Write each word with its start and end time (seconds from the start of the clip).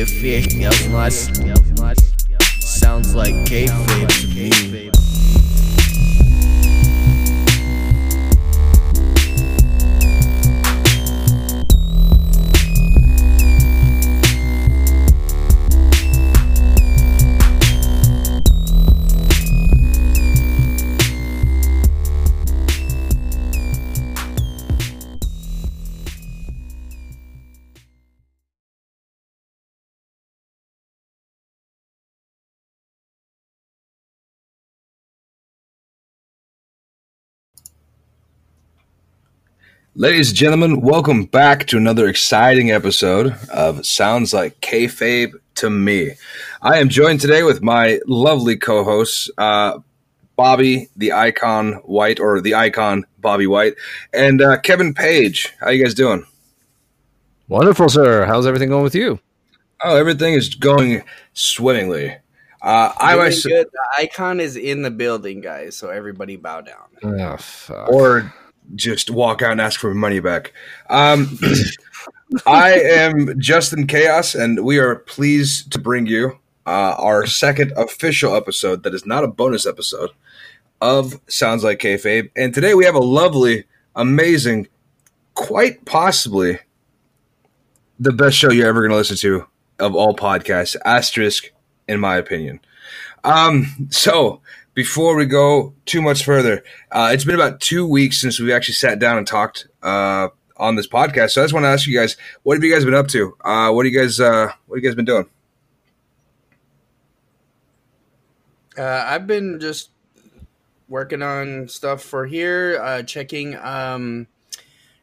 if 0.00 0.24
it 0.24 0.54
yells 0.54 0.88
not, 0.88 1.12
sounds 2.62 3.14
like 3.14 3.34
kayfabe 3.46 4.08
to 4.20 4.26
me. 4.28 5.11
Ladies 39.94 40.30
and 40.30 40.38
gentlemen, 40.38 40.80
welcome 40.80 41.26
back 41.26 41.66
to 41.66 41.76
another 41.76 42.08
exciting 42.08 42.70
episode 42.70 43.36
of 43.50 43.84
Sounds 43.84 44.32
Like 44.32 44.58
Kayfabe 44.62 45.34
to 45.56 45.68
Me. 45.68 46.12
I 46.62 46.78
am 46.78 46.88
joined 46.88 47.20
today 47.20 47.42
with 47.42 47.60
my 47.60 48.00
lovely 48.06 48.56
co-hosts, 48.56 49.30
uh, 49.36 49.80
Bobby 50.34 50.88
the 50.96 51.12
Icon 51.12 51.74
White, 51.84 52.20
or 52.20 52.40
the 52.40 52.54
Icon 52.54 53.04
Bobby 53.18 53.46
White, 53.46 53.74
and 54.14 54.40
uh, 54.40 54.58
Kevin 54.60 54.94
Page. 54.94 55.52
How 55.60 55.68
you 55.68 55.84
guys 55.84 55.92
doing? 55.92 56.24
Wonderful, 57.48 57.90
sir. 57.90 58.24
How's 58.24 58.46
everything 58.46 58.70
going 58.70 58.84
with 58.84 58.94
you? 58.94 59.20
Oh, 59.84 59.96
everything 59.96 60.32
is 60.32 60.54
going 60.54 61.02
swimmingly. 61.34 62.16
Uh, 62.62 62.94
I 62.98 63.12
Doing 63.12 63.26
was, 63.26 63.44
good. 63.44 63.66
The 63.70 63.88
icon 63.98 64.40
is 64.40 64.56
in 64.56 64.80
the 64.80 64.90
building, 64.90 65.42
guys. 65.42 65.76
So 65.76 65.90
everybody 65.90 66.36
bow 66.36 66.62
down. 66.62 66.86
Oh, 67.02 67.36
fuck. 67.36 67.88
or 67.90 68.32
just 68.74 69.10
walk 69.10 69.42
out 69.42 69.52
and 69.52 69.60
ask 69.60 69.80
for 69.80 69.94
money 69.94 70.20
back. 70.20 70.52
Um, 70.88 71.38
I 72.46 72.72
am 72.72 73.38
Justin 73.38 73.86
Chaos, 73.86 74.34
and 74.34 74.64
we 74.64 74.78
are 74.78 74.96
pleased 74.96 75.72
to 75.72 75.78
bring 75.78 76.06
you 76.06 76.38
uh, 76.66 76.94
our 76.98 77.26
second 77.26 77.72
official 77.76 78.34
episode 78.34 78.82
that 78.84 78.94
is 78.94 79.04
not 79.04 79.24
a 79.24 79.28
bonus 79.28 79.66
episode 79.66 80.10
of 80.80 81.20
Sounds 81.28 81.64
Like 81.64 81.78
Kayfabe. 81.78 82.30
And 82.36 82.54
today 82.54 82.74
we 82.74 82.84
have 82.84 82.94
a 82.94 83.00
lovely, 83.00 83.64
amazing, 83.94 84.68
quite 85.34 85.84
possibly 85.84 86.58
the 87.98 88.12
best 88.12 88.36
show 88.36 88.50
you're 88.50 88.68
ever 88.68 88.80
going 88.80 88.90
to 88.90 88.96
listen 88.96 89.16
to 89.18 89.46
of 89.78 89.94
all 89.94 90.14
podcasts, 90.14 90.76
asterisk, 90.84 91.50
in 91.88 92.00
my 92.00 92.16
opinion. 92.16 92.60
Um, 93.24 93.88
so 93.90 94.40
before 94.74 95.16
we 95.16 95.26
go 95.26 95.74
too 95.84 96.00
much 96.00 96.24
further, 96.24 96.64
uh, 96.90 97.10
it's 97.12 97.24
been 97.24 97.34
about 97.34 97.60
two 97.60 97.86
weeks 97.86 98.20
since 98.20 98.40
we 98.40 98.52
actually 98.52 98.74
sat 98.74 98.98
down 98.98 99.18
and 99.18 99.26
talked 99.26 99.68
uh, 99.82 100.28
on 100.56 100.76
this 100.76 100.86
podcast. 100.86 101.30
So 101.30 101.42
I 101.42 101.44
just 101.44 101.54
want 101.54 101.64
to 101.64 101.68
ask 101.68 101.86
you 101.86 101.98
guys, 101.98 102.16
what 102.42 102.56
have 102.56 102.64
you 102.64 102.72
guys 102.72 102.84
been 102.84 102.94
up 102.94 103.08
to? 103.08 103.36
Uh, 103.44 103.70
what 103.72 103.84
have 103.84 103.92
you 103.92 104.00
guys, 104.00 104.18
uh, 104.20 104.52
what 104.66 104.76
have 104.76 104.82
you 104.82 104.88
guys 104.88 104.94
been 104.94 105.04
doing? 105.04 105.26
Uh, 108.78 109.04
I've 109.06 109.26
been 109.26 109.60
just 109.60 109.90
working 110.88 111.22
on 111.22 111.68
stuff 111.68 112.02
for 112.02 112.26
here, 112.26 112.80
uh, 112.82 113.02
checking, 113.02 113.56
um, 113.56 114.26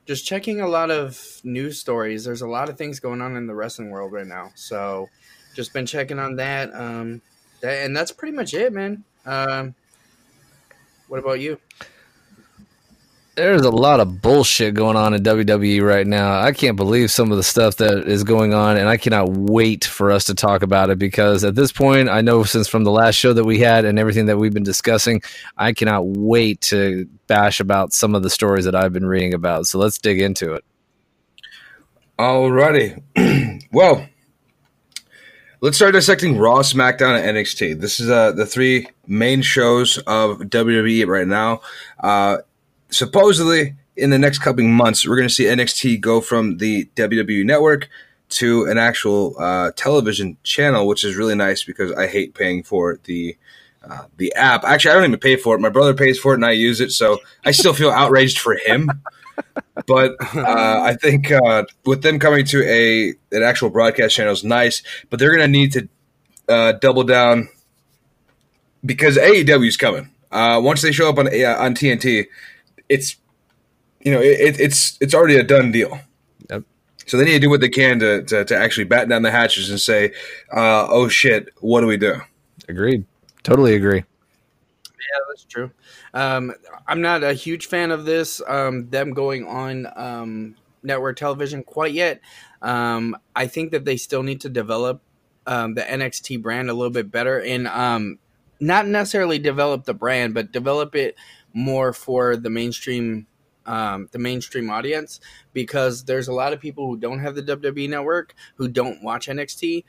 just 0.08 0.26
checking 0.26 0.60
a 0.60 0.68
lot 0.68 0.90
of 0.90 1.40
news 1.44 1.80
stories. 1.80 2.26
There's 2.26 2.42
a 2.42 2.48
lot 2.48 2.70
of 2.70 2.80
things 2.80 3.00
going 3.00 3.22
on 3.22 3.36
in 3.36 3.46
the 3.46 3.54
wrestling 3.54 3.92
world 3.92 4.12
right 4.12 4.26
now, 4.26 4.52
so 4.56 5.08
just 5.56 5.72
been 5.72 5.86
checking 5.86 6.18
on 6.18 6.36
that. 6.38 6.74
Um, 6.74 7.22
that 7.62 7.86
and 7.86 7.96
that's 7.96 8.12
pretty 8.12 8.36
much 8.36 8.56
it, 8.56 8.74
man. 8.74 9.04
Um, 9.26 9.76
what 11.08 11.20
about 11.20 11.40
you? 11.40 11.60
There's 13.36 13.62
a 13.62 13.72
lot 13.72 14.02
of 14.02 14.22
bullshit 14.22 14.74
going 14.74 14.98
on 14.98 15.14
in 15.14 15.24
WWE 15.24 15.82
right 15.82 16.06
now. 16.06 16.42
I 16.42 16.52
can't 16.52 16.76
believe 16.76 17.10
some 17.10 17.32
of 17.32 17.38
the 17.38 17.44
stuff 17.44 17.78
that 17.78 18.06
is 18.06 18.26
going 18.26 18.54
on, 18.54 18.76
and 18.76 18.90
I 18.90 18.98
cannot 18.98 19.30
wait 19.30 19.86
for 19.86 20.12
us 20.12 20.26
to 20.26 20.36
talk 20.36 20.62
about 20.62 20.90
it 20.90 21.00
because 21.00 21.46
at 21.46 21.56
this 21.56 21.72
point, 21.72 22.10
I 22.10 22.20
know 22.20 22.44
since 22.44 22.68
from 22.68 22.84
the 22.84 22.92
last 22.92 23.16
show 23.16 23.32
that 23.32 23.46
we 23.46 23.60
had 23.60 23.86
and 23.86 23.98
everything 23.98 24.26
that 24.26 24.38
we've 24.38 24.54
been 24.54 24.64
discussing, 24.64 25.22
I 25.58 25.72
cannot 25.72 26.06
wait 26.06 26.60
to 26.62 27.08
bash 27.28 27.62
about 27.62 27.94
some 27.94 28.14
of 28.14 28.24
the 28.24 28.30
stories 28.30 28.66
that 28.66 28.76
I've 28.76 28.92
been 28.92 29.06
reading 29.06 29.34
about. 29.34 29.68
So 29.68 29.80
let's 29.80 29.98
dig 29.98 30.20
into 30.20 30.54
it. 30.54 30.66
Alrighty. 32.20 33.02
well, 33.72 34.06
let's 35.62 35.78
start 35.78 35.94
dissecting 35.94 36.38
Raw, 36.38 36.60
SmackDown, 36.60 37.20
and 37.20 37.38
NXT. 37.38 37.80
This 37.80 38.00
is 38.00 38.10
uh, 38.10 38.32
the 38.32 38.46
three 38.46 38.88
main 39.08 39.42
shows 39.42 39.98
of 40.00 40.40
WWE 40.40 41.06
right 41.08 41.28
now. 41.28 41.62
Uh, 42.00 42.38
supposedly, 42.90 43.76
in 43.98 44.10
the 44.10 44.20
next 44.20 44.40
coming 44.40 44.74
months, 44.74 45.08
we're 45.08 45.18
going 45.18 45.28
to 45.28 45.34
see 45.34 45.46
NXT 45.46 46.00
go 46.00 46.22
from 46.22 46.58
the 46.58 46.86
WWE 46.96 47.46
Network 47.46 47.90
to 48.30 48.66
an 48.66 48.78
actual 48.78 49.36
uh, 49.40 49.72
television 49.76 50.38
channel, 50.44 50.88
which 50.88 51.04
is 51.04 51.16
really 51.16 51.36
nice 51.36 51.64
because 51.64 51.92
I 51.94 52.08
hate 52.08 52.34
paying 52.34 52.64
for 52.64 53.00
the 53.04 53.36
uh, 53.84 54.06
the 54.18 54.34
app. 54.36 54.64
Actually, 54.64 54.92
I 54.92 54.94
don't 54.96 55.06
even 55.06 55.20
pay 55.20 55.36
for 55.36 55.56
it. 55.56 55.60
My 55.60 55.70
brother 55.70 55.94
pays 55.94 56.20
for 56.20 56.34
it, 56.34 56.36
and 56.36 56.46
I 56.46 56.52
use 56.52 56.80
it, 56.80 56.92
so 56.92 57.20
I 57.46 57.52
still 57.52 57.74
feel 57.74 57.90
outraged 57.90 58.40
for 58.40 58.56
him. 58.56 58.90
But 59.88 60.16
uh, 60.36 60.82
I 60.84 60.96
think 60.96 61.32
uh, 61.32 61.66
with 61.86 62.04
them 62.04 62.20
coming 62.20 62.46
to 62.46 62.64
a 62.64 63.14
an 63.36 63.44
actual 63.44 63.70
broadcast 63.70 64.16
channel 64.16 64.34
is 64.34 64.44
nice, 64.44 64.84
but 65.10 65.20
they're 65.20 65.36
going 65.36 65.42
to 65.42 65.48
need 65.48 65.72
to 65.74 65.90
uh, 66.48 66.72
double 66.74 67.04
down 67.04 67.50
because 68.86 69.18
AEW 69.18 69.68
is 69.68 69.78
coming. 69.78 70.10
Uh, 70.32 70.60
once 70.64 70.82
they 70.82 70.92
show 70.92 71.10
up 71.10 71.18
on 71.18 71.28
uh, 71.28 71.56
on 71.58 71.74
TNT, 71.74 72.28
it's 72.88 73.16
you 74.02 74.12
know 74.12 74.22
it, 74.22 74.60
it's 74.60 74.98
it's 75.02 75.14
already 75.14 75.38
a 75.38 75.44
done 75.44 75.72
deal. 75.72 76.00
Yep. 76.50 76.64
So 77.08 77.18
they 77.18 77.26
need 77.26 77.34
to 77.34 77.40
do 77.40 77.50
what 77.50 77.62
they 77.62 77.70
can 77.70 78.00
to, 78.00 78.24
to, 78.24 78.46
to 78.46 78.56
actually 78.58 78.84
batten 78.84 79.10
down 79.10 79.24
the 79.24 79.32
hatches 79.32 79.70
and 79.70 79.80
say, 79.80 80.14
uh, 80.56 80.88
"Oh 80.90 81.08
shit, 81.08 81.50
what 81.62 81.82
do 81.82 81.88
we 81.88 81.98
do?" 81.98 82.22
Agreed. 82.68 83.06
Totally 83.44 83.74
agree. 83.74 84.04
Yeah, 84.86 85.20
that's 85.30 85.46
true. 85.46 85.72
Um, 86.14 86.54
I'm 86.88 87.02
not 87.02 87.24
a 87.24 87.34
huge 87.34 87.68
fan 87.68 87.92
of 87.92 88.06
this, 88.06 88.42
um, 88.48 88.90
them 88.90 89.14
going 89.14 89.46
on 89.46 89.88
um, 89.96 90.56
network 90.84 91.18
television 91.18 91.64
quite 91.64 91.94
yet. 91.94 92.22
Um, 92.62 93.18
I 93.36 93.48
think 93.48 93.72
that 93.72 93.86
they 93.86 93.98
still 93.98 94.24
need 94.24 94.42
to 94.42 94.50
develop 94.50 95.02
um, 95.48 95.76
the 95.76 95.82
NXT 95.82 96.42
brand 96.42 96.70
a 96.70 96.74
little 96.74 96.92
bit 96.92 97.12
better 97.12 97.40
and 97.40 97.68
um, 97.68 98.20
not 98.60 98.88
necessarily 98.88 99.40
develop 99.40 99.86
the 99.86 99.94
brand, 99.94 100.34
but 100.34 100.52
develop 100.52 100.96
it 100.96 101.16
more 101.54 101.94
for 101.94 102.36
the 102.38 102.50
mainstream. 102.50 103.26
The 103.66 104.18
mainstream 104.18 104.72
audience 104.72 105.20
because 105.54 106.06
there's 106.06 106.28
a 106.28 106.34
lot 106.34 106.54
of 106.54 106.60
people 106.60 106.88
who 106.88 106.98
don't 106.98 107.20
have 107.20 107.36
the 107.36 107.44
WWE 107.44 107.88
network 107.88 108.34
who 108.56 108.68
don't 108.68 109.04
watch 109.04 109.28
NXT 109.28 109.84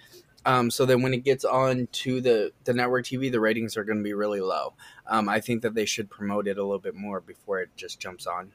um, 0.44 0.70
so 0.70 0.86
then 0.86 1.02
when 1.02 1.12
it 1.12 1.24
gets 1.24 1.44
on 1.44 1.88
to 1.92 2.20
the, 2.20 2.52
the 2.64 2.72
network 2.72 3.04
TV, 3.04 3.30
the 3.30 3.40
ratings 3.40 3.76
are 3.76 3.84
going 3.84 3.98
to 3.98 4.04
be 4.04 4.14
really 4.14 4.40
low. 4.40 4.74
Um, 5.10 5.28
I 5.28 5.40
think 5.40 5.62
that 5.62 5.74
they 5.74 5.84
should 5.84 6.08
promote 6.08 6.46
it 6.46 6.56
a 6.56 6.62
little 6.62 6.78
bit 6.78 6.94
more 6.94 7.20
before 7.20 7.60
it 7.60 7.68
just 7.76 7.98
jumps 7.98 8.26
on. 8.26 8.52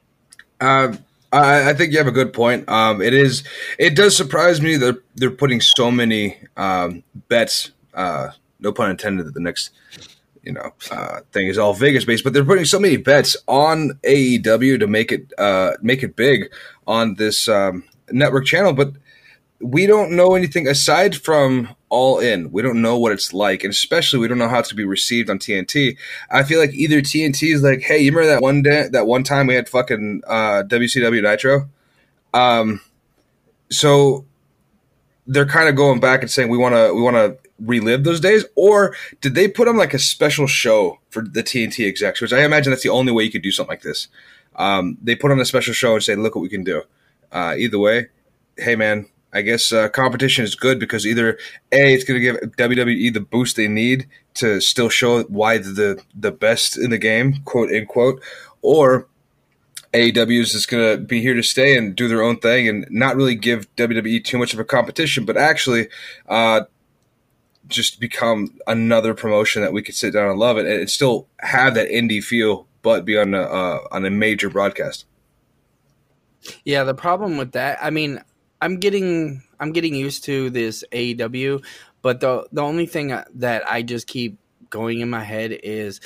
Uh, 0.62 0.96
I, 1.32 1.72
I 1.72 1.74
think 1.74 1.92
you 1.92 1.98
have 1.98 2.08
a 2.08 2.12
good 2.12 2.32
point. 2.32 2.68
Um, 2.70 3.02
it 3.02 3.14
is. 3.14 3.44
It 3.78 3.96
does 3.96 4.16
surprise 4.16 4.62
me 4.62 4.78
that 4.78 5.02
they're 5.16 5.32
putting 5.32 5.60
so 5.60 5.92
many 5.92 6.38
um, 6.56 7.04
bets. 7.28 7.72
Uh, 7.94 8.30
no 8.60 8.72
pun 8.72 8.90
intended. 8.90 9.28
That 9.28 9.34
the 9.34 9.42
next, 9.42 9.72
you 10.44 10.54
know, 10.54 10.74
uh, 10.90 11.20
thing 11.34 11.48
is 11.48 11.58
all 11.58 11.74
Vegas 11.74 12.06
based, 12.06 12.24
but 12.24 12.32
they're 12.32 12.46
putting 12.46 12.66
so 12.66 12.80
many 12.80 12.96
bets 12.96 13.36
on 13.48 14.00
AEW 14.04 14.80
to 14.80 14.88
make 14.88 15.12
it 15.12 15.34
uh, 15.38 15.74
make 15.82 16.04
it 16.04 16.16
big 16.16 16.52
on 16.88 17.16
this 17.16 17.50
um, 17.50 17.84
network 18.12 18.46
channel. 18.46 18.72
But 18.72 18.94
we 19.60 19.88
don't 19.88 20.12
know 20.12 20.36
anything 20.36 20.70
aside 20.70 21.18
from 21.18 21.75
All 21.90 22.20
In. 22.20 22.52
We 22.52 22.62
don't 22.62 22.82
know 22.82 22.98
what 22.98 23.12
it's 23.12 23.34
like, 23.34 23.64
and 23.64 23.72
especially 23.72 24.20
we 24.20 24.28
don't 24.28 24.38
know 24.38 24.50
how 24.50 24.60
it's 24.60 24.70
to 24.70 24.76
be 24.76 24.86
received 24.86 25.30
on 25.30 25.40
TNT. 25.40 25.98
I 26.32 26.44
feel 26.44 26.60
like 26.60 26.74
either 26.74 27.02
TNT 27.02 27.54
is 27.54 27.64
like, 27.64 27.82
"Hey, 27.82 28.00
you 28.00 28.12
remember 28.12 28.28
that 28.28 28.42
one 28.42 28.62
day, 28.62 28.88
that 28.92 29.08
one 29.08 29.24
time 29.24 29.48
we 29.48 29.56
had 29.56 29.70
fucking 29.70 30.24
uh, 30.28 30.64
WCW 30.68 31.22
Nitro?" 31.22 31.70
Um, 32.34 32.82
so 33.70 34.26
they're 35.28 35.46
kind 35.46 35.70
of 35.70 35.76
going 35.76 36.00
back 36.00 36.22
and 36.22 36.30
saying 36.30 36.50
we 36.50 36.58
want 36.58 36.76
to 36.76 36.94
we 36.94 37.02
want 37.02 37.16
to 37.16 37.38
relive 37.60 38.04
those 38.04 38.20
days, 38.20 38.46
or 38.56 38.96
did 39.22 39.36
they 39.36 39.48
put 39.48 39.68
on 39.68 39.78
like 39.78 39.94
a 39.94 40.00
special 40.00 40.48
show 40.48 41.00
for 41.10 41.22
the 41.22 41.44
TNT 41.44 41.88
execs? 41.88 42.22
Which 42.22 42.34
I 42.34 42.44
imagine 42.44 42.72
that's 42.72 42.84
the 42.84 42.90
only 42.90 43.12
way 43.12 43.24
you 43.24 43.32
could 43.32 43.44
do 43.44 43.52
something 43.52 43.72
like 43.72 43.82
this. 43.82 44.08
Um, 44.56 44.98
they 45.02 45.16
put 45.16 45.32
on 45.32 45.40
a 45.40 45.46
special 45.46 45.74
show 45.74 45.94
and 45.94 46.04
say, 46.04 46.16
"Look 46.16 46.36
what 46.36 46.42
we 46.42 46.50
can 46.50 46.64
do." 46.64 46.84
Uh, 47.32 47.56
either 47.58 47.80
way, 47.80 48.08
hey 48.58 48.76
man, 48.76 49.08
I 49.36 49.42
guess 49.42 49.74
uh, 49.74 49.90
competition 49.90 50.46
is 50.46 50.56
good 50.56 50.80
because 50.80 51.06
either 51.06 51.38
a 51.72 51.94
it's 51.94 52.06
going 52.06 52.20
to 52.20 52.22
give 52.22 52.38
WWE 52.58 53.14
the 53.14 53.20
boost 53.20 53.58
they 53.58 53.68
need 53.68 54.08
to 54.36 54.62
still 54.62 54.88
show 54.88 55.24
why 55.24 55.58
the 55.58 56.02
the 56.18 56.32
best 56.32 56.78
in 56.78 56.90
the 56.90 56.98
game, 56.98 57.42
quote 57.44 57.70
unquote, 57.70 58.24
or 58.62 59.08
AEW 59.94 60.40
is 60.40 60.54
just 60.54 60.70
going 60.70 60.98
to 60.98 61.04
be 61.04 61.22
here 61.22 61.34
to 61.34 61.44
stay 61.44 61.78
and 61.78 61.96
do 61.96 62.08
their 62.08 62.24
own 62.24 62.38
thing 62.38 62.70
and 62.70 62.88
not 62.90 63.18
really 63.18 63.36
give 63.36 63.74
WWE 63.76 64.24
too 64.24 64.38
much 64.38 64.54
of 64.54 64.60
a 64.60 64.66
competition, 64.66 65.26
but 65.26 65.36
actually 65.36 65.90
uh, 66.30 66.62
just 67.68 68.00
become 68.00 68.58
another 68.68 69.14
promotion 69.14 69.62
that 69.62 69.74
we 69.74 69.82
could 69.82 69.96
sit 69.96 70.14
down 70.14 70.30
and 70.30 70.40
love 70.40 70.58
it 70.58 70.66
and 70.66 70.90
still 70.90 71.28
have 71.40 71.74
that 71.76 71.90
indie 71.90 72.24
feel, 72.24 72.68
but 72.82 73.04
be 73.04 73.18
on 73.18 73.34
a 73.34 73.42
uh, 73.42 73.80
on 73.92 74.06
a 74.06 74.10
major 74.10 74.50
broadcast. 74.50 75.06
Yeah, 76.64 76.84
the 76.84 76.94
problem 76.94 77.38
with 77.38 77.54
that, 77.54 77.80
I 77.82 77.90
mean, 77.90 78.22
I'm 78.66 78.78
getting 78.78 79.44
I'm 79.60 79.72
getting 79.74 79.94
used 79.94 80.24
to 80.24 80.50
this 80.50 80.84
AEW, 80.92 81.64
but 82.02 82.20
the 82.20 82.48
the 82.52 82.64
only 82.64 82.88
thing 82.88 83.16
that 83.36 83.70
I 83.70 83.84
just 83.84 84.08
keep 84.08 84.40
going 84.72 85.02
in 85.02 85.10
my 85.10 85.24
head 85.24 85.60
is 85.64 86.02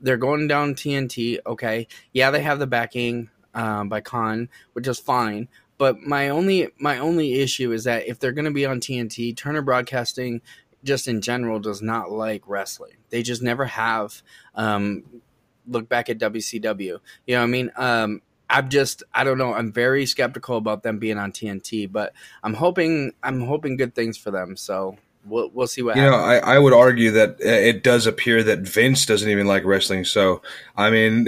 they're 0.00 0.16
going 0.16 0.46
down 0.46 0.76
TNT. 0.76 1.38
Okay, 1.44 1.88
yeah, 2.12 2.30
they 2.30 2.40
have 2.40 2.60
the 2.60 2.68
backing 2.68 3.30
um, 3.52 3.88
by 3.88 4.00
Khan, 4.00 4.48
which 4.74 4.86
is 4.86 5.00
fine. 5.00 5.48
But 5.76 6.02
my 6.02 6.28
only 6.28 6.68
my 6.78 6.98
only 6.98 7.40
issue 7.40 7.72
is 7.72 7.82
that 7.82 8.06
if 8.06 8.20
they're 8.20 8.30
going 8.30 8.44
to 8.44 8.52
be 8.52 8.64
on 8.64 8.78
TNT, 8.78 9.36
Turner 9.36 9.62
Broadcasting, 9.62 10.40
just 10.84 11.08
in 11.08 11.20
general, 11.20 11.58
does 11.58 11.82
not 11.82 12.12
like 12.12 12.44
wrestling. 12.46 12.94
They 13.10 13.24
just 13.24 13.42
never 13.42 13.64
have. 13.64 14.22
Um, 14.54 15.02
look 15.66 15.88
back 15.88 16.08
at 16.08 16.18
WCW. 16.18 16.78
You 17.26 17.34
know 17.34 17.38
what 17.38 17.42
I 17.42 17.46
mean? 17.46 17.70
Um, 17.74 18.22
I'm 18.54 18.68
just 18.68 19.02
I 19.12 19.24
don't 19.24 19.36
know. 19.36 19.52
I'm 19.52 19.72
very 19.72 20.06
skeptical 20.06 20.56
about 20.56 20.84
them 20.84 20.98
being 20.98 21.18
on 21.18 21.32
TNT, 21.32 21.90
but 21.90 22.12
I'm 22.44 22.54
hoping 22.54 23.12
I'm 23.20 23.40
hoping 23.40 23.76
good 23.76 23.96
things 23.96 24.16
for 24.16 24.30
them. 24.30 24.56
So 24.56 24.96
we'll 25.26 25.50
we'll 25.52 25.66
see 25.66 25.82
what. 25.82 25.96
You 25.96 26.02
happens. 26.02 26.18
know, 26.18 26.24
I, 26.24 26.54
I 26.54 26.58
would 26.60 26.72
argue 26.72 27.10
that 27.10 27.30
uh, 27.30 27.48
it 27.48 27.82
does 27.82 28.06
appear 28.06 28.44
that 28.44 28.60
Vince 28.60 29.06
doesn't 29.06 29.28
even 29.28 29.48
like 29.48 29.64
wrestling. 29.64 30.04
So 30.04 30.40
I 30.76 30.90
mean, 30.90 31.26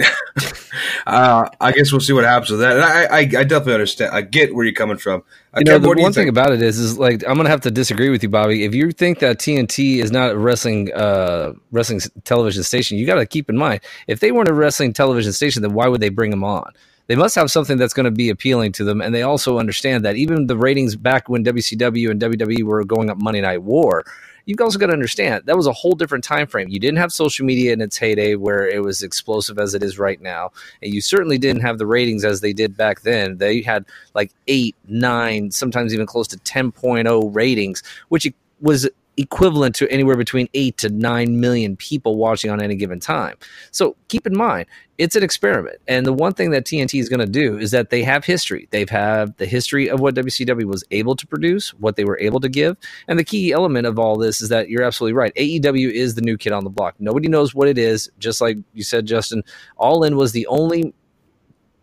uh, 1.07 1.49
I 1.59 1.71
guess 1.73 1.91
we'll 1.91 1.99
see 1.99 2.13
what 2.13 2.23
happens 2.23 2.49
with 2.49 2.61
that. 2.61 2.77
And 2.77 2.85
I, 2.85 3.03
I, 3.03 3.17
I 3.17 3.43
definitely 3.43 3.73
understand. 3.73 4.15
I 4.15 4.21
get 4.21 4.55
where 4.55 4.63
you're 4.63 4.73
coming 4.73 4.97
from. 4.97 5.21
You 5.57 5.65
know, 5.65 5.79
the 5.79 5.89
one 5.89 6.13
thing 6.13 6.29
about 6.29 6.53
it 6.53 6.61
is, 6.61 6.79
is 6.79 6.97
like 6.97 7.27
I'm 7.27 7.35
gonna 7.35 7.49
have 7.49 7.61
to 7.61 7.71
disagree 7.71 8.09
with 8.09 8.23
you, 8.23 8.29
Bobby. 8.29 8.63
If 8.63 8.73
you 8.73 8.93
think 8.93 9.19
that 9.19 9.37
TNT 9.39 9.97
is 9.97 10.13
not 10.13 10.31
a 10.31 10.37
wrestling 10.37 10.93
uh, 10.93 11.51
wrestling 11.71 11.99
television 12.23 12.63
station, 12.63 12.97
you 12.97 13.05
got 13.05 13.15
to 13.15 13.25
keep 13.25 13.49
in 13.49 13.57
mind 13.57 13.81
if 14.07 14.21
they 14.21 14.31
weren't 14.31 14.47
a 14.47 14.53
wrestling 14.53 14.93
television 14.93 15.33
station, 15.33 15.61
then 15.61 15.73
why 15.73 15.89
would 15.89 15.99
they 15.99 16.07
bring 16.07 16.31
them 16.31 16.45
on? 16.45 16.71
They 17.07 17.15
must 17.15 17.35
have 17.35 17.49
something 17.49 17.77
that's 17.77 17.93
going 17.93 18.05
to 18.05 18.11
be 18.11 18.29
appealing 18.29 18.71
to 18.73 18.83
them. 18.83 19.01
And 19.01 19.15
they 19.15 19.23
also 19.23 19.57
understand 19.57 20.05
that 20.05 20.15
even 20.15 20.47
the 20.47 20.57
ratings 20.57 20.95
back 20.95 21.29
when 21.29 21.43
WCW 21.43 22.11
and 22.11 22.21
WWE 22.21 22.63
were 22.63 22.83
going 22.83 23.09
up 23.09 23.17
Monday 23.17 23.41
Night 23.41 23.63
War, 23.63 24.03
you've 24.45 24.59
also 24.61 24.79
got 24.79 24.87
to 24.87 24.93
understand 24.93 25.45
that 25.45 25.55
was 25.55 25.67
a 25.67 25.73
whole 25.73 25.93
different 25.93 26.23
time 26.23 26.47
frame. 26.47 26.69
You 26.69 26.79
didn't 26.79 26.97
have 26.97 27.11
social 27.11 27.45
media 27.45 27.73
in 27.73 27.81
its 27.81 27.97
heyday 27.97 28.35
where 28.35 28.67
it 28.67 28.83
was 28.83 29.03
explosive 29.03 29.57
as 29.57 29.73
it 29.73 29.83
is 29.83 29.99
right 29.99 30.21
now, 30.21 30.51
and 30.81 30.93
you 30.93 31.01
certainly 31.01 31.37
didn't 31.37 31.61
have 31.61 31.77
the 31.77 31.85
ratings 31.85 32.25
as 32.25 32.41
they 32.41 32.53
did 32.53 32.75
back 32.75 33.01
then. 33.01 33.37
They 33.37 33.61
had 33.61 33.85
like 34.13 34.31
eight, 34.47 34.75
nine, 34.87 35.51
sometimes 35.51 35.93
even 35.93 36.05
close 36.05 36.27
to 36.29 36.37
10.0 36.37 37.35
ratings, 37.35 37.83
which 38.09 38.31
was 38.61 38.89
equivalent 39.17 39.75
to 39.75 39.91
anywhere 39.91 40.15
between 40.15 40.47
8 40.53 40.77
to 40.77 40.89
9 40.89 41.39
million 41.39 41.75
people 41.75 42.15
watching 42.17 42.51
on 42.51 42.61
any 42.61 42.75
given 42.75 42.99
time. 42.99 43.35
So 43.71 43.95
keep 44.07 44.25
in 44.27 44.37
mind, 44.37 44.67
it's 44.97 45.15
an 45.15 45.23
experiment. 45.23 45.77
And 45.87 46.05
the 46.05 46.13
one 46.13 46.33
thing 46.33 46.51
that 46.51 46.65
TNT 46.65 46.99
is 46.99 47.09
going 47.09 47.19
to 47.19 47.25
do 47.25 47.57
is 47.57 47.71
that 47.71 47.89
they 47.89 48.03
have 48.03 48.25
history. 48.25 48.67
They've 48.71 48.89
had 48.89 49.35
the 49.37 49.45
history 49.45 49.89
of 49.89 49.99
what 49.99 50.15
WCW 50.15 50.65
was 50.65 50.83
able 50.91 51.15
to 51.15 51.27
produce, 51.27 51.73
what 51.75 51.95
they 51.95 52.05
were 52.05 52.19
able 52.19 52.39
to 52.39 52.49
give. 52.49 52.77
And 53.07 53.19
the 53.19 53.23
key 53.23 53.51
element 53.51 53.87
of 53.87 53.99
all 53.99 54.17
this 54.17 54.41
is 54.41 54.49
that 54.49 54.69
you're 54.69 54.83
absolutely 54.83 55.13
right. 55.13 55.33
AEW 55.35 55.91
is 55.91 56.15
the 56.15 56.21
new 56.21 56.37
kid 56.37 56.53
on 56.53 56.63
the 56.63 56.69
block. 56.69 56.95
Nobody 56.99 57.27
knows 57.27 57.53
what 57.53 57.67
it 57.67 57.77
is. 57.77 58.09
Just 58.19 58.39
like 58.41 58.57
you 58.73 58.83
said, 58.83 59.05
Justin, 59.05 59.43
All 59.77 60.03
In 60.03 60.15
was 60.15 60.31
the 60.31 60.47
only 60.47 60.93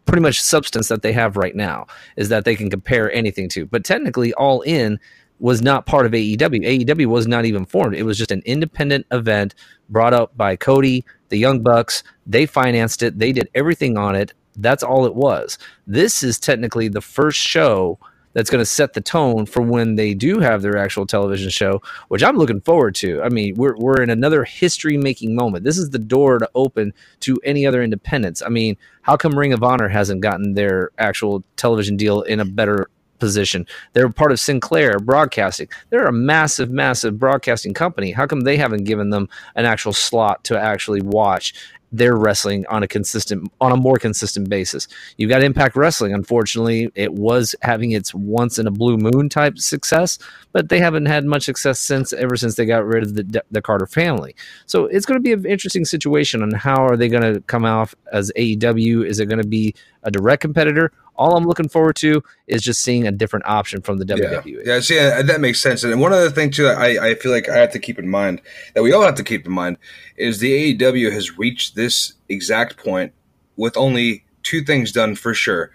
pretty 0.07 0.23
much 0.23 0.41
substance 0.41 0.89
that 0.89 1.03
they 1.03 1.13
have 1.13 1.37
right 1.37 1.57
now 1.57 1.87
is 2.17 2.29
that 2.29 2.45
they 2.45 2.55
can 2.55 2.71
compare 2.71 3.11
anything 3.13 3.49
to. 3.49 3.67
But 3.67 3.85
technically, 3.85 4.33
All 4.35 4.61
In 4.63 4.99
was 5.45 5.61
not 5.61 5.85
part 5.85 6.07
of 6.07 6.13
AEW. 6.13 6.39
AEW 6.39 7.05
was 7.05 7.27
not 7.27 7.45
even 7.45 7.67
formed. 7.67 7.95
It 7.95 8.05
was 8.05 8.17
just 8.17 8.31
an 8.31 8.41
independent 8.47 9.05
event 9.11 9.55
brought 9.91 10.15
up 10.15 10.35
by 10.39 10.57
Cody, 10.57 11.05
the 11.29 11.37
Young 11.37 11.63
Bucks. 11.63 12.03
They 12.27 12.47
financed 12.47 13.03
it, 13.03 13.19
they 13.19 13.31
did 13.31 13.51
everything 13.55 13.99
on 13.99 14.17
it. 14.17 14.33
That's 14.57 14.83
all 14.83 15.05
it 15.05 15.15
was. 15.15 15.59
This 15.87 16.23
is 16.23 16.39
technically 16.39 16.89
the 16.89 17.03
first 17.03 17.39
show 17.39 17.99
that's 18.33 18.49
going 18.49 18.63
to 18.63 18.67
set 18.67 18.95
the 18.95 19.03
tone 19.03 19.45
for 19.45 19.61
when 19.61 19.97
they 19.97 20.15
do 20.15 20.41
have 20.41 20.63
their 20.63 20.79
actual 20.79 21.05
television 21.05 21.51
show, 21.51 21.83
which 22.09 22.25
I'm 22.25 22.39
looking 22.39 22.63
forward 22.63 22.95
to. 22.97 23.23
I 23.23 23.29
mean, 23.29 23.55
we're, 23.57 23.77
we're 23.77 24.03
in 24.03 24.09
another 24.09 24.45
history 24.45 24.97
making 24.97 25.35
moment. 25.35 25.65
This 25.65 25.77
is 25.77 25.91
the 25.91 25.99
door 25.99 26.39
to 26.39 26.51
open 26.55 26.95
to 27.21 27.39
any 27.45 27.67
other 27.67 27.83
independents. 27.83 28.41
I 28.41 28.49
mean, 28.49 28.79
how 29.03 29.19
come 29.19 29.39
Ring 29.39 29.53
of 29.53 29.63
Honor 29.63 29.89
hasn't 29.89 30.23
gotten 30.23 30.55
their 30.55 30.91
actual 30.97 31.45
television 31.57 31.99
deal 31.99 32.23
in 32.23 32.41
a 32.41 32.47
better 32.47 32.89
position. 33.25 33.67
They're 33.95 34.11
part 34.11 34.33
of 34.33 34.39
Sinclair 34.39 34.99
Broadcasting. 34.99 35.69
They're 35.89 36.07
a 36.07 36.13
massive, 36.13 36.69
massive 36.71 37.19
broadcasting 37.19 37.73
company. 37.73 38.13
How 38.13 38.27
come 38.27 38.43
they 38.43 38.59
haven't 38.59 38.85
given 38.85 39.09
them 39.09 39.31
an 39.55 39.65
actual 39.65 39.95
slot 39.95 40.45
to 40.45 40.59
actually 40.61 41.01
watch 41.01 41.55
their 41.91 42.17
wrestling 42.17 42.67
on 42.67 42.83
a 42.83 42.89
consistent, 42.89 43.51
on 43.63 43.73
a 43.73 43.77
more 43.79 43.97
consistent 43.97 44.51
basis? 44.51 44.89
You've 45.17 45.31
got 45.31 45.43
Impact 45.43 45.75
Wrestling. 45.75 46.13
Unfortunately, 46.13 46.91
it 46.95 47.15
was 47.15 47.55
having 47.63 47.93
its 47.93 48.15
once 48.15 48.59
in 48.59 48.67
a 48.67 48.71
blue 48.71 48.99
moon 48.99 49.31
type 49.31 49.57
success, 49.57 50.19
but 50.53 50.69
they 50.69 50.79
haven't 50.79 51.07
had 51.07 51.25
much 51.25 51.45
success 51.45 51.81
since 51.81 52.13
ever 52.13 52.37
since 52.37 52.57
they 52.57 52.67
got 52.67 52.85
rid 52.85 53.05
of 53.05 53.15
the, 53.15 53.43
the 53.51 53.63
Carter 53.63 53.87
family. 53.87 54.37
So 54.67 54.85
it's 54.85 55.07
going 55.07 55.19
to 55.19 55.23
be 55.23 55.33
an 55.33 55.47
interesting 55.47 55.87
situation 55.87 56.43
on 56.43 56.51
how 56.51 56.85
are 56.85 56.99
they 56.99 57.09
going 57.09 57.33
to 57.33 57.41
come 57.41 57.65
off 57.65 57.95
as 58.13 58.31
AEW? 58.37 59.07
Is 59.07 59.19
it 59.19 59.31
going 59.31 59.41
to 59.41 59.49
be 59.49 59.75
a 60.03 60.11
direct 60.11 60.43
competitor 60.43 60.93
all 61.17 61.37
I'm 61.37 61.45
looking 61.45 61.69
forward 61.69 61.97
to 61.97 62.23
is 62.47 62.63
just 62.63 62.83
seeing 62.83 63.07
a 63.07 63.13
different 63.13 63.47
option 63.47 63.83
from 63.83 63.99
the 63.99 64.05
WWE. 64.05 64.45
Yeah, 64.45 64.75
yeah 64.75 64.81
see, 64.81 64.99
uh, 64.99 65.23
that 65.23 65.41
makes 65.41 65.61
sense. 65.61 65.85
And 65.85 66.01
one 66.01 66.13
other 66.13 66.31
thing 66.31 66.51
too, 66.51 66.67
I, 66.67 67.11
I 67.11 67.15
feel 67.15 67.33
like 67.33 67.49
I 67.49 67.57
have 67.59 67.73
to 67.73 67.79
keep 67.79 67.99
in 67.99 68.09
mind 68.09 68.41
that 68.75 68.83
we 68.83 68.93
all 68.93 69.03
have 69.03 69.15
to 69.17 69.25
keep 69.25 69.47
in 69.47 69.53
mind 69.53 69.79
is 70.17 70.39
the 70.39 70.77
AEW 70.77 71.13
has 71.13 71.39
reached 71.39 71.77
this 71.77 72.15
exact 72.29 72.77
point 72.77 73.13
with 73.57 73.77
only 73.77 74.25
two 74.43 74.63
things 74.63 74.93
done 74.93 75.15
for 75.15 75.35
sure: 75.35 75.71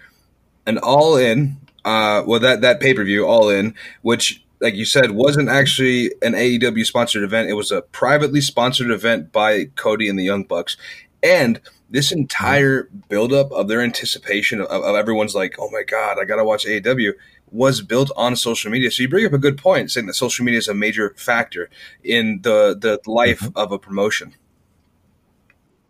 an 0.66 0.78
All 0.78 1.16
In, 1.16 1.58
uh, 1.86 2.24
well 2.26 2.40
that 2.40 2.62
that 2.62 2.80
pay 2.80 2.94
per 2.94 3.04
view 3.04 3.26
All 3.26 3.50
In, 3.50 3.76
which 4.02 4.44
like 4.62 4.76
you 4.76 4.86
said, 4.86 5.12
wasn't 5.12 5.50
actually 5.50 6.12
an 6.22 6.34
AEW 6.34 6.86
sponsored 6.86 7.24
event. 7.24 7.50
It 7.50 7.54
was 7.54 7.72
a 7.72 7.82
privately 7.82 8.42
sponsored 8.42 8.92
event 8.92 9.32
by 9.32 9.66
Cody 9.76 10.10
and 10.10 10.20
the 10.20 10.24
Young 10.24 10.44
Bucks. 10.44 10.76
And 11.24 11.62
this 11.90 12.12
entire 12.12 12.90
buildup 13.08 13.52
of 13.52 13.68
their 13.68 13.82
anticipation 13.82 14.62
of, 14.62 14.68
of 14.68 14.96
everyone's 14.96 15.36
like, 15.36 15.56
oh 15.60 15.70
my 15.72 15.84
God, 15.84 16.18
I 16.20 16.26
got 16.26 16.36
to 16.36 16.44
watch 16.44 16.66
AEW 16.66 17.14
was 17.52 17.82
built 17.82 18.12
on 18.16 18.36
social 18.36 18.72
media. 18.72 18.92
So 18.92 19.04
you 19.04 19.10
bring 19.10 19.26
up 19.26 19.34
a 19.34 19.40
good 19.40 19.58
point 19.58 19.92
saying 19.92 20.08
that 20.08 20.14
social 20.14 20.46
media 20.46 20.60
is 20.60 20.68
a 20.68 20.74
major 20.74 21.14
factor 21.18 21.70
in 22.04 22.42
the, 22.44 22.78
the 22.80 23.00
life 23.10 23.40
mm-hmm. 23.40 23.58
of 23.58 23.72
a 23.72 23.80
promotion. 23.80 24.36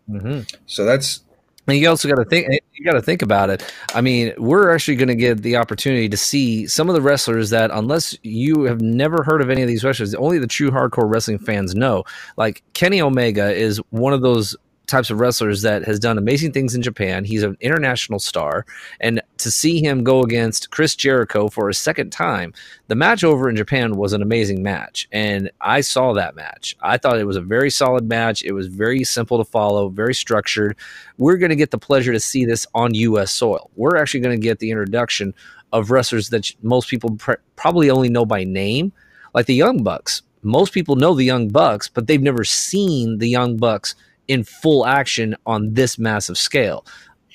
Mm-hmm. 0.08 0.56
So 0.66 0.84
that's, 0.84 1.22
and 1.66 1.78
you 1.78 1.88
also 1.88 2.08
got 2.08 2.16
to 2.16 2.24
think. 2.24 2.48
You 2.72 2.84
got 2.84 2.94
to 2.94 3.02
think 3.02 3.22
about 3.22 3.50
it. 3.50 3.72
I 3.94 4.00
mean, 4.00 4.32
we're 4.38 4.74
actually 4.74 4.96
going 4.96 5.08
to 5.08 5.14
get 5.14 5.42
the 5.42 5.56
opportunity 5.56 6.08
to 6.08 6.16
see 6.16 6.66
some 6.66 6.88
of 6.88 6.94
the 6.94 7.02
wrestlers 7.02 7.50
that, 7.50 7.70
unless 7.70 8.16
you 8.22 8.64
have 8.64 8.80
never 8.80 9.22
heard 9.22 9.40
of 9.40 9.50
any 9.50 9.62
of 9.62 9.68
these 9.68 9.84
wrestlers, 9.84 10.14
only 10.14 10.38
the 10.38 10.46
true 10.46 10.70
hardcore 10.70 11.08
wrestling 11.08 11.38
fans 11.38 11.74
know. 11.74 12.04
Like 12.36 12.64
Kenny 12.72 13.00
Omega 13.00 13.54
is 13.54 13.76
one 13.90 14.12
of 14.14 14.22
those 14.22 14.56
types 14.90 15.10
of 15.10 15.20
wrestlers 15.20 15.62
that 15.62 15.84
has 15.84 15.98
done 15.98 16.18
amazing 16.18 16.52
things 16.52 16.74
in 16.74 16.82
Japan. 16.82 17.24
He's 17.24 17.42
an 17.42 17.56
international 17.60 18.18
star, 18.18 18.66
and 19.00 19.22
to 19.38 19.50
see 19.50 19.80
him 19.80 20.04
go 20.04 20.22
against 20.22 20.70
Chris 20.70 20.94
Jericho 20.94 21.48
for 21.48 21.68
a 21.68 21.74
second 21.74 22.10
time, 22.10 22.52
the 22.88 22.94
match 22.94 23.24
over 23.24 23.48
in 23.48 23.56
Japan 23.56 23.96
was 23.96 24.12
an 24.12 24.22
amazing 24.22 24.62
match, 24.62 25.08
and 25.12 25.50
I 25.60 25.80
saw 25.80 26.12
that 26.12 26.34
match. 26.34 26.76
I 26.82 26.98
thought 26.98 27.18
it 27.18 27.26
was 27.26 27.36
a 27.36 27.40
very 27.40 27.70
solid 27.70 28.08
match. 28.08 28.42
It 28.42 28.52
was 28.52 28.66
very 28.66 29.04
simple 29.04 29.38
to 29.38 29.44
follow, 29.44 29.88
very 29.88 30.14
structured. 30.14 30.76
We're 31.16 31.38
going 31.38 31.50
to 31.50 31.56
get 31.56 31.70
the 31.70 31.78
pleasure 31.78 32.12
to 32.12 32.20
see 32.20 32.44
this 32.44 32.66
on 32.74 32.94
U.S. 32.94 33.32
soil. 33.32 33.70
We're 33.76 33.96
actually 33.96 34.20
going 34.20 34.38
to 34.38 34.42
get 34.42 34.58
the 34.58 34.70
introduction 34.70 35.34
of 35.72 35.90
wrestlers 35.90 36.30
that 36.30 36.50
most 36.62 36.88
people 36.88 37.16
pr- 37.16 37.34
probably 37.56 37.90
only 37.90 38.08
know 38.08 38.26
by 38.26 38.44
name, 38.44 38.92
like 39.34 39.46
the 39.46 39.54
Young 39.54 39.82
Bucks. 39.82 40.22
Most 40.42 40.72
people 40.72 40.96
know 40.96 41.14
the 41.14 41.24
Young 41.24 41.48
Bucks, 41.48 41.88
but 41.88 42.06
they've 42.06 42.22
never 42.22 42.44
seen 42.44 43.18
the 43.18 43.28
Young 43.28 43.56
Bucks 43.56 43.94
in 44.30 44.44
full 44.44 44.86
action 44.86 45.34
on 45.44 45.74
this 45.74 45.98
massive 45.98 46.38
scale. 46.38 46.86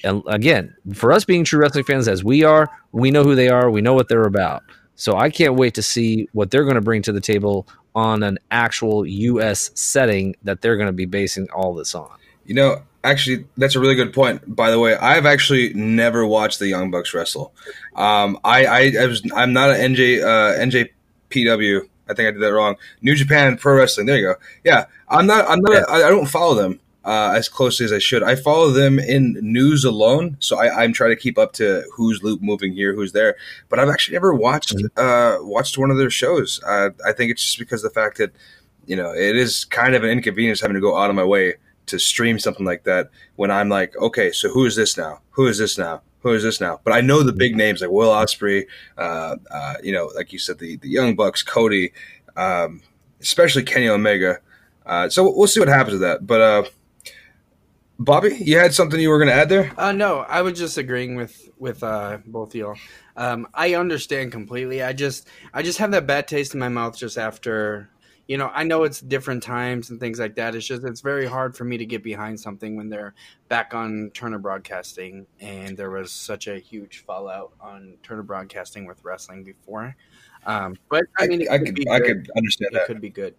And 0.06 0.24
again, 0.28 0.74
for 0.94 1.12
us 1.12 1.26
being 1.26 1.44
true 1.44 1.60
wrestling 1.60 1.84
fans 1.84 2.08
as 2.08 2.24
we 2.24 2.46
are, 2.46 2.70
we 2.94 3.12
know 3.12 3.24
who 3.24 3.36
they 3.36 3.50
are, 3.50 3.70
we 3.70 3.82
know 3.82 3.94
what 3.94 4.08
they're 4.08 4.24
about. 4.24 4.64
So 4.96 5.18
I 5.18 5.30
can't 5.30 5.56
wait 5.56 5.74
to 5.74 5.82
see 5.82 6.30
what 6.32 6.52
they're 6.52 6.64
going 6.64 6.76
to 6.76 6.82
bring 6.82 7.02
to 7.02 7.12
the 7.12 7.20
table 7.20 7.68
on 7.96 8.24
an 8.24 8.40
actual 8.50 9.06
US 9.06 9.72
setting 9.76 10.38
that 10.44 10.62
they're 10.62 10.78
going 10.78 10.88
to 10.88 10.94
be 10.94 11.06
basing 11.06 11.50
all 11.54 11.76
this 11.76 11.94
on. 11.94 12.18
You 12.46 12.56
know, 12.56 12.82
actually, 13.04 13.46
that's 13.58 13.76
a 13.76 13.82
really 13.82 13.96
good 13.96 14.14
point. 14.14 14.56
By 14.56 14.72
the 14.72 14.80
way, 14.80 14.96
I've 14.96 15.26
actually 15.26 15.74
never 15.74 16.26
watched 16.26 16.60
the 16.60 16.68
Young 16.68 16.92
Bucks 16.92 17.14
wrestle. 17.14 17.54
Um, 17.96 18.40
I, 18.46 18.66
I, 18.66 18.94
I 19.02 19.06
was, 19.08 19.22
I'm 19.36 19.52
not 19.52 19.72
an 19.72 19.96
NJ, 19.96 20.24
uh, 20.24 20.88
NJPW. 21.34 21.90
I 22.08 22.14
think 22.14 22.28
I 22.28 22.32
did 22.32 22.42
that 22.42 22.54
wrong. 22.54 22.76
New 23.02 23.16
Japan 23.16 23.58
Pro 23.58 23.76
Wrestling. 23.76 24.06
There 24.06 24.18
you 24.18 24.28
go. 24.28 24.36
Yeah, 24.64 24.86
I'm 25.10 25.26
not. 25.26 25.50
I'm 25.50 25.60
not. 25.60 25.74
Yeah. 25.74 25.86
I, 25.90 26.04
I 26.08 26.10
don't 26.10 26.28
follow 26.28 26.56
them. 26.56 26.80
Uh, 27.06 27.34
as 27.36 27.48
closely 27.48 27.86
as 27.86 27.94
I 27.94 28.00
should. 28.00 28.24
I 28.24 28.36
follow 28.36 28.72
them 28.72 28.98
in 28.98 29.38
news 29.40 29.86
alone, 29.86 30.38
so 30.40 30.58
I, 30.58 30.84
I'm 30.84 30.92
trying 30.92 31.12
to 31.12 31.16
keep 31.16 31.38
up 31.38 31.54
to 31.54 31.84
who's 31.94 32.24
loop 32.24 32.42
moving 32.42 32.74
here, 32.74 32.96
who's 32.96 33.12
there. 33.12 33.36
But 33.70 33.78
I've 33.78 33.90
actually 33.90 34.16
never 34.16 34.34
watched 34.34 34.76
uh, 34.98 35.38
watched 35.42 35.78
one 35.78 35.92
of 35.92 35.98
their 35.98 36.10
shows. 36.10 36.60
Uh, 36.64 36.90
I 37.06 37.12
think 37.12 37.30
it's 37.30 37.44
just 37.44 37.60
because 37.60 37.84
of 37.84 37.94
the 37.94 38.00
fact 38.00 38.18
that 38.18 38.32
you 38.88 38.96
know 38.96 39.14
it 39.14 39.36
is 39.36 39.66
kind 39.66 39.94
of 39.94 40.04
an 40.04 40.10
inconvenience 40.10 40.62
having 40.62 40.74
to 40.74 40.82
go 40.82 40.98
out 40.98 41.12
of 41.12 41.16
my 41.16 41.24
way 41.24 41.54
to 41.86 42.00
stream 42.00 42.40
something 42.40 42.66
like 42.66 42.86
that 42.86 43.12
when 43.36 43.52
I'm 43.52 43.70
like, 43.70 43.96
okay, 43.98 44.32
so 44.32 44.50
who 44.50 44.66
is 44.66 44.76
this 44.76 44.98
now? 44.98 45.22
Who 45.32 45.46
is 45.46 45.60
this 45.60 45.78
now? 45.78 46.02
Who 46.22 46.34
is 46.34 46.42
this 46.42 46.60
now? 46.60 46.80
But 46.84 46.94
I 46.94 47.02
know 47.02 47.22
the 47.22 47.34
big 47.34 47.56
names 47.56 47.82
like 47.82 47.92
Will 47.92 48.10
Ospreay, 48.10 48.66
uh, 48.98 49.36
uh, 49.52 49.76
you 49.84 49.92
know, 49.92 50.12
like 50.16 50.34
you 50.34 50.40
said, 50.40 50.58
the 50.58 50.78
the 50.78 50.90
Young 50.90 51.16
Bucks, 51.16 51.44
Cody, 51.44 51.94
um, 52.36 52.82
especially 53.22 53.62
Kenny 53.62 53.88
Omega. 53.88 54.40
Uh, 54.88 55.08
so 55.10 55.32
we'll 55.36 55.48
see 55.48 55.60
what 55.60 55.70
happens 55.70 55.94
with 55.94 56.02
that. 56.02 56.26
But 56.26 56.42
uh, 56.42 56.64
Bobby, 57.98 58.36
you 58.42 58.58
had 58.58 58.74
something 58.74 59.00
you 59.00 59.10
were 59.10 59.18
going 59.20 59.30
to 59.30 59.36
add 59.36 59.50
there? 59.50 59.72
Uh, 59.78 59.92
no, 59.92 60.20
I 60.20 60.42
was 60.42 60.58
just 60.60 60.78
agreeing 60.78 61.16
with 61.16 61.50
with 61.58 61.82
uh, 61.82 62.18
both 62.26 62.50
of 62.50 62.56
y'all. 62.56 62.76
Um, 63.16 63.48
I 63.54 63.76
understand 63.76 64.32
completely. 64.34 64.84
I 64.84 64.92
just 64.94 65.28
I 65.54 65.62
just 65.62 65.78
have 65.80 65.92
that 65.92 66.06
bad 66.06 66.28
taste 66.28 66.54
in 66.54 66.60
my 66.60 66.70
mouth 66.70 66.98
just 66.98 67.18
after. 67.18 67.90
You 68.28 68.38
know, 68.38 68.50
I 68.54 68.64
know 68.64 68.84
it's 68.84 69.00
different 69.00 69.44
times 69.44 69.92
and 69.92 70.00
things 70.00 70.20
like 70.20 70.36
that. 70.36 70.56
It's 70.56 70.66
just 70.66 70.84
it's 70.84 71.02
very 71.02 71.26
hard 71.26 71.56
for 71.56 71.64
me 71.64 71.78
to 71.78 71.86
get 71.86 72.04
behind 72.04 72.40
something 72.40 72.76
when 72.76 72.90
they're 72.90 73.14
back 73.50 73.74
on 73.74 74.12
Turner 74.14 74.40
Broadcasting, 74.40 75.28
and 75.40 75.78
there 75.78 75.92
was 75.92 76.12
such 76.12 76.48
a 76.48 76.58
huge 76.60 77.06
fallout 77.06 77.54
on 77.62 77.98
Turner 78.04 78.24
Broadcasting 78.24 78.86
with 78.86 79.04
wrestling 79.06 79.44
before. 79.44 79.96
Um, 80.46 80.76
but 80.90 81.04
I 81.18 81.28
mean, 81.28 81.42
it 81.42 81.50
I 81.50 81.60
could 81.60 81.88
I 81.90 82.00
good. 82.00 82.08
could 82.08 82.32
understand 82.36 82.72
It 82.72 82.74
that. 82.74 82.88
could 82.88 83.00
be 83.00 83.10
good. 83.10 83.36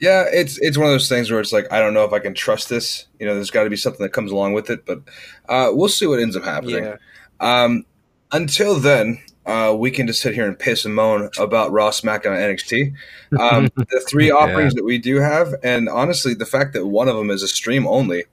Yeah, 0.00 0.24
it's 0.30 0.58
it's 0.58 0.76
one 0.76 0.86
of 0.86 0.92
those 0.92 1.08
things 1.08 1.30
where 1.30 1.40
it's 1.40 1.52
like 1.52 1.72
I 1.72 1.80
don't 1.80 1.94
know 1.94 2.04
if 2.04 2.12
I 2.12 2.18
can 2.18 2.34
trust 2.34 2.68
this. 2.68 3.06
You 3.18 3.26
know, 3.26 3.34
there's 3.34 3.50
got 3.50 3.64
to 3.64 3.70
be 3.70 3.76
something 3.76 4.02
that 4.02 4.12
comes 4.12 4.32
along 4.32 4.52
with 4.52 4.68
it, 4.70 4.84
but 4.84 5.00
uh, 5.48 5.70
we'll 5.72 5.88
see 5.88 6.06
what 6.06 6.18
ends 6.18 6.36
up 6.36 6.44
happening. 6.44 6.84
Yeah. 6.84 6.96
Um, 7.40 7.86
until 8.32 8.80
then, 8.80 9.22
uh, 9.46 9.74
we 9.76 9.90
can 9.90 10.06
just 10.06 10.22
sit 10.22 10.34
here 10.34 10.46
and 10.46 10.58
piss 10.58 10.84
and 10.84 10.94
moan 10.94 11.30
about 11.38 11.70
Raw, 11.70 11.90
SmackDown, 11.90 12.36
NXT. 12.36 12.94
Um, 13.38 13.70
the 13.76 14.04
three 14.08 14.30
offerings 14.30 14.74
that 14.74 14.84
we 14.84 14.98
do 14.98 15.20
have, 15.20 15.54
and 15.62 15.88
honestly, 15.88 16.34
the 16.34 16.46
fact 16.46 16.72
that 16.72 16.86
one 16.86 17.08
of 17.08 17.16
them 17.16 17.30
is 17.30 17.42
a 17.42 17.48
stream 17.48 17.86
only, 17.86 18.24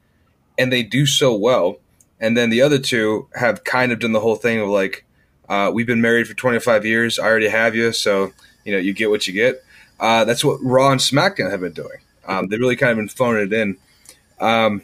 and 0.58 0.72
they 0.72 0.84
do 0.84 1.06
so 1.06 1.36
well, 1.36 1.78
and 2.20 2.38
then 2.38 2.50
the 2.50 2.62
other 2.62 2.80
two 2.80 3.28
have 3.36 3.64
kind 3.64 3.92
of 3.92 4.00
done 4.00 4.14
the 4.14 4.20
whole 4.20 4.36
thing 4.36 4.60
of 4.60 4.70
like, 4.70 5.06
uh, 5.50 5.70
we've 5.74 5.88
been 5.88 6.02
married 6.02 6.28
for 6.28 6.34
25 6.34 6.86
years. 6.86 7.20
I 7.20 7.26
already 7.26 7.50
have 7.50 7.76
you, 7.76 7.92
so 7.92 8.32
you 8.64 8.72
know 8.72 8.80
you 8.80 8.94
get 8.94 9.10
what 9.10 9.28
you 9.28 9.34
get. 9.34 9.64
Uh, 10.02 10.26
that's 10.26 10.44
what 10.44 10.58
Raw 10.62 10.92
and 10.92 11.00
SmackDown 11.00 11.50
have 11.52 11.62
been 11.62 11.72
doing. 11.74 12.00
Um, 12.28 12.48
they've 12.48 12.60
really 12.60 12.76
kind 12.76 12.92
of 12.92 12.98
been 12.98 13.08
phoning 13.08 13.44
it 13.48 13.54
in, 13.54 13.78
um, 14.40 14.82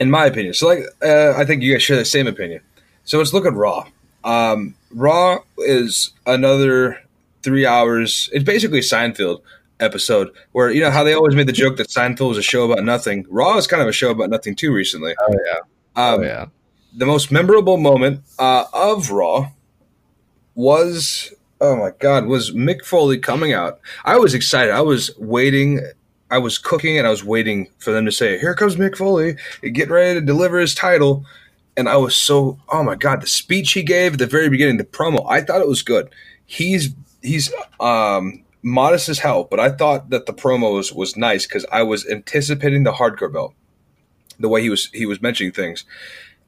in 0.00 0.10
my 0.10 0.24
opinion. 0.26 0.54
So, 0.54 0.68
like, 0.68 0.84
uh, 1.02 1.34
I 1.36 1.44
think 1.44 1.62
you 1.62 1.72
guys 1.74 1.82
share 1.82 1.96
the 1.96 2.04
same 2.04 2.26
opinion. 2.26 2.60
So 3.04 3.18
let's 3.18 3.32
look 3.34 3.44
at 3.44 3.52
Raw. 3.52 3.88
Um, 4.24 4.74
Raw 4.90 5.38
is 5.58 6.12
another 6.26 7.02
three 7.42 7.66
hours. 7.66 8.30
It's 8.32 8.44
basically 8.44 8.78
a 8.78 8.82
Seinfeld 8.82 9.42
episode 9.78 10.30
where 10.52 10.70
you 10.70 10.80
know 10.80 10.90
how 10.90 11.04
they 11.04 11.12
always 11.14 11.34
made 11.36 11.46
the 11.46 11.52
joke 11.52 11.76
that 11.76 11.88
Seinfeld 11.88 12.28
was 12.30 12.38
a 12.38 12.42
show 12.42 12.70
about 12.70 12.82
nothing. 12.84 13.26
Raw 13.28 13.56
is 13.58 13.66
kind 13.66 13.82
of 13.82 13.88
a 13.88 13.92
show 13.92 14.10
about 14.10 14.30
nothing 14.30 14.54
too. 14.56 14.72
Recently, 14.72 15.14
Oh 15.20 15.34
yeah. 15.46 15.58
um, 16.02 16.20
Oh 16.20 16.22
yeah. 16.22 16.46
the 16.96 17.06
most 17.06 17.30
memorable 17.30 17.76
moment 17.76 18.22
uh, 18.38 18.64
of 18.72 19.10
Raw 19.10 19.50
was 20.54 21.32
oh 21.60 21.76
my 21.76 21.90
god 21.98 22.26
was 22.26 22.52
Mick 22.52 22.84
Foley 22.84 23.18
coming 23.18 23.52
out. 23.52 23.80
I 24.04 24.16
was 24.16 24.34
excited. 24.34 24.72
I 24.72 24.82
was 24.82 25.16
waiting. 25.18 25.80
I 26.30 26.38
was 26.38 26.58
cooking 26.58 26.98
and 26.98 27.06
I 27.06 27.10
was 27.10 27.24
waiting 27.24 27.68
for 27.78 27.92
them 27.92 28.04
to 28.04 28.12
say, 28.12 28.38
"Here 28.38 28.54
comes 28.54 28.76
Mick 28.76 28.96
Foley, 28.96 29.36
get 29.72 29.90
ready 29.90 30.18
to 30.18 30.24
deliver 30.24 30.58
his 30.58 30.74
title." 30.74 31.24
And 31.76 31.88
I 31.88 31.96
was 31.96 32.16
so 32.16 32.58
oh 32.70 32.82
my 32.82 32.94
god, 32.94 33.20
the 33.20 33.26
speech 33.26 33.72
he 33.72 33.82
gave 33.82 34.14
at 34.14 34.18
the 34.18 34.26
very 34.26 34.48
beginning, 34.48 34.76
the 34.76 34.84
promo. 34.84 35.24
I 35.28 35.40
thought 35.42 35.60
it 35.60 35.68
was 35.68 35.82
good. 35.82 36.08
He's 36.46 36.90
he's 37.22 37.52
um, 37.80 38.44
modest 38.62 39.08
as 39.08 39.20
hell, 39.20 39.44
but 39.44 39.60
I 39.60 39.70
thought 39.70 40.10
that 40.10 40.26
the 40.26 40.32
promo 40.32 40.74
was, 40.74 40.92
was 40.92 41.16
nice 41.16 41.46
because 41.46 41.64
I 41.70 41.82
was 41.82 42.06
anticipating 42.08 42.82
the 42.82 42.92
hardcore 42.92 43.32
belt, 43.32 43.54
the 44.38 44.48
way 44.48 44.62
he 44.62 44.70
was 44.70 44.86
he 44.92 45.06
was 45.06 45.22
mentioning 45.22 45.52
things. 45.52 45.84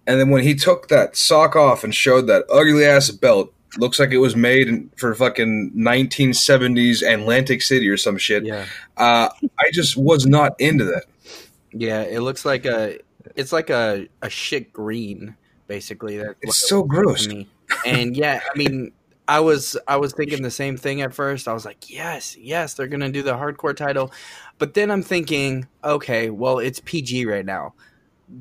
And 0.07 0.19
then 0.19 0.31
when 0.31 0.43
he 0.43 0.55
took 0.55 0.89
that 0.89 1.17
sock 1.17 1.55
off 1.55 1.85
and 1.85 1.95
showed 1.95 2.27
that 2.27 2.45
ugly 2.51 2.85
ass 2.85 3.11
belt, 3.11 3.53
looks 3.77 3.99
like 3.99 4.11
it 4.13 4.19
was 4.19 4.35
made 4.35 4.89
for 4.97 5.15
fucking 5.15 5.73
1970s 5.77 7.03
Atlantic 7.03 7.63
City 7.63 7.89
or 7.89 7.97
some 7.97 8.17
shit. 8.17 8.45
Yeah. 8.45 8.67
Uh, 8.97 9.29
I 9.59 9.71
just 9.73 9.97
was 9.97 10.27
not 10.27 10.59
into 10.59 10.85
that. 10.85 11.05
Yeah, 11.73 12.03
it 12.03 12.21
looks 12.21 12.45
like 12.45 12.65
a 12.65 12.99
it's 13.37 13.53
like 13.53 13.71
a, 13.71 14.09
a 14.23 14.31
shit 14.31 14.73
green, 14.73 15.37
basically. 15.67 16.19
That 16.19 16.37
It's 16.41 16.69
so 16.69 16.83
gross. 16.83 17.27
me. 17.29 17.49
And 17.85 18.17
yeah, 18.17 18.41
I 18.43 18.57
mean, 18.57 18.93
I 19.29 19.41
was 19.41 19.77
I 19.87 19.97
was 19.97 20.15
thinking 20.15 20.43
the 20.43 20.51
same 20.51 20.79
thing 20.79 21.03
at 21.03 21.13
first. 21.13 21.47
I 21.47 21.53
was 21.53 21.67
like, 21.67 21.91
yes, 21.91 22.37
yes, 22.39 22.75
they're 22.75 22.87
gonna 22.87 23.11
do 23.11 23.23
the 23.23 23.35
hardcore 23.35 23.77
title, 23.77 24.11
but 24.57 24.73
then 24.73 24.91
I'm 24.91 25.03
thinking, 25.03 25.69
okay, 25.85 26.31
well, 26.31 26.59
it's 26.59 26.81
PG 26.81 27.27
right 27.27 27.45
now. 27.45 27.75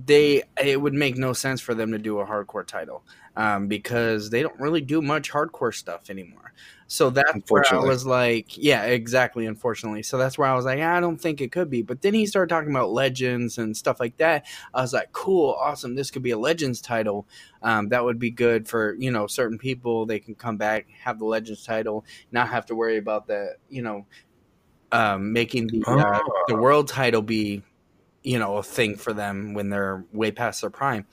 They 0.05 0.43
it 0.61 0.79
would 0.81 0.93
make 0.93 1.17
no 1.17 1.33
sense 1.33 1.59
for 1.59 1.73
them 1.73 1.91
to 1.91 1.97
do 1.97 2.19
a 2.19 2.25
hardcore 2.25 2.65
title 2.65 3.03
um, 3.37 3.67
because 3.67 4.31
they 4.31 4.41
don't 4.41 4.59
really 4.59 4.81
do 4.81 4.99
much 4.99 5.31
hardcore 5.31 5.73
stuff 5.73 6.09
anymore. 6.09 6.53
So 6.87 7.11
that's 7.11 7.51
where 7.51 7.63
I 7.71 7.77
was 7.77 8.05
like, 8.05 8.57
yeah, 8.57 8.85
exactly. 8.85 9.45
Unfortunately, 9.45 10.01
so 10.01 10.17
that's 10.17 10.37
where 10.37 10.47
I 10.47 10.55
was 10.55 10.65
like, 10.65 10.79
I 10.79 10.99
don't 10.99 11.21
think 11.21 11.39
it 11.39 11.51
could 11.51 11.69
be. 11.69 11.83
But 11.83 12.01
then 12.01 12.13
he 12.13 12.25
started 12.25 12.49
talking 12.49 12.71
about 12.71 12.89
legends 12.89 13.57
and 13.57 13.77
stuff 13.77 13.99
like 13.99 14.17
that. 14.17 14.45
I 14.73 14.81
was 14.81 14.93
like, 14.93 15.11
cool, 15.11 15.55
awesome. 15.59 15.95
This 15.95 16.09
could 16.09 16.23
be 16.23 16.31
a 16.31 16.37
legends 16.37 16.81
title. 16.81 17.27
Um, 17.61 17.89
that 17.89 18.03
would 18.03 18.17
be 18.17 18.31
good 18.31 18.67
for 18.67 18.95
you 18.95 19.11
know 19.11 19.27
certain 19.27 19.59
people. 19.59 20.05
They 20.05 20.19
can 20.19 20.33
come 20.33 20.57
back, 20.57 20.87
have 21.03 21.19
the 21.19 21.25
legends 21.25 21.63
title, 21.63 22.05
not 22.31 22.47
have 22.47 22.65
to 22.67 22.75
worry 22.75 22.97
about 22.97 23.27
the 23.27 23.55
you 23.69 23.83
know 23.83 24.07
um, 24.91 25.31
making 25.31 25.67
the 25.67 25.83
uh, 25.85 26.19
the 26.47 26.55
world 26.55 26.87
title 26.87 27.21
be 27.21 27.61
you 28.23 28.39
know 28.39 28.57
a 28.57 28.63
thing 28.63 28.95
for 28.95 29.13
them 29.13 29.53
when 29.53 29.69
they're 29.69 30.05
way 30.11 30.31
past 30.31 30.61
their 30.61 30.71
prime. 30.71 31.05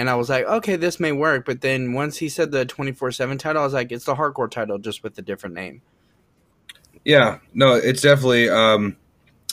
And 0.00 0.08
I 0.08 0.14
was 0.14 0.30
like, 0.30 0.46
okay, 0.46 0.76
this 0.76 0.98
may 0.98 1.12
work. 1.12 1.44
But 1.44 1.60
then 1.60 1.92
once 1.92 2.16
he 2.16 2.30
said 2.30 2.52
the 2.52 2.64
twenty 2.64 2.90
four 2.90 3.12
seven 3.12 3.36
title, 3.36 3.60
I 3.60 3.64
was 3.66 3.74
like, 3.74 3.92
it's 3.92 4.06
the 4.06 4.14
hardcore 4.14 4.50
title 4.50 4.78
just 4.78 5.02
with 5.02 5.18
a 5.18 5.20
different 5.20 5.54
name. 5.54 5.82
Yeah, 7.04 7.40
no, 7.52 7.74
it's 7.74 8.00
definitely. 8.00 8.48
Um, 8.48 8.96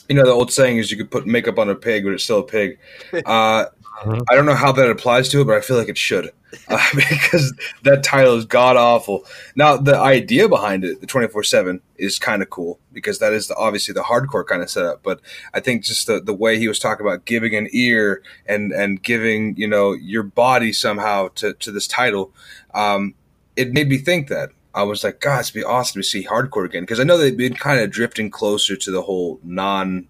you 0.07 0.15
know, 0.15 0.23
the 0.23 0.31
old 0.31 0.53
saying 0.53 0.77
is 0.77 0.89
you 0.89 0.95
could 0.95 1.11
put 1.11 1.27
makeup 1.27 1.59
on 1.59 1.69
a 1.69 1.75
pig, 1.75 2.05
but 2.05 2.13
it's 2.13 2.23
still 2.23 2.39
a 2.39 2.43
pig. 2.43 2.79
Uh, 3.25 3.65
Mhm. 4.03 4.21
I 4.29 4.35
don't 4.35 4.45
know 4.45 4.53
how 4.55 4.71
that 4.73 4.89
applies 4.89 5.27
to 5.29 5.41
it, 5.41 5.45
but 5.45 5.55
I 5.57 5.61
feel 5.61 5.77
like 5.77 5.89
it 5.89 5.97
should 5.97 6.31
uh, 6.69 6.79
because 6.95 7.53
that 7.83 8.03
title 8.03 8.35
is 8.35 8.45
god 8.45 8.77
awful. 8.77 9.25
Now, 9.55 9.75
the 9.75 9.97
idea 9.97 10.47
behind 10.47 10.83
it, 10.85 11.01
the 11.01 11.07
twenty 11.07 11.27
four 11.27 11.43
seven, 11.43 11.81
is 11.97 12.19
kind 12.19 12.41
of 12.43 12.49
cool 12.49 12.79
because 12.93 13.19
that 13.19 13.33
is 13.33 13.47
the, 13.47 13.55
obviously 13.55 13.93
the 13.93 14.03
hardcore 14.03 14.45
kind 14.45 14.61
of 14.61 14.69
setup. 14.69 15.01
But 15.03 15.19
I 15.53 15.59
think 15.59 15.83
just 15.83 16.05
the, 16.07 16.19
the 16.21 16.33
way 16.33 16.59
he 16.59 16.67
was 16.67 16.79
talking 16.79 17.05
about 17.05 17.25
giving 17.25 17.55
an 17.55 17.67
ear 17.71 18.21
and 18.45 18.71
and 18.71 19.01
giving 19.01 19.55
you 19.57 19.67
know 19.67 19.93
your 19.93 20.23
body 20.23 20.73
somehow 20.73 21.29
to 21.35 21.53
to 21.53 21.71
this 21.71 21.87
title, 21.87 22.31
um, 22.75 23.15
it 23.55 23.73
made 23.73 23.89
me 23.89 23.97
think 23.97 24.27
that. 24.29 24.49
I 24.75 24.83
was 24.83 25.03
like, 25.03 25.21
God, 25.21 25.39
it'd 25.39 25.55
be 25.55 25.63
awesome 25.63 25.99
to 25.99 26.07
see 26.07 26.23
hardcore 26.25 26.65
again 26.65 26.83
because 26.83 26.99
I 26.99 27.03
know 27.03 27.17
they've 27.17 27.35
been 27.35 27.55
kind 27.55 27.79
of 27.79 27.89
drifting 27.89 28.29
closer 28.29 28.75
to 28.75 28.91
the 28.91 29.01
whole 29.01 29.39
non 29.43 30.07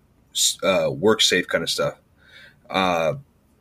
uh, 0.62 0.90
work 0.92 1.22
safe 1.22 1.48
kind 1.48 1.64
of 1.64 1.70
stuff. 1.70 1.96
Uh, 2.70 3.14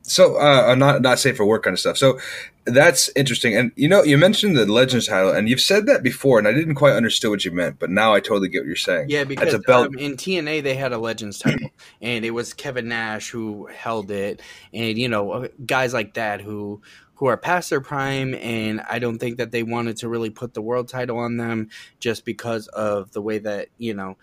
so 0.06 0.38
uh, 0.38 0.74
not 0.76 1.02
not 1.02 1.18
safe 1.18 1.36
for 1.36 1.44
work 1.44 1.64
kind 1.64 1.74
of 1.74 1.80
stuff. 1.80 1.96
So 1.96 2.18
that's 2.64 3.10
interesting. 3.16 3.56
And 3.56 3.72
you 3.76 3.88
know, 3.88 4.02
you 4.02 4.16
mentioned 4.16 4.56
the 4.56 4.64
Legends 4.66 5.08
title, 5.08 5.32
and 5.32 5.48
you've 5.48 5.60
said 5.60 5.86
that 5.86 6.02
before, 6.02 6.38
and 6.38 6.46
I 6.46 6.52
didn't 6.52 6.76
quite 6.76 6.94
understand 6.94 7.32
what 7.32 7.44
you 7.44 7.50
meant, 7.50 7.78
but 7.78 7.90
now 7.90 8.14
I 8.14 8.20
totally 8.20 8.48
get 8.48 8.60
what 8.60 8.66
you're 8.66 8.76
saying. 8.76 9.06
Yeah, 9.08 9.24
because 9.24 9.52
a 9.52 9.58
belt. 9.58 9.88
um, 9.88 9.98
in 9.98 10.16
TNA 10.16 10.62
they 10.62 10.74
had 10.74 10.92
a 10.92 10.98
Legends 10.98 11.38
title, 11.38 11.70
and 12.00 12.24
it 12.24 12.30
was 12.30 12.54
Kevin 12.54 12.88
Nash 12.88 13.30
who 13.30 13.66
held 13.66 14.10
it, 14.10 14.40
and 14.72 14.96
you 14.96 15.08
know 15.08 15.32
uh, 15.32 15.48
guys 15.64 15.92
like 15.92 16.14
that 16.14 16.40
who 16.40 16.80
who 17.16 17.26
are 17.26 17.36
past 17.36 17.70
their 17.70 17.80
prime, 17.80 18.34
and 18.34 18.82
I 18.88 18.98
don't 18.98 19.18
think 19.18 19.38
that 19.38 19.50
they 19.50 19.62
wanted 19.62 19.96
to 19.98 20.08
really 20.08 20.30
put 20.30 20.54
the 20.54 20.62
world 20.62 20.88
title 20.88 21.18
on 21.18 21.38
them 21.38 21.70
just 21.98 22.24
because 22.24 22.68
of 22.68 23.10
the 23.12 23.22
way 23.22 23.38
that 23.38 23.68
you 23.78 23.94
know 23.94 24.16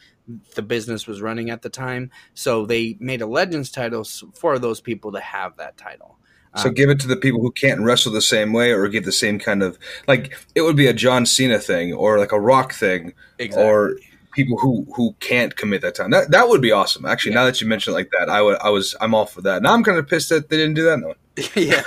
the 0.56 0.62
business 0.62 1.08
was 1.08 1.22
running 1.22 1.50
at 1.50 1.62
the 1.62 1.70
time. 1.70 2.12
So 2.34 2.65
they 2.65 2.98
made 3.00 3.22
a 3.22 3.27
Legends 3.27 3.72
title 3.72 4.03
for 4.34 4.60
those 4.60 4.82
people 4.82 5.12
to 5.12 5.20
have 5.20 5.58
that 5.58 5.77
title. 5.77 6.18
So 6.56 6.70
Um, 6.70 6.75
give 6.75 6.89
it 6.89 7.00
to 7.00 7.08
the 7.08 7.18
people 7.18 7.42
who 7.42 7.51
can't 7.51 7.82
wrestle 7.82 8.12
the 8.12 8.22
same 8.22 8.53
way, 8.53 8.72
or 8.72 8.88
give 8.88 9.06
the 9.06 9.12
same 9.12 9.39
kind 9.39 9.63
of 9.63 9.80
like 10.08 10.38
it 10.53 10.62
would 10.62 10.75
be 10.75 10.86
a 10.88 10.94
John 10.94 11.25
Cena 11.25 11.58
thing, 11.58 11.94
or 11.94 12.20
like 12.20 12.32
a 12.32 12.39
Rock 12.39 12.74
thing, 12.74 13.13
or 13.56 13.98
people 14.34 14.58
who 14.58 14.86
who 14.96 15.16
can't 15.20 15.56
commit 15.56 15.82
that 15.82 15.96
time. 15.96 16.12
That 16.12 16.32
that 16.32 16.48
would 16.48 16.62
be 16.62 16.72
awesome. 16.72 17.06
Actually, 17.06 17.36
now 17.36 17.46
that 17.46 17.62
you 17.62 17.68
mention 17.68 17.94
it 17.94 17.96
like 17.96 18.12
that, 18.18 18.30
I 18.30 18.42
would 18.42 18.58
I 18.62 18.70
was 18.70 18.96
I'm 19.00 19.13
all 19.13 19.25
for 19.25 19.42
that. 19.42 19.62
Now 19.62 19.74
I'm 19.74 19.84
kind 19.84 19.98
of 19.98 20.08
pissed 20.08 20.30
that 20.30 20.50
they 20.50 20.58
didn't 20.58 20.75
do 20.75 20.84
that. 20.86 21.00
No. 21.00 21.13
yeah, 21.56 21.84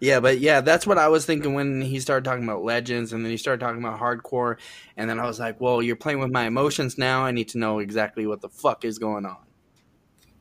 yeah, 0.00 0.20
but 0.20 0.40
yeah, 0.40 0.60
that's 0.60 0.86
what 0.86 0.98
I 0.98 1.08
was 1.08 1.24
thinking 1.24 1.54
when 1.54 1.80
he 1.80 2.00
started 2.00 2.22
talking 2.22 2.44
about 2.44 2.62
legends, 2.62 3.14
and 3.14 3.24
then 3.24 3.30
he 3.30 3.38
started 3.38 3.58
talking 3.58 3.82
about 3.82 3.98
hardcore, 3.98 4.58
and 4.94 5.08
then 5.08 5.18
I 5.18 5.24
was 5.24 5.40
like, 5.40 5.58
"Well, 5.58 5.80
you're 5.80 5.96
playing 5.96 6.18
with 6.18 6.30
my 6.30 6.44
emotions 6.44 6.98
now. 6.98 7.24
I 7.24 7.30
need 7.30 7.48
to 7.50 7.58
know 7.58 7.78
exactly 7.78 8.26
what 8.26 8.42
the 8.42 8.50
fuck 8.50 8.84
is 8.84 8.98
going 8.98 9.24
on." 9.24 9.38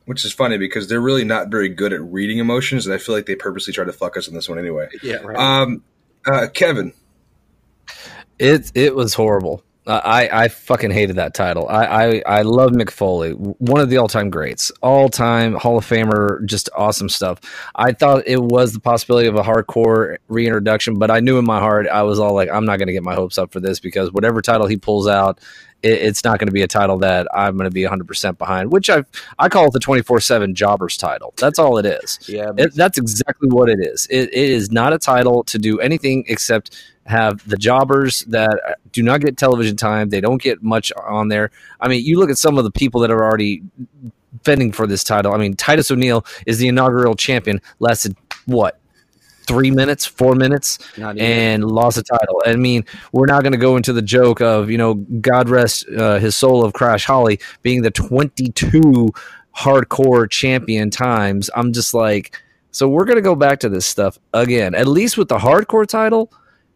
which 0.10 0.26
is 0.26 0.34
funny 0.34 0.58
because 0.58 0.88
they're 0.88 1.00
really 1.00 1.24
not 1.24 1.50
very 1.50 1.70
good 1.70 1.94
at 1.94 2.02
reading 2.02 2.40
emotions, 2.40 2.88
and 2.88 2.96
I 2.96 2.98
feel 2.98 3.14
like 3.14 3.28
they 3.28 3.36
purposely 3.36 3.74
try 3.74 3.86
to 3.86 3.94
fuck 3.94 4.18
us 4.18 4.28
in 4.28 4.34
this 4.34 4.50
one 4.50 4.58
anyway. 4.58 4.90
Yeah, 5.04 5.18
right. 5.18 5.38
Um, 5.38 5.84
uh, 6.26 6.48
Kevin, 6.52 6.94
It 8.40 8.72
it 8.74 8.96
was 8.96 9.14
horrible. 9.14 9.64
I, 9.90 10.44
I 10.44 10.48
fucking 10.48 10.92
hated 10.92 11.16
that 11.16 11.34
title. 11.34 11.68
I, 11.68 11.86
I, 11.86 12.24
I 12.26 12.42
love 12.44 12.72
Mick 12.72 12.92
Foley, 12.92 13.32
one 13.32 13.82
of 13.82 13.90
the 13.90 13.98
all 13.98 14.08
time 14.08 14.30
greats, 14.30 14.72
all 14.82 15.10
time 15.10 15.56
Hall 15.56 15.78
of 15.78 15.86
Famer, 15.86 16.46
just 16.46 16.70
awesome 16.76 17.10
stuff. 17.10 17.40
I 17.76 17.94
thought 17.94 18.28
it 18.28 18.42
was 18.42 18.74
the 18.74 18.80
possibility 18.80 19.28
of 19.28 19.36
a 19.36 19.42
hardcore 19.42 20.18
reintroduction, 20.28 21.00
but 21.00 21.10
I 21.10 21.20
knew 21.20 21.40
in 21.40 21.46
my 21.46 21.60
heart 21.60 21.88
I 21.88 22.04
was 22.04 22.20
all 22.20 22.34
like, 22.34 22.50
I'm 22.50 22.66
not 22.66 22.78
going 22.78 22.88
to 22.88 22.94
get 22.94 23.04
my 23.04 23.16
hopes 23.16 23.38
up 23.38 23.52
for 23.52 23.60
this 23.60 23.80
because 23.80 24.12
whatever 24.12 24.42
title 24.42 24.68
he 24.68 24.78
pulls 24.78 25.08
out, 25.08 25.40
it, 25.84 25.92
it's 25.92 26.24
not 26.24 26.40
going 26.40 26.48
to 26.48 26.54
be 26.54 26.62
a 26.62 26.68
title 26.68 26.98
that 27.00 27.28
I'm 27.34 27.58
going 27.58 27.70
to 27.70 27.74
be 27.74 27.84
100% 27.84 28.38
behind. 28.38 28.72
Which 28.72 28.90
I 28.90 29.04
I 29.38 29.50
call 29.50 29.68
it 29.68 29.74
the 29.74 29.80
24 29.80 30.20
seven 30.20 30.56
Jobbers 30.56 30.98
title. 30.98 31.34
That's 31.38 31.60
all 31.60 31.78
it 31.78 31.86
is. 31.86 32.20
yeah, 32.28 32.52
It, 32.58 32.74
that's 32.76 32.98
exactly 32.98 33.50
what 33.50 33.70
it 33.70 33.80
is. 33.80 34.08
It, 34.10 34.30
it 34.34 34.50
is 34.50 34.72
not 34.72 34.94
a 34.94 35.00
title 35.00 35.44
to 35.46 35.58
do 35.58 35.80
anything 35.80 36.26
except 36.28 36.76
have 37.06 37.48
the 37.50 37.58
jobbers 37.58 38.22
that 38.26 38.78
do 38.92 39.02
not 39.02 39.22
get 39.22 39.38
television 39.38 39.76
time. 39.76 40.10
They 40.10 40.22
don't 40.22 40.42
get 40.42 40.62
much 40.62 40.92
on 41.08 41.28
there. 41.28 41.50
I 41.80 41.88
mean, 41.88 42.06
you 42.06 42.20
look 42.20 42.30
at 42.30 42.38
some 42.38 42.58
of 42.58 42.64
the 42.64 42.72
people 42.72 43.02
that 43.02 43.10
are 43.10 43.24
already 43.24 43.64
fending 44.44 44.72
for 44.72 44.86
this 44.86 45.04
title. 45.04 45.34
I 45.34 45.38
mean, 45.38 45.56
Titus 45.56 45.90
O'Neil 45.92 46.26
is 46.46 46.60
the 46.60 46.68
inaugural 46.68 47.16
champion. 47.16 47.62
Lasted 47.80 48.16
what? 48.46 48.79
Three 49.50 49.72
minutes, 49.72 50.06
four 50.06 50.36
minutes, 50.36 50.78
and 51.18 51.66
lost 51.66 51.96
the 51.98 52.04
title. 52.04 52.42
I 52.46 52.56
mean, 52.56 52.86
we're 53.12 53.26
not 53.26 53.42
going 53.42 53.54
to 53.54 53.60
go 53.60 53.78
into 53.78 53.94
the 53.94 54.02
joke 54.04 54.42
of 54.42 54.70
you 54.70 54.78
know, 54.78 54.94
God 54.94 55.50
rest 55.50 55.86
uh, 55.98 56.20
his 56.20 56.36
soul 56.36 56.64
of 56.64 56.74
Crash 56.74 57.06
Holly 57.06 57.40
being 57.64 57.82
the 57.82 57.90
22 57.90 59.10
hardcore 59.58 60.30
champion 60.30 60.92
times. 60.92 61.50
I'm 61.56 61.74
just 61.74 61.96
like, 61.96 62.40
so 62.70 62.88
we're 62.88 63.06
going 63.06 63.18
to 63.18 63.24
go 63.24 63.36
back 63.36 63.60
to 63.62 63.70
this 63.70 63.88
stuff 63.88 64.20
again. 64.34 64.76
At 64.76 64.88
least 64.88 65.18
with 65.18 65.30
the 65.30 65.40
hardcore 65.40 65.88
title, 65.88 66.32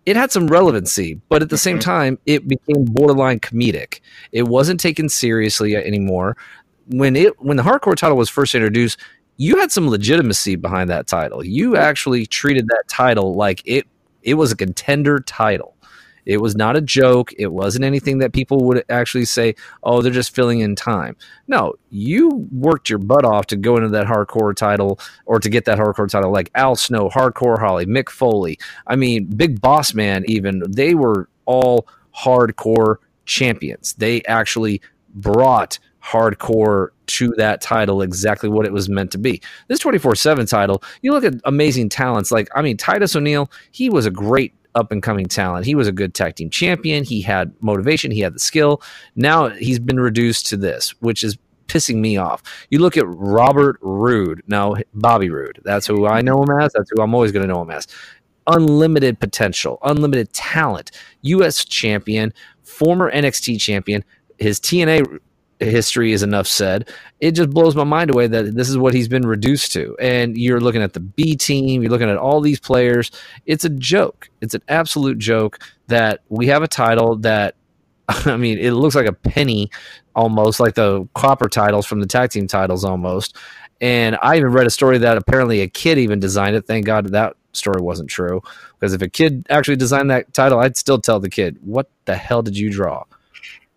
it 0.05 0.15
had 0.15 0.31
some 0.31 0.47
relevancy, 0.47 1.21
but 1.29 1.43
at 1.43 1.49
the 1.49 1.57
same 1.57 1.79
time, 1.79 2.17
it 2.25 2.47
became 2.47 2.85
borderline 2.85 3.39
comedic. 3.39 3.99
It 4.31 4.47
wasn't 4.47 4.79
taken 4.79 5.07
seriously 5.09 5.75
anymore. 5.75 6.35
When 6.87 7.15
it 7.15 7.39
when 7.39 7.55
the 7.55 7.63
hardcore 7.63 7.95
title 7.95 8.17
was 8.17 8.29
first 8.29 8.55
introduced, 8.55 8.99
you 9.37 9.59
had 9.59 9.71
some 9.71 9.89
legitimacy 9.89 10.55
behind 10.55 10.89
that 10.89 11.07
title. 11.07 11.43
You 11.43 11.75
actually 11.75 12.25
treated 12.25 12.67
that 12.67 12.83
title 12.87 13.35
like 13.35 13.61
it 13.65 13.87
it 14.21 14.35
was 14.35 14.51
a 14.51 14.55
contender 14.55 15.19
title. 15.19 15.75
It 16.25 16.37
was 16.37 16.55
not 16.55 16.77
a 16.77 16.81
joke. 16.81 17.31
It 17.37 17.51
wasn't 17.51 17.83
anything 17.83 18.19
that 18.19 18.31
people 18.31 18.63
would 18.65 18.83
actually 18.89 19.25
say, 19.25 19.55
"Oh, 19.83 20.01
they're 20.01 20.11
just 20.11 20.33
filling 20.33 20.61
in 20.61 20.75
time." 20.75 21.17
No, 21.47 21.73
you 21.89 22.47
worked 22.51 22.89
your 22.89 22.99
butt 22.99 23.25
off 23.25 23.47
to 23.47 23.57
go 23.57 23.75
into 23.75 23.89
that 23.89 24.07
hardcore 24.07 24.55
title 24.55 24.99
or 25.25 25.39
to 25.39 25.49
get 25.49 25.65
that 25.65 25.77
hardcore 25.79 26.07
title, 26.07 26.31
like 26.31 26.49
Al 26.55 26.75
Snow, 26.75 27.09
Hardcore 27.09 27.59
Holly, 27.59 27.85
Mick 27.85 28.09
Foley. 28.09 28.57
I 28.87 28.95
mean, 28.95 29.25
Big 29.25 29.59
Boss 29.59 29.93
Man. 29.93 30.23
Even 30.27 30.63
they 30.69 30.93
were 30.93 31.27
all 31.45 31.87
hardcore 32.17 32.97
champions. 33.25 33.93
They 33.93 34.23
actually 34.23 34.81
brought 35.15 35.77
hardcore 36.03 36.89
to 37.05 37.29
that 37.37 37.61
title 37.61 38.01
exactly 38.01 38.49
what 38.49 38.65
it 38.65 38.73
was 38.73 38.89
meant 38.89 39.11
to 39.11 39.17
be. 39.17 39.41
This 39.67 39.79
24 39.79 40.15
7 40.15 40.45
title, 40.45 40.83
you 41.01 41.11
look 41.11 41.23
at 41.23 41.35
amazing 41.45 41.89
talents 41.89 42.31
like, 42.31 42.49
I 42.55 42.61
mean, 42.61 42.77
Titus 42.77 43.15
O'Neil, 43.15 43.49
he 43.71 43.89
was 43.89 44.05
a 44.05 44.11
great 44.11 44.53
up 44.75 44.91
and 44.91 45.03
coming 45.03 45.27
talent. 45.27 45.65
He 45.65 45.75
was 45.75 45.87
a 45.87 45.91
good 45.91 46.13
tag 46.13 46.35
team 46.35 46.49
champion. 46.49 47.03
He 47.03 47.21
had 47.21 47.53
motivation, 47.61 48.11
he 48.11 48.21
had 48.21 48.33
the 48.33 48.39
skill. 48.39 48.81
Now 49.15 49.49
he's 49.49 49.79
been 49.79 49.99
reduced 49.99 50.47
to 50.47 50.57
this, 50.57 50.89
which 51.01 51.23
is 51.23 51.37
pissing 51.67 51.97
me 51.97 52.17
off. 52.17 52.43
You 52.69 52.79
look 52.79 52.97
at 52.97 53.05
Robert 53.07 53.77
Roode, 53.81 54.43
now 54.47 54.75
Bobby 54.93 55.29
Roode. 55.29 55.61
That's 55.63 55.87
who 55.87 56.07
I 56.07 56.21
know 56.21 56.41
him 56.41 56.49
as. 56.59 56.73
That's 56.73 56.89
who 56.93 57.01
I'm 57.01 57.13
always 57.13 57.31
going 57.31 57.47
to 57.47 57.53
know 57.53 57.61
him 57.61 57.71
as. 57.71 57.87
Unlimited 58.47 59.19
potential, 59.19 59.79
unlimited 59.83 60.33
talent, 60.33 60.91
U.S. 61.21 61.63
champion, 61.63 62.33
former 62.63 63.11
NXT 63.11 63.59
champion. 63.59 64.03
His 64.37 64.59
TNA 64.59 65.19
history 65.65 66.11
is 66.11 66.23
enough 66.23 66.47
said. 66.47 66.89
It 67.19 67.31
just 67.31 67.49
blows 67.49 67.75
my 67.75 67.83
mind 67.83 68.09
away 68.09 68.27
that 68.27 68.55
this 68.55 68.69
is 68.69 68.77
what 68.77 68.93
he's 68.93 69.07
been 69.07 69.27
reduced 69.27 69.71
to. 69.73 69.95
And 69.99 70.37
you're 70.37 70.59
looking 70.59 70.81
at 70.81 70.93
the 70.93 70.99
B 70.99 71.35
team, 71.35 71.81
you're 71.81 71.91
looking 71.91 72.09
at 72.09 72.17
all 72.17 72.41
these 72.41 72.59
players. 72.59 73.11
It's 73.45 73.65
a 73.65 73.69
joke. 73.69 74.29
It's 74.41 74.53
an 74.53 74.61
absolute 74.67 75.17
joke 75.17 75.59
that 75.87 76.21
we 76.29 76.47
have 76.47 76.63
a 76.63 76.67
title 76.67 77.17
that, 77.17 77.55
I 78.07 78.37
mean, 78.37 78.57
it 78.57 78.71
looks 78.71 78.95
like 78.95 79.07
a 79.07 79.13
penny 79.13 79.69
almost, 80.15 80.59
like 80.59 80.75
the 80.75 81.07
copper 81.13 81.49
titles 81.49 81.85
from 81.85 81.99
the 81.99 82.07
tag 82.07 82.31
team 82.31 82.47
titles 82.47 82.83
almost. 82.83 83.37
And 83.81 84.17
I 84.21 84.37
even 84.37 84.51
read 84.51 84.67
a 84.67 84.71
story 84.71 84.97
that 84.99 85.17
apparently 85.17 85.61
a 85.61 85.67
kid 85.67 85.97
even 85.97 86.19
designed 86.19 86.55
it. 86.55 86.65
Thank 86.65 86.85
God 86.85 87.07
that 87.07 87.35
story 87.53 87.81
wasn't 87.81 88.09
true. 88.09 88.41
Because 88.79 88.93
if 88.93 89.01
a 89.01 89.09
kid 89.09 89.45
actually 89.49 89.75
designed 89.75 90.09
that 90.09 90.33
title, 90.33 90.59
I'd 90.59 90.77
still 90.77 90.99
tell 90.99 91.19
the 91.19 91.29
kid, 91.29 91.57
what 91.61 91.89
the 92.05 92.15
hell 92.15 92.41
did 92.41 92.57
you 92.57 92.69
draw? 92.71 93.03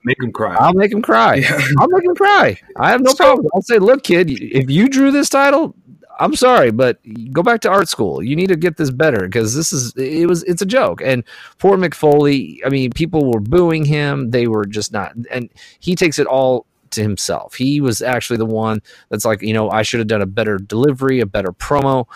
Make 0.06 0.22
him 0.22 0.32
cry. 0.32 0.54
I'll 0.54 0.72
make 0.72 0.92
him 0.92 1.02
cry. 1.02 1.34
Yeah. 1.36 1.60
I'll 1.80 1.88
make 1.88 2.04
him 2.04 2.14
cry. 2.14 2.58
I 2.76 2.90
have 2.90 3.02
no 3.02 3.10
So- 3.10 3.16
problem. 3.24 3.48
I'll 3.54 3.62
say, 3.62 3.78
look, 3.78 4.04
kid, 4.04 4.30
if 4.30 4.70
you 4.70 4.88
drew 4.88 5.10
this 5.10 5.28
title, 5.28 5.74
I'm 6.18 6.34
sorry, 6.36 6.70
but 6.70 6.98
go 7.32 7.42
back 7.42 7.60
to 7.62 7.68
art 7.70 7.88
school. 7.88 8.22
You 8.22 8.36
need 8.36 8.46
to 8.48 8.56
get 8.56 8.76
this 8.78 8.90
better 8.90 9.26
because 9.26 9.54
this 9.54 9.70
is 9.72 9.92
it 9.96 10.26
was 10.26 10.44
it's 10.44 10.62
a 10.62 10.66
joke. 10.66 11.02
And 11.02 11.24
poor 11.58 11.76
Mick 11.76 11.92
Foley, 11.92 12.62
I 12.64 12.70
mean, 12.70 12.90
people 12.92 13.30
were 13.30 13.40
booing 13.40 13.84
him. 13.84 14.30
They 14.30 14.46
were 14.46 14.64
just 14.64 14.92
not, 14.92 15.12
and 15.30 15.50
he 15.80 15.94
takes 15.94 16.18
it 16.18 16.26
all 16.26 16.64
to 16.92 17.02
himself. 17.02 17.56
He 17.56 17.82
was 17.82 18.00
actually 18.00 18.38
the 18.38 18.46
one 18.46 18.80
that's 19.10 19.26
like, 19.26 19.42
you 19.42 19.52
know, 19.52 19.68
I 19.68 19.82
should 19.82 19.98
have 20.00 20.06
done 20.06 20.22
a 20.22 20.26
better 20.26 20.56
delivery, 20.56 21.20
a 21.20 21.26
better 21.26 21.52
promo. 21.52 22.06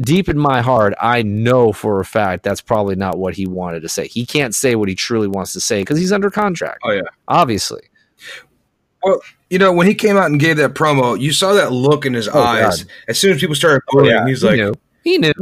Deep 0.00 0.28
in 0.28 0.38
my 0.38 0.62
heart, 0.62 0.94
I 1.00 1.22
know 1.22 1.72
for 1.72 2.00
a 2.00 2.04
fact 2.04 2.42
that's 2.42 2.60
probably 2.60 2.94
not 2.96 3.18
what 3.18 3.34
he 3.34 3.46
wanted 3.46 3.80
to 3.80 3.88
say. 3.88 4.06
He 4.08 4.24
can't 4.24 4.54
say 4.54 4.74
what 4.74 4.88
he 4.88 4.94
truly 4.94 5.28
wants 5.28 5.52
to 5.52 5.60
say 5.60 5.82
because 5.82 5.98
he's 5.98 6.12
under 6.12 6.30
contract. 6.30 6.80
Oh 6.84 6.90
yeah. 6.92 7.02
Obviously. 7.28 7.82
Well, 9.02 9.20
you 9.50 9.58
know, 9.58 9.72
when 9.72 9.86
he 9.86 9.94
came 9.94 10.16
out 10.16 10.26
and 10.26 10.38
gave 10.40 10.56
that 10.58 10.74
promo, 10.74 11.18
you 11.18 11.32
saw 11.32 11.52
that 11.54 11.72
look 11.72 12.06
in 12.06 12.14
his 12.14 12.28
Oh, 12.28 12.40
eyes. 12.40 12.84
God. 12.84 12.92
As 13.08 13.18
soon 13.18 13.32
as 13.34 13.40
people 13.40 13.54
started 13.56 13.82
oh, 13.92 14.00
booing, 14.02 14.26
he's 14.26 14.42
he 14.42 14.46
like, 14.48 14.56
knew. 14.56 14.74
He 15.04 15.18
knew. 15.18 15.32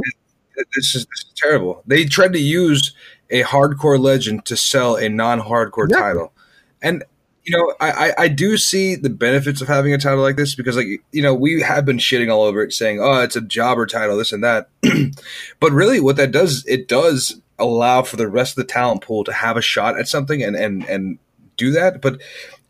this 0.75 0.95
is, 0.95 1.05
this 1.05 1.19
is 1.19 1.31
terrible. 1.35 1.83
They 1.85 2.05
tried 2.05 2.33
to 2.33 2.39
use 2.39 2.93
a 3.29 3.43
hardcore 3.43 3.99
legend 3.99 4.45
to 4.45 4.57
sell 4.57 4.95
a 4.95 5.07
non-hardcore 5.09 5.89
Yeah. 5.89 5.99
title, 5.99 6.33
and 6.81 7.03
you 7.49 7.57
know, 7.57 7.73
I, 7.79 7.91
I 7.91 8.13
I 8.23 8.27
do 8.27 8.57
see 8.57 8.95
the 8.95 9.09
benefits 9.09 9.61
of 9.61 9.67
having 9.67 9.93
a 9.93 9.97
title 9.97 10.21
like 10.21 10.35
this 10.35 10.55
because, 10.55 10.77
like, 10.77 10.87
you 11.11 11.21
know, 11.21 11.33
we 11.33 11.61
have 11.61 11.85
been 11.85 11.97
shitting 11.97 12.31
all 12.31 12.43
over 12.43 12.61
it, 12.61 12.73
saying, 12.73 12.99
"Oh, 13.01 13.21
it's 13.21 13.35
a 13.35 13.41
jobber 13.41 13.85
title, 13.87 14.17
this 14.17 14.31
and 14.31 14.43
that," 14.43 14.69
but 15.59 15.71
really, 15.71 15.99
what 15.99 16.15
that 16.17 16.31
does, 16.31 16.63
it 16.67 16.87
does 16.87 17.41
allow 17.57 18.03
for 18.03 18.15
the 18.17 18.27
rest 18.27 18.51
of 18.57 18.67
the 18.67 18.71
talent 18.71 19.01
pool 19.01 19.23
to 19.23 19.33
have 19.33 19.57
a 19.57 19.61
shot 19.61 19.97
at 19.99 20.07
something 20.07 20.43
and 20.43 20.55
and 20.55 20.83
and 20.87 21.17
do 21.57 21.71
that, 21.71 22.01
but. 22.01 22.21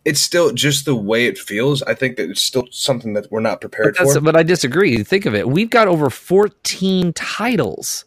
It's 0.06 0.22
still 0.22 0.54
just 0.54 0.86
the 0.86 0.96
way 0.96 1.26
it 1.28 1.38
feels. 1.38 1.84
I 1.84 1.94
think 1.94 2.16
that 2.16 2.30
it's 2.30 2.42
still 2.42 2.68
something 2.72 3.14
that 3.14 3.30
we're 3.30 3.42
not 3.42 3.60
prepared 3.60 3.96
But, 4.00 4.14
for. 4.14 4.22
but 4.22 4.36
I 4.36 4.44
disagree. 4.44 5.04
Think 5.04 5.26
of 5.26 5.36
it. 5.36 5.50
We've 5.50 5.70
got 5.70 5.90
over 5.90 6.10
14 6.10 7.12
titles 7.14 8.06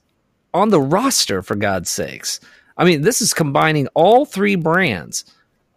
on 0.54 0.70
the 0.70 0.80
roster, 0.80 1.42
for 1.42 1.54
God's 1.54 1.90
sakes. 1.90 2.40
I 2.78 2.84
mean, 2.86 3.02
this 3.02 3.20
is 3.20 3.34
combining 3.34 3.88
all 3.88 4.24
three 4.24 4.54
brands. 4.56 5.26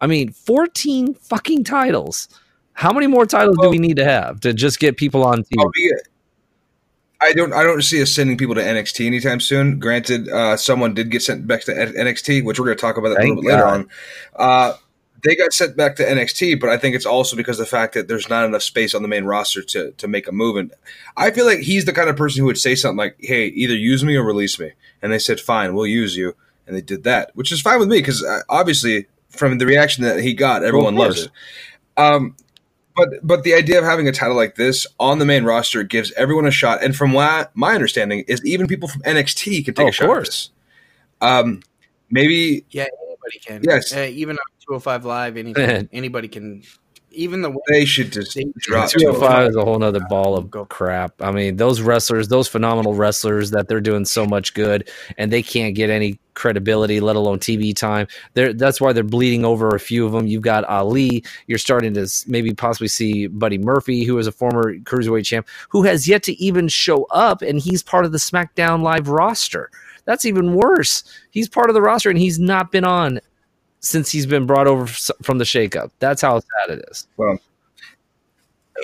I 0.00 0.06
mean, 0.06 0.32
14 0.32 1.14
fucking 1.14 1.64
titles. 1.64 2.28
How 2.72 2.92
many 2.92 3.06
more 3.06 3.24
titles 3.24 3.56
do 3.60 3.70
we 3.70 3.78
need 3.78 3.96
to 3.96 4.04
have 4.04 4.40
to 4.40 4.52
just 4.52 4.78
get 4.78 4.96
people 4.98 5.24
on 5.24 5.42
TV? 5.44 5.58
Oh. 5.58 5.70
I 7.20 7.32
don't. 7.32 7.54
I 7.54 7.62
don't 7.62 7.82
see 7.82 8.02
us 8.02 8.12
sending 8.12 8.36
people 8.36 8.54
to 8.56 8.60
NXT 8.60 9.06
anytime 9.06 9.40
soon. 9.40 9.78
Granted, 9.78 10.28
uh, 10.28 10.56
someone 10.56 10.92
did 10.92 11.10
get 11.10 11.22
sent 11.22 11.46
back 11.46 11.62
to 11.62 11.72
NXT, 11.72 12.44
which 12.44 12.60
we're 12.60 12.66
going 12.66 12.76
to 12.76 12.80
talk 12.80 12.98
about 12.98 13.10
that 13.10 13.20
a 13.20 13.22
little 13.22 13.42
bit 13.42 13.52
later 13.52 13.66
on. 13.66 13.88
Uh, 14.34 14.74
they 15.24 15.34
got 15.34 15.52
sent 15.52 15.76
back 15.76 15.96
to 15.96 16.04
NXT, 16.04 16.60
but 16.60 16.68
I 16.68 16.76
think 16.76 16.94
it's 16.94 17.06
also 17.06 17.36
because 17.36 17.58
of 17.58 17.66
the 17.66 17.70
fact 17.70 17.94
that 17.94 18.06
there's 18.06 18.28
not 18.28 18.44
enough 18.44 18.62
space 18.62 18.94
on 18.94 19.02
the 19.02 19.08
main 19.08 19.24
roster 19.24 19.62
to 19.62 19.92
to 19.92 20.08
make 20.08 20.28
a 20.28 20.32
move. 20.32 20.56
And 20.56 20.72
I 21.16 21.30
feel 21.30 21.46
like 21.46 21.60
he's 21.60 21.86
the 21.86 21.92
kind 21.92 22.10
of 22.10 22.16
person 22.16 22.40
who 22.40 22.46
would 22.46 22.58
say 22.58 22.74
something 22.74 22.98
like, 22.98 23.16
"Hey, 23.18 23.46
either 23.46 23.74
use 23.74 24.04
me 24.04 24.16
or 24.16 24.22
release 24.22 24.58
me." 24.58 24.72
And 25.00 25.10
they 25.10 25.18
said, 25.18 25.40
"Fine, 25.40 25.74
we'll 25.74 25.86
use 25.86 26.16
you," 26.16 26.36
and 26.66 26.76
they 26.76 26.82
did 26.82 27.04
that, 27.04 27.30
which 27.34 27.50
is 27.50 27.62
fine 27.62 27.78
with 27.78 27.88
me 27.88 27.98
because 27.98 28.22
uh, 28.22 28.42
obviously 28.50 29.06
from 29.38 29.58
the 29.58 29.66
reaction 29.66 30.04
that 30.04 30.20
he 30.20 30.34
got, 30.34 30.64
everyone 30.64 30.94
loves 30.96 31.24
it. 31.24 31.30
Um, 31.96 32.36
but 32.96 33.08
but 33.22 33.42
the 33.42 33.54
idea 33.54 33.78
of 33.78 33.84
having 33.84 34.08
a 34.08 34.12
title 34.12 34.36
like 34.36 34.54
this 34.54 34.86
on 34.98 35.18
the 35.18 35.24
main 35.26 35.44
roster 35.44 35.82
gives 35.82 36.12
everyone 36.12 36.46
a 36.46 36.50
shot. 36.50 36.82
And 36.82 36.96
from 36.96 37.12
what 37.12 37.54
my 37.54 37.74
understanding 37.74 38.24
is, 38.26 38.44
even 38.44 38.66
people 38.66 38.88
from 38.88 39.02
NXT 39.02 39.64
can 39.66 39.74
take 39.74 39.82
Oh, 39.84 39.86
a 39.86 39.88
of 39.88 39.94
shot. 39.94 40.06
course. 40.06 40.50
At 41.20 41.44
this. 41.44 41.46
Um, 41.52 41.62
maybe 42.10 42.64
Yeah, 42.70 42.86
anybody 43.06 43.38
can. 43.44 43.60
Yes. 43.64 43.94
Uh, 43.94 44.08
even 44.10 44.36
on 44.36 44.44
205 44.66 45.04
Live, 45.04 45.36
anything, 45.36 45.88
anybody 45.92 46.28
can 46.28 46.62
even 47.16 47.42
the 47.42 47.50
way 47.50 47.56
They 47.68 47.84
should 47.84 48.12
just 48.12 48.34
They- 48.34 48.44
drop. 48.58 48.90
Two 48.90 48.98
oh 49.08 49.12
205 49.12 49.48
is 49.50 49.56
a 49.56 49.64
whole 49.64 49.78
nother 49.78 50.00
ball 50.08 50.36
of 50.36 50.68
crap. 50.68 51.14
I 51.20 51.32
mean, 51.32 51.56
those 51.56 51.80
wrestlers, 51.80 52.28
those 52.28 52.46
phenomenal 52.48 52.94
wrestlers 52.94 53.50
that 53.50 53.68
they're 53.68 53.80
doing 53.80 54.04
so 54.04 54.26
much 54.26 54.54
good 54.54 54.88
and 55.18 55.32
they 55.32 55.42
can't 55.42 55.74
get 55.74 55.90
any 55.90 56.18
credibility, 56.34 57.00
let 57.00 57.16
alone 57.16 57.38
TV 57.38 57.74
time. 57.74 58.06
They're, 58.34 58.52
that's 58.52 58.80
why 58.80 58.92
they're 58.92 59.02
bleeding 59.02 59.44
over 59.44 59.70
a 59.70 59.80
few 59.80 60.04
of 60.06 60.12
them. 60.12 60.26
You've 60.26 60.42
got 60.42 60.64
Ali. 60.64 61.24
You're 61.46 61.58
starting 61.58 61.94
to 61.94 62.06
maybe 62.26 62.52
possibly 62.52 62.88
see 62.88 63.26
Buddy 63.26 63.58
Murphy, 63.58 64.04
who 64.04 64.18
is 64.18 64.26
a 64.26 64.32
former 64.32 64.74
cruiserweight 64.74 65.24
champ, 65.24 65.48
who 65.70 65.82
has 65.84 66.06
yet 66.06 66.22
to 66.24 66.34
even 66.42 66.68
show 66.68 67.04
up, 67.10 67.40
and 67.42 67.58
he's 67.58 67.82
part 67.82 68.04
of 68.04 68.12
the 68.12 68.18
SmackDown 68.18 68.82
Live 68.82 69.08
roster. 69.08 69.70
That's 70.04 70.24
even 70.26 70.54
worse. 70.54 71.02
He's 71.30 71.48
part 71.48 71.70
of 71.70 71.74
the 71.74 71.82
roster, 71.82 72.10
and 72.10 72.18
he's 72.18 72.38
not 72.38 72.70
been 72.70 72.84
on 72.84 73.20
since 73.86 74.10
he's 74.10 74.26
been 74.26 74.46
brought 74.46 74.66
over 74.66 74.86
from 74.86 75.38
the 75.38 75.44
shakeup. 75.44 75.90
That's 75.98 76.22
how 76.22 76.40
sad 76.40 76.78
it 76.78 76.84
is. 76.90 77.06
Well, 77.16 77.38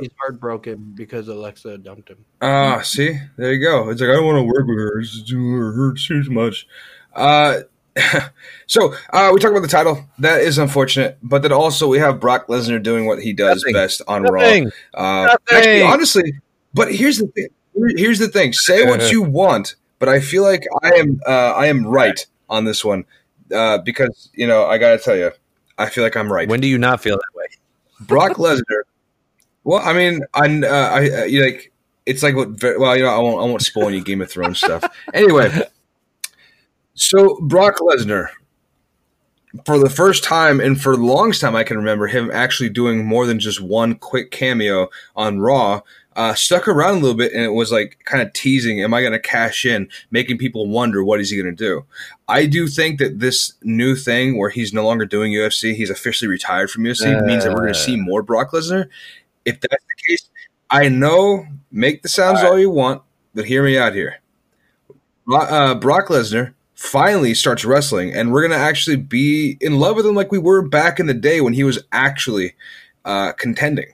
he's 0.00 0.10
heartbroken 0.20 0.92
because 0.94 1.28
Alexa 1.28 1.78
dumped 1.78 2.10
him. 2.10 2.24
Ah, 2.40 2.80
see, 2.82 3.18
there 3.36 3.52
you 3.52 3.60
go. 3.60 3.90
It's 3.90 4.00
like 4.00 4.10
I 4.10 4.14
don't 4.14 4.26
want 4.26 4.38
to 4.38 4.44
work 4.44 4.66
with 4.66 4.78
her. 4.78 5.00
It's 5.00 5.22
too, 5.22 5.36
it 5.38 5.74
hurts 5.76 6.06
too 6.06 6.22
much. 6.30 6.66
Uh, 7.14 7.60
so 8.66 8.94
uh, 9.12 9.30
we 9.34 9.40
talk 9.40 9.50
about 9.50 9.62
the 9.62 9.68
title. 9.68 10.04
That 10.18 10.40
is 10.40 10.58
unfortunate, 10.58 11.18
but 11.22 11.42
then 11.42 11.52
also 11.52 11.88
we 11.88 11.98
have 11.98 12.20
Brock 12.20 12.46
Lesnar 12.46 12.82
doing 12.82 13.06
what 13.06 13.20
he 13.22 13.32
does 13.32 13.62
Nothing. 13.62 13.74
best 13.74 14.02
on 14.08 14.22
Nothing. 14.22 14.70
Raw. 14.94 15.00
Uh, 15.02 15.26
Nothing. 15.26 15.58
actually, 15.58 15.82
honestly, 15.82 16.32
but 16.74 16.94
here's 16.94 17.18
the 17.18 17.26
thing. 17.28 17.48
Here's 17.96 18.18
the 18.18 18.28
thing. 18.28 18.52
Say 18.52 18.86
what 18.86 19.10
you 19.12 19.22
want, 19.22 19.76
but 19.98 20.08
I 20.08 20.20
feel 20.20 20.42
like 20.42 20.64
I 20.82 20.94
am 20.94 21.20
uh, 21.26 21.52
I 21.52 21.66
am 21.66 21.86
right 21.86 22.24
on 22.48 22.64
this 22.64 22.84
one 22.84 23.04
uh, 23.52 23.78
because 23.78 24.30
you 24.34 24.46
know 24.46 24.66
I 24.66 24.78
gotta 24.78 24.98
tell 24.98 25.16
you, 25.16 25.30
I 25.78 25.88
feel 25.88 26.04
like 26.04 26.16
I'm 26.16 26.32
right. 26.32 26.48
When 26.48 26.60
do 26.60 26.68
you 26.68 26.78
not 26.78 27.00
feel 27.00 27.16
that 27.16 27.34
way? 27.34 27.46
Brock 28.00 28.36
Lesnar. 28.36 28.82
Well, 29.64 29.80
I 29.82 29.92
mean, 29.92 30.20
I, 30.34 30.60
uh, 30.66 30.68
I 30.68 31.10
uh, 31.22 31.24
you 31.24 31.44
like 31.44 31.72
it's 32.06 32.22
like 32.22 32.34
what. 32.34 32.62
Well, 32.62 32.96
you 32.96 33.02
know, 33.02 33.10
I 33.10 33.18
won't. 33.18 33.40
I 33.40 33.44
won't 33.44 33.62
spoil 33.62 33.88
any 33.88 34.00
Game 34.00 34.20
of 34.20 34.30
Thrones 34.30 34.58
stuff. 34.58 34.84
Anyway, 35.14 35.50
so 36.94 37.38
Brock 37.42 37.76
Lesnar, 37.76 38.28
for 39.66 39.78
the 39.78 39.90
first 39.90 40.24
time 40.24 40.60
and 40.60 40.80
for 40.80 40.96
the 40.96 41.02
longest 41.02 41.40
time, 41.40 41.54
I 41.54 41.64
can 41.64 41.76
remember 41.76 42.06
him 42.06 42.30
actually 42.32 42.70
doing 42.70 43.04
more 43.04 43.26
than 43.26 43.38
just 43.38 43.60
one 43.60 43.94
quick 43.94 44.30
cameo 44.30 44.88
on 45.14 45.40
Raw. 45.40 45.82
Uh, 46.14 46.34
stuck 46.34 46.68
around 46.68 46.96
a 46.96 46.98
little 46.98 47.16
bit, 47.16 47.32
and 47.32 47.42
it 47.42 47.52
was 47.52 47.72
like 47.72 47.98
kind 48.04 48.22
of 48.22 48.32
teasing. 48.32 48.82
Am 48.82 48.92
I 48.92 49.00
going 49.00 49.12
to 49.12 49.18
cash 49.18 49.64
in? 49.64 49.88
Making 50.10 50.38
people 50.38 50.68
wonder 50.68 51.02
what 51.02 51.20
is 51.20 51.30
he 51.30 51.40
going 51.40 51.54
to 51.54 51.64
do. 51.64 51.84
I 52.28 52.46
do 52.46 52.68
think 52.68 52.98
that 52.98 53.20
this 53.20 53.54
new 53.62 53.96
thing 53.96 54.38
where 54.38 54.50
he's 54.50 54.72
no 54.72 54.84
longer 54.84 55.06
doing 55.06 55.32
UFC, 55.32 55.74
he's 55.74 55.90
officially 55.90 56.28
retired 56.28 56.70
from 56.70 56.84
UFC, 56.84 57.24
means 57.24 57.44
that 57.44 57.52
we're 57.52 57.62
going 57.62 57.74
to 57.74 57.78
see 57.78 57.96
more 57.96 58.22
Brock 58.22 58.52
Lesnar. 58.52 58.88
If 59.44 59.60
that's 59.60 59.84
the 59.84 60.02
case, 60.08 60.28
I 60.70 60.88
know 60.88 61.46
make 61.70 62.02
the 62.02 62.08
sounds 62.08 62.42
all, 62.42 62.58
you 62.58 62.70
want, 62.70 63.02
but 63.34 63.44
hear 63.44 63.64
me 63.64 63.78
out 63.78 63.94
here. 63.94 64.20
Uh, 65.32 65.74
Brock 65.74 66.08
Lesnar 66.08 66.54
finally 66.74 67.34
starts 67.34 67.64
wrestling, 67.64 68.12
and 68.12 68.32
we're 68.32 68.46
going 68.46 68.58
to 68.58 68.64
actually 68.64 68.96
be 68.96 69.56
in 69.60 69.78
love 69.78 69.96
with 69.96 70.06
him 70.06 70.14
like 70.14 70.32
we 70.32 70.38
were 70.38 70.62
back 70.62 70.98
in 70.98 71.06
the 71.06 71.14
day 71.14 71.40
when 71.40 71.52
he 71.52 71.64
was 71.64 71.78
actually 71.92 72.54
uh, 73.04 73.32
contending. 73.32 73.92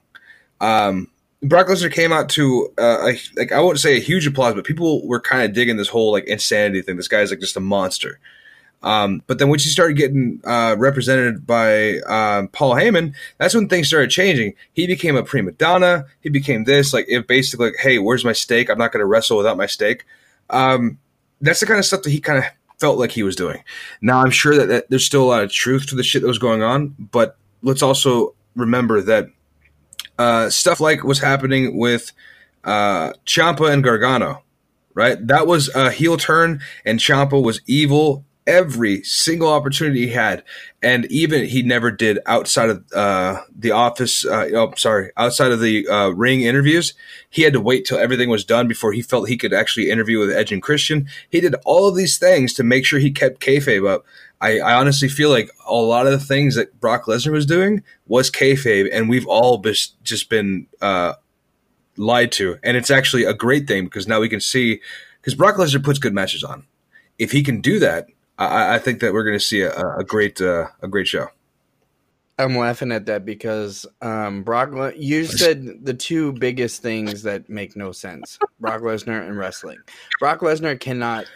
Um, 0.61 1.09
Brock 1.43 1.69
Lesnar 1.69 1.93
came 1.93 2.13
out 2.13 2.29
to 2.31 2.73
uh, 2.79 3.11
a, 3.13 3.19
like 3.37 3.53
I 3.53 3.61
won't 3.61 3.79
say 3.79 3.97
a 3.97 4.01
huge 4.01 4.27
applause, 4.27 4.55
but 4.55 4.65
people 4.65 5.07
were 5.07 5.21
kind 5.21 5.43
of 5.43 5.53
digging 5.53 5.77
this 5.77 5.89
whole 5.89 6.13
like 6.13 6.25
insanity 6.25 6.83
thing. 6.83 6.97
This 6.97 7.09
guy's 7.09 7.31
like 7.31 7.41
just 7.41 7.57
a 7.57 7.61
monster. 7.61 8.19
Um, 8.83 9.23
but 9.27 9.39
then 9.39 9.49
once 9.49 9.65
he 9.65 9.71
started 9.71 9.97
getting 9.97 10.41
uh, 10.45 10.77
represented 10.79 11.47
by 11.47 11.99
um, 12.01 12.49
Paul 12.49 12.75
Heyman, 12.75 13.15
that's 13.39 13.55
when 13.55 13.69
things 13.69 13.89
started 13.89 14.11
changing. 14.11 14.55
He 14.73 14.87
became 14.87 15.17
a 15.17 15.25
prima 15.25 15.53
donna. 15.53 16.07
He 16.21 16.29
became 16.29 16.65
this 16.65 16.93
like 16.93 17.07
it 17.09 17.27
basically 17.27 17.67
like, 17.67 17.77
hey, 17.81 17.99
where's 17.99 18.25
my 18.25 18.33
steak? 18.33 18.71
I'm 18.71 18.79
not 18.79 18.93
going 18.93 19.01
to 19.01 19.07
wrestle 19.07 19.37
without 19.37 19.57
my 19.57 19.67
steak. 19.67 20.05
Um, 20.51 20.99
that's 21.41 21.61
the 21.61 21.67
kind 21.67 21.79
of 21.79 21.85
stuff 21.85 22.03
that 22.03 22.11
he 22.11 22.21
kind 22.21 22.39
of 22.39 22.45
felt 22.79 22.99
like 22.99 23.11
he 23.11 23.23
was 23.23 23.37
doing. 23.37 23.63
Now 24.01 24.21
I'm 24.21 24.31
sure 24.31 24.57
that, 24.57 24.69
that 24.69 24.91
there's 24.91 25.05
still 25.05 25.25
a 25.25 25.27
lot 25.27 25.43
of 25.43 25.53
truth 25.53 25.87
to 25.89 25.97
the 25.97 26.03
shit 26.05 26.23
that 26.23 26.29
was 26.29 26.39
going 26.39 26.63
on, 26.63 26.95
but 26.99 27.37
let's 27.63 27.83
also 27.83 28.35
remember 28.55 29.01
that 29.03 29.29
uh, 30.19 30.51
stuff 30.51 30.81
like 30.81 31.05
what's 31.05 31.21
happening 31.21 31.77
with 31.77 32.13
uh, 32.65 33.13
Ciampa 33.25 33.73
and 33.73 33.83
Gargano, 33.83 34.43
right? 34.95 35.25
That 35.27 35.47
was 35.47 35.69
a 35.75 35.91
heel 35.91 36.17
turn, 36.17 36.61
and 36.85 36.99
Ciampa 36.99 37.43
was 37.43 37.61
evil 37.67 38.25
every 38.49 39.03
single 39.03 39.49
opportunity 39.49 40.07
he 40.07 40.13
had, 40.13 40.43
and 40.83 41.05
even 41.07 41.45
he 41.45 41.63
never 41.63 41.91
did 41.91 42.19
outside 42.25 42.71
of 42.71 42.85
uh, 42.95 43.43
the 43.55 43.71
office. 43.71 44.25
Uh, 44.25 44.49
oh, 44.55 44.73
sorry, 44.77 45.13
outside 45.17 45.53
of 45.53 45.61
the 45.61 45.87
uh, 45.87 46.09
ring 46.09 46.41
interviews, 46.41 46.95
he 47.29 47.43
had 47.43 47.53
to 47.53 47.61
wait 47.61 47.85
till 47.85 47.99
everything 47.99 48.31
was 48.31 48.45
done 48.45 48.67
before 48.67 48.93
he 48.93 49.03
felt 49.03 49.29
he 49.29 49.37
could 49.37 49.53
actually 49.53 49.91
interview 49.91 50.19
with 50.19 50.31
Edge 50.31 50.51
and 50.51 50.63
Christian. 50.63 51.07
He 51.29 51.41
did 51.41 51.55
all 51.65 51.87
of 51.87 51.95
these 51.95 52.19
things 52.19 52.55
to 52.55 52.65
make 52.65 52.87
sure 52.87 52.99
he 52.99 53.11
kept 53.11 53.41
kayfabe 53.41 53.89
up. 53.89 54.05
I, 54.41 54.61
I 54.61 54.75
honestly 54.75 55.09
feel 55.09 55.31
like 55.31 55.51
a 55.67 55.75
lot 55.75 56.07
of 56.07 56.13
the 56.13 56.25
things 56.25 56.55
that 56.55 56.79
Brock 56.81 57.07
Lesnar 57.07 57.33
was 57.33 57.47
doing 57.47 57.83
was 58.07 58.31
kayfabe, 58.31 58.89
and 58.93 59.09
we've 59.09 59.27
all 59.27 59.59
bis- 59.59 59.93
just 60.03 60.31
been 60.31 60.67
uh, 60.81 61.15
lied 61.97 62.33
to. 62.33 62.59
And 62.63 62.77
it's 62.77 62.91
actually 62.91 63.25
a 63.25 63.35
great 63.35 63.67
thing 63.67 63.85
because 63.85 64.07
now 64.07 64.21
we 64.21 64.29
can 64.29 64.41
see 64.41 64.81
because 65.21 65.35
Brock 65.35 65.57
Lesnar 65.57 65.83
puts 65.83 65.99
good 65.99 66.15
matches 66.15 66.45
on. 66.45 66.67
If 67.19 67.33
he 67.33 67.43
can 67.43 67.61
do 67.61 67.81
that, 67.81 68.07
I, 68.39 68.77
I 68.77 68.79
think 68.79 69.01
that 69.01 69.13
we're 69.13 69.25
going 69.25 69.39
to 69.39 69.45
see 69.45 69.63
a, 69.63 69.73
a 69.73 70.05
great 70.05 70.41
uh, 70.41 70.69
a 70.83 70.89
great 70.89 71.09
show. 71.09 71.29
I'm 72.41 72.57
laughing 72.57 72.93
at 72.93 73.07
that 73.07 73.25
because 73.25 73.85
um, 74.01 74.45
Brock. 74.45 74.71
Le- 74.73 74.95
you 74.95 75.25
said 75.25 75.85
the 75.85 75.95
two 75.95 76.33
biggest 76.35 76.81
things 76.81 77.25
that 77.25 77.51
make 77.51 77.77
no 77.77 77.91
sense: 77.91 78.39
Brock 78.61 78.83
Lesnar 78.83 79.27
and 79.27 79.37
wrestling. 79.37 79.79
Brock 80.21 80.41
Lesnar 80.41 80.79
cannot 80.79 81.27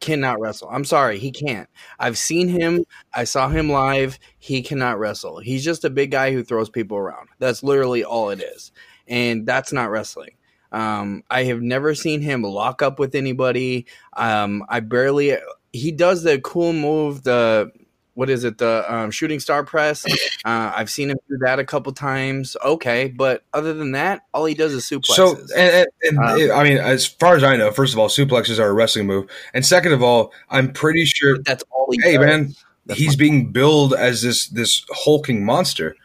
cannot 0.00 0.40
wrestle. 0.40 0.68
I'm 0.70 0.84
sorry, 0.84 1.18
he 1.18 1.30
can't. 1.30 1.68
I've 1.98 2.18
seen 2.18 2.48
him. 2.48 2.84
I 3.14 3.24
saw 3.24 3.48
him 3.48 3.70
live. 3.70 4.18
He 4.38 4.62
cannot 4.62 4.98
wrestle. 4.98 5.38
He's 5.40 5.64
just 5.64 5.84
a 5.84 5.90
big 5.90 6.10
guy 6.10 6.32
who 6.32 6.42
throws 6.42 6.70
people 6.70 6.96
around. 6.96 7.28
That's 7.38 7.62
literally 7.62 8.04
all 8.04 8.30
it 8.30 8.42
is, 8.42 8.72
and 9.08 9.46
that's 9.46 9.72
not 9.72 9.90
wrestling. 9.90 10.32
Um, 10.72 11.24
I 11.30 11.44
have 11.44 11.60
never 11.60 11.94
seen 11.94 12.20
him 12.22 12.42
lock 12.42 12.82
up 12.82 12.98
with 12.98 13.14
anybody. 13.14 13.86
Um, 14.14 14.64
I 14.68 14.80
barely. 14.80 15.36
He 15.72 15.92
does 15.92 16.22
the 16.22 16.40
cool 16.40 16.72
move. 16.72 17.22
The 17.22 17.70
what 18.20 18.28
is 18.28 18.44
it? 18.44 18.58
The 18.58 18.84
um, 18.86 19.10
shooting 19.10 19.40
star 19.40 19.64
press. 19.64 20.04
Uh, 20.44 20.72
I've 20.76 20.90
seen 20.90 21.08
him 21.08 21.16
do 21.26 21.38
that 21.38 21.58
a 21.58 21.64
couple 21.64 21.90
times. 21.94 22.54
Okay, 22.62 23.08
but 23.08 23.44
other 23.54 23.72
than 23.72 23.92
that, 23.92 24.26
all 24.34 24.44
he 24.44 24.52
does 24.52 24.74
is 24.74 24.84
suplexes. 24.84 25.14
So, 25.14 25.36
and, 25.56 25.86
and, 26.02 26.18
and 26.18 26.18
Um, 26.18 26.58
I 26.58 26.62
mean, 26.64 26.76
as 26.76 27.06
far 27.06 27.34
as 27.34 27.42
I 27.42 27.56
know, 27.56 27.70
first 27.70 27.94
of 27.94 27.98
all, 27.98 28.08
suplexes 28.08 28.58
are 28.58 28.68
a 28.68 28.72
wrestling 28.74 29.06
move, 29.06 29.30
and 29.54 29.64
second 29.64 29.92
of 29.92 30.02
all, 30.02 30.34
I'm 30.50 30.70
pretty 30.70 31.06
sure. 31.06 31.38
that's 31.38 31.64
all 31.70 31.88
he 31.90 31.98
Hey, 32.02 32.18
does. 32.18 32.26
man, 32.26 32.54
That's 32.84 33.00
he's 33.00 33.16
being 33.16 33.52
billed 33.52 33.94
as 33.94 34.20
this 34.20 34.48
this 34.48 34.84
hulking 34.90 35.42
monster. 35.42 35.96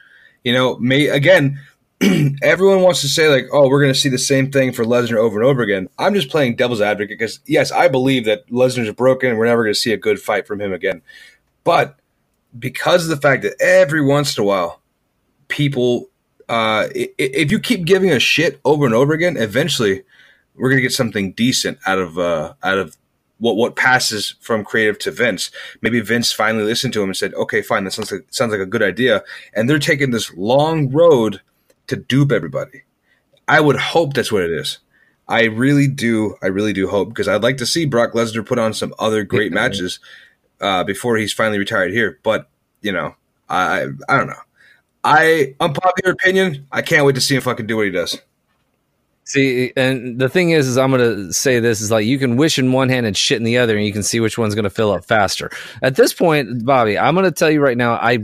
You 0.46 0.54
know, 0.54 0.78
may 0.78 1.08
again, 1.10 1.60
everyone 2.42 2.82
wants 2.82 3.02
to 3.02 3.10
say 3.10 3.28
like, 3.28 3.48
"Oh, 3.52 3.68
we're 3.68 3.82
going 3.82 3.94
to 3.94 4.00
see 4.00 4.08
the 4.10 4.18
same 4.18 4.54
thing 4.54 4.72
for 4.72 4.86
Lesnar 4.86 5.18
over 5.18 5.38
and 5.38 5.46
over 5.50 5.62
again." 5.62 5.90
I'm 6.00 6.14
just 6.14 6.30
playing 6.30 6.56
devil's 6.56 6.80
advocate 6.80 7.20
because 7.20 7.42
yes, 7.46 7.74
I 7.74 7.90
believe 7.90 8.24
that 8.24 8.48
Lesnar's 8.48 8.94
broken 8.94 9.32
and 9.32 9.38
we're 9.38 9.48
never 9.48 9.64
going 9.64 9.74
to 9.74 9.80
see 9.80 9.92
a 9.92 9.98
good 9.98 10.18
fight 10.22 10.48
from 10.48 10.62
him 10.62 10.72
again. 10.72 11.02
But 11.66 12.00
because 12.58 13.04
of 13.04 13.10
the 13.10 13.22
fact 13.22 13.44
that 13.44 13.60
every 13.60 14.02
once 14.02 14.38
in 14.38 14.44
a 14.44 14.48
while, 14.48 14.82
people, 15.48 16.10
uh, 16.50 16.88
if 16.94 17.52
you 17.52 17.60
keep 17.60 17.86
giving 17.86 18.12
a 18.12 18.20
shit 18.20 18.60
over 18.66 18.86
and 18.86 18.94
over 18.94 19.14
again, 19.14 19.38
eventually 19.38 20.04
we're 20.56 20.70
going 20.70 20.78
to 20.78 20.84
get 20.84 20.94
something 20.94 21.34
decent 21.34 21.78
out 21.86 22.00
of 22.00 22.18
uh, 22.18 22.54
out 22.64 22.78
of 22.78 22.96
what 23.40 23.58
what 23.58 23.76
passes 23.76 24.36
from 24.40 24.64
creative 24.64 24.98
to 25.00 25.12
Vince. 25.12 25.52
Maybe 25.82 26.00
Vince 26.00 26.32
finally 26.32 26.64
listened 26.64 26.94
to 26.94 27.02
him 27.02 27.10
and 27.10 27.18
said, 27.18 27.34
"Okay, 27.34 27.62
fine, 27.62 27.84
that 27.84 27.92
sounds 27.92 28.12
like 28.12 28.26
sounds 28.30 28.52
like 28.52 28.62
a 28.62 28.66
good 28.66 28.84
idea." 28.84 29.24
And 29.54 29.70
they're 29.70 29.80
taking 29.80 30.12
this 30.12 30.34
long 30.36 30.90
road 30.92 31.42
to 31.88 31.96
dupe 31.96 32.32
everybody. 32.32 32.84
I 33.48 33.62
would 33.62 33.76
hope 33.76 34.14
that's 34.14 34.32
what 34.32 34.44
it 34.44 34.52
is. 34.52 34.80
I 35.28 35.46
really 35.46 35.88
do. 35.88 36.36
I 36.42 36.48
really 36.48 36.74
do 36.74 36.88
hope 36.88 37.10
because 37.10 37.28
I'd 37.28 37.44
like 37.44 37.58
to 37.58 37.66
see 37.66 37.86
Brock 37.86 38.14
Lesnar 38.14 38.46
put 38.46 38.60
on 38.60 38.74
some 38.74 38.94
other 39.00 39.24
great 39.24 39.52
matches 39.52 40.00
uh, 40.62 40.84
before 40.84 41.18
he's 41.18 41.34
finally 41.34 41.60
retired 41.60 41.92
here. 41.92 42.20
But 42.24 42.50
you 42.82 42.92
know, 42.92 43.16
I 43.50 43.88
I 44.10 44.18
don't 44.18 44.28
know. 44.28 44.34
I 45.04 45.56
unpopular 45.60 46.14
opinion. 46.14 46.66
I 46.72 46.82
can't 46.82 47.06
wait 47.06 47.16
to 47.16 47.22
see 47.22 47.36
him 47.36 47.42
fucking 47.42 47.68
do 47.68 47.78
what 47.78 47.86
he 47.86 47.92
does. 47.92 48.20
See, 49.28 49.74
and 49.76 50.20
the 50.20 50.30
thing 50.30 50.52
is, 50.52 50.68
is 50.68 50.78
I'm 50.78 50.92
gonna 50.92 51.34
say 51.34 51.60
this 51.60 51.82
is 51.82 51.90
like 51.90 52.06
you 52.06 52.20
can 52.20 52.38
wish 52.38 52.60
in 52.60 52.72
one 52.72 52.90
hand 52.90 53.08
and 53.08 53.18
shit 53.18 53.38
in 53.38 53.44
the 53.44 53.58
other, 53.58 53.76
and 53.76 53.86
you 53.86 53.92
can 53.92 54.04
see 54.04 54.20
which 54.20 54.38
one's 54.38 54.54
gonna 54.54 54.70
fill 54.70 54.92
up 54.92 55.04
faster. 55.04 55.50
At 55.82 55.96
this 55.96 56.14
point, 56.14 56.64
Bobby, 56.64 56.98
I'm 56.98 57.16
gonna 57.16 57.32
tell 57.32 57.50
you 57.50 57.60
right 57.60 57.78
now, 57.78 57.94
I 57.94 58.20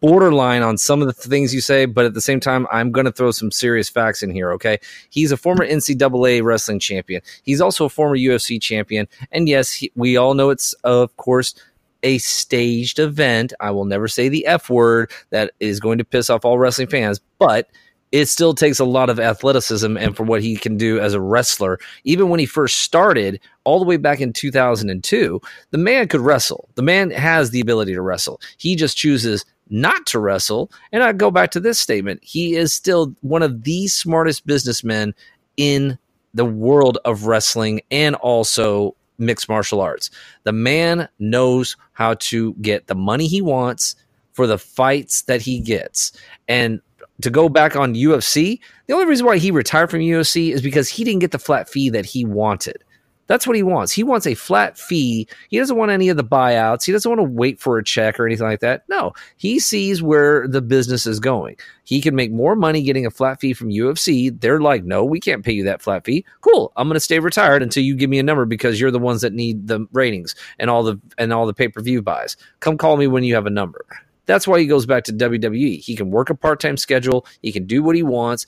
borderline 0.00 0.62
on 0.62 0.78
some 0.78 1.00
of 1.00 1.08
the 1.08 1.12
things 1.12 1.54
you 1.54 1.60
say, 1.60 1.86
but 1.86 2.04
at 2.04 2.14
the 2.14 2.20
same 2.20 2.40
time, 2.40 2.66
I'm 2.70 2.92
gonna 2.92 3.12
throw 3.12 3.30
some 3.30 3.50
serious 3.50 3.88
facts 3.88 4.22
in 4.22 4.30
here. 4.30 4.52
Okay, 4.52 4.78
he's 5.10 5.32
a 5.32 5.36
former 5.36 5.66
NCAA 5.66 6.42
wrestling 6.42 6.78
champion. 6.78 7.22
He's 7.42 7.60
also 7.60 7.86
a 7.86 7.90
former 7.90 8.16
UFC 8.16 8.60
champion, 8.60 9.08
and 9.32 9.48
yes, 9.48 9.72
he, 9.72 9.92
we 9.94 10.16
all 10.16 10.34
know 10.34 10.50
it's 10.50 10.72
of 10.84 11.16
course 11.16 11.54
a 12.02 12.18
staged 12.18 12.98
event. 12.98 13.52
I 13.60 13.70
will 13.70 13.84
never 13.84 14.08
say 14.08 14.28
the 14.28 14.46
F 14.46 14.70
word 14.70 15.10
that 15.30 15.52
is 15.60 15.80
going 15.80 15.98
to 15.98 16.04
piss 16.04 16.30
off 16.30 16.44
all 16.44 16.58
wrestling 16.58 16.88
fans, 16.88 17.20
but 17.38 17.68
it 18.12 18.26
still 18.26 18.54
takes 18.54 18.78
a 18.78 18.84
lot 18.84 19.10
of 19.10 19.20
athleticism 19.20 19.96
and 19.96 20.16
for 20.16 20.22
what 20.22 20.42
he 20.42 20.56
can 20.56 20.76
do 20.76 20.98
as 20.98 21.12
a 21.12 21.20
wrestler. 21.20 21.78
Even 22.04 22.28
when 22.28 22.40
he 22.40 22.46
first 22.46 22.78
started, 22.78 23.40
all 23.64 23.78
the 23.78 23.84
way 23.84 23.98
back 23.98 24.20
in 24.20 24.32
2002, 24.32 25.40
the 25.70 25.78
man 25.78 26.08
could 26.08 26.20
wrestle. 26.20 26.68
The 26.74 26.82
man 26.82 27.10
has 27.10 27.50
the 27.50 27.60
ability 27.60 27.94
to 27.94 28.00
wrestle. 28.00 28.40
He 28.56 28.76
just 28.76 28.96
chooses 28.96 29.44
not 29.70 30.06
to 30.06 30.18
wrestle. 30.18 30.70
And 30.92 31.02
I 31.02 31.12
go 31.12 31.30
back 31.30 31.50
to 31.52 31.60
this 31.60 31.78
statement 31.78 32.20
he 32.22 32.54
is 32.54 32.74
still 32.74 33.14
one 33.20 33.42
of 33.42 33.64
the 33.64 33.86
smartest 33.88 34.46
businessmen 34.46 35.14
in 35.56 35.98
the 36.34 36.44
world 36.44 36.98
of 37.04 37.26
wrestling 37.26 37.80
and 37.90 38.14
also 38.16 38.94
mixed 39.18 39.48
martial 39.48 39.80
arts. 39.80 40.10
The 40.44 40.52
man 40.52 41.08
knows 41.18 41.76
how 41.92 42.14
to 42.14 42.54
get 42.54 42.86
the 42.86 42.94
money 42.94 43.26
he 43.26 43.42
wants 43.42 43.96
for 44.32 44.46
the 44.46 44.58
fights 44.58 45.22
that 45.22 45.42
he 45.42 45.58
gets. 45.58 46.12
And 46.46 46.80
to 47.22 47.30
go 47.30 47.48
back 47.48 47.74
on 47.74 47.94
UFC, 47.94 48.60
the 48.86 48.94
only 48.94 49.06
reason 49.06 49.26
why 49.26 49.38
he 49.38 49.50
retired 49.50 49.90
from 49.90 50.00
UFC 50.00 50.52
is 50.52 50.62
because 50.62 50.88
he 50.88 51.02
didn't 51.02 51.20
get 51.20 51.32
the 51.32 51.38
flat 51.38 51.68
fee 51.68 51.90
that 51.90 52.06
he 52.06 52.24
wanted. 52.24 52.84
That's 53.28 53.46
what 53.46 53.56
he 53.56 53.62
wants. 53.62 53.92
He 53.92 54.02
wants 54.02 54.26
a 54.26 54.34
flat 54.34 54.78
fee. 54.78 55.28
He 55.50 55.58
doesn't 55.58 55.76
want 55.76 55.90
any 55.90 56.08
of 56.08 56.16
the 56.16 56.24
buyouts. 56.24 56.84
He 56.84 56.92
doesn't 56.92 57.08
want 57.08 57.20
to 57.20 57.30
wait 57.30 57.60
for 57.60 57.78
a 57.78 57.84
check 57.84 58.18
or 58.18 58.26
anything 58.26 58.46
like 58.46 58.60
that. 58.60 58.84
No, 58.88 59.12
he 59.36 59.58
sees 59.60 60.02
where 60.02 60.48
the 60.48 60.62
business 60.62 61.06
is 61.06 61.20
going. 61.20 61.56
He 61.84 62.00
can 62.00 62.16
make 62.16 62.32
more 62.32 62.56
money 62.56 62.82
getting 62.82 63.06
a 63.06 63.10
flat 63.10 63.38
fee 63.40 63.52
from 63.52 63.68
UFC. 63.68 64.38
They're 64.40 64.60
like, 64.60 64.84
no, 64.84 65.04
we 65.04 65.20
can't 65.20 65.44
pay 65.44 65.52
you 65.52 65.62
that 65.64 65.82
flat 65.82 66.04
fee. 66.04 66.24
Cool. 66.40 66.72
I'm 66.76 66.88
going 66.88 66.94
to 66.94 67.00
stay 67.00 67.18
retired 67.18 67.62
until 67.62 67.82
you 67.82 67.94
give 67.94 68.10
me 68.10 68.18
a 68.18 68.22
number 68.22 68.46
because 68.46 68.80
you're 68.80 68.90
the 68.90 68.98
ones 68.98 69.20
that 69.20 69.34
need 69.34 69.68
the 69.68 69.86
ratings 69.92 70.34
and 70.58 70.70
all 70.70 70.82
the 70.82 70.98
and 71.18 71.32
all 71.32 71.46
the 71.46 71.54
pay 71.54 71.68
per 71.68 71.82
view 71.82 72.00
buys. 72.00 72.36
Come 72.60 72.78
call 72.78 72.96
me 72.96 73.06
when 73.06 73.24
you 73.24 73.34
have 73.34 73.46
a 73.46 73.50
number. 73.50 73.84
That's 74.28 74.46
why 74.46 74.60
he 74.60 74.66
goes 74.66 74.84
back 74.84 75.04
to 75.04 75.12
WWE. 75.12 75.80
He 75.80 75.96
can 75.96 76.10
work 76.10 76.28
a 76.28 76.34
part 76.34 76.60
time 76.60 76.76
schedule. 76.76 77.26
He 77.40 77.50
can 77.50 77.64
do 77.64 77.82
what 77.82 77.96
he 77.96 78.02
wants. 78.02 78.44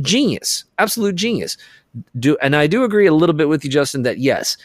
Genius, 0.00 0.64
absolute 0.78 1.16
genius 1.16 1.56
do 2.18 2.36
and 2.42 2.54
I 2.56 2.66
do 2.66 2.84
agree 2.84 3.06
a 3.06 3.14
little 3.14 3.34
bit 3.34 3.48
with 3.48 3.64
you, 3.64 3.70
Justin, 3.70 4.02
that 4.02 4.18
yes, 4.18 4.56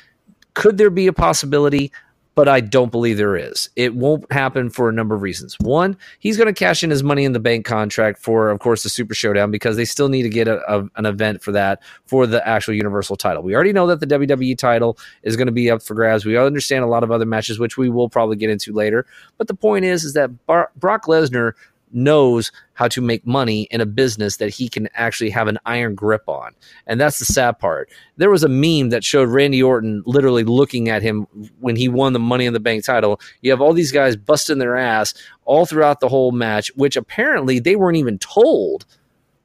could 0.54 0.78
there 0.78 0.90
be 0.90 1.08
a 1.08 1.14
possibility? 1.14 1.92
But 2.34 2.48
I 2.48 2.62
don't 2.62 2.94
believe 2.94 3.18
there 3.18 3.36
is. 3.36 3.70
It 3.76 3.94
won't 3.94 4.32
happen 4.32 4.70
for 4.70 4.88
a 4.88 4.94
number 4.94 5.14
of 5.14 5.22
reasons. 5.22 5.58
One, 5.60 5.98
he's 6.20 6.38
going 6.38 6.48
to 6.48 6.58
cash 6.58 6.82
in 6.82 6.90
his 6.90 7.04
money 7.04 7.26
in 7.26 7.34
the 7.34 7.42
bank 7.42 7.66
contract 7.66 8.20
for, 8.20 8.50
of 8.50 8.60
course, 8.60 8.84
the 8.84 8.90
Super 8.90 9.14
Showdown 9.14 9.52
because 9.52 9.76
they 9.76 9.84
still 9.84 10.08
need 10.08 10.24
to 10.24 10.30
get 10.30 10.48
a, 10.48 10.62
a, 10.74 10.88
an 10.96 11.06
event 11.06 11.44
for 11.44 11.52
that 11.52 11.84
for 12.06 12.26
the 12.26 12.48
actual 12.48 12.74
Universal 12.74 13.18
title. 13.18 13.44
We 13.44 13.54
already 13.54 13.74
know 13.74 13.86
that 13.88 14.00
the 14.00 14.08
WWE 14.08 14.58
title 14.58 14.98
is 15.24 15.36
going 15.36 15.48
to 15.48 15.52
be 15.52 15.70
up 15.70 15.84
for 15.84 15.94
grabs. 15.94 16.26
We 16.26 16.38
understand 16.38 16.86
a 16.86 16.88
lot 16.88 17.04
of 17.04 17.12
other 17.12 17.26
matches, 17.26 17.60
which 17.60 17.78
we 17.78 17.90
will 17.90 18.08
probably 18.08 18.38
get 18.38 18.50
into 18.50 18.72
later. 18.72 19.06
But 19.38 19.50
the 19.50 19.54
point 19.54 19.84
is, 19.84 20.06
is 20.06 20.14
that 20.14 20.46
Bar- 20.46 20.72
Brock 20.78 21.08
Lesnar 21.08 21.52
knows 21.94 22.52
how 22.74 22.88
to 22.88 23.02
make 23.02 23.26
money 23.26 23.64
in 23.72 23.82
a 23.82 23.86
business 23.86 24.38
that 24.38 24.50
he 24.50 24.68
can 24.68 24.90
actually 24.94 25.30
have 25.30 25.48
an 25.48 25.60
iron 25.66 25.96
grip 25.96 26.24
on. 26.28 26.54
And 26.88 27.00
that's 27.00 27.20
the 27.20 27.26
sad 27.26 27.60
part. 27.60 27.90
There 28.18 28.30
was 28.30 28.44
a 28.44 28.50
meme 28.50 28.90
that 28.90 29.04
showed 29.04 29.30
Randy 29.30 29.62
Orton 29.62 30.04
literally 30.06 30.44
looking 30.44 30.90
at 30.90 31.02
him 31.02 31.28
when 31.60 31.76
he 31.76 31.88
won 31.88 32.14
the 32.14 32.20
Money 32.20 32.46
in 32.46 32.54
the 32.54 32.60
Bank 32.60 32.84
title. 32.84 33.20
You 33.42 33.52
have 33.52 33.62
all 33.62 33.74
these 33.74 33.92
guys 33.92 34.16
busting 34.16 34.58
their 34.58 34.78
ass 34.78 35.14
all 35.46 35.66
throughout 35.66 36.00
the 36.00 36.10
whole 36.10 36.32
match, 36.32 36.72
which 36.76 36.96
apparently 36.96 37.60
they 37.60 37.76
weren't 37.76 37.98
even 37.98 38.18
told 38.20 38.86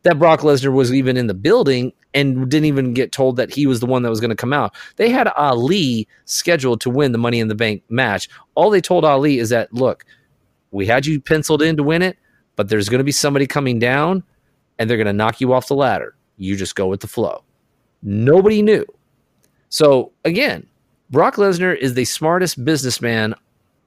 that 0.02 0.18
Brock 0.18 0.40
Lesnar 0.40 0.72
was 0.72 0.94
even 0.94 1.16
in 1.16 1.26
the 1.26 1.35
building 1.35 1.92
and 2.14 2.48
didn't 2.48 2.64
even 2.64 2.94
get 2.94 3.12
told 3.12 3.37
that 3.37 3.52
he 3.52 3.66
was 3.66 3.80
the 3.80 3.87
one 3.87 4.02
that 4.02 4.09
was 4.09 4.20
going 4.20 4.30
to 4.30 4.37
come 4.37 4.52
out. 4.52 4.74
They 4.96 5.11
had 5.11 5.28
Ali 5.37 6.09
scheduled 6.24 6.80
to 6.82 6.90
win 6.90 7.12
the 7.12 7.18
Money 7.18 7.40
in 7.40 7.48
the 7.48 7.54
Bank 7.54 7.82
match. 7.90 8.28
All 8.54 8.70
they 8.70 8.80
told 8.80 9.04
Ali 9.04 9.38
is 9.38 9.50
that, 9.50 9.72
look, 9.74 10.04
we 10.70 10.87
had 10.87 11.04
you 11.04 11.20
penciled 11.20 11.61
in 11.61 11.76
to 11.76 11.82
win 11.82 12.02
it 12.02 12.16
but 12.56 12.68
there's 12.68 12.88
going 12.88 12.98
to 12.98 13.04
be 13.04 13.12
somebody 13.12 13.46
coming 13.46 13.78
down 13.78 14.22
and 14.78 14.90
they're 14.90 14.96
going 14.96 15.06
to 15.06 15.12
knock 15.12 15.40
you 15.40 15.52
off 15.52 15.68
the 15.68 15.74
ladder. 15.74 16.14
You 16.38 16.56
just 16.56 16.74
go 16.74 16.86
with 16.86 17.00
the 17.00 17.06
flow. 17.06 17.42
Nobody 18.02 18.62
knew. 18.62 18.84
So 19.68 20.12
again, 20.24 20.66
Brock 21.10 21.36
Lesnar 21.36 21.76
is 21.76 21.94
the 21.94 22.04
smartest 22.04 22.64
businessman 22.64 23.34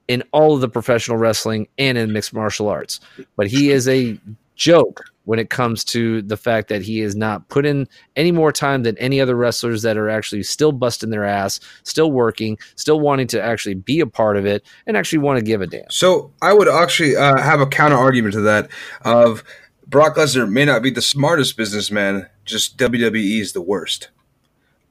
in 0.08 0.22
all 0.32 0.54
of 0.54 0.60
the 0.60 0.68
professional 0.68 1.16
wrestling 1.16 1.68
and 1.78 1.96
in 1.96 2.12
mixed 2.12 2.34
martial 2.34 2.68
arts, 2.68 3.00
but 3.36 3.46
he 3.46 3.70
is 3.70 3.86
a 3.86 4.18
joke 4.56 5.04
when 5.30 5.38
it 5.38 5.48
comes 5.48 5.84
to 5.84 6.22
the 6.22 6.36
fact 6.36 6.66
that 6.66 6.82
he 6.82 7.00
is 7.00 7.14
not 7.14 7.48
put 7.48 7.64
in 7.64 7.86
any 8.16 8.32
more 8.32 8.50
time 8.50 8.82
than 8.82 8.98
any 8.98 9.20
other 9.20 9.36
wrestlers 9.36 9.82
that 9.82 9.96
are 9.96 10.08
actually 10.08 10.42
still 10.42 10.72
busting 10.72 11.10
their 11.10 11.24
ass, 11.24 11.60
still 11.84 12.10
working, 12.10 12.58
still 12.74 12.98
wanting 12.98 13.28
to 13.28 13.40
actually 13.40 13.76
be 13.76 14.00
a 14.00 14.08
part 14.08 14.36
of 14.36 14.44
it, 14.44 14.66
and 14.88 14.96
actually 14.96 15.20
want 15.20 15.38
to 15.38 15.44
give 15.44 15.60
a 15.60 15.68
damn. 15.68 15.88
So 15.88 16.32
I 16.42 16.52
would 16.52 16.66
actually 16.66 17.14
uh, 17.14 17.40
have 17.40 17.60
a 17.60 17.66
counter 17.68 17.96
argument 17.96 18.34
to 18.34 18.40
that 18.40 18.70
of 19.02 19.44
Brock 19.86 20.16
Lesnar 20.16 20.50
may 20.50 20.64
not 20.64 20.82
be 20.82 20.90
the 20.90 21.00
smartest 21.00 21.56
businessman, 21.56 22.28
just 22.44 22.76
WWE 22.76 23.40
is 23.40 23.52
the 23.52 23.62
worst. 23.62 24.08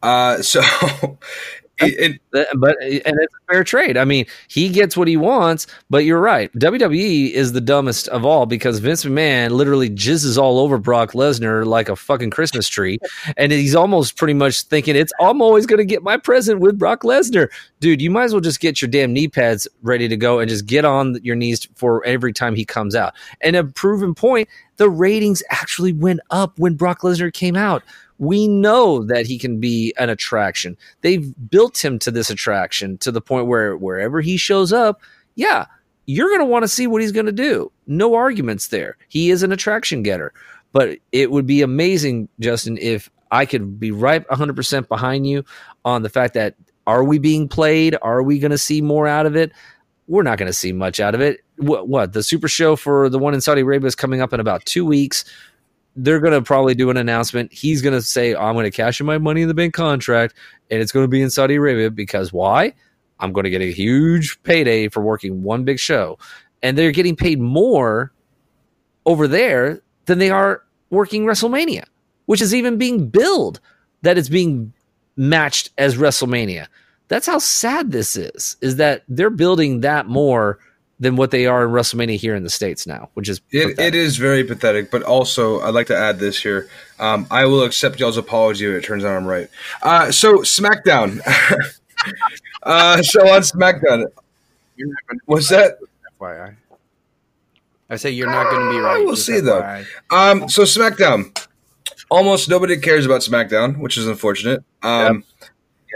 Uh, 0.02 0.38
so 0.42 0.62
it, 1.88 2.22
uh, 2.34 2.44
but 2.58 2.76
and 2.82 3.02
it's 3.06 3.34
a 3.34 3.52
fair 3.52 3.64
trade. 3.64 3.98
I 3.98 4.06
mean, 4.06 4.26
he 4.48 4.70
gets 4.70 4.98
what 4.98 5.08
he 5.08 5.18
wants, 5.18 5.68
but 5.90 6.06
you're 6.06 6.20
right. 6.20 6.52
WWE 6.54 7.32
is 7.32 7.54
the 7.54 7.62
dumbest 7.62 8.08
of 8.10 8.26
all 8.26 8.46
because 8.46 8.80
Vince 8.80 9.06
McMahon 9.06 9.52
literally 9.52 9.90
jizzes 9.90 10.38
all 10.38 10.60
over 10.60 10.78
Brock 10.78 11.14
Lesnar 11.14 11.66
like 11.66 11.90
a 11.90 11.96
fucking 11.96 12.32
Christmas 12.32 12.68
tree, 12.68 13.00
and 13.38 13.52
he's 13.52 13.76
almost 13.76 14.18
pretty 14.18 14.34
much 14.34 14.64
thinking 14.64 14.96
it's 14.96 15.14
I'm 15.20 15.42
always 15.42 15.66
going 15.66 15.80
to 15.80 15.86
get 15.86 16.04
my 16.04 16.18
present 16.18 16.60
with 16.60 16.78
Brock 16.78 17.04
Lesnar, 17.04 17.48
dude. 17.80 18.02
You 18.02 18.12
might 18.12 18.26
as 18.26 18.34
well 18.34 18.42
just 18.42 18.60
get 18.60 18.82
your 18.82 18.90
damn 18.90 19.14
knee 19.14 19.28
pads 19.28 19.68
ready 19.82 20.08
to 20.08 20.18
go 20.18 20.40
and 20.40 20.50
just 20.50 20.66
get 20.66 20.86
on 20.86 21.18
your 21.24 21.36
knees 21.36 21.68
for 21.76 22.06
every 22.06 22.34
time 22.34 22.56
he 22.56 22.66
comes 22.66 22.96
out. 22.96 23.14
And 23.42 23.56
a 23.56 23.64
proven 23.64 24.14
point, 24.14 24.50
the 24.78 24.90
ratings 24.90 25.44
actually 25.50 25.94
went 25.94 26.20
up 26.30 26.58
when 26.58 26.76
Brock 26.76 27.02
Lesnar 27.02 27.32
came 27.32 27.56
out 27.56 27.84
we 28.20 28.48
know 28.48 29.04
that 29.06 29.26
he 29.26 29.40
can 29.40 29.60
be 29.60 29.94
an 29.98 30.10
attraction. 30.10 30.78
They've 31.02 31.34
built 31.50 31.84
him 31.84 31.98
to 32.00 32.12
this 32.12 32.30
attraction 32.30 32.98
to 33.00 33.12
the 33.12 33.22
point 33.22 33.48
where 33.48 33.76
wherever 33.76 34.22
he 34.22 34.38
shows 34.38 34.72
up, 34.72 35.02
yeah, 35.36 35.66
you're 36.06 36.28
going 36.28 36.40
to 36.40 36.46
want 36.46 36.64
to 36.64 36.68
see 36.68 36.86
what 36.86 37.02
he's 37.02 37.14
going 37.14 37.26
to 37.28 37.32
do. 37.32 37.72
No 37.88 38.16
arguments 38.16 38.68
there. 38.68 38.98
He 39.08 39.30
is 39.30 39.42
an 39.42 39.52
attraction 39.52 40.04
getter. 40.04 40.34
But 40.72 41.00
it 41.12 41.32
would 41.32 41.48
be 41.48 41.62
amazing, 41.62 42.28
Justin, 42.40 42.78
if 42.80 43.10
I 43.32 43.46
could 43.46 43.80
be 43.80 43.92
right 43.92 44.28
100% 44.28 44.88
behind 44.88 45.26
you 45.26 45.44
on 45.86 46.04
the 46.04 46.10
fact 46.10 46.34
that 46.34 46.56
are 46.86 47.04
we 47.04 47.20
being 47.20 47.48
played? 47.48 47.96
Are 48.02 48.22
we 48.22 48.40
going 48.40 48.52
to 48.52 48.58
see 48.58 48.82
more 48.82 49.08
out 49.08 49.26
of 49.26 49.36
it? 49.36 49.52
We're 50.08 50.24
not 50.24 50.40
going 50.40 50.48
to 50.48 50.54
see 50.54 50.72
much 50.72 51.00
out 51.00 51.16
of 51.16 51.22
it. 51.22 51.40
What, 51.58 51.88
what, 51.88 52.14
the 52.14 52.24
super 52.24 52.48
show 52.48 52.76
for 52.76 53.10
the 53.10 53.20
one 53.20 53.34
in 53.34 53.42
Saudi 53.42 53.62
Arabia 53.62 53.88
is 53.88 53.96
coming 53.96 54.22
up 54.22 54.34
in 54.34 54.40
about 54.40 54.66
two 54.66 54.86
weeks 54.86 55.24
they're 55.96 56.20
going 56.20 56.34
to 56.34 56.42
probably 56.42 56.76
do 56.76 56.90
an 56.90 56.98
announcement. 56.98 57.52
He's 57.52 57.82
going 57.82 57.94
to 57.94 58.02
say, 58.02 58.36
I'm 58.36 58.54
going 58.54 58.66
to 58.66 58.72
cash 58.72 59.00
in 59.00 59.06
my 59.06 59.18
money 59.18 59.42
in 59.42 59.48
the 59.48 59.54
bank 59.54 59.74
contract, 59.74 60.36
and 60.70 60.82
it's 60.82 60.92
going 60.92 61.04
to 61.04 61.10
be 61.10 61.22
in 61.22 61.30
Saudi 61.30 61.56
Arabia 61.56 61.90
because 61.90 62.32
why? 62.32 62.74
I'm 63.20 63.34
going 63.34 63.44
to 63.44 63.50
get 63.50 63.62
a 63.62 63.72
huge 63.72 64.42
payday 64.44 64.88
for 64.88 65.02
working 65.02 65.44
one 65.44 65.64
big 65.64 65.80
show. 65.80 66.18
And 66.64 66.78
they're 66.78 66.92
getting 66.92 67.16
paid 67.16 67.40
more 67.40 68.14
over 69.06 69.28
there 69.28 69.82
than 70.06 70.20
they 70.20 70.30
are 70.30 70.64
working 70.90 71.26
WrestleMania, 71.26 71.84
which 72.26 72.42
is 72.42 72.54
even 72.54 72.78
being 72.78 73.10
billed 73.10 73.60
that 74.02 74.18
it's 74.18 74.30
being 74.30 74.74
matched 75.18 75.72
as 75.78 75.98
WrestleMania. 75.98 76.68
That's 77.10 77.28
how 77.28 77.40
sad 77.40 77.92
this 77.92 78.16
is, 78.16 78.56
is 78.62 78.78
that 78.78 79.04
they're 79.08 79.30
building 79.30 79.82
that 79.82 80.06
more 80.06 80.60
than 81.00 81.16
what 81.16 81.32
they 81.32 81.46
are 81.46 81.64
in 81.64 81.72
WrestleMania 81.72 82.18
here 82.18 82.36
in 82.36 82.44
the 82.44 82.50
states 82.50 82.86
now, 82.86 83.10
which 83.14 83.30
is 83.30 83.42
it, 83.52 83.80
it 83.80 83.96
is 83.96 84.18
very 84.18 84.44
pathetic. 84.44 84.92
But 84.92 85.04
also, 85.04 85.62
I'd 85.62 85.74
like 85.74 85.88
to 85.88 85.98
add 85.98 86.20
this 86.20 86.42
here. 86.42 86.70
Um, 87.00 87.26
I 87.32 87.46
will 87.46 87.64
accept 87.64 88.00
y'all's 88.00 88.18
apology 88.18 88.66
if 88.66 88.84
it 88.84 88.86
turns 88.86 89.06
out 89.06 89.16
I'm 89.16 89.26
right. 89.26 89.50
Uh, 89.82 90.12
so 90.12 90.40
SmackDown. 90.40 91.22
uh, 92.64 93.02
so 93.02 93.22
on 93.30 93.42
SmackDown, 93.42 94.08
what's 95.26 95.50
that? 95.50 95.78
FYI. 96.20 96.56
I 97.92 97.96
say 97.96 98.12
you're 98.12 98.30
not 98.30 98.52
going 98.52 98.66
to 98.66 98.72
be 98.72 98.80
right. 98.80 99.04
We'll 99.06 99.16
see 99.16 99.40
FYI. 99.40 99.86
though. 100.10 100.16
Um, 100.16 100.50
so 100.50 100.64
SmackDown. 100.64 101.36
Almost 102.12 102.50
nobody 102.50 102.78
cares 102.78 103.06
about 103.06 103.22
SmackDown, 103.22 103.78
which 103.78 103.96
is 103.96 104.08
unfortunate. 104.08 104.64
Um, 104.82 105.24
yep. 105.42 105.50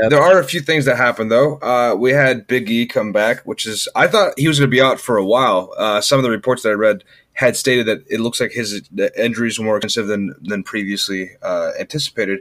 There 0.10 0.22
are 0.22 0.40
a 0.40 0.44
few 0.44 0.60
things 0.60 0.86
that 0.86 0.98
happened 0.98 1.32
though. 1.32 1.58
Uh, 1.58 1.96
we 1.96 2.12
had 2.12 2.48
Big 2.48 2.70
E 2.70 2.86
come 2.86 3.12
back, 3.12 3.42
which 3.44 3.66
is 3.66 3.88
I 3.96 4.08
thought 4.08 4.38
he 4.38 4.48
was 4.48 4.60
going 4.60 4.70
to 4.70 4.76
be 4.76 4.82
out 4.82 5.00
for 5.00 5.18
a 5.18 5.26
while. 5.26 5.74
Uh, 5.78 6.02
some 6.02 6.20
of 6.20 6.24
the 6.24 6.32
reports 6.32 6.64
that 6.64 6.70
I 6.70 6.74
read 6.74 7.04
had 7.34 7.56
stated 7.56 7.86
that 7.88 8.04
it 8.10 8.20
looks 8.20 8.40
like 8.40 8.52
his 8.52 8.90
injuries 9.18 9.60
were 9.60 9.66
more 9.66 9.78
extensive 9.78 10.08
than 10.08 10.36
than 10.42 10.64
previously 10.64 11.32
uh, 11.42 11.72
anticipated. 11.80 12.40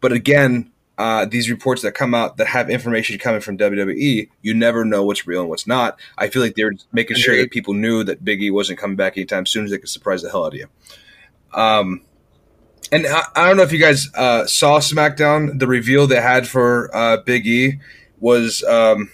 But 0.00 0.12
again, 0.12 0.72
uh, 1.00 1.24
these 1.24 1.48
reports 1.48 1.82
that 1.82 1.92
come 1.92 2.14
out 2.14 2.36
that 2.36 2.46
have 2.46 2.68
information 2.68 3.18
coming 3.18 3.40
from 3.40 3.56
WWE, 3.56 4.28
you 4.42 4.54
never 4.54 4.84
know 4.84 5.02
what's 5.04 5.26
real 5.26 5.40
and 5.40 5.48
what's 5.48 5.66
not. 5.66 5.98
I 6.18 6.28
feel 6.28 6.42
like 6.42 6.54
they're 6.56 6.74
making 6.92 7.16
sure 7.16 7.36
that 7.36 7.50
people 7.50 7.74
knew 7.74 8.04
that 8.04 8.24
Big 8.24 8.42
E 8.42 8.50
wasn't 8.50 8.78
coming 8.78 8.96
back 8.96 9.16
anytime 9.16 9.46
soon, 9.46 9.64
as 9.64 9.70
they 9.70 9.78
could 9.78 9.88
surprise 9.88 10.22
the 10.22 10.30
hell 10.30 10.44
out 10.44 10.54
of 10.54 10.58
you. 10.58 10.66
Um, 11.52 12.02
and 12.92 13.06
I, 13.06 13.22
I, 13.36 13.46
don't 13.46 13.56
know 13.56 13.62
if 13.62 13.72
you 13.72 13.78
guys 13.78 14.08
uh, 14.14 14.46
saw 14.46 14.78
SmackDown. 14.78 15.58
The 15.58 15.66
reveal 15.66 16.06
they 16.06 16.20
had 16.20 16.48
for 16.48 16.94
uh, 16.94 17.18
Big 17.18 17.46
E 17.46 17.80
was 18.18 18.62
um, 18.64 19.10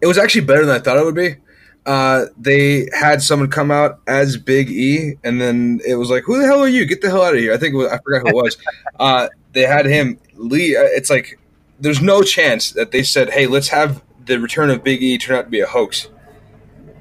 it 0.00 0.06
was 0.06 0.18
actually 0.18 0.42
better 0.42 0.66
than 0.66 0.74
I 0.74 0.78
thought 0.78 0.96
it 0.96 1.04
would 1.04 1.14
be. 1.14 1.36
Uh, 1.84 2.26
they 2.36 2.88
had 2.92 3.22
someone 3.22 3.50
come 3.50 3.70
out 3.70 4.00
as 4.06 4.36
Big 4.36 4.70
E, 4.70 5.14
and 5.24 5.40
then 5.40 5.80
it 5.86 5.94
was 5.94 6.10
like, 6.10 6.24
"Who 6.24 6.40
the 6.40 6.46
hell 6.46 6.60
are 6.60 6.68
you? 6.68 6.84
Get 6.84 7.00
the 7.00 7.10
hell 7.10 7.22
out 7.22 7.34
of 7.34 7.40
here!" 7.40 7.52
I 7.52 7.56
think 7.56 7.74
it 7.74 7.76
was, 7.76 7.88
I 7.88 7.98
forgot 7.98 8.22
who 8.22 8.28
it 8.28 8.42
was. 8.42 8.56
uh, 9.00 9.28
they 9.52 9.62
had 9.62 9.86
him 9.86 10.18
Lee. 10.34 10.76
uh, 10.76 10.82
It's 10.82 11.10
like 11.10 11.38
there's 11.80 12.00
no 12.00 12.22
chance 12.22 12.70
that 12.72 12.92
they 12.92 13.02
said, 13.02 13.30
"Hey, 13.30 13.46
let's 13.46 13.68
have 13.68 14.02
the 14.24 14.38
return 14.38 14.70
of 14.70 14.84
Big 14.84 15.02
E 15.02 15.18
turn 15.18 15.36
out 15.36 15.44
to 15.44 15.50
be 15.50 15.60
a 15.60 15.66
hoax." 15.66 16.08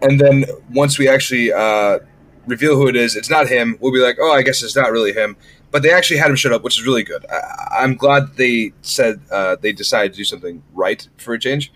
And 0.02 0.20
then 0.20 0.46
once 0.74 0.98
we 0.98 1.08
actually 1.08 1.54
uh, 1.54 2.00
reveal 2.48 2.76
who 2.76 2.88
it 2.88 2.96
is, 2.96 3.16
it's 3.16 3.30
not 3.30 3.48
him. 3.48 3.78
We'll 3.80 3.94
be 3.94 4.00
like, 4.00 4.18
"Oh, 4.20 4.32
I 4.32 4.42
guess 4.42 4.64
it's 4.64 4.76
not 4.76 4.92
really 4.92 5.14
him." 5.14 5.38
But 5.72 5.84
they 5.84 5.92
actually 5.92 6.18
had 6.18 6.30
him 6.30 6.36
shut 6.36 6.52
up, 6.52 6.64
which 6.64 6.78
is 6.78 6.86
really 6.86 7.04
good. 7.04 7.26
I, 7.30 7.80
I'm 7.84 7.96
glad 7.96 8.36
they 8.36 8.74
said 8.82 9.22
uh, 9.32 9.56
they 9.60 9.72
decided 9.72 10.14
to 10.14 10.18
do 10.18 10.26
something 10.26 10.62
right 10.74 11.08
for 11.18 11.34
a 11.34 11.40
change. 11.40 11.72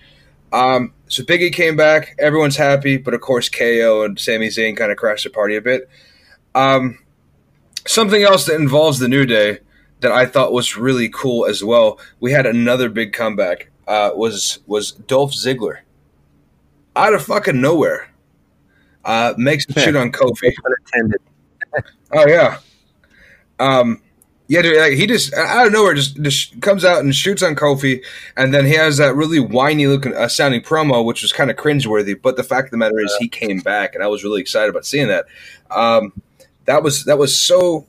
Um, 0.51 0.93
so 1.07 1.23
Biggie 1.23 1.53
came 1.53 1.75
back. 1.75 2.15
Everyone's 2.19 2.55
happy, 2.55 2.97
but 2.97 3.13
of 3.13 3.21
course 3.21 3.49
KO 3.49 4.03
and 4.03 4.19
Sami 4.19 4.47
Zayn 4.47 4.77
kind 4.77 4.91
of 4.91 4.97
crashed 4.97 5.23
the 5.23 5.29
party 5.29 5.55
a 5.55 5.61
bit. 5.61 5.89
Um, 6.53 6.99
something 7.85 8.23
else 8.23 8.45
that 8.45 8.55
involves 8.55 8.99
the 8.99 9.07
New 9.07 9.25
Day 9.25 9.59
that 10.01 10.11
I 10.11 10.25
thought 10.25 10.53
was 10.53 10.77
really 10.77 11.09
cool 11.09 11.45
as 11.45 11.63
well. 11.63 11.99
We 12.19 12.31
had 12.31 12.45
another 12.45 12.89
big 12.89 13.13
comeback. 13.13 13.69
Uh, 13.87 14.11
was 14.15 14.59
was 14.65 14.91
Dolph 14.93 15.33
Ziggler 15.33 15.79
out 16.95 17.13
of 17.13 17.23
fucking 17.23 17.59
nowhere? 17.59 18.09
Uh, 19.03 19.33
makes 19.37 19.65
some 19.65 19.73
shit 19.83 19.95
on 19.95 20.11
Kofi. 20.11 20.53
Oh 22.13 22.27
yeah. 22.27 22.59
Um 23.59 24.01
yeah, 24.47 24.61
dude, 24.61 24.77
like 24.77 24.93
he 24.93 25.07
just 25.07 25.33
out 25.33 25.65
of 25.67 25.73
nowhere 25.73 25.95
just, 25.95 26.21
just 26.21 26.61
comes 26.61 26.85
out 26.85 26.99
and 26.99 27.15
shoots 27.15 27.41
on 27.41 27.55
Kofi, 27.55 28.03
and 28.37 28.53
then 28.53 28.65
he 28.65 28.73
has 28.73 28.97
that 28.97 29.15
really 29.15 29.39
whiny 29.39 29.87
looking 29.87 30.13
uh, 30.15 30.27
sounding 30.27 30.61
promo, 30.61 31.03
which 31.03 31.23
was 31.23 31.33
kind 31.33 31.49
of 31.49 31.57
cringeworthy. 31.57 32.19
But 32.21 32.35
the 32.35 32.43
fact 32.43 32.67
of 32.67 32.71
the 32.71 32.77
matter 32.77 32.99
is, 32.99 33.15
he 33.19 33.27
came 33.27 33.59
back, 33.59 33.95
and 33.95 34.03
I 34.03 34.07
was 34.07 34.23
really 34.23 34.41
excited 34.41 34.69
about 34.69 34.85
seeing 34.85 35.07
that. 35.07 35.25
Um, 35.71 36.13
that 36.65 36.83
was 36.83 37.05
that 37.05 37.17
was 37.17 37.35
so. 37.37 37.87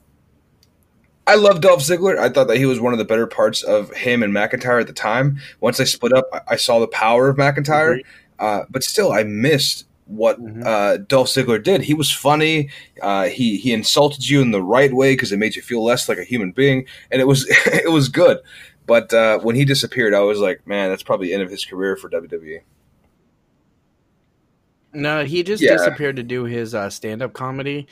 I 1.27 1.35
love 1.35 1.61
Dolph 1.61 1.81
Ziggler. 1.81 2.17
I 2.17 2.29
thought 2.29 2.47
that 2.47 2.57
he 2.57 2.65
was 2.65 2.79
one 2.79 2.93
of 2.93 2.99
the 2.99 3.05
better 3.05 3.27
parts 3.27 3.61
of 3.61 3.91
him 3.91 4.23
and 4.23 4.33
McIntyre 4.33 4.79
at 4.79 4.87
the 4.87 4.93
time. 4.93 5.37
Once 5.59 5.77
they 5.77 5.85
split 5.85 6.13
up, 6.13 6.25
I- 6.33 6.41
I 6.53 6.55
saw 6.55 6.79
the 6.79 6.87
power 6.87 7.27
of 7.27 7.35
McIntyre, 7.37 7.99
uh, 8.39 8.61
but 8.69 8.83
still, 8.83 9.11
I 9.11 9.23
missed 9.23 9.85
what 10.07 10.39
Mhm. 10.41 10.65
uh, 10.65 10.97
Dolph 11.07 11.27
Ziggler 11.27 11.61
did. 11.61 11.81
He 11.81 11.93
was 11.93 12.11
funny. 12.11 12.69
Uh, 13.01 13.25
he 13.25 13.57
he 13.57 13.73
insulted 13.73 14.27
you 14.29 14.41
in 14.41 14.51
the 14.51 14.61
right 14.63 14.93
way 14.93 15.13
because 15.13 15.31
it 15.31 15.37
made 15.37 15.55
you 15.55 15.61
feel 15.61 15.83
less 15.83 16.07
like 16.09 16.17
a 16.17 16.23
human 16.23 16.51
being, 16.51 16.85
and 17.11 17.21
it 17.21 17.25
was 17.27 17.45
it 17.67 17.91
was 17.91 18.09
good. 18.09 18.39
But 18.85 19.13
uh, 19.13 19.39
when 19.39 19.55
he 19.57 19.65
disappeared, 19.65 20.13
I 20.13 20.21
was 20.21 20.39
like, 20.39 20.65
man, 20.65 20.89
that's 20.89 21.03
probably 21.03 21.27
the 21.27 21.33
end 21.33 21.43
of 21.43 21.51
his 21.51 21.65
career 21.65 21.95
for 21.97 22.07
E." 22.07 22.11
WWE. 22.13 22.59
No, 24.93 25.25
he 25.25 25.43
just 25.43 25.61
Yeah. 25.61 25.73
disappeared 25.73 26.15
to 26.15 26.23
do 26.23 26.45
his 26.45 26.73
uh, 26.73 26.89
stand-up 26.89 27.33
comedy. 27.33 27.87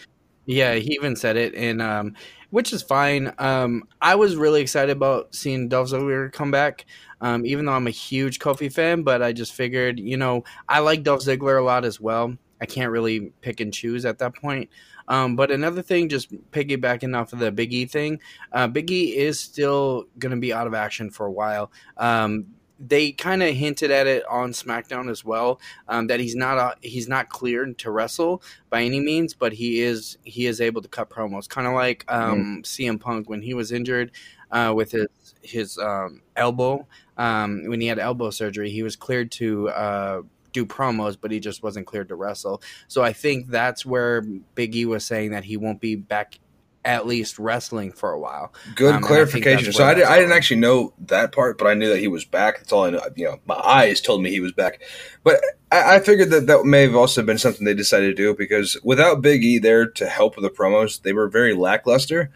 Yeah, 0.46 0.76
he 0.76 0.94
even 0.94 1.16
said 1.16 1.38
it, 1.38 1.56
and 1.56 1.82
um, 1.82 2.14
which 2.52 2.72
is 2.72 2.84
fine. 2.84 3.34
Um, 3.40 3.84
I 4.02 4.16
was 4.16 4.36
really 4.36 4.62
excited 4.62 4.96
about 4.96 5.34
seeing 5.34 5.68
Dolph 5.68 5.90
Ziggler 5.90 6.32
come 6.32 6.52
back, 6.52 6.86
um, 7.22 7.46
even 7.46 7.66
though 7.66 7.74
I'm 7.74 7.88
a 7.88 7.92
huge 7.92 8.40
Kofi 8.40 8.72
fan. 8.72 9.02
But 9.04 9.24
I 9.24 9.34
just 9.34 9.54
figured, 9.54 10.00
you 10.00 10.18
know, 10.18 10.44
I 10.70 10.80
like 10.80 11.04
Dolph 11.04 11.22
Ziggler 11.22 11.60
a 11.60 11.64
lot 11.64 11.84
as 11.84 12.00
well. 12.00 12.38
I 12.62 12.66
can't 12.66 12.92
really 12.92 13.32
pick 13.42 13.60
and 13.60 13.74
choose 13.74 14.06
at 14.06 14.20
that 14.20 14.36
point. 14.36 14.70
Um, 15.08 15.36
but 15.36 15.52
another 15.52 15.82
thing, 15.82 16.10
just 16.10 16.32
piggybacking 16.52 17.16
off 17.16 17.34
of 17.34 17.40
the 17.40 17.52
Big 17.52 17.74
E 17.74 17.86
thing, 17.86 18.20
uh, 18.54 18.68
Big 18.68 18.90
E 18.92 19.16
is 19.18 19.40
still 19.40 20.06
going 20.20 20.32
to 20.32 20.40
be 20.40 20.54
out 20.54 20.68
of 20.68 20.74
action 20.74 21.10
for 21.10 21.26
a 21.26 21.32
while. 21.32 21.72
Um, 21.98 22.48
they 22.80 23.12
kind 23.12 23.42
of 23.42 23.54
hinted 23.54 23.92
at 23.92 24.08
it 24.08 24.24
on 24.30 24.52
SmackDown 24.52 25.10
as 25.10 25.24
well 25.24 25.60
um, 25.88 26.08
that 26.08 26.20
he's 26.20 26.36
not 26.36 26.58
uh, 26.58 26.76
he's 26.82 27.08
not 27.08 27.30
cleared 27.30 27.78
to 27.80 27.92
wrestle 27.92 28.42
by 28.70 28.84
any 28.84 29.00
means, 29.00 29.34
but 29.34 29.54
he 29.54 29.82
is 29.82 30.18
he 30.24 30.46
is 30.46 30.60
able 30.60 30.82
to 30.82 30.88
cut 30.88 31.10
promos, 31.10 31.48
kind 31.48 31.68
of 31.68 31.74
like 31.74 32.04
um, 32.08 32.62
CM 32.64 33.00
Punk 33.00 33.30
when 33.30 33.42
he 33.42 33.54
was 33.54 33.72
injured 33.72 34.12
uh, 34.52 34.74
with 34.76 34.92
his 34.92 35.08
his 35.42 35.78
um, 35.78 36.22
elbow 36.36 36.88
um, 37.18 37.64
when 37.68 37.82
he 37.82 37.88
had 37.88 38.00
elbow 38.00 38.30
surgery. 38.30 38.70
He 38.70 38.84
was 38.84 38.96
cleared 38.96 39.32
to 39.34 39.70
uh, 39.70 40.22
do 40.52 40.66
promos, 40.66 41.18
but 41.20 41.32
he 41.32 41.40
just 41.40 41.64
wasn't 41.64 41.86
cleared 41.88 42.10
to 42.10 42.16
wrestle. 42.16 42.62
So 42.88 43.04
I 43.04 43.14
think 43.14 43.48
that's 43.48 43.86
where 43.86 44.22
Big 44.56 44.76
E 44.76 44.86
was 44.86 45.06
saying 45.06 45.32
that 45.32 45.44
he 45.44 45.58
won't 45.58 45.82
be 45.82 45.96
back 45.96 46.40
at 46.86 47.08
least 47.08 47.40
wrestling 47.40 47.92
for 47.92 48.12
a 48.12 48.20
while. 48.20 48.54
Good 48.76 48.90
Um, 48.90 48.96
and 48.98 49.06
I 49.06 49.08
clarification. 49.08 49.74
So 49.74 49.84
I, 49.84 49.96
did, 49.96 50.04
I 50.04 50.18
didn't 50.18 50.32
actually 50.32 50.62
know 50.62 50.94
that 51.08 51.32
part, 51.32 51.58
but 51.58 51.68
I 51.68 51.74
knew 51.74 51.90
that 51.90 52.00
he 52.00 52.08
was 52.08 52.24
back. 52.24 52.60
That's 52.60 52.72
all 52.72 52.86
I 52.86 52.92
know. 52.92 53.02
You 53.16 53.26
know, 53.26 53.40
my 53.46 53.56
eyes 53.56 54.00
told 54.00 54.22
me 54.22 54.30
he 54.30 54.40
was 54.40 54.54
back, 54.54 54.82
but 55.24 55.42
I, 55.72 55.96
I 55.96 56.00
figured 56.00 56.30
that 56.30 56.48
that 56.48 56.64
may 56.64 56.84
have 56.84 56.96
also 56.96 57.24
been 57.24 57.40
something 57.40 57.66
they 57.66 57.74
decided 57.74 58.16
to 58.16 58.24
do 58.24 58.36
because 58.36 58.78
without 58.84 59.22
Big 59.22 59.44
E 59.44 59.58
there 59.58 59.88
to 59.88 60.08
help 60.08 60.38
with 60.38 60.44
the 60.44 60.50
promos, 60.50 61.02
they 61.02 61.14
were 61.14 61.28
very 61.28 61.54
lackluster. 61.54 62.32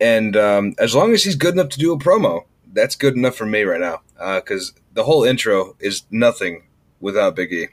And 0.00 0.36
um, 0.36 0.74
as 0.78 0.94
long 0.94 1.12
as 1.12 1.24
he's 1.24 1.36
good 1.36 1.54
enough 1.54 1.70
to 1.70 1.78
do 1.78 1.92
a 1.92 1.98
promo, 1.98 2.42
that's 2.72 2.96
good 2.96 3.14
enough 3.14 3.36
for 3.36 3.46
me 3.46 3.62
right 3.62 3.80
now. 3.80 4.02
Because 4.18 4.74
the 4.92 5.04
whole 5.04 5.24
intro 5.24 5.76
is 5.80 6.02
nothing 6.10 6.64
without 7.00 7.36
Big 7.36 7.52
E. 7.52 7.68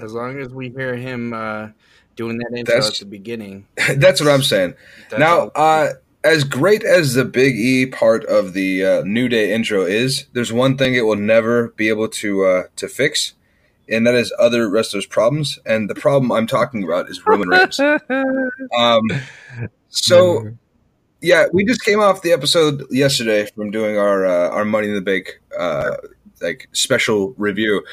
As 0.00 0.12
long 0.12 0.38
as 0.38 0.54
we 0.54 0.68
hear 0.68 0.94
him 0.94 1.32
uh, 1.32 1.70
doing 2.18 2.36
that 2.38 2.50
intro 2.54 2.74
That's- 2.74 2.90
at 2.90 2.98
the 2.98 3.06
beginning. 3.06 3.66
that's 3.96 4.20
what 4.20 4.28
I'm 4.28 4.42
saying. 4.42 4.74
that's 5.08 5.18
now, 5.18 5.50
uh, 5.54 5.92
as 6.24 6.44
great 6.44 6.84
as 6.84 7.14
the 7.14 7.24
Big 7.24 7.54
E 7.54 7.86
part 7.86 8.24
of 8.26 8.52
the 8.52 8.84
uh, 8.84 9.02
New 9.04 9.28
Day 9.28 9.54
intro 9.54 9.82
is, 9.84 10.26
there's 10.34 10.52
one 10.52 10.76
thing 10.76 10.94
it 10.94 11.06
will 11.06 11.16
never 11.16 11.68
be 11.68 11.88
able 11.88 12.08
to 12.08 12.44
uh, 12.44 12.62
to 12.76 12.88
fix, 12.88 13.34
and 13.88 14.04
that 14.06 14.16
is 14.16 14.34
other 14.38 14.68
wrestlers' 14.68 15.06
problems. 15.06 15.60
And 15.64 15.88
the 15.88 15.94
problem 15.94 16.32
I'm 16.32 16.48
talking 16.48 16.82
about 16.84 17.08
is 17.08 17.24
Roman 17.24 17.48
Reigns. 17.48 17.80
Um, 18.76 19.04
so, 19.90 20.48
yeah, 21.20 21.46
we 21.52 21.64
just 21.64 21.82
came 21.84 22.00
off 22.00 22.22
the 22.22 22.32
episode 22.32 22.84
yesterday 22.90 23.46
from 23.54 23.70
doing 23.70 23.96
our 23.96 24.26
uh, 24.26 24.50
our 24.50 24.64
Money 24.64 24.88
in 24.88 24.94
the 24.94 25.00
Bank 25.00 25.40
uh, 25.58 25.96
like 26.42 26.68
special 26.72 27.34
review, 27.36 27.84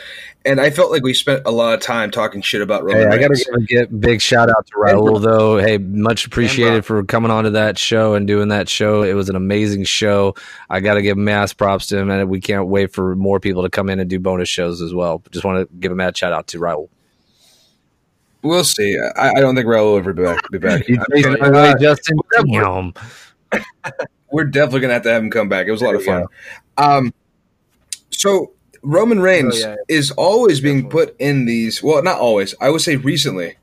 and 0.46 0.60
I 0.62 0.70
felt 0.70 0.92
like 0.92 1.04
we 1.04 1.14
spent 1.14 1.42
a 1.46 1.52
lot 1.52 1.74
of 1.74 1.80
time 1.80 2.12
talking 2.12 2.42
shit 2.42 2.62
about 2.62 2.84
Roman 2.84 3.10
Hey, 3.10 3.16
I 3.16 3.18
got 3.18 3.30
to 3.30 3.44
give 3.44 3.54
a 3.56 3.62
get, 3.62 4.00
big 4.00 4.22
shout 4.22 4.50
out 4.50 4.66
to 4.68 4.74
Raul 4.74 5.22
though. 5.22 5.58
Hey, 5.58 5.78
much 5.78 6.26
appreciated 6.26 6.86
for 6.86 7.04
coming 7.04 7.32
on 7.32 7.46
to 7.46 7.50
that 7.52 7.78
show 7.78 8.14
and 8.16 8.28
doing 8.28 8.50
that 8.50 8.70
show. 8.70 9.04
It 9.04 9.14
was 9.14 9.30
an 9.30 9.36
amazing 9.36 9.84
show. 9.86 10.36
I 10.70 10.80
got 10.80 10.96
to 10.96 11.02
give 11.02 11.18
mass 11.18 11.54
props 11.54 11.88
to 11.88 11.98
him, 11.98 12.10
and 12.10 12.30
we 12.30 12.40
can't 12.42 12.68
wait 12.68 12.94
for 12.94 13.16
more 13.16 13.40
people 13.40 13.64
to 13.64 13.70
come 13.70 13.90
in 13.90 14.00
and 14.00 14.10
do 14.10 14.20
bonus 14.20 14.50
shows 14.50 14.82
as 14.82 14.94
well. 14.94 15.24
Just 15.32 15.46
want 15.46 15.68
to 15.70 15.76
give 15.78 15.92
a 15.92 15.96
mad 15.96 16.16
shout 16.18 16.34
out 16.34 16.48
to 16.48 16.60
Raul. 16.60 16.90
We'll 18.42 18.64
see. 18.64 18.96
I, 19.16 19.30
I 19.32 19.40
don't 19.42 19.56
think 19.56 19.66
Raul 19.68 19.92
will 19.92 19.98
ever 19.98 20.14
be 20.14 20.24
back. 20.24 20.52
Be 20.52 20.60
back. 20.60 20.88
You 20.88 20.98
I'm 21.00 21.06
think 21.12 21.26
sorry. 21.26 21.40
that 21.40 21.52
way, 21.52 21.70
Uh, 21.72 21.78
Justin? 21.80 22.18
Damn. 22.46 22.94
we're 24.32 24.44
definitely 24.44 24.82
gonna 24.82 24.94
have 24.94 25.04
to 25.04 25.10
have 25.12 25.24
him 25.24 25.32
come 25.32 25.50
back. 25.50 25.66
It 25.66 25.72
was 25.72 25.82
a 25.82 25.86
lot 25.86 25.96
of 25.96 26.02
we 26.02 26.06
fun. 26.06 26.26
Um, 26.78 27.14
so 28.18 28.52
Roman 28.82 29.20
Reigns 29.20 29.56
Oh, 29.64 29.70
yeah. 29.70 29.76
is 29.88 30.12
always 30.12 30.60
being 30.62 30.90
put 30.90 31.16
in 31.20 31.46
these. 31.46 31.82
Well, 31.84 32.04
not 32.04 32.20
always. 32.20 32.54
I 32.62 32.70
would 32.70 32.82
say 32.82 32.96
recently. 32.96 33.56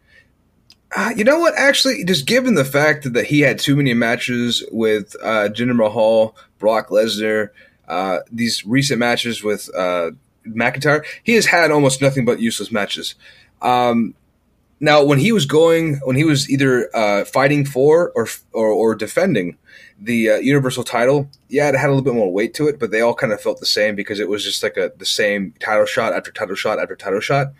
Uh, 0.95 1.11
you 1.17 1.25
know 1.25 1.39
what? 1.39 1.55
Actually, 1.57 2.05
just 2.05 2.27
given 2.27 2.55
the 2.55 2.65
fact 2.67 3.11
that 3.13 3.25
he 3.27 3.41
had 3.41 3.59
too 3.59 3.77
many 3.77 3.95
matches 3.95 4.63
with 4.71 5.17
uh, 5.23 5.49
Jinder 5.49 5.75
Mahal, 5.75 6.37
Brock 6.59 6.89
Lesnar, 6.89 7.49
uh, 7.89 8.19
these 8.31 8.67
recent 8.67 8.99
matches 8.99 9.43
with 9.43 9.71
uh, 9.75 10.11
McIntyre, 10.47 11.03
he 11.23 11.33
has 11.35 11.47
had 11.47 11.71
almost 11.71 12.03
nothing 12.03 12.25
but 12.27 12.41
useless 12.41 12.71
matches. 12.71 13.15
Um, 13.63 14.15
now, 14.85 15.05
when 15.05 15.21
he 15.21 15.31
was 15.31 15.47
going, 15.47 16.01
when 16.03 16.17
he 16.17 16.25
was 16.25 16.51
either 16.51 16.95
uh, 16.95 17.25
fighting 17.25 17.65
for 17.65 18.11
or 18.17 18.27
or, 18.53 18.67
or 18.67 18.97
defending 18.97 19.57
the 19.97 20.31
uh, 20.31 20.37
Universal 20.39 20.83
title, 20.83 21.31
yeah, 21.49 21.69
it 21.69 21.77
had 21.77 21.87
a 21.87 21.93
little 21.93 22.03
bit 22.03 22.15
more 22.15 22.33
weight 22.33 22.53
to 22.55 22.67
it, 22.67 22.81
but 22.81 22.91
they 22.91 23.01
all 23.01 23.15
kind 23.15 23.33
of 23.33 23.41
felt 23.41 23.61
the 23.61 23.67
same 23.67 23.95
because 23.95 24.19
it 24.19 24.29
was 24.29 24.43
just 24.43 24.61
like 24.61 24.77
a 24.77 24.91
the 24.99 25.07
same 25.07 25.55
title 25.61 25.87
shot 25.87 26.13
after 26.13 26.33
title 26.33 26.57
shot 26.57 26.81
after 26.81 26.97
title 26.97 27.21
shot. 27.21 27.53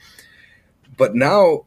But 0.97 1.15
now, 1.15 1.65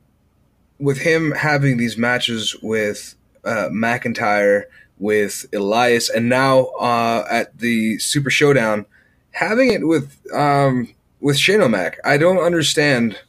with 0.77 0.99
him 0.99 1.31
having 1.31 1.77
these 1.77 1.97
matches 1.97 2.57
with 2.61 3.15
uh, 3.45 3.69
McIntyre, 3.71 4.63
with 4.99 5.45
Elias, 5.53 6.09
and 6.09 6.27
now 6.27 6.65
uh, 6.81 7.25
at 7.31 7.59
the 7.59 7.97
Super 7.99 8.29
Showdown, 8.29 8.85
having 9.31 9.71
it 9.71 9.87
with 9.87 10.17
um, 10.33 10.93
with 11.21 11.37
Shane 11.37 11.61
O'Mac, 11.61 11.97
I 12.03 12.17
don't 12.17 12.39
understand 12.39 13.19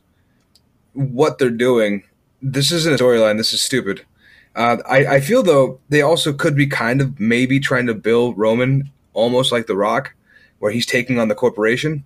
what 0.93 1.39
they're 1.39 1.51
doing. 1.51 2.03
This 2.53 2.71
isn't 2.71 3.01
a 3.01 3.03
storyline. 3.03 3.39
This 3.39 3.53
is 3.53 3.61
stupid. 3.61 4.07
Uh, 4.55 4.79
I, 4.89 5.17
I 5.17 5.21
feel 5.21 5.43
though 5.43 5.81
they 5.89 6.01
also 6.01 6.33
could 6.33 6.57
be 6.57 6.67
kind 6.67 7.01
of 7.01 7.19
maybe 7.19 7.59
trying 7.59 7.87
to 7.89 7.95
build 7.95 8.39
Roman 8.39 8.91
almost 9.13 9.51
like 9.51 9.67
The 9.67 9.77
Rock, 9.77 10.15
where 10.61 10.71
he's 10.71 10.87
taking 10.87 11.19
on 11.19 11.29
the 11.29 11.35
corporation. 11.35 12.05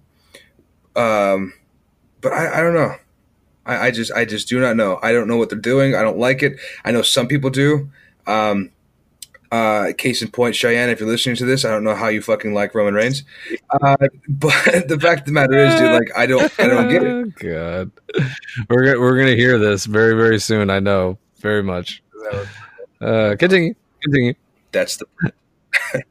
Um, 0.97 1.53
but 2.21 2.33
I, 2.33 2.59
I 2.59 2.61
don't 2.63 2.75
know. 2.75 2.95
I, 3.67 3.87
I 3.87 3.91
just 3.91 4.13
I 4.13 4.25
just 4.25 4.49
do 4.49 4.59
not 4.61 4.77
know. 4.77 4.99
I 5.03 5.13
don't 5.13 5.29
know 5.29 5.37
what 5.37 5.51
they're 5.51 5.59
doing. 5.59 5.95
I 5.95 6.03
don't 6.03 6.19
like 6.19 6.43
it. 6.43 6.59
I 6.85 6.91
know 6.91 7.03
some 7.03 7.29
people 7.29 7.51
do. 7.51 7.91
Um, 8.27 8.71
Uh, 9.53 9.93
case 9.99 10.23
in 10.23 10.31
point, 10.31 10.55
Cheyenne, 10.55 10.91
if 10.91 11.01
you're 11.01 11.09
listening 11.09 11.35
to 11.35 11.45
this, 11.45 11.65
I 11.65 11.71
don't 11.71 11.83
know 11.83 11.97
how 11.97 12.07
you 12.07 12.23
fucking 12.23 12.55
like 12.55 12.73
Roman 12.73 12.95
Reigns, 12.95 13.25
uh, 13.71 13.97
but 14.29 14.87
the 14.87 14.97
fact 15.01 15.23
of 15.23 15.27
the 15.27 15.33
matter 15.33 15.59
is, 15.59 15.75
dude, 15.75 15.91
like 15.91 16.17
I 16.17 16.27
don't, 16.27 16.53
I 16.61 16.69
don't 16.69 16.89
get 16.89 17.03
it. 17.03 17.11
Oh, 17.21 17.33
God, 17.37 17.91
we're 18.69 18.85
gonna, 18.85 19.01
we're 19.01 19.19
gonna 19.19 19.35
hear 19.35 19.59
this 19.59 19.87
very 19.87 20.15
very 20.15 20.39
soon. 20.39 20.71
I 20.71 20.79
know 20.79 21.19
very 21.39 21.65
much. 21.65 22.01
Uh, 23.01 23.35
continue, 23.37 23.75
continue. 24.03 24.35
That's 24.71 24.99
the. 24.99 25.07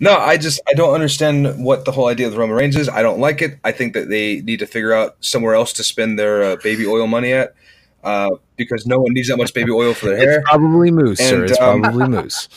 no, 0.00 0.16
I 0.16 0.36
just 0.36 0.60
I 0.68 0.74
don't 0.74 0.92
understand 0.92 1.64
what 1.64 1.84
the 1.84 1.92
whole 1.92 2.08
idea 2.08 2.26
of 2.26 2.32
the 2.32 2.38
Roman 2.38 2.56
Reigns 2.56 2.76
is. 2.76 2.88
I 2.88 3.02
don't 3.02 3.20
like 3.20 3.42
it. 3.42 3.58
I 3.64 3.72
think 3.72 3.94
that 3.94 4.08
they 4.08 4.40
need 4.40 4.58
to 4.58 4.66
figure 4.66 4.92
out 4.92 5.16
somewhere 5.20 5.54
else 5.54 5.72
to 5.74 5.84
spend 5.84 6.18
their 6.18 6.42
uh, 6.42 6.56
baby 6.56 6.86
oil 6.86 7.06
money 7.06 7.32
at, 7.32 7.54
uh, 8.04 8.30
because 8.56 8.86
no 8.86 9.00
one 9.00 9.12
needs 9.12 9.28
that 9.28 9.36
much 9.36 9.54
baby 9.54 9.70
oil 9.70 9.94
for 9.94 10.06
their 10.06 10.16
hair. 10.16 10.38
It's 10.40 10.48
probably 10.48 10.90
mousse, 10.90 11.18
sir. 11.18 11.44
It's 11.44 11.58
um, 11.60 11.82
probably 11.82 12.08
mousse. 12.08 12.48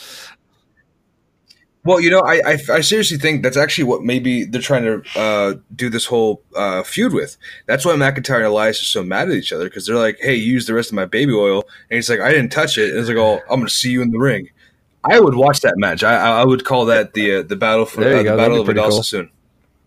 Well, 1.86 2.00
you 2.00 2.10
know, 2.10 2.20
I, 2.20 2.40
I, 2.44 2.58
I 2.72 2.80
seriously 2.80 3.16
think 3.16 3.42
that's 3.42 3.56
actually 3.56 3.84
what 3.84 4.02
maybe 4.02 4.44
they're 4.44 4.60
trying 4.60 4.82
to 4.84 5.02
uh, 5.18 5.54
do 5.74 5.88
this 5.88 6.04
whole 6.04 6.42
uh, 6.56 6.82
feud 6.82 7.12
with. 7.12 7.36
That's 7.66 7.84
why 7.84 7.92
McIntyre 7.94 8.36
and 8.38 8.46
Elias 8.46 8.82
are 8.82 8.86
so 8.86 9.04
mad 9.04 9.28
at 9.30 9.34
each 9.36 9.52
other 9.52 9.64
because 9.64 9.86
they're 9.86 9.96
like, 9.96 10.18
"Hey, 10.20 10.34
use 10.34 10.66
the 10.66 10.74
rest 10.74 10.90
of 10.90 10.96
my 10.96 11.04
baby 11.04 11.32
oil," 11.32 11.62
and 11.90 11.96
he's 11.96 12.10
like, 12.10 12.20
"I 12.20 12.30
didn't 12.32 12.50
touch 12.50 12.76
it." 12.76 12.90
And 12.90 12.98
it's 12.98 13.08
like, 13.08 13.16
"Oh, 13.18 13.38
I'm 13.48 13.60
going 13.60 13.68
to 13.68 13.72
see 13.72 13.90
you 13.90 14.02
in 14.02 14.10
the 14.10 14.18
ring." 14.18 14.50
I 15.08 15.20
would 15.20 15.36
watch 15.36 15.60
that 15.60 15.74
match. 15.78 16.02
I, 16.02 16.16
I 16.16 16.40
I 16.40 16.44
would 16.44 16.64
call 16.64 16.86
that 16.86 17.14
the 17.14 17.36
uh, 17.36 17.42
the 17.42 17.54
battle 17.56 17.86
for 17.86 18.00
There 18.00 18.16
uh, 18.18 18.22
go. 18.24 18.30
the 18.32 18.36
That'd 18.36 18.38
battle 18.38 18.60
of 18.60 18.64
pretty 18.66 18.78
Vidal 18.80 18.90
cool. 18.90 19.02
Sassoon. 19.04 19.30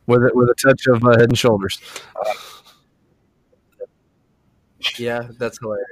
with 0.08 0.24
it 0.24 0.34
with 0.36 0.50
a 0.50 0.56
touch 0.56 0.88
of 0.88 1.04
uh, 1.04 1.10
head 1.20 1.30
and 1.30 1.38
shoulders. 1.38 1.80
Yeah, 4.98 5.28
that's 5.38 5.60
hilarious. 5.60 5.86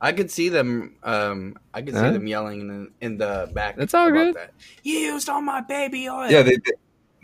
I 0.00 0.12
could 0.12 0.30
see 0.30 0.48
them. 0.48 0.96
Um, 1.02 1.58
I 1.74 1.82
could 1.82 1.94
see 1.94 2.00
them 2.00 2.26
yelling 2.26 2.60
in, 2.60 2.90
in 3.00 3.18
the 3.18 3.50
back. 3.52 3.76
That's 3.76 3.94
all 3.94 4.10
good. 4.10 4.34
That. 4.36 4.52
You 4.84 4.98
used 4.98 5.28
all 5.28 5.40
my 5.40 5.60
baby 5.60 6.08
oil. 6.08 6.30
Yeah, 6.30 6.42
they, 6.42 6.56
they, 6.56 6.72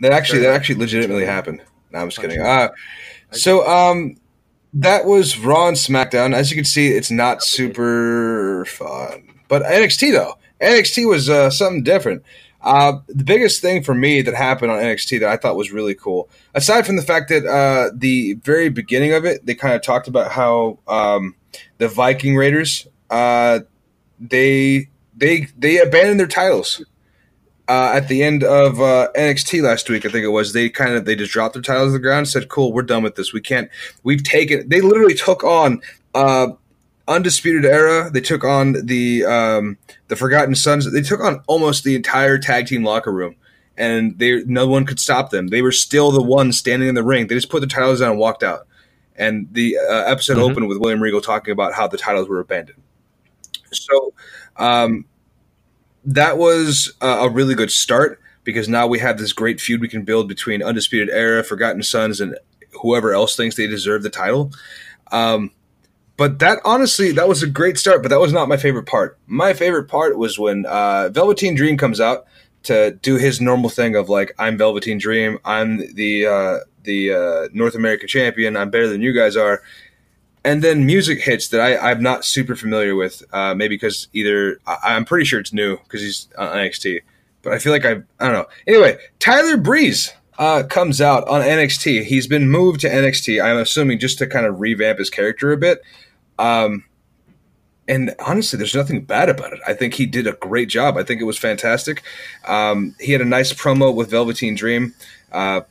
that 0.01 0.11
actually 0.11 0.39
that 0.39 0.53
actually 0.53 0.79
legitimately 0.79 1.25
happened. 1.25 1.61
No, 1.91 1.99
I'm 1.99 2.09
just 2.09 2.19
kidding. 2.19 2.41
Uh, 2.41 2.69
so 3.31 3.65
um, 3.67 4.17
that 4.73 5.05
was 5.05 5.39
Raw 5.39 5.69
and 5.69 5.77
SmackDown. 5.77 6.33
As 6.33 6.51
you 6.51 6.55
can 6.55 6.65
see, 6.65 6.89
it's 6.89 7.11
not 7.11 7.43
super 7.43 8.65
fun. 8.65 9.29
But 9.47 9.63
NXT 9.63 10.11
though, 10.11 10.37
NXT 10.59 11.07
was 11.07 11.29
uh, 11.29 11.49
something 11.49 11.83
different. 11.83 12.23
Uh, 12.61 12.99
the 13.07 13.23
biggest 13.23 13.61
thing 13.61 13.83
for 13.83 13.93
me 13.93 14.23
that 14.23 14.33
happened 14.33 14.71
on 14.71 14.79
NXT 14.79 15.19
that 15.19 15.29
I 15.29 15.37
thought 15.37 15.55
was 15.55 15.71
really 15.71 15.93
cool, 15.93 16.29
aside 16.55 16.85
from 16.85 16.95
the 16.95 17.03
fact 17.03 17.29
that 17.29 17.45
uh, 17.45 17.91
the 17.93 18.33
very 18.33 18.69
beginning 18.69 19.13
of 19.13 19.23
it, 19.23 19.45
they 19.45 19.53
kind 19.53 19.75
of 19.75 19.83
talked 19.83 20.07
about 20.07 20.31
how 20.31 20.79
um, 20.87 21.35
the 21.77 21.87
Viking 21.87 22.35
Raiders 22.35 22.87
uh, 23.09 23.59
they 24.19 24.89
they 25.15 25.47
they 25.57 25.79
abandoned 25.79 26.19
their 26.19 26.27
titles 26.27 26.81
uh, 27.67 27.91
at 27.95 28.07
the 28.07 28.23
end 28.23 28.43
of 28.43 28.79
uh, 28.79 29.09
NXT 29.15 29.63
last 29.63 29.89
week, 29.89 30.05
I 30.05 30.09
think 30.09 30.23
it 30.23 30.29
was, 30.29 30.53
they 30.53 30.69
kind 30.69 30.93
of 30.93 31.05
they 31.05 31.15
just 31.15 31.31
dropped 31.31 31.53
their 31.53 31.63
titles 31.63 31.89
to 31.89 31.93
the 31.93 31.99
ground, 31.99 32.27
said, 32.27 32.49
"Cool, 32.49 32.71
we're 32.71 32.83
done 32.83 33.03
with 33.03 33.15
this. 33.15 33.33
We 33.33 33.41
can't. 33.41 33.69
We've 34.03 34.23
taken." 34.23 34.69
They 34.69 34.81
literally 34.81 35.15
took 35.15 35.43
on 35.43 35.81
uh, 36.13 36.49
Undisputed 37.07 37.65
Era. 37.65 38.11
They 38.11 38.21
took 38.21 38.43
on 38.43 38.85
the 38.85 39.25
um, 39.25 39.77
the 40.09 40.15
Forgotten 40.15 40.55
Sons. 40.55 40.91
They 40.91 41.01
took 41.01 41.21
on 41.21 41.41
almost 41.47 41.83
the 41.83 41.95
entire 41.95 42.37
tag 42.37 42.67
team 42.67 42.83
locker 42.83 43.11
room, 43.11 43.35
and 43.77 44.17
they 44.19 44.43
no 44.43 44.67
one 44.67 44.85
could 44.85 44.99
stop 44.99 45.31
them. 45.31 45.47
They 45.47 45.63
were 45.63 45.71
still 45.71 46.11
the 46.11 46.21
ones 46.21 46.59
standing 46.59 46.87
in 46.87 46.95
the 46.95 47.03
ring. 47.03 47.27
They 47.27 47.35
just 47.35 47.49
put 47.49 47.61
their 47.61 47.67
titles 47.67 47.99
down 47.99 48.11
and 48.11 48.19
walked 48.19 48.43
out. 48.43 48.67
And 49.17 49.47
the 49.51 49.77
uh, 49.77 50.03
episode 50.11 50.37
Mhm. 50.37 50.49
opened 50.51 50.67
with 50.67 50.77
William 50.77 51.01
Regal 51.01 51.21
talking 51.21 51.51
about 51.51 51.73
how 51.73 51.87
the 51.87 51.97
titles 51.97 52.27
were 52.27 52.39
abandoned. 52.39 52.81
So. 53.71 54.13
Um, 54.57 55.05
that 56.05 56.37
was 56.37 56.93
a, 57.01 57.07
a 57.07 57.29
really 57.29 57.55
good 57.55 57.71
start 57.71 58.19
because 58.43 58.69
now 58.69 58.85
we 58.87 58.99
have 58.99 59.17
this 59.17 59.33
great 59.33 59.59
feud 59.59 59.81
we 59.81 59.87
can 59.89 60.03
build 60.03 60.27
between 60.27 60.61
Undisputed 60.61 61.09
Era, 61.09 61.43
Forgotten 61.43 61.81
Sons, 61.83 62.21
and 62.21 62.37
whoever 62.81 63.11
else 63.13 63.35
thinks 63.35 63.55
they 63.55 63.67
deserve 63.67 64.03
the 64.03 64.09
title. 64.09 64.51
Um, 65.11 65.51
but 66.15 66.39
that 66.39 66.59
honestly, 66.63 67.11
that 67.13 67.27
was 67.27 67.41
a 67.43 67.47
great 67.47 67.77
start. 67.77 68.01
But 68.03 68.09
that 68.09 68.19
was 68.19 68.31
not 68.31 68.47
my 68.47 68.55
favorite 68.57 68.85
part. 68.85 69.17
My 69.27 69.53
favorite 69.53 69.85
part 69.87 70.17
was 70.17 70.37
when 70.39 70.65
uh, 70.67 71.09
Velveteen 71.11 71.55
Dream 71.55 71.75
comes 71.77 71.99
out 71.99 72.25
to 72.63 72.91
do 73.01 73.15
his 73.15 73.41
normal 73.41 73.69
thing 73.69 73.95
of 73.95 74.07
like, 74.07 74.33
"I'm 74.39 74.57
Velveteen 74.57 74.97
Dream. 74.99 75.39
I'm 75.43 75.93
the 75.95 76.27
uh, 76.27 76.57
the 76.85 77.13
uh, 77.13 77.47
North 77.53 77.75
American 77.75 78.07
champion. 78.07 78.55
I'm 78.55 78.69
better 78.69 78.87
than 78.87 79.01
you 79.01 79.13
guys 79.13 79.35
are." 79.35 79.61
and 80.45 80.61
then 80.61 80.85
music 80.85 81.21
hits 81.21 81.49
that 81.49 81.59
I, 81.59 81.91
I'm 81.91 82.03
not 82.03 82.23
super 82.23 82.55
familiar 82.55 82.95
with. 82.95 83.23
Uh, 83.33 83.55
maybe 83.55 83.75
because 83.75 84.07
either 84.13 84.59
I, 84.67 84.77
I'm 84.83 85.03
pretty 85.03 85.25
sure 85.25 85.39
it's 85.39 85.51
new 85.51 85.77
because 85.77 86.01
he's 86.01 86.29
on 86.37 86.49
NXT, 86.49 87.01
but 87.41 87.51
I 87.51 87.59
feel 87.59 87.73
like 87.73 87.83
I 87.83 87.91
I 88.19 88.25
don't 88.25 88.33
know. 88.33 88.45
Anyway, 88.67 88.97
Tyler 89.19 89.57
Breeze 89.57 90.13
uh, 90.37 90.63
comes 90.63 91.01
out 91.01 91.27
on 91.27 91.41
NXT. 91.41 92.03
He's 92.03 92.27
been 92.27 92.49
moved 92.49 92.81
to 92.81 92.89
NXT. 92.89 93.43
I'm 93.43 93.57
assuming 93.57 93.99
just 93.99 94.19
to 94.19 94.27
kind 94.27 94.45
of 94.45 94.59
revamp 94.61 94.99
his 94.99 95.09
character 95.09 95.51
a 95.51 95.57
bit. 95.57 95.81
Um, 96.37 96.83
and 97.87 98.13
honestly, 98.25 98.57
there's 98.57 98.75
nothing 98.75 99.03
bad 99.03 99.29
about 99.29 99.53
it. 99.53 99.59
I 99.67 99.73
think 99.73 99.95
he 99.95 100.05
did 100.05 100.27
a 100.27 100.33
great 100.33 100.69
job. 100.69 100.97
I 100.97 101.03
think 101.03 101.21
it 101.21 101.25
was 101.25 101.37
fantastic. 101.37 102.03
Um, 102.47 102.95
he 102.99 103.11
had 103.11 103.21
a 103.21 103.25
nice 103.25 103.51
promo 103.51 103.93
with 103.93 104.11
Velveteen 104.11 104.55
Dream. 104.55 104.93
Uh, 105.31 105.61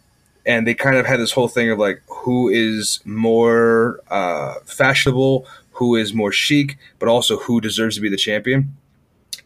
and 0.47 0.67
they 0.67 0.75
kind 0.75 0.97
of 0.97 1.07
had 1.07 1.21
this 1.21 1.33
whole 1.33 1.49
thing 1.49 1.71
of 1.71 1.79
like 1.79 2.03
who 2.09 2.49
is 2.49 3.01
more 3.05 4.01
uh, 4.11 4.55
fashionable, 4.65 5.47
who 5.73 5.97
is 5.97 6.13
more 6.13 6.33
chic, 6.33 6.79
but 6.99 7.09
also 7.09 7.39
who 7.39 7.61
deserves 7.61 7.97
to 7.97 8.03
be 8.03 8.09
the 8.09 8.17
champion. 8.17 8.77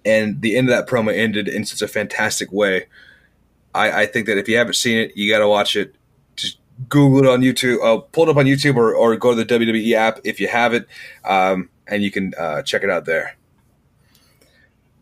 And 0.04 0.40
the 0.40 0.56
end 0.56 0.68
of 0.68 0.76
that 0.76 0.88
promo 0.88 1.14
ended 1.14 1.48
in 1.48 1.64
such 1.64 1.82
a 1.82 1.88
fantastic 1.88 2.52
way. 2.52 2.86
I, 3.74 4.02
I 4.02 4.06
think 4.06 4.26
that 4.26 4.38
if 4.38 4.48
you 4.48 4.56
haven't 4.56 4.74
seen 4.74 4.98
it, 4.98 5.16
you 5.16 5.30
got 5.30 5.40
to 5.40 5.48
watch 5.48 5.76
it. 5.76 5.94
Just 6.36 6.58
Google 6.88 7.24
it 7.24 7.26
on 7.26 7.40
YouTube, 7.40 7.82
uh, 7.82 7.98
pull 7.98 8.24
it 8.24 8.30
up 8.30 8.36
on 8.36 8.46
YouTube, 8.46 8.76
or, 8.76 8.94
or 8.94 9.16
go 9.16 9.34
to 9.34 9.44
the 9.44 9.58
WWE 9.58 9.92
app 9.94 10.20
if 10.24 10.40
you 10.40 10.48
have 10.48 10.72
it, 10.72 10.86
um, 11.24 11.68
and 11.86 12.02
you 12.02 12.10
can 12.10 12.32
uh, 12.38 12.62
check 12.62 12.82
it 12.82 12.90
out 12.90 13.04
there. 13.04 13.36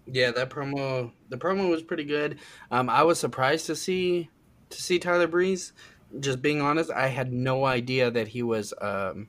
Yeah, 0.06 0.30
that 0.32 0.50
promo 0.50 1.10
the 1.28 1.36
promo 1.36 1.68
was 1.68 1.82
pretty 1.82 2.04
good. 2.04 2.38
Um, 2.70 2.88
I 2.88 3.02
was 3.02 3.18
surprised 3.18 3.66
to 3.66 3.76
see 3.76 4.30
to 4.76 4.82
see 4.82 4.98
Tyler 4.98 5.26
Breeze. 5.26 5.72
Just 6.20 6.40
being 6.40 6.60
honest, 6.62 6.90
I 6.90 7.08
had 7.08 7.32
no 7.32 7.64
idea 7.64 8.10
that 8.10 8.28
he 8.28 8.42
was 8.42 8.72
um, 8.80 9.28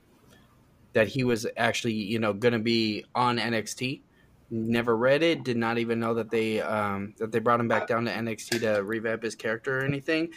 that 0.92 1.08
he 1.08 1.24
was 1.24 1.46
actually 1.56 1.94
you 1.94 2.18
know 2.18 2.32
going 2.32 2.52
to 2.52 2.58
be 2.60 3.04
on 3.14 3.38
NXT. 3.38 4.02
Never 4.50 4.96
read 4.96 5.22
it. 5.22 5.44
Did 5.44 5.56
not 5.56 5.78
even 5.78 6.00
know 6.00 6.14
that 6.14 6.30
they 6.30 6.60
um, 6.60 7.14
that 7.18 7.32
they 7.32 7.38
brought 7.40 7.60
him 7.60 7.68
back 7.68 7.86
down 7.86 8.04
to 8.04 8.12
NXT 8.12 8.60
to 8.60 8.82
revamp 8.82 9.22
his 9.22 9.34
character 9.34 9.80
or 9.80 9.84
anything. 9.84 10.30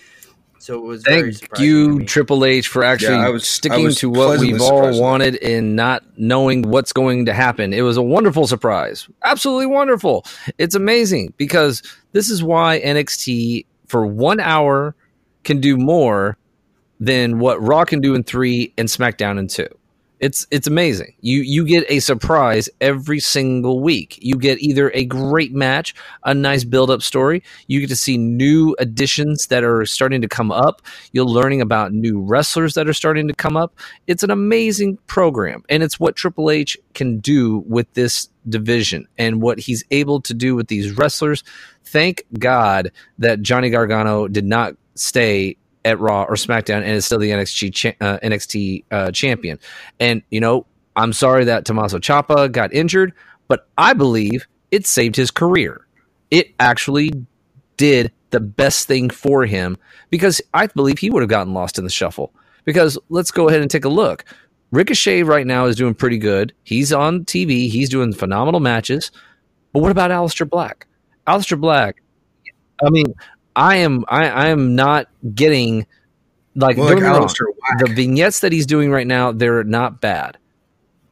So 0.61 0.75
it 0.77 0.83
was 0.83 1.03
Thank 1.03 1.33
surprising 1.33 1.65
you. 1.65 2.05
Triple 2.05 2.45
H, 2.45 2.67
for 2.67 2.83
actually 2.83 3.15
I 3.15 3.29
was- 3.29 3.41
I 3.41 3.45
sticking 3.45 3.83
was 3.83 3.97
to 3.97 4.11
what 4.11 4.39
we've 4.39 4.61
all 4.61 4.67
surprised 4.67 4.93
with 4.93 5.01
wanted 5.01 5.35
and 5.41 5.75
not 5.75 6.03
knowing 6.17 6.61
what's 6.63 6.93
going 6.93 7.25
to 7.25 7.33
happen. 7.33 7.73
It 7.73 7.81
was 7.81 7.97
a 7.97 8.01
wonderful 8.03 8.45
surprise. 8.45 9.07
Absolutely 9.23 9.65
wonderful. 9.65 10.23
It's 10.59 10.75
amazing 10.75 11.33
because 11.37 11.81
this 12.11 12.29
is 12.29 12.43
why 12.43 12.79
NXT 12.79 13.65
for 13.87 14.05
one 14.05 14.39
hour 14.39 14.95
can 15.43 15.59
do 15.59 15.77
more 15.77 16.37
than 16.99 17.39
what 17.39 17.61
Raw 17.61 17.83
can 17.83 17.99
do 17.99 18.13
in 18.13 18.23
three 18.23 18.73
and 18.77 18.87
SmackDown 18.87 19.39
in 19.39 19.47
two. 19.47 19.67
It's 20.21 20.45
it's 20.51 20.67
amazing. 20.67 21.15
You 21.21 21.41
you 21.41 21.65
get 21.65 21.83
a 21.89 21.99
surprise 21.99 22.69
every 22.79 23.19
single 23.19 23.79
week. 23.79 24.19
You 24.21 24.35
get 24.35 24.61
either 24.61 24.91
a 24.91 25.03
great 25.03 25.51
match, 25.51 25.95
a 26.23 26.35
nice 26.35 26.63
build 26.63 26.91
up 26.91 27.01
story. 27.01 27.41
You 27.65 27.79
get 27.79 27.89
to 27.89 27.95
see 27.95 28.19
new 28.19 28.75
additions 28.77 29.47
that 29.47 29.63
are 29.63 29.83
starting 29.83 30.21
to 30.21 30.27
come 30.27 30.51
up. 30.51 30.83
You're 31.11 31.25
learning 31.25 31.59
about 31.59 31.91
new 31.91 32.21
wrestlers 32.21 32.75
that 32.75 32.87
are 32.87 32.93
starting 32.93 33.27
to 33.29 33.33
come 33.33 33.57
up. 33.57 33.75
It's 34.05 34.21
an 34.21 34.29
amazing 34.29 34.99
program, 35.07 35.63
and 35.69 35.81
it's 35.81 35.99
what 35.99 36.15
Triple 36.15 36.51
H 36.51 36.77
can 36.93 37.17
do 37.17 37.63
with 37.65 37.91
this 37.93 38.29
division 38.47 39.07
and 39.17 39.41
what 39.41 39.57
he's 39.57 39.83
able 39.89 40.21
to 40.21 40.35
do 40.35 40.55
with 40.55 40.67
these 40.67 40.91
wrestlers. 40.91 41.43
Thank 41.83 42.25
God 42.37 42.91
that 43.17 43.41
Johnny 43.41 43.71
Gargano 43.71 44.27
did 44.27 44.45
not 44.45 44.75
stay 45.01 45.57
at 45.83 45.99
Raw 45.99 46.23
or 46.23 46.35
SmackDown 46.35 46.77
and 46.77 46.91
is 46.91 47.05
still 47.05 47.19
the 47.19 47.31
NXT 47.31 47.73
cha- 47.73 48.05
uh, 48.05 48.19
NXT 48.19 48.85
uh, 48.91 49.11
champion. 49.11 49.59
And 49.99 50.21
you 50.29 50.39
know, 50.39 50.65
I'm 50.95 51.13
sorry 51.13 51.45
that 51.45 51.65
Tommaso 51.65 51.99
Ciampa 51.99 52.51
got 52.51 52.73
injured, 52.73 53.13
but 53.47 53.67
I 53.77 53.93
believe 53.93 54.47
it 54.69 54.85
saved 54.85 55.15
his 55.15 55.31
career. 55.31 55.87
It 56.29 56.53
actually 56.59 57.11
did 57.77 58.11
the 58.29 58.39
best 58.39 58.87
thing 58.87 59.09
for 59.09 59.45
him 59.45 59.77
because 60.09 60.41
I 60.53 60.67
believe 60.67 60.99
he 60.99 61.09
would 61.09 61.21
have 61.21 61.29
gotten 61.29 61.53
lost 61.53 61.77
in 61.77 61.83
the 61.83 61.89
shuffle. 61.89 62.33
Because 62.63 62.97
let's 63.09 63.31
go 63.31 63.49
ahead 63.49 63.61
and 63.61 63.71
take 63.71 63.85
a 63.85 63.89
look. 63.89 64.23
Ricochet 64.71 65.23
right 65.23 65.47
now 65.47 65.65
is 65.65 65.75
doing 65.75 65.95
pretty 65.95 66.17
good. 66.17 66.53
He's 66.63 66.93
on 66.93 67.25
TV. 67.25 67.69
He's 67.69 67.89
doing 67.89 68.13
phenomenal 68.13 68.59
matches. 68.59 69.11
But 69.73 69.81
what 69.81 69.91
about 69.91 70.11
Aleister 70.11 70.47
Black? 70.49 70.85
Aleister 71.27 71.59
Black. 71.59 72.01
I 72.85 72.89
mean, 72.89 73.13
I 73.55 73.77
am 73.77 74.05
I, 74.07 74.27
I 74.29 74.47
am 74.47 74.75
not 74.75 75.07
getting 75.35 75.85
like, 76.55 76.77
Well, 76.77 76.93
like 76.93 77.03
wrong, 77.03 77.27
the 77.79 77.91
vignettes 77.93 78.39
that 78.41 78.51
he's 78.51 78.65
doing 78.65 78.91
right 78.91 79.07
now, 79.07 79.31
they're 79.31 79.63
not 79.63 80.01
bad. 80.01 80.37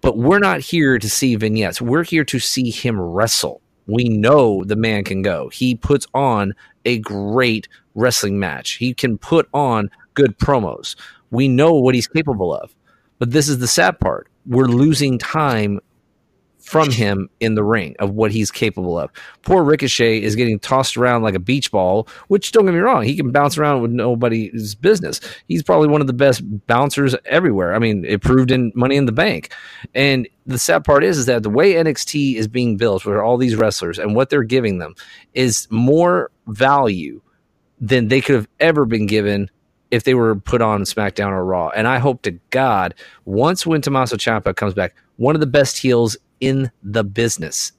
But 0.01 0.17
we're 0.17 0.39
not 0.39 0.61
here 0.61 0.97
to 0.97 1.09
see 1.09 1.35
vignettes. 1.35 1.81
We're 1.81 2.03
here 2.03 2.23
to 2.25 2.39
see 2.39 2.71
him 2.71 2.99
wrestle. 2.99 3.61
We 3.87 4.05
know 4.07 4.63
the 4.63 4.75
man 4.75 5.03
can 5.03 5.21
go. 5.21 5.49
He 5.49 5.75
puts 5.75 6.07
on 6.13 6.53
a 6.85 6.99
great 6.99 7.67
wrestling 7.95 8.39
match. 8.39 8.73
He 8.73 8.93
can 8.93 9.17
put 9.17 9.49
on 9.53 9.89
good 10.13 10.37
promos. 10.37 10.95
We 11.31 11.47
know 11.47 11.73
what 11.73 11.95
he's 11.95 12.07
capable 12.07 12.53
of. 12.53 12.73
But 13.17 13.31
this 13.31 13.49
is 13.49 13.59
the 13.59 13.67
sad 13.67 13.99
part. 13.99 14.27
We're 14.45 14.65
losing 14.65 15.17
time 15.17 15.79
from 16.69 16.91
him 16.91 17.27
in 17.39 17.55
the 17.55 17.63
ring 17.63 17.95
of 17.97 18.11
what 18.11 18.31
he's 18.31 18.51
capable 18.51 18.99
of. 18.99 19.09
Poor 19.41 19.63
Ricochet 19.63 20.21
is 20.21 20.35
getting 20.35 20.59
tossed 20.59 20.97
around 20.97 21.23
like 21.23 21.33
a 21.33 21.39
beach 21.39 21.71
ball, 21.71 22.07
which 22.27 22.51
don't 22.51 22.65
get 22.65 22.75
me 22.75 22.79
wrong, 22.79 23.01
he 23.01 23.15
can 23.15 23.31
bounce 23.31 23.57
around 23.57 23.81
with 23.81 23.89
nobody's 23.89 24.75
business. 24.75 25.19
He's 25.47 25.63
probably 25.63 25.87
one 25.87 25.99
of 25.99 26.05
the 26.05 26.13
best 26.13 26.43
bouncers 26.67 27.15
everywhere. 27.25 27.73
I 27.73 27.79
mean, 27.79 28.05
it 28.05 28.21
proved 28.21 28.51
in 28.51 28.71
Money 28.75 28.97
in 28.97 29.07
the 29.07 29.11
Bank. 29.11 29.51
And 29.95 30.29
the 30.45 30.59
sad 30.59 30.83
part 30.83 31.03
is, 31.03 31.17
is 31.17 31.25
that 31.25 31.41
the 31.41 31.49
way 31.49 31.73
NXT 31.73 32.35
is 32.35 32.47
being 32.47 32.77
built 32.77 33.03
with 33.03 33.17
all 33.17 33.37
these 33.37 33.55
wrestlers 33.55 33.97
and 33.97 34.15
what 34.15 34.29
they're 34.29 34.43
giving 34.43 34.77
them 34.77 34.93
is 35.33 35.67
more 35.71 36.29
value 36.45 37.19
than 37.81 38.09
they 38.09 38.21
could 38.21 38.35
have 38.35 38.47
ever 38.59 38.85
been 38.85 39.07
given 39.07 39.49
if 39.89 40.03
they 40.03 40.13
were 40.13 40.35
put 40.35 40.61
on 40.61 40.83
SmackDown 40.83 41.31
or 41.31 41.43
Raw. 41.43 41.69
And 41.69 41.87
I 41.87 41.97
hope 41.97 42.21
to 42.21 42.31
God, 42.51 42.93
once 43.25 43.65
when 43.65 43.81
Tommaso 43.81 44.17
Ciampa 44.17 44.55
comes 44.55 44.75
back, 44.75 44.93
one 45.17 45.35
of 45.35 45.41
the 45.41 45.47
best 45.47 45.79
heels 45.79 46.15
in 46.39 46.71
the 46.83 47.03
business, 47.03 47.71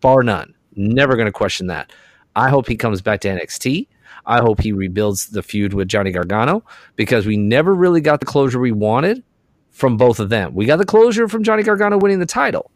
bar 0.00 0.22
none. 0.22 0.54
Never 0.74 1.16
going 1.16 1.26
to 1.26 1.32
question 1.32 1.66
that. 1.68 1.92
I 2.36 2.48
hope 2.50 2.68
he 2.68 2.76
comes 2.76 3.02
back 3.02 3.20
to 3.20 3.28
NXT. 3.28 3.88
I 4.26 4.38
hope 4.40 4.60
he 4.60 4.72
rebuilds 4.72 5.28
the 5.28 5.42
feud 5.42 5.74
with 5.74 5.88
Johnny 5.88 6.12
Gargano 6.12 6.64
because 6.96 7.26
we 7.26 7.36
never 7.36 7.74
really 7.74 8.00
got 8.00 8.20
the 8.20 8.26
closure 8.26 8.60
we 8.60 8.72
wanted 8.72 9.22
from 9.70 9.96
both 9.96 10.20
of 10.20 10.28
them. 10.28 10.54
We 10.54 10.66
got 10.66 10.76
the 10.76 10.84
closure 10.84 11.28
from 11.28 11.42
Johnny 11.42 11.62
Gargano 11.62 11.98
winning 11.98 12.18
the 12.18 12.26
title, 12.26 12.70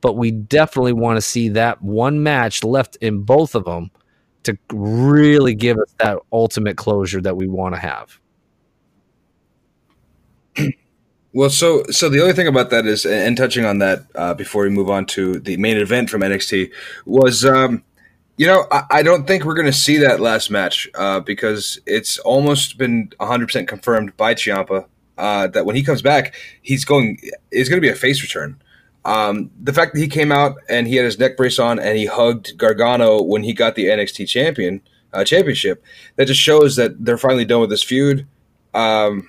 but 0.00 0.16
we 0.16 0.30
definitely 0.30 0.92
want 0.92 1.16
to 1.16 1.22
see 1.22 1.48
that 1.50 1.80
one 1.82 2.22
match 2.22 2.62
left 2.62 2.96
in 2.96 3.22
both 3.22 3.54
of 3.54 3.64
them 3.64 3.90
to 4.44 4.58
really 4.72 5.54
give 5.54 5.78
us 5.78 5.94
that 5.98 6.18
ultimate 6.32 6.76
closure 6.76 7.20
that 7.20 7.36
we 7.36 7.48
want 7.48 7.74
to 7.74 7.80
have. 7.80 8.20
Well, 11.34 11.50
so 11.50 11.82
so 11.90 12.08
the 12.08 12.20
only 12.20 12.32
thing 12.32 12.46
about 12.46 12.70
that 12.70 12.86
is, 12.86 13.04
and 13.04 13.36
touching 13.36 13.64
on 13.64 13.80
that 13.80 14.04
uh, 14.14 14.34
before 14.34 14.62
we 14.62 14.70
move 14.70 14.88
on 14.88 15.04
to 15.06 15.40
the 15.40 15.56
main 15.56 15.76
event 15.76 16.08
from 16.08 16.20
NXT 16.20 16.70
was, 17.06 17.44
um, 17.44 17.82
you 18.36 18.46
know, 18.46 18.68
I, 18.70 18.84
I, 18.88 19.02
don't 19.02 19.26
think 19.26 19.44
we're 19.44 19.54
going 19.54 19.66
to 19.66 19.72
see 19.72 19.96
that 19.98 20.20
last 20.20 20.48
match 20.48 20.88
uh, 20.94 21.18
because 21.18 21.80
it's 21.86 22.20
almost 22.20 22.78
been 22.78 23.12
100 23.16 23.46
percent 23.46 23.66
confirmed 23.66 24.16
by 24.16 24.34
Ciampa 24.34 24.86
uh, 25.18 25.48
that 25.48 25.66
when 25.66 25.74
he 25.74 25.82
comes 25.82 26.02
back, 26.02 26.36
he's 26.62 26.84
going 26.84 27.18
is 27.50 27.68
going 27.68 27.78
to 27.78 27.86
be 27.86 27.92
a 27.92 27.96
face 27.96 28.22
return. 28.22 28.62
Um, 29.04 29.50
the 29.60 29.72
fact 29.72 29.94
that 29.94 30.00
he 30.00 30.08
came 30.08 30.30
out 30.30 30.58
and 30.68 30.86
he 30.86 30.94
had 30.94 31.04
his 31.04 31.18
neck 31.18 31.36
brace 31.36 31.58
on 31.58 31.80
and 31.80 31.98
he 31.98 32.06
hugged 32.06 32.56
Gargano 32.56 33.20
when 33.20 33.42
he 33.42 33.52
got 33.52 33.74
the 33.74 33.86
NXT 33.86 34.28
champion 34.28 34.82
uh, 35.12 35.24
championship, 35.24 35.82
that 36.14 36.26
just 36.26 36.40
shows 36.40 36.76
that 36.76 37.04
they're 37.04 37.18
finally 37.18 37.44
done 37.44 37.60
with 37.60 37.70
this 37.70 37.82
feud. 37.82 38.24
Um, 38.72 39.28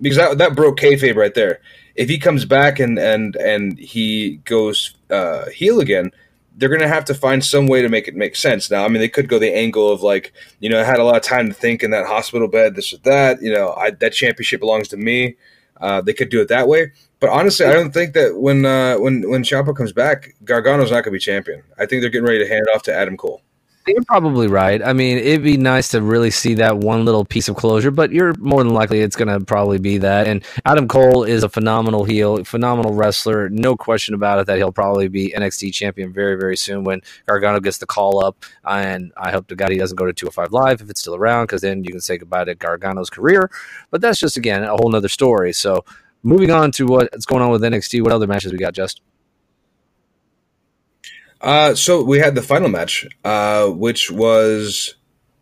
because 0.00 0.16
that, 0.16 0.38
that 0.38 0.56
broke 0.56 0.78
kayfabe 0.78 1.16
right 1.16 1.34
there. 1.34 1.60
If 1.94 2.08
he 2.08 2.18
comes 2.18 2.44
back 2.44 2.78
and 2.78 2.98
and 2.98 3.36
and 3.36 3.78
he 3.78 4.36
goes 4.44 4.94
uh, 5.10 5.46
heel 5.50 5.80
again, 5.80 6.10
they're 6.56 6.68
to 6.76 6.88
have 6.88 7.04
to 7.06 7.14
find 7.14 7.44
some 7.44 7.66
way 7.66 7.82
to 7.82 7.88
make 7.88 8.08
it 8.08 8.14
make 8.14 8.36
sense. 8.36 8.70
Now, 8.70 8.84
I 8.84 8.88
mean, 8.88 9.00
they 9.00 9.08
could 9.08 9.28
go 9.28 9.38
the 9.38 9.54
angle 9.54 9.90
of 9.90 10.02
like, 10.02 10.32
you 10.60 10.68
know, 10.68 10.80
I 10.80 10.84
had 10.84 10.98
a 10.98 11.04
lot 11.04 11.16
of 11.16 11.22
time 11.22 11.48
to 11.48 11.54
think 11.54 11.82
in 11.82 11.90
that 11.90 12.06
hospital 12.06 12.48
bed, 12.48 12.74
this 12.74 12.92
or 12.92 12.98
that. 12.98 13.40
You 13.42 13.52
know, 13.52 13.72
I, 13.72 13.90
that 13.90 14.12
championship 14.12 14.60
belongs 14.60 14.88
to 14.88 14.96
me. 14.96 15.36
Uh, 15.80 16.00
they 16.00 16.14
could 16.14 16.30
do 16.30 16.40
it 16.40 16.48
that 16.48 16.68
way. 16.68 16.92
But 17.20 17.30
honestly, 17.30 17.66
I 17.66 17.72
don't 17.72 17.92
think 17.92 18.14
that 18.14 18.38
when 18.38 18.64
uh, 18.64 18.96
when 18.96 19.28
when 19.28 19.42
Ciampa 19.42 19.74
comes 19.76 19.92
back, 19.92 20.34
Gargano's 20.44 20.90
not 20.90 21.04
to 21.04 21.10
be 21.10 21.18
champion. 21.18 21.62
I 21.78 21.86
think 21.86 22.02
they're 22.02 22.10
getting 22.10 22.26
ready 22.26 22.40
to 22.40 22.48
hand 22.48 22.66
it 22.68 22.74
off 22.74 22.82
to 22.84 22.94
Adam 22.94 23.16
Cole. 23.16 23.42
You're 23.88 24.02
probably 24.02 24.48
right. 24.48 24.82
I 24.82 24.92
mean, 24.92 25.18
it'd 25.18 25.44
be 25.44 25.56
nice 25.56 25.88
to 25.90 26.02
really 26.02 26.32
see 26.32 26.54
that 26.54 26.78
one 26.78 27.04
little 27.04 27.24
piece 27.24 27.48
of 27.48 27.54
closure, 27.54 27.92
but 27.92 28.10
you're 28.10 28.34
more 28.40 28.64
than 28.64 28.74
likely 28.74 28.98
it's 28.98 29.14
going 29.14 29.28
to 29.28 29.44
probably 29.44 29.78
be 29.78 29.98
that. 29.98 30.26
And 30.26 30.44
Adam 30.64 30.88
Cole 30.88 31.22
is 31.22 31.44
a 31.44 31.48
phenomenal 31.48 32.02
heel, 32.02 32.42
phenomenal 32.42 32.94
wrestler. 32.94 33.48
No 33.48 33.76
question 33.76 34.14
about 34.14 34.40
it 34.40 34.48
that 34.48 34.56
he'll 34.56 34.72
probably 34.72 35.06
be 35.06 35.32
NXT 35.36 35.72
champion 35.72 36.12
very, 36.12 36.34
very 36.36 36.56
soon 36.56 36.82
when 36.82 37.00
Gargano 37.26 37.60
gets 37.60 37.78
the 37.78 37.86
call 37.86 38.24
up. 38.24 38.44
And 38.64 39.12
I 39.16 39.30
hope 39.30 39.46
to 39.48 39.54
God 39.54 39.70
he 39.70 39.78
doesn't 39.78 39.96
go 39.96 40.06
to 40.06 40.12
205 40.12 40.52
Live 40.52 40.80
if 40.80 40.90
it's 40.90 41.00
still 41.00 41.14
around, 41.14 41.44
because 41.44 41.60
then 41.60 41.84
you 41.84 41.90
can 41.90 42.00
say 42.00 42.18
goodbye 42.18 42.44
to 42.44 42.56
Gargano's 42.56 43.08
career. 43.08 43.48
But 43.92 44.00
that's 44.00 44.18
just, 44.18 44.36
again, 44.36 44.64
a 44.64 44.76
whole 44.76 44.90
nother 44.90 45.08
story. 45.08 45.52
So 45.52 45.84
moving 46.24 46.50
on 46.50 46.72
to 46.72 46.86
what's 46.86 47.24
going 47.24 47.40
on 47.40 47.50
with 47.50 47.62
NXT, 47.62 48.02
what 48.02 48.10
other 48.10 48.26
matches 48.26 48.50
we 48.50 48.58
got, 48.58 48.74
Just? 48.74 49.00
Uh, 51.40 51.74
so 51.74 52.02
we 52.02 52.18
had 52.18 52.34
the 52.34 52.42
final 52.42 52.68
match, 52.68 53.06
uh, 53.24 53.66
which 53.68 54.10
was 54.10 54.94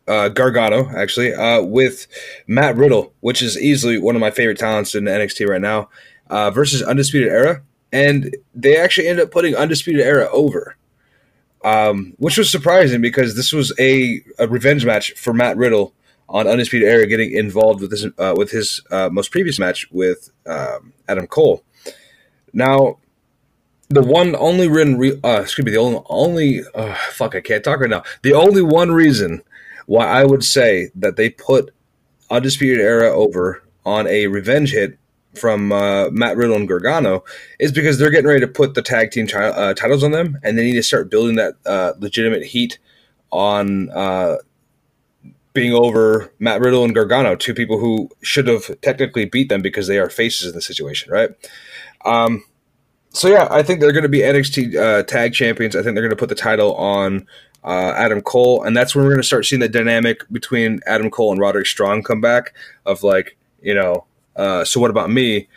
uh, 0.08 0.28
Gargano, 0.28 0.88
actually, 0.90 1.32
uh, 1.32 1.62
with 1.62 2.06
Matt 2.46 2.76
Riddle, 2.76 3.12
which 3.20 3.42
is 3.42 3.58
easily 3.58 3.98
one 3.98 4.14
of 4.14 4.20
my 4.20 4.30
favorite 4.30 4.58
talents 4.58 4.94
in 4.94 5.04
NXT 5.04 5.46
right 5.48 5.60
now, 5.60 5.88
uh, 6.28 6.50
versus 6.50 6.82
Undisputed 6.82 7.28
Era. 7.28 7.62
And 7.92 8.36
they 8.54 8.76
actually 8.76 9.06
ended 9.06 9.26
up 9.26 9.30
putting 9.30 9.54
Undisputed 9.54 10.00
Era 10.00 10.28
over, 10.32 10.76
um, 11.64 12.14
which 12.18 12.36
was 12.36 12.50
surprising 12.50 13.00
because 13.00 13.36
this 13.36 13.52
was 13.52 13.72
a, 13.78 14.20
a 14.38 14.48
revenge 14.48 14.84
match 14.84 15.12
for 15.12 15.32
Matt 15.32 15.56
Riddle 15.56 15.94
on 16.28 16.48
Undisputed 16.48 16.88
Era 16.88 17.06
getting 17.06 17.32
involved 17.32 17.80
with 17.80 17.90
this 17.90 18.06
uh, 18.18 18.34
with 18.36 18.50
his 18.50 18.82
uh, 18.90 19.08
most 19.12 19.30
previous 19.30 19.58
match 19.58 19.86
with 19.92 20.30
um, 20.46 20.92
Adam 21.06 21.26
Cole. 21.26 21.62
Now, 22.52 22.98
the 23.94 24.02
one 24.02 24.36
only 24.36 24.68
reason, 24.68 24.98
re- 24.98 25.20
uh, 25.24 25.40
excuse 25.42 25.64
me, 25.64 25.72
the 25.72 25.78
only, 25.78 26.00
only 26.08 26.60
uh, 26.74 26.94
fuck, 27.10 27.34
I 27.34 27.40
can't 27.40 27.64
talk 27.64 27.80
right 27.80 27.90
now. 27.90 28.02
The 28.22 28.34
only 28.34 28.62
one 28.62 28.92
reason 28.92 29.42
why 29.86 30.06
I 30.06 30.24
would 30.24 30.44
say 30.44 30.90
that 30.94 31.16
they 31.16 31.30
put 31.30 31.72
Undisputed 32.30 32.80
Era 32.80 33.10
over 33.10 33.62
on 33.84 34.06
a 34.06 34.26
revenge 34.26 34.72
hit 34.72 34.98
from 35.34 35.72
uh, 35.72 36.10
Matt 36.10 36.36
Riddle 36.36 36.56
and 36.56 36.68
Gargano 36.68 37.24
is 37.58 37.72
because 37.72 37.98
they're 37.98 38.10
getting 38.10 38.28
ready 38.28 38.40
to 38.40 38.48
put 38.48 38.74
the 38.74 38.82
tag 38.82 39.10
team 39.10 39.26
t- 39.26 39.34
uh, 39.34 39.74
titles 39.74 40.04
on 40.04 40.12
them, 40.12 40.38
and 40.42 40.56
they 40.56 40.64
need 40.64 40.74
to 40.74 40.82
start 40.82 41.10
building 41.10 41.36
that 41.36 41.54
uh, 41.66 41.92
legitimate 41.98 42.44
heat 42.44 42.78
on 43.30 43.90
uh, 43.90 44.36
being 45.52 45.72
over 45.72 46.32
Matt 46.38 46.60
Riddle 46.60 46.84
and 46.84 46.94
Gargano, 46.94 47.36
two 47.36 47.54
people 47.54 47.78
who 47.78 48.10
should 48.22 48.48
have 48.48 48.80
technically 48.80 49.24
beat 49.24 49.48
them 49.48 49.62
because 49.62 49.86
they 49.86 49.98
are 49.98 50.10
faces 50.10 50.48
in 50.48 50.54
the 50.54 50.62
situation, 50.62 51.12
right? 51.12 51.30
Um, 52.04 52.44
so 53.14 53.28
yeah, 53.28 53.46
I 53.50 53.62
think 53.62 53.80
they're 53.80 53.92
going 53.92 54.02
to 54.02 54.08
be 54.08 54.20
NXT 54.20 54.76
uh, 54.76 55.02
Tag 55.04 55.32
Champions. 55.32 55.76
I 55.76 55.82
think 55.82 55.94
they're 55.94 56.02
going 56.02 56.10
to 56.10 56.16
put 56.16 56.28
the 56.28 56.34
title 56.34 56.74
on 56.74 57.26
uh, 57.62 57.92
Adam 57.96 58.20
Cole, 58.20 58.64
and 58.64 58.76
that's 58.76 58.94
when 58.94 59.04
we're 59.04 59.12
going 59.12 59.22
to 59.22 59.26
start 59.26 59.46
seeing 59.46 59.60
the 59.60 59.68
dynamic 59.68 60.22
between 60.32 60.80
Adam 60.86 61.10
Cole 61.10 61.30
and 61.30 61.40
Roderick 61.40 61.66
Strong 61.66 62.02
come 62.02 62.20
back. 62.20 62.54
Of 62.84 63.04
like, 63.04 63.36
you 63.62 63.72
know, 63.72 64.04
uh, 64.34 64.64
so 64.64 64.80
what 64.80 64.90
about 64.90 65.10
me? 65.10 65.48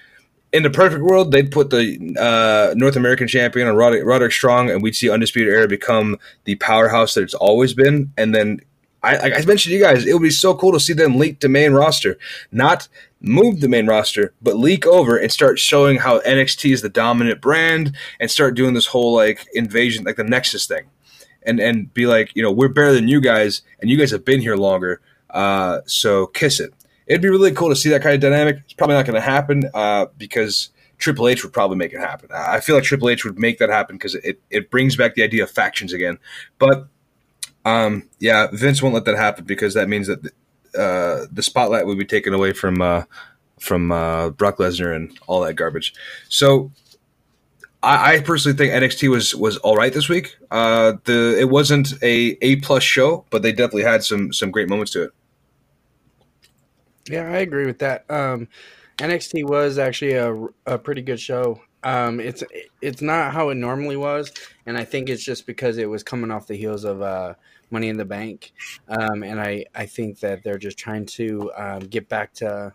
In 0.54 0.64
the 0.64 0.70
perfect 0.70 1.02
world, 1.02 1.32
they'd 1.32 1.52
put 1.52 1.72
the 1.72 2.16
uh, 2.18 2.74
North 2.76 2.96
American 2.96 3.28
champion 3.28 3.68
on 3.68 3.76
Roderick, 3.76 4.06
Roderick 4.06 4.32
Strong, 4.32 4.70
and 4.70 4.82
we'd 4.82 4.96
see 4.96 5.10
Undisputed 5.10 5.52
Era 5.52 5.68
become 5.68 6.18
the 6.44 6.56
powerhouse 6.56 7.16
that 7.16 7.24
it's 7.24 7.34
always 7.34 7.74
been, 7.74 8.14
and 8.18 8.34
then 8.34 8.62
I, 9.04 9.18
I 9.18 9.46
mentioned 9.46 9.72
to 9.72 9.72
you 9.72 9.80
guys, 9.80 10.06
it 10.06 10.14
would 10.14 10.22
be 10.22 10.30
so 10.30 10.56
cool 10.56 10.72
to 10.74 10.80
see 10.80 10.94
them 10.94 11.18
leak 11.18 11.40
to 11.40 11.50
main 11.50 11.74
roster, 11.74 12.18
not 12.52 12.88
move 13.20 13.60
the 13.60 13.70
main 13.70 13.88
roster, 13.88 14.34
but 14.42 14.58
leak 14.58 14.86
over 14.86 15.18
and 15.18 15.32
start 15.32 15.60
showing 15.60 15.98
how 15.98 16.20
NXT 16.20 16.74
is 16.74 16.82
the 16.82 16.90
dominant 16.90 17.42
brand 17.42 17.96
and 18.20 18.30
start 18.30 18.56
doing 18.56 18.74
this 18.74 18.88
whole 18.88 19.14
like 19.14 19.46
invasion, 19.54 20.04
like 20.04 20.16
the 20.16 20.24
Nexus 20.24 20.68
thing, 20.68 20.86
and 21.44 21.60
and 21.60 21.94
be 21.94 22.06
like, 22.06 22.36
you 22.36 22.44
know, 22.44 22.52
we're 22.52 22.68
better 22.68 22.94
than 22.94 23.08
you 23.08 23.22
guys, 23.22 23.62
and 23.80 23.90
you 23.90 23.98
guys 23.98 24.12
have 24.12 24.26
been 24.26 24.42
here 24.42 24.56
longer, 24.56 25.02
uh, 25.32 25.82
so 25.86 26.28
kiss 26.28 26.60
it. 26.60 26.74
It'd 27.08 27.22
be 27.22 27.30
really 27.30 27.52
cool 27.52 27.70
to 27.70 27.76
see 27.76 27.90
that 27.90 28.02
kind 28.02 28.16
of 28.16 28.22
dynamic. 28.22 28.58
It's 28.66 28.74
probably 28.74 28.96
not 28.96 29.06
going 29.06 29.16
to 29.16 29.22
happen 29.22 29.70
uh, 29.74 30.08
because 30.18 30.72
Triple 30.98 31.28
H 31.28 31.44
would 31.44 31.54
probably 31.54 31.78
make 31.78 31.94
it 31.94 32.00
happen. 32.00 32.30
I 32.34 32.60
feel 32.60 32.76
like 32.76 32.84
Triple 32.84 33.10
H 33.10 33.24
would 33.24 33.40
make 33.40 33.60
that 33.60 33.70
happen 33.70 33.96
because 33.96 34.16
it, 34.16 34.42
it 34.50 34.70
brings 34.70 34.96
back 34.96 35.16
the 35.16 35.24
idea 35.24 35.44
of 35.44 35.52
factions 35.52 35.94
again. 35.94 36.20
But 36.60 36.88
um, 37.66 38.10
yeah, 38.20 38.48
Vince 38.52 38.82
won't 38.82 38.96
let 38.96 39.06
that 39.06 39.18
happen 39.18 39.46
because 39.46 39.74
that 39.74 39.90
means 39.90 40.08
that 40.08 40.32
uh, 40.78 41.26
the 41.32 41.44
spotlight 41.44 41.86
would 41.86 41.98
be 41.98 42.06
taken 42.06 42.34
away 42.34 42.54
from 42.54 42.82
uh, 42.82 43.04
from 43.60 43.92
uh, 43.92 44.30
Brock 44.30 44.58
Lesnar 44.58 44.96
and 44.96 45.18
all 45.28 45.42
that 45.42 45.56
garbage. 45.56 45.94
So 46.30 46.72
I, 47.84 48.16
I, 48.16 48.20
personally 48.22 48.58
think 48.58 48.74
NXT 48.74 49.10
was 49.10 49.36
was 49.36 49.58
all 49.58 49.76
right 49.76 49.94
this 49.94 50.10
week. 50.10 50.38
Uh, 50.52 50.94
the 51.06 51.40
it 51.40 51.50
wasn't 51.50 51.94
a 52.04 52.38
A 52.42 52.58
plus 52.58 52.84
show, 52.84 53.26
but 53.30 53.42
they 53.42 53.52
definitely 53.52 53.84
had 53.84 54.04
some 54.04 54.34
some 54.34 54.52
great 54.52 54.70
moments 54.70 54.92
to 54.94 55.04
it. 55.04 55.12
Yeah, 57.10 57.32
I 57.32 57.38
agree 57.38 57.66
with 57.66 57.80
that. 57.80 58.10
Um, 58.10 58.48
NXT 58.98 59.46
was 59.46 59.78
actually 59.78 60.14
a, 60.14 60.34
a 60.66 60.78
pretty 60.78 61.02
good 61.02 61.20
show. 61.20 61.62
Um, 61.84 62.20
it's 62.20 62.44
it's 62.82 63.02
not 63.02 63.34
how 63.34 63.50
it 63.50 63.56
normally 63.56 63.96
was, 63.96 64.32
and 64.66 64.78
I 64.78 64.84
think 64.84 65.10
it's 65.10 65.24
just 65.24 65.46
because 65.46 65.78
it 65.78 65.90
was 65.90 66.04
coming 66.04 66.32
off 66.32 66.48
the 66.48 66.56
heels 66.56 66.84
of 66.84 67.02
uh, 67.02 67.36
Money 67.70 67.90
in 67.90 67.98
the 67.98 68.06
Bank, 68.06 68.54
um, 68.88 69.24
and 69.24 69.40
I 69.40 69.66
I 69.76 69.86
think 69.86 70.20
that 70.22 70.44
they're 70.44 70.58
just 70.58 70.78
trying 70.78 71.06
to 71.08 71.52
um, 71.56 71.80
get 71.80 72.08
back 72.10 72.34
to 72.36 72.74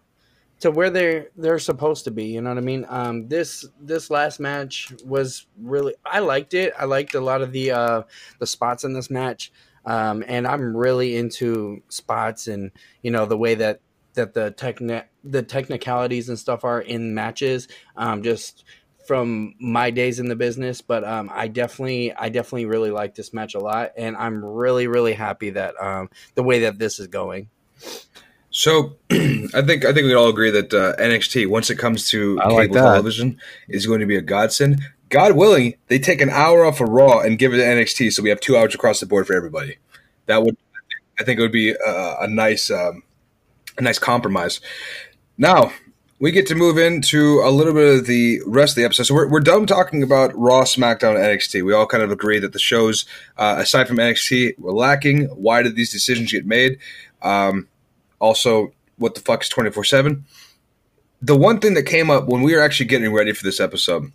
to 0.63 0.71
where 0.71 0.91
they're 0.91 1.29
they're 1.37 1.59
supposed 1.59 2.05
to 2.05 2.11
be. 2.11 2.27
You 2.27 2.41
know 2.41 2.51
what 2.51 2.59
I 2.59 2.63
mean? 2.63 2.87
Um, 2.89 3.29
this 3.29 3.67
this 3.81 4.11
last 4.11 4.39
match 4.39 4.93
was 5.05 5.47
really 5.61 5.95
I 6.05 6.21
liked 6.21 6.55
it. 6.55 6.73
I 6.79 6.85
liked 6.85 7.15
a 7.15 7.21
lot 7.21 7.43
of 7.43 7.53
the 7.53 7.73
uh, 7.73 8.03
the 8.39 8.47
spots 8.47 8.85
in 8.85 8.93
this 8.93 9.11
match, 9.11 9.51
um, 9.85 10.23
and 10.27 10.47
I'm 10.47 10.77
really 10.77 11.17
into 11.17 11.83
spots 11.89 12.47
and 12.47 12.71
you 13.03 13.11
know 13.11 13.27
the 13.27 13.37
way 13.37 13.57
that 13.57 13.81
that 14.15 14.35
the 14.35 14.55
techni- 14.57 15.07
the 15.25 15.43
technicalities 15.43 16.29
and 16.29 16.39
stuff 16.39 16.65
are 16.65 16.81
in 16.81 17.15
matches. 17.15 17.67
Um, 17.97 18.23
just 18.23 18.65
from 19.07 19.55
my 19.59 19.91
days 19.91 20.19
in 20.21 20.29
the 20.29 20.37
business, 20.37 20.81
but 20.81 21.05
um, 21.05 21.31
I 21.33 21.49
definitely, 21.49 22.13
I 22.13 22.29
definitely 22.29 22.67
really 22.67 22.91
like 22.91 23.15
this 23.15 23.33
match 23.33 23.55
a 23.55 23.59
lot, 23.59 23.93
and 23.97 24.17
I'm 24.17 24.45
really, 24.45 24.87
really 24.87 25.13
happy 25.13 25.51
that 25.51 25.75
um, 25.81 26.11
the 26.35 26.43
way 26.43 26.61
that 26.61 26.79
this 26.79 26.99
is 26.99 27.09
going. 27.09 27.49
So, 28.51 28.97
I 29.11 29.63
think 29.63 29.85
I 29.85 29.93
think 29.93 30.07
we 30.07 30.15
all 30.15 30.29
agree 30.29 30.51
that 30.51 30.73
uh, 30.73 30.95
NXT, 30.97 31.49
once 31.49 31.71
it 31.71 31.77
comes 31.77 32.09
to 32.11 32.39
I 32.41 32.45
cable 32.45 32.57
like 32.57 32.73
television, 32.73 33.41
is 33.69 33.87
going 33.87 34.01
to 34.01 34.07
be 34.07 34.17
a 34.17 34.23
godsend. 34.23 34.83
God 35.09 35.33
willing, 35.33 35.75
they 35.89 35.99
take 35.99 36.21
an 36.21 36.31
hour 36.31 36.65
off 36.65 36.81
of 36.81 36.89
Raw 36.89 37.21
and 37.21 37.39
give 37.39 37.53
it 37.53 37.59
to 37.59 37.63
NXT, 37.63 38.13
so 38.13 38.23
we 38.23 38.31
have 38.31 38.41
two 38.41 38.57
hours 38.57 38.75
across 38.75 39.01
the 39.01 39.07
board 39.07 39.27
for 39.27 39.35
everybody. 39.35 39.77
That 40.27 40.43
would, 40.43 40.57
I 41.19 41.25
think, 41.25 41.39
it 41.39 41.43
would 41.43 41.53
be 41.53 41.73
a, 41.73 42.17
a 42.21 42.29
nice, 42.29 42.71
um, 42.71 43.03
a 43.77 43.83
nice 43.83 43.99
compromise. 43.99 44.61
Now 45.37 45.73
we 46.23 46.31
get 46.31 46.47
to 46.47 46.55
move 46.55 46.79
into 46.79 47.43
a 47.45 47.51
little 47.51 47.75
bit 47.75 47.99
of 47.99 48.07
the 48.07 48.41
rest 48.47 48.73
of 48.73 48.77
the 48.77 48.85
episode. 48.85 49.03
So 49.03 49.15
we're, 49.15 49.29
we're 49.29 49.41
done 49.41 49.67
talking 49.67 50.05
about 50.05 50.31
Raw, 50.39 50.63
SmackDown, 50.63 51.17
NXT. 51.17 51.65
We 51.65 51.73
all 51.73 51.85
kind 51.85 52.01
of 52.01 52.13
agree 52.13 52.39
that 52.39 52.53
the 52.53 52.61
shows, 52.61 53.07
uh, 53.37 53.57
aside 53.59 53.89
from 53.89 53.97
NXT, 53.97 54.57
were 54.61 54.73
lacking. 54.73 55.25
Why 55.25 55.65
did 55.65 55.75
these 55.75 55.91
decisions 55.91 56.31
get 56.31 56.47
made? 56.47 56.79
Um, 57.23 57.67
also, 58.21 58.73
what 58.99 59.17
the 59.17 59.21
fuck 59.21 59.43
is 59.43 59.49
24 59.49 59.83
7? 59.83 60.25
The 61.23 61.37
one 61.37 61.59
thing 61.59 61.75
that 61.75 61.87
came 61.87 62.09
up 62.09 62.29
when 62.29 62.43
we 62.43 62.55
were 62.55 62.63
actually 62.63 62.87
getting 62.87 63.13
ready 63.13 63.33
for 63.33 63.43
this 63.43 63.59
episode, 63.59 64.13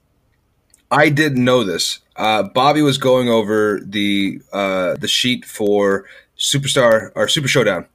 I 0.89 1.09
didn't 1.09 1.43
know 1.43 1.65
this. 1.65 1.99
Uh, 2.15 2.43
Bobby 2.43 2.81
was 2.81 2.97
going 2.97 3.27
over 3.27 3.81
the 3.83 4.41
uh, 4.53 4.95
the 4.95 5.09
sheet 5.09 5.43
for 5.43 6.05
Superstar 6.37 7.11
or 7.15 7.27
Super 7.27 7.49
Showdown, 7.49 7.85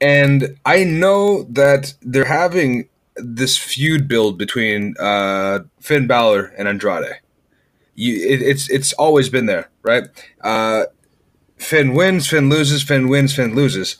and 0.00 0.58
I 0.64 0.84
know 0.84 1.44
that 1.44 1.94
they're 2.02 2.24
having 2.24 2.88
this 3.16 3.56
feud 3.56 4.08
build 4.08 4.38
between 4.38 4.94
uh, 5.00 5.60
Finn 5.80 6.06
Balor 6.06 6.46
and 6.58 6.68
Andrade. 6.68 7.20
You, 7.94 8.14
it, 8.14 8.42
it's 8.42 8.68
it's 8.68 8.92
always 8.94 9.30
been 9.30 9.46
there, 9.46 9.70
right? 9.82 10.04
Uh, 10.42 10.84
Finn 11.56 11.94
wins, 11.94 12.28
Finn 12.28 12.50
loses, 12.50 12.82
Finn 12.82 13.08
wins, 13.08 13.34
Finn 13.34 13.54
loses. 13.54 13.96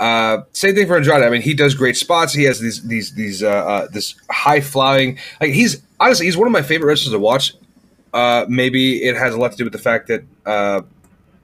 Uh, 0.00 0.42
same 0.52 0.74
thing 0.74 0.86
for 0.86 0.96
Andrade. 0.96 1.22
I 1.22 1.30
mean, 1.30 1.42
he 1.42 1.54
does 1.54 1.74
great 1.74 1.96
spots. 1.96 2.32
He 2.32 2.44
has 2.44 2.60
these 2.60 2.86
these 2.86 3.12
these 3.14 3.42
uh, 3.42 3.48
uh, 3.48 3.88
this 3.92 4.14
high 4.30 4.60
flying. 4.60 5.18
Like 5.40 5.52
he's 5.52 5.82
honestly, 6.00 6.26
he's 6.26 6.36
one 6.36 6.46
of 6.46 6.52
my 6.52 6.62
favorite 6.62 6.88
wrestlers 6.88 7.12
to 7.12 7.18
watch. 7.18 7.54
Uh, 8.14 8.46
maybe 8.48 9.02
it 9.02 9.16
has 9.16 9.34
a 9.34 9.36
lot 9.36 9.50
to 9.50 9.56
do 9.58 9.64
with 9.64 9.74
the 9.74 9.78
fact 9.78 10.08
that 10.08 10.24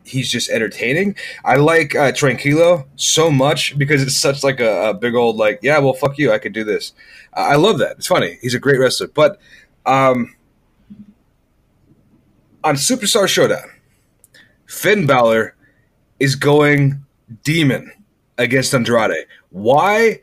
he's 0.05 0.31
just 0.31 0.51
entertaining. 0.51 1.17
I 1.45 1.57
like 1.57 1.95
uh, 1.95 2.13
Tranquilo 2.13 2.87
so 2.97 3.31
much 3.31 3.77
because 3.79 4.03
it's 4.03 4.17
such 4.17 4.43
like 4.43 4.61
a, 4.61 4.91
a 4.91 4.95
big 4.95 5.15
old 5.15 5.37
like 5.37 5.61
yeah, 5.63 5.79
well 5.79 5.95
fuck 5.95 6.19
you, 6.19 6.33
I 6.33 6.39
could 6.39 6.53
do 6.53 6.65
this. 6.65 6.93
I 7.35 7.57
love 7.57 7.79
that. 7.79 7.97
It's 7.99 8.07
funny. 8.07 8.39
He's 8.43 8.55
a 8.55 8.59
great 8.59 8.79
wrestler, 8.79 9.09
but 9.09 9.41
um, 9.87 10.35
on 12.65 12.77
Superstar 12.77 13.27
Showdown, 13.27 13.71
Finn 14.67 15.07
Balor 15.07 15.55
is 16.21 16.37
going 16.37 17.05
demon 17.43 17.91
against 18.39 18.75
Andrade. 18.75 19.27
Why 19.51 20.21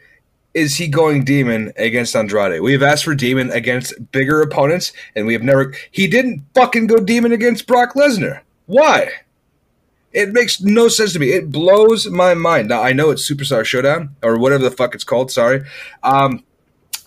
is 0.53 0.75
he 0.75 0.87
going 0.87 1.23
demon 1.23 1.71
against 1.77 2.15
Andrade? 2.15 2.61
We 2.61 2.73
have 2.73 2.83
asked 2.83 3.03
for 3.03 3.15
demon 3.15 3.51
against 3.51 3.93
bigger 4.11 4.41
opponents, 4.41 4.93
and 5.15 5.25
we 5.27 5.33
have 5.33 5.43
never. 5.43 5.73
He 5.91 6.07
didn't 6.07 6.43
fucking 6.53 6.87
go 6.87 6.97
demon 6.97 7.31
against 7.31 7.67
Brock 7.67 7.93
Lesnar. 7.93 8.41
Why? 8.65 9.11
It 10.11 10.33
makes 10.33 10.61
no 10.61 10.87
sense 10.87 11.13
to 11.13 11.19
me. 11.19 11.33
It 11.33 11.51
blows 11.51 12.07
my 12.07 12.33
mind. 12.33 12.69
Now 12.69 12.81
I 12.81 12.93
know 12.93 13.11
it's 13.11 13.29
Superstar 13.29 13.63
Showdown 13.63 14.15
or 14.23 14.37
whatever 14.39 14.63
the 14.63 14.71
fuck 14.71 14.95
it's 14.95 15.03
called. 15.03 15.31
Sorry. 15.31 15.63
Um, 16.03 16.43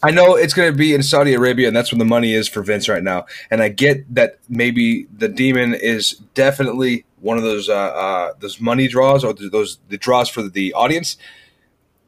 I 0.04 0.10
know 0.10 0.34
it's 0.34 0.54
going 0.54 0.70
to 0.70 0.76
be 0.76 0.94
in 0.94 1.02
Saudi 1.02 1.32
Arabia, 1.34 1.68
and 1.68 1.76
that's 1.76 1.92
where 1.92 1.98
the 1.98 2.04
money 2.04 2.34
is 2.34 2.48
for 2.48 2.62
Vince 2.62 2.88
right 2.88 3.02
now. 3.02 3.26
And 3.52 3.62
I 3.62 3.68
get 3.68 4.12
that 4.14 4.38
maybe 4.48 5.06
the 5.16 5.28
demon 5.28 5.74
is 5.74 6.12
definitely 6.34 7.04
one 7.20 7.36
of 7.36 7.44
those 7.44 7.68
uh, 7.68 7.74
uh, 7.74 8.32
those 8.40 8.60
money 8.60 8.88
draws 8.88 9.22
or 9.24 9.32
those 9.32 9.78
the 9.88 9.98
draws 9.98 10.28
for 10.28 10.42
the 10.42 10.74
audience. 10.74 11.16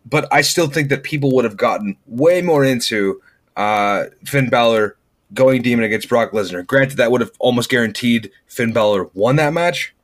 But 0.04 0.26
I 0.32 0.42
still 0.42 0.66
think 0.66 0.90
that 0.90 1.02
people 1.02 1.32
would 1.32 1.44
have 1.44 1.56
gotten 1.56 1.96
way 2.06 2.42
more 2.42 2.64
into 2.64 3.22
uh, 3.56 4.06
Finn 4.24 4.50
Balor 4.50 4.96
going 5.32 5.62
demon 5.62 5.84
against 5.84 6.08
Brock 6.08 6.32
Lesnar. 6.32 6.66
Granted, 6.66 6.96
that 6.96 7.10
would 7.10 7.20
have 7.20 7.32
almost 7.38 7.70
guaranteed 7.70 8.30
Finn 8.46 8.72
Balor 8.72 9.10
won 9.14 9.36
that 9.36 9.52
match. 9.52 9.94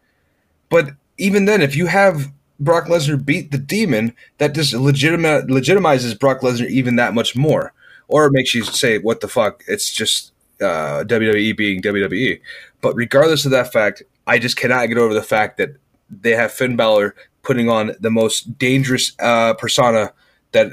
But 0.71 0.93
even 1.19 1.45
then, 1.45 1.61
if 1.61 1.77
you 1.77 1.87
have 1.87 2.33
Brock 2.59 2.87
Lesnar 2.87 3.23
beat 3.23 3.51
the 3.51 3.59
demon, 3.59 4.15
that 4.39 4.55
just 4.55 4.73
legitima- 4.73 5.47
legitimizes 5.49 6.19
Brock 6.19 6.41
Lesnar 6.41 6.69
even 6.69 6.97
that 6.97 7.15
much 7.15 7.37
more. 7.37 7.73
Or 8.09 8.27
it 8.27 8.33
makes 8.33 8.55
you 8.55 8.65
say, 8.65 8.99
what 8.99 9.21
the 9.21 9.29
fuck? 9.29 9.63
It's 9.69 9.91
just 9.91 10.33
uh, 10.61 11.05
WWE 11.05 11.57
being 11.57 11.83
WWE. 11.83 12.41
But 12.81 12.95
regardless 12.95 13.45
of 13.45 13.51
that 13.53 13.73
fact, 13.73 14.03
I 14.27 14.39
just 14.39 14.57
cannot 14.57 14.87
get 14.87 14.99
over 14.99 15.15
the 15.15 15.23
fact 15.23 15.59
that 15.59 15.77
they 16.11 16.33
have 16.33 16.53
Finn 16.53 16.77
Balor 16.77 17.15
putting 17.43 17.69
on 17.69 17.93
the 18.01 18.11
most 18.11 18.59
dangerous 18.59 19.13
uh, 19.19 19.55
persona 19.55 20.13
that 20.53 20.73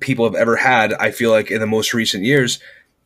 people 0.00 0.24
have 0.24 0.34
ever 0.34 0.56
had, 0.56 0.94
I 0.94 1.10
feel 1.10 1.30
like, 1.30 1.50
in 1.50 1.60
the 1.60 1.66
most 1.66 1.94
recent 1.94 2.24
years 2.24 2.58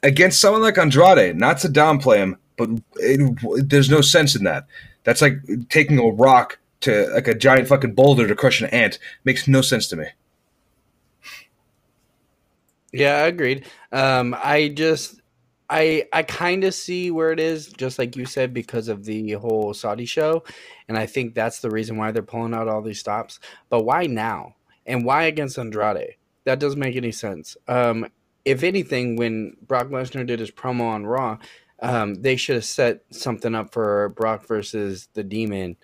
against 0.02 0.40
someone 0.40 0.62
like 0.62 0.78
Andrade. 0.78 1.36
Not 1.36 1.58
to 1.58 1.68
downplay 1.68 2.16
him, 2.18 2.38
but 2.56 2.70
it, 2.96 3.68
there's 3.68 3.90
no 3.90 4.00
sense 4.00 4.34
in 4.34 4.44
that. 4.44 4.66
That's 5.04 5.22
like 5.22 5.34
taking 5.68 5.98
a 5.98 6.08
rock 6.08 6.58
to 6.80 7.08
like 7.14 7.28
a 7.28 7.34
giant 7.34 7.68
fucking 7.68 7.94
boulder 7.94 8.26
to 8.26 8.34
crush 8.34 8.60
an 8.60 8.70
ant. 8.70 8.98
Makes 9.24 9.48
no 9.48 9.62
sense 9.62 9.88
to 9.88 9.96
me. 9.96 10.06
Yeah, 12.92 13.24
agreed. 13.24 13.64
Um, 13.90 14.36
I 14.38 14.68
just, 14.68 15.20
I, 15.70 16.06
I 16.12 16.22
kind 16.22 16.62
of 16.64 16.74
see 16.74 17.10
where 17.10 17.32
it 17.32 17.40
is, 17.40 17.68
just 17.68 17.98
like 17.98 18.16
you 18.16 18.26
said, 18.26 18.52
because 18.52 18.88
of 18.88 19.04
the 19.04 19.32
whole 19.32 19.72
Saudi 19.72 20.04
show, 20.04 20.44
and 20.88 20.98
I 20.98 21.06
think 21.06 21.34
that's 21.34 21.60
the 21.60 21.70
reason 21.70 21.96
why 21.96 22.10
they're 22.10 22.22
pulling 22.22 22.52
out 22.52 22.68
all 22.68 22.82
these 22.82 23.00
stops. 23.00 23.40
But 23.70 23.84
why 23.84 24.04
now? 24.04 24.56
And 24.84 25.06
why 25.06 25.24
against 25.24 25.58
Andrade? 25.58 26.16
That 26.44 26.58
doesn't 26.58 26.78
make 26.78 26.96
any 26.96 27.12
sense. 27.12 27.56
Um, 27.68 28.08
if 28.44 28.62
anything, 28.62 29.16
when 29.16 29.56
Brock 29.66 29.86
Lesnar 29.86 30.26
did 30.26 30.40
his 30.40 30.50
promo 30.50 30.82
on 30.82 31.06
Raw, 31.06 31.38
um, 31.82 32.14
they 32.14 32.36
should 32.36 32.54
have 32.54 32.64
set 32.64 33.02
something 33.10 33.54
up 33.54 33.72
for 33.72 34.10
Brock 34.10 34.46
versus 34.46 35.08
the 35.14 35.24
Demon 35.24 35.76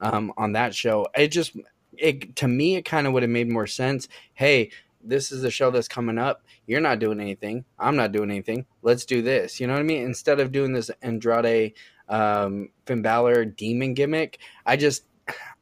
um, 0.00 0.32
on 0.36 0.52
that 0.52 0.74
show. 0.74 1.08
It 1.16 1.28
just, 1.28 1.56
it 1.96 2.36
to 2.36 2.46
me, 2.46 2.76
it 2.76 2.82
kind 2.82 3.06
of 3.06 3.12
would 3.14 3.22
have 3.22 3.30
made 3.30 3.50
more 3.50 3.66
sense. 3.66 4.06
Hey, 4.34 4.70
this 5.02 5.32
is 5.32 5.42
the 5.42 5.50
show 5.50 5.70
that's 5.70 5.88
coming 5.88 6.18
up. 6.18 6.42
You're 6.66 6.80
not 6.80 6.98
doing 6.98 7.20
anything. 7.20 7.64
I'm 7.78 7.96
not 7.96 8.12
doing 8.12 8.30
anything. 8.30 8.66
Let's 8.82 9.06
do 9.06 9.22
this. 9.22 9.58
You 9.58 9.66
know 9.66 9.72
what 9.72 9.80
I 9.80 9.84
mean? 9.84 10.04
Instead 10.04 10.40
of 10.40 10.52
doing 10.52 10.72
this 10.72 10.90
Andrade 11.02 11.72
um, 12.08 12.68
Finn 12.84 13.02
Balor 13.02 13.46
demon 13.46 13.94
gimmick, 13.94 14.38
I 14.66 14.76
just 14.76 15.04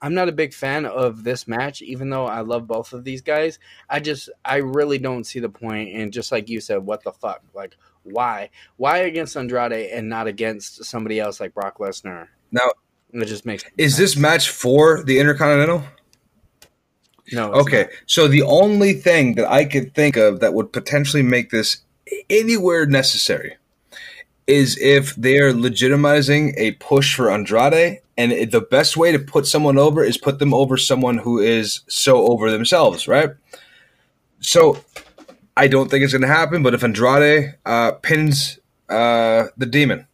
I'm 0.03 0.13
not 0.13 0.29
a 0.29 0.33
big 0.33 0.53
fan 0.53 0.85
of 0.85 1.25
this 1.25 1.49
match, 1.49 1.81
even 1.83 2.11
though 2.11 2.27
I 2.27 2.41
love 2.41 2.67
both 2.67 2.93
of 2.93 3.05
these 3.05 3.23
guys. 3.23 3.59
I 3.89 4.01
just 4.01 4.29
I 4.45 4.57
really 4.57 4.99
don't 4.99 5.25
see 5.25 5.41
the 5.41 5.49
point. 5.49 5.95
And 5.95 6.13
just 6.13 6.33
like 6.33 6.49
you 6.49 6.61
said, 6.61 6.79
what 6.79 7.05
the 7.05 7.13
fuck? 7.13 7.43
Like 7.55 7.77
why? 8.05 8.51
Why 8.77 8.99
against 8.99 9.37
Andrade 9.37 9.91
and 9.93 10.09
not 10.09 10.27
against 10.27 10.85
somebody 10.85 11.19
else 11.21 11.41
like 11.41 11.55
Brock 11.55 11.79
Lesnar? 11.79 12.29
Now, 12.53 12.71
It 13.13 13.25
just 13.27 13.45
makes 13.47 13.65
is 13.79 13.97
this 13.97 14.17
match 14.17 14.49
for 14.51 15.03
the 15.03 15.19
Intercontinental? 15.19 15.83
no 17.33 17.53
Okay, 17.53 17.89
so 18.07 18.29
the 18.29 18.43
only 18.43 18.93
thing 18.93 19.35
that 19.37 19.51
I 19.51 19.65
could 19.65 19.95
think 19.95 20.17
of 20.17 20.41
that 20.41 20.55
would 20.55 20.73
potentially 20.73 21.23
make 21.23 21.51
this 21.51 21.79
anywhere 22.29 22.87
necessary 22.87 23.57
is 24.47 24.77
if 24.79 25.15
they 25.17 25.39
are 25.39 25.53
legitimizing 25.55 26.53
a 26.59 26.73
push 26.73 27.15
for 27.15 27.31
Andrade, 27.31 28.01
and 28.19 28.31
it- 28.31 28.51
the 28.51 28.61
best 28.61 28.95
way 28.97 29.11
to 29.11 29.19
put 29.19 29.47
someone 29.47 29.79
over 29.79 30.05
is 30.05 30.19
put 30.19 30.39
them 30.39 30.53
over 30.53 30.77
someone 30.77 31.17
who 31.19 31.39
is 31.41 31.81
so 31.89 32.27
over 32.27 32.51
themselves, 32.51 33.09
right? 33.09 33.31
So 34.41 34.77
I 35.57 35.69
don't 35.69 35.91
think 35.91 36.03
it's 36.03 36.13
going 36.13 36.23
to 36.23 36.29
happen, 36.29 36.63
but 36.63 36.75
if 36.75 36.83
Andrade 36.83 37.55
uh, 37.65 37.93
pins 37.93 38.59
uh, 38.89 39.45
the 39.57 39.67
demon, 39.67 40.07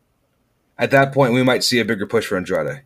at 0.78 0.90
that 0.90 1.12
point 1.12 1.32
we 1.32 1.42
might 1.42 1.64
see 1.64 1.80
a 1.80 1.84
bigger 1.84 2.06
push 2.06 2.26
for 2.26 2.36
Andrade. 2.36 2.82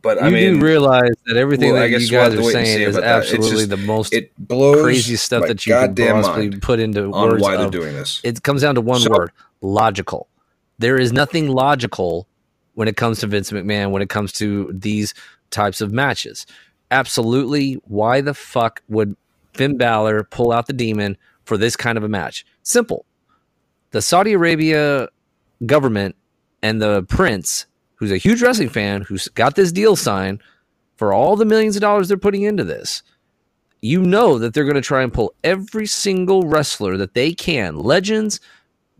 But 0.00 0.18
You 0.20 0.24
I 0.26 0.30
mean, 0.30 0.58
do 0.58 0.64
realize 0.64 1.12
that 1.26 1.36
everything 1.36 1.72
well, 1.74 1.82
I 1.82 1.86
that 1.86 1.88
guess 1.90 2.10
you 2.10 2.16
we'll 2.16 2.30
guys 2.30 2.34
are 2.34 2.36
and 2.38 2.46
see 2.46 2.52
saying 2.52 2.80
is 2.82 2.96
about 2.96 3.04
that. 3.06 3.18
It's 3.24 3.32
absolutely 3.34 3.58
just- 3.58 3.70
the 3.70 3.76
most 3.76 4.12
it 4.14 4.32
blows 4.38 4.82
crazy 4.82 5.16
stuff 5.16 5.46
that 5.46 5.66
you 5.66 5.74
can 5.74 5.94
possibly 5.94 6.50
put 6.58 6.80
into 6.80 7.12
on 7.12 7.30
words. 7.30 7.42
why 7.42 7.56
they're 7.56 7.66
of- 7.66 7.72
doing 7.72 7.92
this. 7.92 8.20
it 8.24 8.42
comes 8.42 8.62
down 8.62 8.74
to 8.76 8.80
one 8.80 9.00
So- 9.00 9.10
word: 9.10 9.30
logical. 9.60 10.28
There 10.78 10.98
is 10.98 11.12
nothing 11.12 11.48
logical 11.48 12.26
when 12.74 12.88
it 12.88 12.96
comes 12.96 13.20
to 13.20 13.26
Vince 13.26 13.50
McMahon. 13.52 13.90
When 13.90 14.00
it 14.02 14.08
comes 14.08 14.32
to 14.34 14.70
these 14.72 15.12
types 15.50 15.80
of 15.82 15.92
matches, 15.92 16.46
absolutely. 16.90 17.74
Why 17.84 18.22
the 18.22 18.32
fuck 18.34 18.80
would 18.88 19.14
Finn 19.52 19.76
Balor 19.76 20.24
pull 20.24 20.52
out 20.52 20.66
the 20.66 20.72
demon 20.72 21.18
for 21.44 21.56
this 21.56 21.76
kind 21.76 21.98
of 21.98 22.04
a 22.04 22.08
match? 22.08 22.44
Simple. 22.62 23.04
The 23.90 24.02
Saudi 24.02 24.32
Arabia 24.32 25.08
government 25.66 26.16
and 26.62 26.80
the 26.80 27.02
prince, 27.04 27.66
who's 27.96 28.12
a 28.12 28.16
huge 28.16 28.42
wrestling 28.42 28.68
fan, 28.68 29.02
who's 29.02 29.28
got 29.28 29.54
this 29.54 29.72
deal 29.72 29.96
signed 29.96 30.40
for 30.96 31.12
all 31.12 31.36
the 31.36 31.44
millions 31.44 31.76
of 31.76 31.82
dollars 31.82 32.08
they're 32.08 32.16
putting 32.16 32.42
into 32.42 32.64
this, 32.64 33.02
you 33.80 34.00
know 34.00 34.38
that 34.38 34.54
they're 34.54 34.64
going 34.64 34.74
to 34.76 34.80
try 34.80 35.02
and 35.02 35.12
pull 35.12 35.34
every 35.42 35.86
single 35.86 36.46
wrestler 36.46 36.96
that 36.96 37.14
they 37.14 37.32
can, 37.32 37.76
legends, 37.78 38.40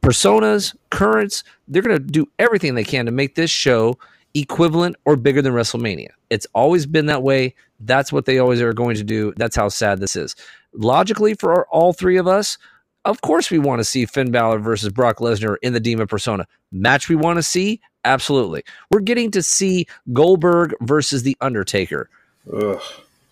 personas, 0.02 0.74
currents. 0.90 1.44
They're 1.68 1.82
going 1.82 1.96
to 1.96 2.04
do 2.04 2.26
everything 2.38 2.74
they 2.74 2.84
can 2.84 3.06
to 3.06 3.12
make 3.12 3.36
this 3.36 3.50
show 3.50 3.96
equivalent 4.34 4.96
or 5.04 5.14
bigger 5.14 5.42
than 5.42 5.52
WrestleMania. 5.52 6.08
It's 6.30 6.46
always 6.54 6.86
been 6.86 7.06
that 7.06 7.22
way. 7.22 7.54
That's 7.80 8.12
what 8.12 8.24
they 8.24 8.38
always 8.38 8.60
are 8.60 8.72
going 8.72 8.96
to 8.96 9.04
do. 9.04 9.32
That's 9.36 9.54
how 9.54 9.68
sad 9.68 10.00
this 10.00 10.16
is. 10.16 10.34
Logically, 10.74 11.34
for 11.34 11.66
all 11.68 11.92
three 11.92 12.16
of 12.16 12.26
us, 12.26 12.58
of 13.04 13.20
course, 13.20 13.50
we 13.50 13.58
want 13.58 13.80
to 13.80 13.84
see 13.84 14.06
Finn 14.06 14.30
Balor 14.30 14.60
versus 14.60 14.92
Brock 14.92 15.18
Lesnar 15.18 15.56
in 15.62 15.72
the 15.72 15.80
Demon 15.80 16.06
persona. 16.06 16.46
Match 16.70 17.08
we 17.08 17.16
want 17.16 17.36
to 17.38 17.42
see? 17.42 17.80
Absolutely. 18.04 18.62
We're 18.90 19.00
getting 19.00 19.30
to 19.32 19.42
see 19.42 19.86
Goldberg 20.12 20.74
versus 20.80 21.22
The 21.22 21.36
Undertaker. 21.40 22.08
Ugh. 22.52 22.80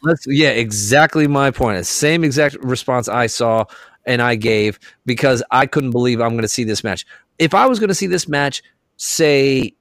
Let's, 0.03 0.27
yeah, 0.27 0.51
exactly 0.51 1.27
my 1.27 1.51
point. 1.51 1.85
Same 1.87 2.25
exact 2.25 2.57
response 2.63 3.09
I 3.09 3.27
saw 3.27 3.65
and 4.07 4.23
I 4.23 4.35
gave 4.35 4.79
because 5.05 5.43
I 5.51 5.67
couldn't 5.67 5.91
believe 5.91 6.21
I'm 6.21 6.31
going 6.31 6.43
to 6.43 6.49
see 6.49 6.65
this 6.65 6.83
match. 6.83 7.05
If 7.39 7.55
I 7.55 7.67
was 7.67 7.79
going 7.79 7.89
to 7.89 7.95
see 7.95 8.07
this 8.07 8.27
match, 8.27 8.63
say 8.97 9.75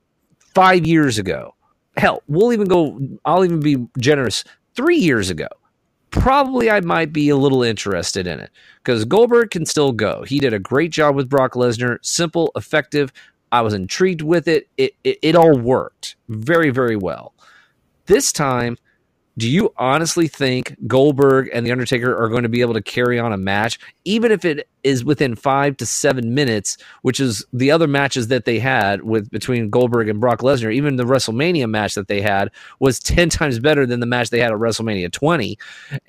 five 0.53 0.85
years 0.85 1.17
ago, 1.17 1.55
hell, 1.97 2.21
we'll 2.27 2.53
even 2.53 2.67
go, 2.67 2.99
I'll 3.25 3.45
even 3.45 3.59
be 3.59 3.77
generous, 3.97 4.43
three 4.75 4.97
years 4.97 5.29
ago, 5.29 5.47
probably 6.11 6.69
I 6.71 6.81
might 6.81 7.13
be 7.13 7.29
a 7.29 7.35
little 7.37 7.63
interested 7.63 8.27
in 8.27 8.39
it 8.39 8.51
because 8.83 9.05
Goldberg 9.05 9.51
can 9.51 9.65
still 9.65 9.91
go. 9.91 10.23
He 10.23 10.39
did 10.39 10.53
a 10.53 10.59
great 10.59 10.91
job 10.91 11.15
with 11.15 11.29
Brock 11.29 11.53
Lesnar, 11.53 11.97
simple, 12.01 12.51
effective. 12.55 13.11
I 13.51 13.61
was 13.61 13.73
intrigued 13.73 14.21
with 14.21 14.47
it. 14.47 14.67
It, 14.77 14.95
it, 15.03 15.19
it 15.21 15.35
all 15.35 15.57
worked 15.57 16.15
very, 16.27 16.69
very 16.69 16.95
well. 16.95 17.33
This 18.05 18.31
time, 18.31 18.77
do 19.39 19.49
you 19.49 19.73
honestly 19.77 20.27
think 20.27 20.75
Goldberg 20.85 21.49
and 21.53 21.65
The 21.65 21.71
Undertaker 21.71 22.15
are 22.21 22.27
going 22.27 22.43
to 22.43 22.49
be 22.49 22.59
able 22.59 22.73
to 22.73 22.81
carry 22.81 23.17
on 23.17 23.31
a 23.31 23.37
match, 23.37 23.79
even 24.03 24.33
if 24.33 24.43
it 24.43 24.67
is 24.83 25.05
within 25.05 25.33
five 25.33 25.77
to 25.77 25.85
seven 25.85 26.33
minutes, 26.33 26.77
which 27.03 27.21
is 27.21 27.45
the 27.53 27.71
other 27.71 27.87
matches 27.87 28.27
that 28.27 28.43
they 28.43 28.59
had 28.59 29.03
with 29.03 29.31
between 29.31 29.69
Goldberg 29.69 30.09
and 30.09 30.19
Brock 30.19 30.39
Lesnar? 30.39 30.73
Even 30.73 30.97
the 30.97 31.05
WrestleMania 31.05 31.69
match 31.69 31.95
that 31.95 32.09
they 32.09 32.19
had 32.19 32.51
was 32.79 32.99
10 32.99 33.29
times 33.29 33.59
better 33.59 33.85
than 33.85 34.01
the 34.01 34.05
match 34.05 34.29
they 34.29 34.41
had 34.41 34.51
at 34.51 34.57
WrestleMania 34.57 35.09
20. 35.09 35.57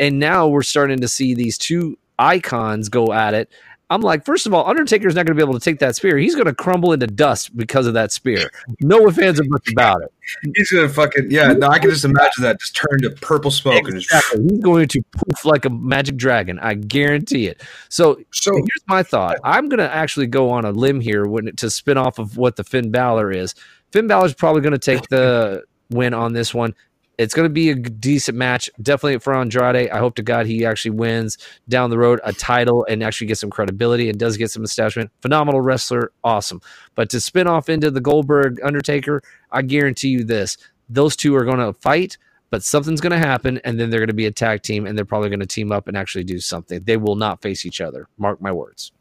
And 0.00 0.18
now 0.18 0.48
we're 0.48 0.62
starting 0.62 0.98
to 1.00 1.08
see 1.08 1.32
these 1.32 1.56
two 1.56 1.96
icons 2.18 2.88
go 2.88 3.12
at 3.12 3.32
it 3.32 3.48
I'm 3.90 4.02
like, 4.02 4.24
first 4.24 4.46
of 4.46 4.54
all, 4.54 4.68
Undertaker's 4.68 5.16
not 5.16 5.26
going 5.26 5.36
to 5.36 5.44
be 5.44 5.44
able 5.44 5.58
to 5.58 5.64
take 5.64 5.80
that 5.80 5.96
spear. 5.96 6.16
He's 6.16 6.36
going 6.36 6.46
to 6.46 6.54
crumble 6.54 6.92
into 6.92 7.08
dust 7.08 7.56
because 7.56 7.88
of 7.88 7.94
that 7.94 8.12
spear. 8.12 8.48
No 8.80 9.08
offense 9.08 9.40
much 9.48 9.72
about 9.72 10.02
it. 10.02 10.12
He's 10.54 10.70
going 10.70 10.86
to 10.86 10.94
fucking 10.94 11.28
yeah. 11.28 11.52
No, 11.52 11.66
I 11.66 11.80
can 11.80 11.90
just 11.90 12.04
imagine 12.04 12.44
that 12.44 12.60
just 12.60 12.76
turn 12.76 13.02
to 13.02 13.10
purple 13.10 13.50
smoke 13.50 13.88
exactly. 13.88 14.38
and 14.38 14.48
just. 14.48 14.54
He's 14.54 14.62
going 14.62 14.86
to 14.88 15.02
poof 15.10 15.44
like 15.44 15.64
a 15.64 15.70
magic 15.70 16.16
dragon. 16.16 16.60
I 16.60 16.74
guarantee 16.74 17.48
it. 17.48 17.62
So, 17.88 18.20
so 18.30 18.54
here's 18.54 18.84
my 18.86 19.02
thought. 19.02 19.38
I'm 19.42 19.68
going 19.68 19.78
to 19.78 19.92
actually 19.92 20.28
go 20.28 20.50
on 20.50 20.64
a 20.64 20.70
limb 20.70 21.00
here 21.00 21.26
when 21.26 21.54
to 21.56 21.68
spin 21.68 21.98
off 21.98 22.20
of 22.20 22.36
what 22.36 22.54
the 22.54 22.62
Finn 22.62 22.92
Balor 22.92 23.32
is. 23.32 23.56
Finn 23.90 24.06
Balor's 24.06 24.34
probably 24.34 24.62
going 24.62 24.72
to 24.72 24.78
take 24.78 25.08
the 25.08 25.64
win 25.90 26.14
on 26.14 26.32
this 26.32 26.54
one. 26.54 26.76
It's 27.20 27.34
going 27.34 27.44
to 27.44 27.52
be 27.52 27.68
a 27.70 27.74
decent 27.74 28.38
match, 28.38 28.70
definitely 28.80 29.18
for 29.18 29.34
Andrade. 29.34 29.90
I 29.90 29.98
hope 29.98 30.14
to 30.14 30.22
God 30.22 30.46
he 30.46 30.64
actually 30.64 30.92
wins 30.92 31.36
down 31.68 31.90
the 31.90 31.98
road 31.98 32.18
a 32.24 32.32
title 32.32 32.86
and 32.88 33.02
actually 33.02 33.26
gets 33.26 33.40
some 33.40 33.50
credibility 33.50 34.08
and 34.08 34.18
does 34.18 34.38
get 34.38 34.50
some 34.50 34.64
establishment. 34.64 35.10
Phenomenal 35.20 35.60
wrestler, 35.60 36.12
awesome. 36.24 36.62
But 36.94 37.10
to 37.10 37.20
spin 37.20 37.46
off 37.46 37.68
into 37.68 37.90
the 37.90 38.00
Goldberg 38.00 38.58
Undertaker, 38.64 39.22
I 39.50 39.62
guarantee 39.62 40.08
you 40.08 40.24
this: 40.24 40.56
those 40.88 41.14
two 41.14 41.36
are 41.36 41.44
going 41.44 41.58
to 41.58 41.74
fight 41.74 42.16
but 42.50 42.64
something's 42.64 43.00
going 43.00 43.12
to 43.12 43.18
happen 43.18 43.60
and 43.64 43.78
then 43.78 43.90
they're 43.90 44.00
going 44.00 44.08
to 44.08 44.14
be 44.14 44.26
a 44.26 44.32
tag 44.32 44.62
team 44.62 44.84
and 44.84 44.98
they're 44.98 45.04
probably 45.04 45.28
going 45.28 45.40
to 45.40 45.46
team 45.46 45.70
up 45.70 45.86
and 45.86 45.96
actually 45.96 46.24
do 46.24 46.40
something 46.40 46.82
they 46.82 46.96
will 46.96 47.14
not 47.14 47.40
face 47.40 47.64
each 47.64 47.80
other 47.80 48.08
mark 48.18 48.40
my 48.40 48.52
words 48.52 48.92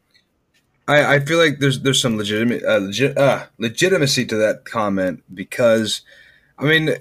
i, 0.88 1.16
I 1.16 1.20
feel 1.20 1.38
like 1.38 1.58
there's 1.58 1.80
there's 1.80 2.00
some 2.00 2.16
legitimate 2.16 2.62
uh, 2.64 2.78
legit, 2.78 3.18
uh, 3.18 3.46
legitimacy 3.58 4.24
to 4.26 4.36
that 4.36 4.64
comment 4.64 5.22
because 5.34 6.02
i 6.58 6.64
mean 6.64 6.94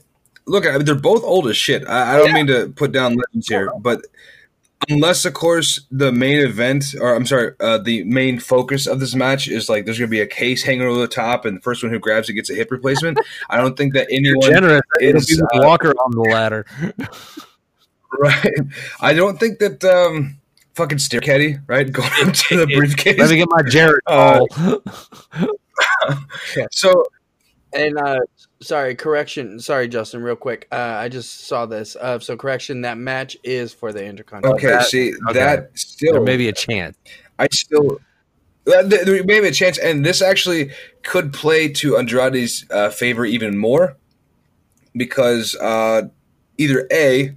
look, 0.49 0.65
I 0.65 0.73
mean, 0.77 0.85
they're 0.85 0.95
both 0.95 1.23
old 1.23 1.47
as 1.47 1.57
shit. 1.57 1.87
I, 1.87 2.15
I 2.15 2.17
don't 2.17 2.27
yeah. 2.27 2.33
mean 2.33 2.47
to 2.47 2.69
put 2.75 2.91
down 2.91 3.15
legends 3.15 3.47
here, 3.47 3.71
but 3.79 4.01
unless, 4.89 5.25
of 5.25 5.33
course, 5.33 5.81
the 5.91 6.11
main 6.11 6.39
event, 6.39 6.95
or 6.99 7.15
I'm 7.15 7.25
sorry, 7.25 7.53
uh, 7.59 7.77
the 7.77 8.03
main 8.03 8.39
focus 8.39 8.87
of 8.87 8.99
this 8.99 9.15
match 9.15 9.47
is 9.47 9.69
like 9.69 9.85
there's 9.85 9.99
going 9.99 10.09
to 10.09 10.11
be 10.11 10.21
a 10.21 10.27
case 10.27 10.63
hanging 10.63 10.87
over 10.87 10.99
the 10.99 11.07
top, 11.07 11.45
and 11.45 11.57
the 11.57 11.61
first 11.61 11.83
one 11.83 11.91
who 11.91 11.99
grabs 11.99 12.29
it 12.29 12.33
gets 12.33 12.49
a 12.49 12.55
hip 12.55 12.71
replacement. 12.71 13.19
I 13.49 13.57
don't 13.57 13.77
think 13.77 13.93
that 13.93 14.07
anyone 14.11 14.41
generous 14.41 14.81
is 14.99 15.41
uh, 15.41 15.45
Walker 15.55 15.91
on 15.91 16.11
the 16.11 16.21
ladder. 16.21 16.65
right. 18.19 18.53
I 19.01 19.13
don't 19.13 19.39
think 19.39 19.59
that. 19.59 19.83
um 19.83 20.35
Fucking 20.75 20.99
stair 20.99 21.19
caddy, 21.19 21.57
right? 21.67 21.91
Going 21.91 22.09
into 22.21 22.55
the 22.55 22.65
briefcase. 22.77 23.17
Let 23.17 23.29
me 23.29 23.35
get 23.35 23.49
my 23.49 23.63
Jared. 23.63 23.99
Uh, 24.07 24.45
so 26.71 27.03
and 27.73 27.97
uh, 27.97 28.19
sorry, 28.61 28.95
correction. 28.95 29.59
Sorry, 29.59 29.87
Justin, 29.87 30.21
real 30.21 30.35
quick. 30.35 30.67
Uh, 30.71 30.75
I 30.75 31.09
just 31.09 31.47
saw 31.47 31.65
this. 31.65 31.95
Uh, 31.95 32.19
so 32.19 32.35
correction, 32.35 32.81
that 32.81 32.97
match 32.97 33.37
is 33.43 33.73
for 33.73 33.91
the 33.91 34.03
Intercontinental. 34.03 34.57
Okay, 34.57 34.67
that, 34.67 34.85
see 34.85 35.13
okay. 35.29 35.39
that 35.39 35.77
still 35.77 36.13
there 36.13 36.21
may 36.21 36.37
be 36.37 36.49
a 36.49 36.53
chance. 36.53 36.97
I 37.37 37.47
still 37.51 37.99
there 38.65 39.23
may 39.23 39.39
be 39.39 39.47
a 39.47 39.51
chance, 39.51 39.77
and 39.77 40.05
this 40.05 40.21
actually 40.21 40.71
could 41.03 41.33
play 41.33 41.69
to 41.69 41.97
Andrade's 41.97 42.65
uh, 42.71 42.89
favor 42.89 43.25
even 43.25 43.57
more 43.57 43.97
because 44.95 45.55
uh, 45.55 46.03
either 46.57 46.87
a 46.91 47.35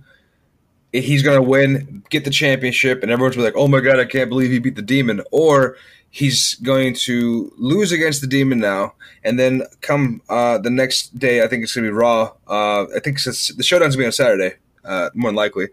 he's 0.93 1.23
going 1.23 1.37
to 1.37 1.43
win, 1.43 2.03
get 2.11 2.25
the 2.25 2.31
championship, 2.31 3.03
and 3.03 3.11
everyone's 3.11 3.37
be 3.37 3.43
like, 3.43 3.57
"Oh 3.57 3.69
my 3.69 3.81
god, 3.81 3.99
I 3.99 4.05
can't 4.05 4.29
believe 4.29 4.51
he 4.51 4.59
beat 4.59 4.77
the 4.77 4.83
Demon," 4.83 5.23
or 5.31 5.77
he's 6.13 6.57
going 6.57 6.95
to 6.95 7.51
lose 7.57 7.91
against 7.91 8.21
the 8.21 8.27
demon 8.27 8.59
now, 8.59 8.95
and 9.25 9.41
then 9.41 9.63
come 9.81 10.21
uh, 10.29 10.59
the 10.59 10.71
next 10.71 11.19
day. 11.19 11.43
I 11.43 11.49
think 11.49 11.65
it's 11.65 11.75
going 11.75 11.87
to 11.87 11.91
be 11.91 11.97
Raw. 11.97 12.33
Uh, 12.47 12.85
I 12.95 13.01
think 13.03 13.21
the 13.23 13.33
showdown's 13.63 13.97
going 13.97 13.99
to 13.99 13.99
be 13.99 14.07
on 14.07 14.13
Saturday, 14.13 14.57
uh, 14.85 15.11
more 15.15 15.31
than 15.31 15.37
likely. 15.37 15.69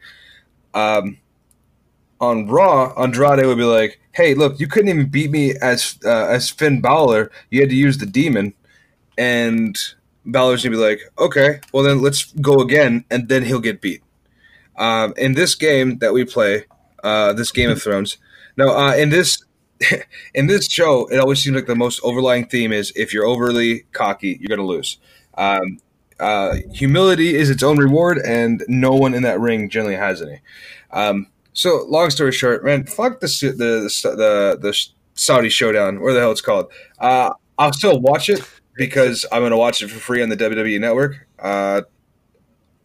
Um, 0.73 1.17
on 2.21 2.47
Raw, 2.47 2.93
Andrade 2.97 3.45
would 3.45 3.57
be 3.57 3.63
like, 3.63 3.99
"Hey, 4.13 4.33
look, 4.33 4.59
you 4.59 4.67
couldn't 4.67 4.89
even 4.89 5.09
beat 5.09 5.29
me 5.29 5.55
as 5.61 5.99
uh, 6.05 6.27
as 6.27 6.49
Finn 6.49 6.81
Balor. 6.81 7.31
You 7.51 7.59
had 7.59 7.69
to 7.69 7.75
use 7.75 7.97
the 7.97 8.05
demon," 8.05 8.53
and 9.17 9.77
Balor's 10.25 10.63
gonna 10.63 10.75
be 10.75 10.81
like, 10.81 11.01
"Okay, 11.17 11.59
well 11.73 11.83
then 11.83 12.01
let's 12.01 12.31
go 12.33 12.61
again," 12.61 13.03
and 13.11 13.27
then 13.27 13.43
he'll 13.43 13.59
get 13.59 13.81
beat. 13.81 14.01
Um, 14.77 15.13
in 15.17 15.33
this 15.33 15.55
game 15.55 15.97
that 15.97 16.13
we 16.13 16.23
play, 16.23 16.63
uh, 17.03 17.33
this 17.33 17.51
Game 17.51 17.69
of 17.69 17.81
Thrones. 17.81 18.17
Now, 18.55 18.69
uh, 18.69 18.95
in 18.95 19.09
this 19.09 19.43
in 20.33 20.47
this 20.47 20.69
show, 20.69 21.07
it 21.07 21.17
always 21.17 21.41
seems 21.41 21.55
like 21.55 21.67
the 21.67 21.75
most 21.75 21.99
overlying 22.03 22.45
theme 22.45 22.71
is 22.71 22.91
if 22.95 23.13
you're 23.13 23.25
overly 23.25 23.85
cocky, 23.91 24.37
you're 24.39 24.55
going 24.55 24.59
to 24.59 24.65
lose. 24.65 24.97
Um, 25.37 25.79
uh, 26.19 26.57
humility 26.73 27.35
is 27.35 27.49
its 27.49 27.63
own 27.63 27.77
reward, 27.77 28.19
and 28.19 28.63
no 28.67 28.91
one 28.91 29.13
in 29.13 29.23
that 29.23 29.39
ring 29.39 29.69
generally 29.69 29.95
has 29.95 30.21
any. 30.21 30.41
Um, 30.91 31.27
so, 31.53 31.85
long 31.87 32.09
story 32.09 32.31
short, 32.31 32.63
man, 32.63 32.85
fuck 32.85 33.21
the 33.21 33.27
the 33.27 34.15
the, 34.15 34.57
the 34.59 34.87
Saudi 35.13 35.49
showdown, 35.49 36.01
where 36.01 36.13
the 36.13 36.19
hell 36.19 36.31
it's 36.31 36.41
called. 36.41 36.71
Uh, 36.99 37.31
I'll 37.57 37.73
still 37.73 37.99
watch 37.99 38.29
it 38.29 38.41
because 38.75 39.25
I'm 39.31 39.41
going 39.41 39.51
to 39.51 39.57
watch 39.57 39.81
it 39.81 39.89
for 39.89 39.99
free 39.99 40.21
on 40.21 40.29
the 40.29 40.37
WWE 40.37 40.79
network. 40.79 41.27
Uh, 41.37 41.81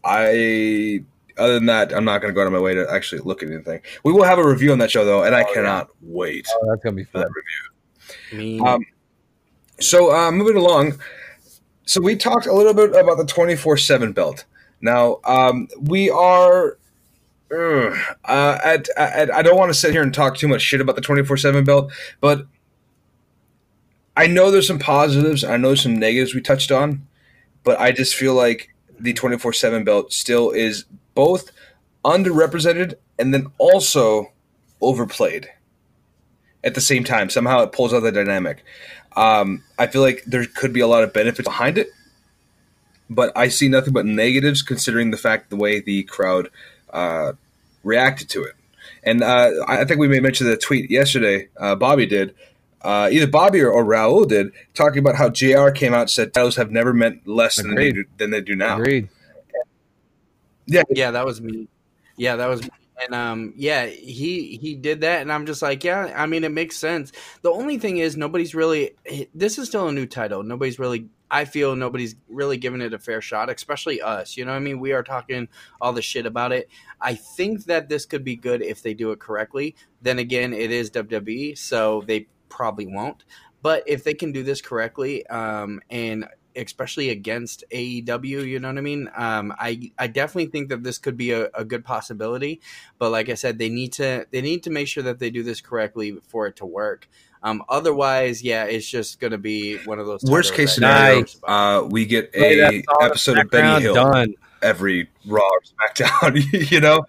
I 0.04 1.04
other 1.36 1.54
than 1.54 1.66
that, 1.66 1.92
I'm 1.94 2.04
not 2.04 2.20
going 2.20 2.32
to 2.32 2.34
go 2.34 2.42
out 2.42 2.46
of 2.46 2.52
my 2.52 2.58
way 2.60 2.74
to 2.74 2.90
actually 2.90 3.20
look 3.22 3.42
at 3.42 3.50
anything. 3.50 3.80
We 4.04 4.12
will 4.12 4.24
have 4.24 4.38
a 4.38 4.46
review 4.46 4.72
on 4.72 4.78
that 4.78 4.90
show 4.90 5.04
though, 5.04 5.24
and 5.24 5.34
I 5.34 5.42
oh, 5.42 5.54
cannot 5.54 5.88
yeah. 6.02 6.08
wait. 6.14 6.46
Oh, 6.50 6.68
that's 6.68 6.82
going 6.82 6.96
to 6.96 7.02
be 7.02 7.10
fun. 7.10 7.22
that 7.22 7.30
review. 8.32 8.64
Um, 8.64 8.84
so 9.80 10.14
uh, 10.14 10.30
moving 10.30 10.56
along, 10.56 10.98
so 11.86 12.00
we 12.00 12.16
talked 12.16 12.46
a 12.46 12.52
little 12.52 12.74
bit 12.74 12.94
about 12.94 13.18
the 13.18 13.26
24 13.26 13.76
seven 13.78 14.12
belt. 14.12 14.44
Now 14.80 15.20
um, 15.24 15.68
we 15.80 16.10
are. 16.10 16.78
Uh, 17.52 18.58
at, 18.64 18.88
at, 18.96 19.32
I 19.32 19.42
don't 19.42 19.56
want 19.56 19.70
to 19.70 19.78
sit 19.78 19.92
here 19.92 20.02
and 20.02 20.12
talk 20.12 20.36
too 20.36 20.48
much 20.48 20.60
shit 20.60 20.80
about 20.80 20.96
the 20.96 21.02
24 21.02 21.36
7 21.36 21.62
belt, 21.62 21.92
but 22.20 22.48
I 24.16 24.26
know 24.26 24.50
there's 24.50 24.66
some 24.66 24.80
positives. 24.80 25.44
I 25.44 25.56
know 25.56 25.76
some 25.76 25.94
negatives 25.94 26.34
we 26.34 26.40
touched 26.40 26.72
on, 26.72 27.06
but 27.62 27.78
I 27.78 27.92
just 27.92 28.16
feel 28.16 28.34
like 28.34 28.74
the 28.98 29.12
24 29.12 29.52
7 29.52 29.84
belt 29.84 30.12
still 30.12 30.50
is 30.50 30.84
both 31.14 31.50
underrepresented 32.04 32.94
and 33.18 33.32
then 33.32 33.46
also 33.58 34.32
overplayed 34.80 35.48
at 36.62 36.74
the 36.74 36.80
same 36.80 37.04
time. 37.04 37.30
Somehow 37.30 37.62
it 37.62 37.72
pulls 37.72 37.94
out 37.94 38.00
the 38.00 38.12
dynamic. 38.12 38.64
Um, 39.16 39.62
I 39.78 39.86
feel 39.86 40.02
like 40.02 40.24
there 40.26 40.44
could 40.44 40.72
be 40.72 40.80
a 40.80 40.86
lot 40.86 41.04
of 41.04 41.12
benefits 41.12 41.46
behind 41.46 41.78
it, 41.78 41.88
but 43.08 43.32
I 43.36 43.48
see 43.48 43.68
nothing 43.68 43.92
but 43.92 44.06
negatives 44.06 44.62
considering 44.62 45.10
the 45.10 45.16
fact 45.16 45.50
the 45.50 45.56
way 45.56 45.80
the 45.80 46.02
crowd 46.04 46.50
uh, 46.92 47.32
reacted 47.84 48.28
to 48.30 48.42
it. 48.42 48.54
And 49.04 49.22
uh, 49.22 49.50
I 49.68 49.84
think 49.84 50.00
we 50.00 50.08
may 50.08 50.20
mention 50.20 50.48
the 50.48 50.56
tweet 50.56 50.90
yesterday. 50.90 51.48
Uh, 51.58 51.74
Bobby 51.76 52.06
did. 52.06 52.34
Uh, 52.80 53.08
either 53.10 53.26
Bobby 53.26 53.60
or, 53.60 53.70
or 53.70 53.84
Raul 53.84 54.28
did, 54.28 54.52
talking 54.74 54.98
about 54.98 55.14
how 55.14 55.30
JR 55.30 55.70
came 55.70 55.94
out 55.94 56.02
and 56.02 56.10
said 56.10 56.34
titles 56.34 56.56
have 56.56 56.70
never 56.70 56.92
meant 56.92 57.26
less 57.26 57.56
than 57.56 57.74
they, 57.74 57.92
do, 57.92 58.04
than 58.18 58.30
they 58.30 58.42
do 58.42 58.54
now. 58.56 58.78
Agreed. 58.78 59.08
Yeah, 60.66 60.82
yeah, 60.90 61.10
that 61.10 61.26
was 61.26 61.40
me. 61.40 61.68
Yeah, 62.16 62.36
that 62.36 62.46
was 62.46 62.62
me. 62.62 62.70
And 63.02 63.14
um, 63.14 63.54
yeah, 63.56 63.86
he 63.86 64.56
he 64.56 64.76
did 64.76 65.00
that, 65.00 65.20
and 65.20 65.32
I'm 65.32 65.46
just 65.46 65.62
like, 65.62 65.82
yeah. 65.82 66.12
I 66.16 66.26
mean, 66.26 66.44
it 66.44 66.52
makes 66.52 66.76
sense. 66.76 67.10
The 67.42 67.50
only 67.50 67.76
thing 67.76 67.96
is, 67.98 68.16
nobody's 68.16 68.54
really. 68.54 68.92
This 69.34 69.58
is 69.58 69.68
still 69.68 69.88
a 69.88 69.92
new 69.92 70.06
title. 70.06 70.42
Nobody's 70.44 70.78
really. 70.78 71.08
I 71.30 71.44
feel 71.44 71.74
nobody's 71.74 72.14
really 72.28 72.56
giving 72.56 72.80
it 72.80 72.94
a 72.94 72.98
fair 72.98 73.20
shot, 73.20 73.50
especially 73.50 74.00
us. 74.00 74.36
You 74.36 74.44
know 74.44 74.52
what 74.52 74.58
I 74.58 74.60
mean? 74.60 74.78
We 74.78 74.92
are 74.92 75.02
talking 75.02 75.48
all 75.80 75.92
the 75.92 76.02
shit 76.02 76.24
about 76.26 76.52
it. 76.52 76.68
I 77.00 77.16
think 77.16 77.64
that 77.64 77.88
this 77.88 78.06
could 78.06 78.22
be 78.22 78.36
good 78.36 78.62
if 78.62 78.82
they 78.82 78.94
do 78.94 79.10
it 79.10 79.18
correctly. 79.18 79.74
Then 80.00 80.20
again, 80.20 80.52
it 80.52 80.70
is 80.70 80.90
WWE, 80.92 81.58
so 81.58 82.04
they 82.06 82.28
probably 82.48 82.86
won't. 82.86 83.24
But 83.60 83.82
if 83.86 84.04
they 84.04 84.14
can 84.14 84.30
do 84.30 84.44
this 84.44 84.60
correctly, 84.60 85.26
um, 85.26 85.80
and 85.90 86.26
especially 86.56 87.10
against 87.10 87.64
AEW, 87.72 88.46
you 88.46 88.58
know 88.60 88.68
what 88.68 88.78
I 88.78 88.82
mean? 88.82 89.08
Um, 89.16 89.52
I 89.58 89.92
I 89.98 90.06
definitely 90.06 90.46
think 90.50 90.68
that 90.70 90.82
this 90.82 90.98
could 90.98 91.16
be 91.16 91.32
a, 91.32 91.48
a 91.54 91.64
good 91.64 91.84
possibility. 91.84 92.60
But 92.98 93.10
like 93.10 93.28
I 93.28 93.34
said, 93.34 93.58
they 93.58 93.68
need 93.68 93.92
to 93.94 94.26
they 94.30 94.40
need 94.40 94.62
to 94.64 94.70
make 94.70 94.88
sure 94.88 95.02
that 95.04 95.18
they 95.18 95.30
do 95.30 95.42
this 95.42 95.60
correctly 95.60 96.18
for 96.28 96.46
it 96.46 96.56
to 96.56 96.66
work. 96.66 97.08
Um, 97.42 97.62
otherwise, 97.68 98.42
yeah, 98.42 98.64
it's 98.64 98.88
just 98.88 99.20
going 99.20 99.32
to 99.32 99.38
be 99.38 99.76
one 99.84 99.98
of 99.98 100.06
those. 100.06 100.22
Worst 100.24 100.54
case 100.54 100.76
that- 100.76 101.26
scenario, 101.28 101.82
uh, 101.82 101.86
we 101.86 102.06
get 102.06 102.30
a 102.34 102.82
episode 103.02 103.38
of 103.38 103.50
Benny 103.50 103.62
background, 103.64 103.82
Hill 103.82 103.94
Done. 103.94 104.34
every 104.62 105.10
Raw 105.26 105.42
or 105.42 105.60
SmackDown. 105.60 106.70
you 106.70 106.80
know, 106.80 107.04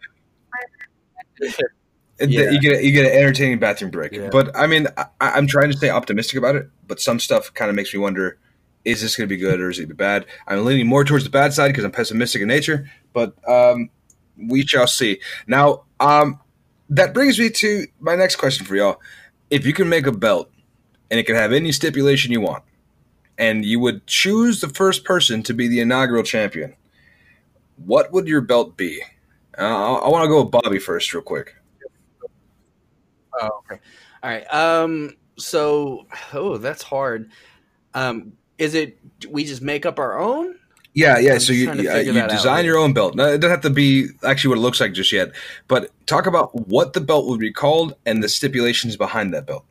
And 2.19 2.31
Yeah. 2.31 2.49
you 2.49 2.59
get 2.61 2.83
you 2.83 2.91
get 2.91 3.05
an 3.11 3.17
entertaining 3.17 3.59
bathroom 3.59 3.91
break. 3.91 4.13
Yeah. 4.13 4.29
But 4.31 4.55
I 4.55 4.67
mean, 4.67 4.87
I, 4.97 5.05
I'm 5.21 5.47
trying 5.47 5.69
to 5.71 5.77
stay 5.77 5.89
optimistic 5.89 6.37
about 6.37 6.55
it. 6.55 6.69
But 6.87 6.99
some 7.01 7.19
stuff 7.19 7.53
kind 7.53 7.69
of 7.69 7.75
makes 7.75 7.93
me 7.93 7.99
wonder: 7.99 8.37
is 8.85 9.01
this 9.01 9.15
going 9.15 9.27
to 9.27 9.35
be 9.35 9.39
good 9.39 9.59
or 9.59 9.69
is 9.69 9.79
it 9.79 9.97
bad? 9.97 10.25
I'm 10.47 10.63
leaning 10.63 10.87
more 10.87 11.03
towards 11.03 11.23
the 11.23 11.29
bad 11.29 11.53
side 11.53 11.69
because 11.69 11.83
I'm 11.83 11.91
pessimistic 11.91 12.41
in 12.41 12.47
nature. 12.47 12.89
But 13.13 13.35
um, 13.49 13.89
we 14.37 14.65
shall 14.65 14.87
see. 14.87 15.19
Now, 15.47 15.83
um, 15.99 16.39
that 16.89 17.13
brings 17.13 17.39
me 17.39 17.49
to 17.49 17.87
my 17.99 18.15
next 18.15 18.35
question 18.35 18.65
for 18.65 18.75
y'all: 18.75 19.01
If 19.49 19.65
you 19.65 19.73
can 19.73 19.89
make 19.89 20.05
a 20.05 20.11
belt 20.11 20.51
and 21.09 21.19
it 21.19 21.25
can 21.25 21.35
have 21.35 21.51
any 21.51 21.71
stipulation 21.71 22.31
you 22.31 22.41
want, 22.41 22.63
and 23.37 23.65
you 23.65 23.79
would 23.79 24.05
choose 24.07 24.61
the 24.61 24.69
first 24.69 25.03
person 25.03 25.43
to 25.43 25.53
be 25.53 25.67
the 25.67 25.79
inaugural 25.79 26.23
champion, 26.23 26.75
what 27.77 28.11
would 28.13 28.27
your 28.27 28.41
belt 28.41 28.77
be? 28.77 29.01
Uh, 29.57 29.95
I 29.95 30.09
want 30.09 30.23
to 30.23 30.27
go 30.27 30.43
with 30.43 30.51
Bobby 30.51 30.79
first, 30.79 31.13
real 31.13 31.23
quick. 31.23 31.55
Oh, 33.41 33.61
okay. 33.71 33.81
All 34.21 34.29
right. 34.29 34.53
Um. 34.53 35.15
So, 35.37 36.05
oh, 36.33 36.57
that's 36.57 36.83
hard. 36.83 37.31
Um. 37.93 38.33
Is 38.57 38.73
it 38.73 38.97
we 39.29 39.43
just 39.45 39.61
make 39.61 39.85
up 39.85 39.99
our 39.99 40.19
own? 40.19 40.55
Yeah, 40.93 41.19
yeah. 41.19 41.33
I'm 41.33 41.39
so 41.41 41.51
you 41.51 41.71
you, 41.73 41.83
that 41.83 42.17
out 42.17 42.29
design 42.29 42.63
your 42.63 42.77
own 42.77 42.93
belt. 42.93 43.15
Now, 43.15 43.25
it 43.25 43.39
doesn't 43.39 43.51
have 43.51 43.61
to 43.61 43.69
be 43.69 44.07
actually 44.23 44.49
what 44.49 44.57
it 44.59 44.61
looks 44.61 44.79
like 44.79 44.93
just 44.93 45.11
yet, 45.11 45.31
but 45.67 45.91
talk 46.05 46.25
about 46.25 46.55
what 46.67 46.93
the 46.93 47.01
belt 47.01 47.27
would 47.27 47.39
be 47.39 47.51
called 47.51 47.95
and 48.05 48.23
the 48.23 48.29
stipulations 48.29 48.95
behind 48.95 49.33
that 49.33 49.45
belt. 49.45 49.65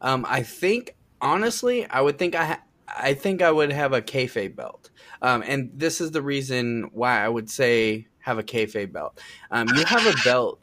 Um, 0.00 0.24
I 0.28 0.42
think 0.42 0.96
honestly, 1.20 1.86
I 1.88 2.00
would 2.00 2.18
think 2.18 2.34
I 2.34 2.44
ha- 2.44 2.62
I 2.88 3.12
think 3.12 3.42
I 3.42 3.50
would 3.50 3.72
have 3.72 3.92
a 3.92 4.00
kayfabe 4.00 4.56
belt. 4.56 4.90
Um, 5.20 5.42
and 5.46 5.70
this 5.74 6.00
is 6.00 6.10
the 6.10 6.22
reason 6.22 6.90
why 6.92 7.22
I 7.22 7.28
would 7.28 7.50
say 7.50 8.06
have 8.20 8.38
a 8.38 8.42
kayfabe 8.42 8.92
belt. 8.92 9.20
Um, 9.50 9.68
you 9.76 9.84
have 9.84 10.06
a 10.06 10.14
belt 10.24 10.60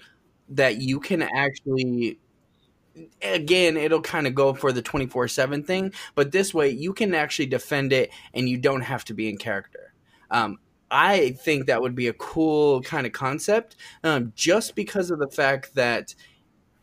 that 0.50 0.78
you 0.78 1.00
can 1.00 1.22
actually. 1.22 2.20
Again, 3.22 3.78
it'll 3.78 4.02
kind 4.02 4.28
of 4.28 4.36
go 4.36 4.54
for 4.54 4.72
the 4.72 4.82
twenty 4.82 5.08
four 5.08 5.28
seven 5.28 5.64
thing, 5.64 5.94
but 6.16 6.32
this 6.32 6.54
way 6.54 6.70
you 6.70 6.94
can 6.94 7.14
actually 7.14 7.46
defend 7.46 7.94
it, 7.94 8.12
and 8.34 8.50
you 8.50 8.58
don't 8.58 8.82
have 8.82 9.06
to 9.06 9.14
be 9.14 9.30
in 9.30 9.38
character. 9.38 9.94
Um, 10.30 10.60
I 10.90 11.32
think 11.32 11.68
that 11.68 11.82
would 11.82 11.96
be 11.96 12.08
a 12.08 12.14
cool 12.14 12.82
kind 12.82 13.08
of 13.08 13.14
concept, 13.14 13.78
um, 14.04 14.34
just 14.36 14.76
because 14.76 15.10
of 15.10 15.20
the 15.20 15.30
fact 15.30 15.76
that 15.76 16.14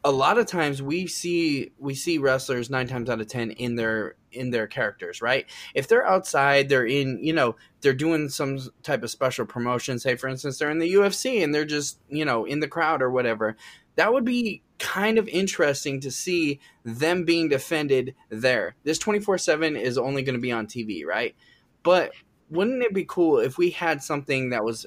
a 0.04 0.12
lot 0.12 0.38
of 0.38 0.46
times 0.46 0.80
we 0.80 1.06
see 1.06 1.70
we 1.78 1.94
see 1.94 2.18
wrestlers 2.18 2.70
nine 2.70 2.86
times 2.86 3.10
out 3.10 3.20
of 3.20 3.26
ten 3.26 3.50
in 3.50 3.76
their 3.76 4.14
in 4.30 4.50
their 4.50 4.66
characters 4.66 5.20
right 5.20 5.46
if 5.74 5.88
they're 5.88 6.06
outside 6.06 6.68
they're 6.68 6.86
in 6.86 7.18
you 7.22 7.32
know 7.32 7.56
they're 7.80 7.92
doing 7.92 8.28
some 8.28 8.58
type 8.82 9.02
of 9.02 9.10
special 9.10 9.44
promotion 9.44 9.98
say 9.98 10.14
for 10.14 10.28
instance 10.28 10.58
they're 10.58 10.70
in 10.70 10.78
the 10.78 10.94
ufc 10.94 11.42
and 11.42 11.54
they're 11.54 11.64
just 11.64 11.98
you 12.08 12.24
know 12.24 12.44
in 12.44 12.60
the 12.60 12.68
crowd 12.68 13.02
or 13.02 13.10
whatever 13.10 13.56
that 13.98 14.12
would 14.12 14.24
be 14.24 14.62
kind 14.78 15.18
of 15.18 15.26
interesting 15.26 15.98
to 15.98 16.08
see 16.08 16.60
them 16.84 17.24
being 17.24 17.48
defended 17.48 18.14
there. 18.28 18.76
This 18.84 18.96
24-7 19.00 19.76
is 19.76 19.98
only 19.98 20.22
going 20.22 20.36
to 20.36 20.40
be 20.40 20.52
on 20.52 20.68
tv 20.68 21.04
right? 21.04 21.34
But 21.82 22.12
wouldn't 22.48 22.82
it 22.84 22.94
be 22.94 23.04
cool 23.04 23.40
if 23.40 23.58
we 23.58 23.70
had 23.70 24.00
something 24.00 24.50
that 24.50 24.64
was 24.64 24.86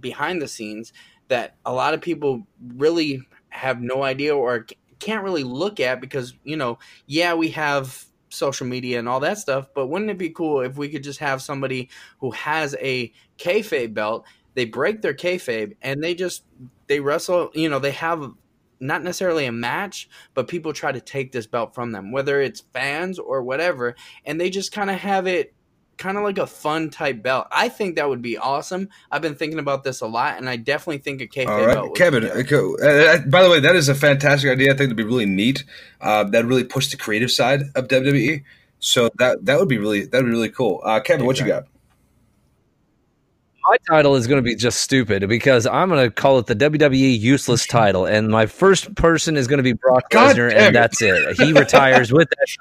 behind 0.00 0.40
the 0.40 0.48
scenes 0.48 0.94
that 1.28 1.56
a 1.66 1.72
lot 1.72 1.92
of 1.92 2.00
people 2.00 2.46
really 2.76 3.20
have 3.50 3.82
no 3.82 4.02
idea 4.02 4.34
or 4.34 4.66
can't 5.00 5.22
really 5.22 5.44
look 5.44 5.78
at 5.78 6.00
because 6.00 6.34
you 6.42 6.56
know 6.56 6.78
yeah 7.06 7.34
we 7.34 7.50
have 7.50 8.06
social 8.30 8.66
media 8.66 8.98
and 8.98 9.08
all 9.08 9.20
that 9.20 9.38
stuff 9.38 9.68
but 9.74 9.88
wouldn't 9.88 10.10
it 10.10 10.18
be 10.18 10.30
cool 10.30 10.60
if 10.60 10.78
we 10.78 10.88
could 10.88 11.02
just 11.02 11.18
have 11.18 11.42
somebody 11.42 11.88
who 12.20 12.30
has 12.30 12.74
a 12.80 13.12
kayfabe 13.38 13.92
belt 13.92 14.24
they 14.54 14.64
break 14.64 15.02
their 15.02 15.14
kayfabe 15.14 15.76
and 15.82 16.02
they 16.02 16.14
just 16.14 16.44
they 16.86 17.00
wrestle 17.00 17.50
you 17.54 17.68
know 17.68 17.78
they 17.78 17.90
have 17.90 18.32
not 18.80 19.02
necessarily 19.02 19.46
a 19.46 19.52
match 19.52 20.08
but 20.34 20.48
people 20.48 20.72
try 20.72 20.92
to 20.92 21.00
take 21.00 21.32
this 21.32 21.46
belt 21.46 21.74
from 21.74 21.92
them 21.92 22.12
whether 22.12 22.40
it's 22.40 22.60
fans 22.72 23.18
or 23.18 23.42
whatever 23.42 23.94
and 24.24 24.40
they 24.40 24.50
just 24.50 24.72
kind 24.72 24.90
of 24.90 24.96
have 24.96 25.26
it 25.26 25.52
kind 25.96 26.18
of 26.18 26.22
like 26.22 26.36
a 26.36 26.46
fun 26.46 26.90
type 26.90 27.22
belt 27.22 27.46
i 27.50 27.68
think 27.68 27.96
that 27.96 28.08
would 28.08 28.20
be 28.20 28.36
awesome 28.36 28.88
i've 29.10 29.22
been 29.22 29.34
thinking 29.34 29.58
about 29.58 29.82
this 29.82 30.02
a 30.02 30.06
lot 30.06 30.36
and 30.36 30.48
i 30.48 30.54
definitely 30.54 30.98
think 30.98 31.22
a 31.22 31.26
kayfabe 31.26 31.48
All 31.48 31.66
belt 31.66 31.68
right, 31.68 31.82
would 31.82 31.94
be 31.94 31.98
Kevin. 31.98 32.24
uh, 32.24 32.44
uh, 32.82 32.86
uh, 32.86 33.18
by 33.26 33.42
the 33.42 33.50
way, 33.50 33.60
that 33.60 33.76
is 33.76 33.88
a 33.88 33.94
fantastic 33.94 34.50
idea. 34.50 34.72
I 34.72 34.76
think 34.76 34.86
it'd 34.86 34.96
be 34.96 35.04
really 35.04 35.26
neat. 35.26 35.64
Uh, 36.00 36.24
that 36.24 36.44
really 36.44 36.64
push 36.64 36.90
the 36.90 36.96
creative 36.96 37.30
side 37.30 37.62
of 37.74 37.88
WWE. 37.88 38.42
So 38.78 39.08
that 39.18 39.44
that 39.46 39.58
would 39.58 39.68
be 39.68 39.78
really 39.78 40.04
that 40.04 40.18
would 40.18 40.26
be 40.26 40.30
really 40.30 40.50
cool. 40.50 40.80
Uh, 40.84 41.00
Kevin, 41.00 41.26
what 41.26 41.40
you 41.40 41.46
got? 41.46 41.64
My 43.68 43.76
title 43.88 44.14
is 44.14 44.26
going 44.26 44.38
to 44.38 44.42
be 44.42 44.54
just 44.54 44.80
stupid 44.80 45.28
because 45.28 45.66
I'm 45.66 45.88
going 45.88 46.04
to 46.04 46.10
call 46.10 46.38
it 46.38 46.46
the 46.46 46.54
WWE 46.54 47.18
useless 47.18 47.66
title, 47.66 48.06
and 48.06 48.28
my 48.28 48.46
first 48.46 48.94
person 48.94 49.36
is 49.36 49.46
going 49.46 49.58
to 49.58 49.62
be 49.62 49.72
Brock 49.72 50.10
Lesnar, 50.10 50.52
and 50.54 50.74
that's 50.74 51.02
it. 51.02 51.36
He 51.36 51.52
retires 51.52 52.12
with 52.12 52.28
that. 52.30 52.46